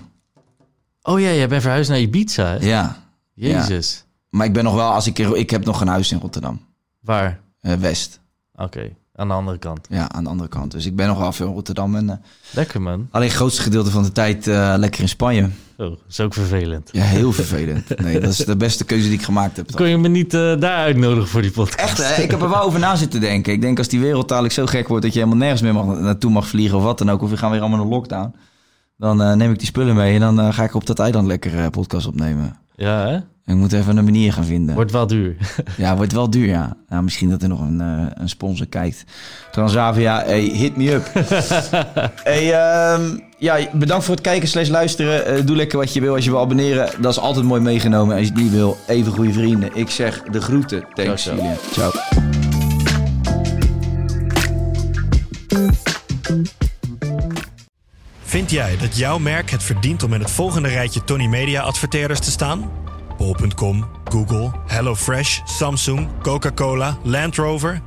Oh 1.03 1.21
ja, 1.21 1.31
jij 1.33 1.49
bent 1.49 1.63
verhuisd 1.63 1.91
naar 1.91 2.01
Ibiza, 2.01 2.45
hè? 2.47 2.57
Ja. 2.67 2.97
Jezus. 3.35 4.05
Maar 4.31 4.47
ik 4.47 4.53
ben 4.53 4.65
nog 4.65 4.75
wel, 4.75 4.91
als 4.93 5.07
ik, 5.07 5.19
ik 5.19 5.51
heb 5.51 5.65
nog 5.65 5.81
een 5.81 5.89
huis 5.89 6.13
in 6.13 6.19
Rotterdam. 6.19 6.61
Waar? 7.01 7.41
Eh, 7.61 7.75
West. 7.75 8.21
Oké, 8.55 8.91
aan 9.15 9.29
de 9.29 9.35
andere 9.35 9.59
kant. 9.59 9.87
Ja, 9.89 10.11
aan 10.11 10.25
de 10.25 10.31
andere 10.31 10.49
kant. 10.49 10.71
Dus 10.73 10.87
ik 10.87 10.97
ben 10.97 11.07
nog 11.09 11.19
wel 11.19 11.33
veel 11.33 11.47
in 11.47 11.53
Rotterdam. 11.53 11.97
En, 11.97 12.11
eh, 12.11 12.17
Lekker, 12.51 12.83
man. 12.83 13.09
alleen 13.11 13.29
het 13.29 13.37
grootste 13.37 13.63
gedeelte 13.63 13.91
van 13.91 14.03
de 14.03 14.13
tijd 14.13 14.47
eh, 14.47 14.75
lekker 14.77 15.01
in 15.01 15.09
Spanje. 15.09 15.43
Oh, 15.77 15.89
dat 15.91 15.99
is 16.09 16.21
ook 16.21 16.35
vervelend. 16.35 16.89
Ja, 16.93 17.03
heel 17.03 17.33
vervelend. 17.33 17.99
Nee, 17.99 18.21
dat 18.21 18.31
is 18.31 18.37
de 18.37 18.57
beste 18.57 18.85
keuze 18.85 19.09
die 19.09 19.19
ik 19.19 19.25
gemaakt 19.25 19.57
heb. 19.57 19.71
Kon 19.75 19.89
je 19.89 19.99
me 19.99 20.09
niet 20.09 20.31
daar 20.31 20.61
uitnodigen 20.61 21.29
voor 21.29 21.43
die 21.43 21.51
podcast? 21.51 21.99
Echt, 22.01 22.17
hè? 22.17 22.23
ik 22.23 22.31
heb 22.31 22.43
er 22.43 22.49
wel 22.49 22.63
over 22.63 22.79
na 22.81 22.97
zitten 22.97 23.21
denken. 23.21 23.53
Ik 23.53 23.61
denk 23.61 23.79
als 23.79 23.89
die 23.89 24.01
wereld 24.01 24.29
dadelijk 24.29 24.55
zo 24.55 24.67
gek 24.67 24.89
wordt 24.89 25.03
dat 25.05 25.13
je 25.13 25.19
helemaal 25.19 25.41
nergens 25.41 25.63
meer 25.63 25.75
mag, 25.75 25.87
naartoe 25.87 26.31
mag 26.31 26.47
vliegen 26.49 26.77
of 26.79 26.85
wat 26.85 26.99
dan 26.99 27.11
ook. 27.11 27.23
Of 27.23 27.31
we 27.31 27.37
gaan 27.37 27.51
weer 27.51 27.61
allemaal 27.61 27.81
een 27.81 27.89
lockdown. 27.89 28.35
Dan 28.97 29.23
eh, 29.23 29.33
neem 29.33 29.51
ik 29.51 29.59
die 29.59 29.67
spullen 29.67 29.95
mee 29.95 30.15
en 30.15 30.21
dan 30.21 30.41
eh, 30.41 30.53
ga 30.53 30.65
ik 30.65 30.75
op 30.75 30.87
dat 30.87 30.99
eiland 30.99 31.27
lekker 31.27 31.59
eh, 31.59 31.67
podcast 31.71 32.07
opnemen. 32.07 32.57
Ja, 32.75 33.07
hè? 33.07 33.17
Ik 33.47 33.55
moet 33.55 33.73
even 33.73 33.97
een 33.97 34.05
manier 34.05 34.33
gaan 34.33 34.45
vinden. 34.45 34.75
Wordt 34.75 34.93
wel 34.93 35.07
duur. 35.07 35.37
Ja, 35.77 35.97
wordt 35.97 36.13
wel 36.13 36.31
duur, 36.31 36.47
ja. 36.47 36.77
Nou, 36.89 37.03
misschien 37.03 37.31
dat 37.31 37.43
er 37.43 37.49
nog 37.49 37.61
een, 37.61 37.81
een 38.15 38.29
sponsor 38.29 38.67
kijkt. 38.67 39.05
Transavia, 39.51 40.23
hey, 40.25 40.41
hit 40.41 40.77
me 40.77 40.93
up. 40.93 41.11
hey, 42.31 42.53
ehm, 42.53 43.19
ja, 43.39 43.59
bedankt 43.73 44.05
voor 44.05 44.15
het 44.15 44.25
kijken 44.25 44.49
slash 44.49 44.69
luisteren. 44.69 45.47
Doe 45.47 45.57
lekker 45.57 45.79
wat 45.79 45.93
je 45.93 46.01
wil 46.01 46.15
als 46.15 46.25
je 46.25 46.31
wil 46.31 46.41
abonneren. 46.41 46.91
Dat 47.01 47.13
is 47.13 47.19
altijd 47.19 47.45
mooi 47.45 47.61
meegenomen. 47.61 48.17
Als 48.17 48.27
je 48.27 48.33
het 48.33 48.43
niet 48.43 48.53
wil, 48.53 48.77
even 48.87 49.13
goede 49.13 49.33
vrienden. 49.33 49.71
Ik 49.75 49.91
zeg 49.91 50.23
de 50.23 50.41
groeten. 50.41 50.85
Thanks, 50.95 51.23
Ciao. 51.23 51.57
Ciao. 51.73 51.93
Vind 58.35 58.51
jij 58.51 58.77
dat 58.77 58.97
jouw 58.97 59.19
merk 59.19 59.51
het 59.51 59.63
verdient 59.63 60.03
om 60.03 60.13
in 60.13 60.21
het 60.21 60.31
volgende 60.31 60.69
rijtje 60.69 61.05
Tony 61.05 61.27
Media 61.27 61.63
adverteerders 61.63 62.21
te 62.21 62.31
staan? 62.31 62.73
Bol.com, 63.17 63.85
Google, 64.05 64.53
HelloFresh, 64.67 65.41
Samsung, 65.45 66.09
Coca-Cola, 66.23 66.99
Land 67.03 67.37
Rover? 67.37 67.83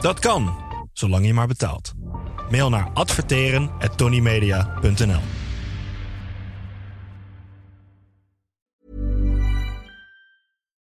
Dat 0.00 0.18
kan, 0.18 0.56
zolang 0.92 1.26
je 1.26 1.34
maar 1.34 1.46
betaalt. 1.46 1.92
Mail 2.50 2.68
naar 2.68 2.90
adverteren@tonymedia.nl. 2.92 5.20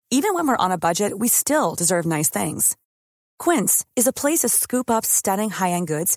Even 0.08 0.34
when 0.34 0.46
we're 0.46 0.64
on 0.64 0.70
a 0.70 0.78
budget, 0.78 1.14
we 1.18 1.28
still 1.28 1.74
deserve 1.74 2.08
nice 2.08 2.30
things. 2.30 2.74
Quince 3.36 3.84
is 3.92 4.06
a 4.06 4.12
place 4.12 4.38
to 4.38 4.48
scoop 4.48 4.90
up 4.90 5.04
stunning 5.04 5.58
high-end 5.58 5.90
goods 5.90 6.16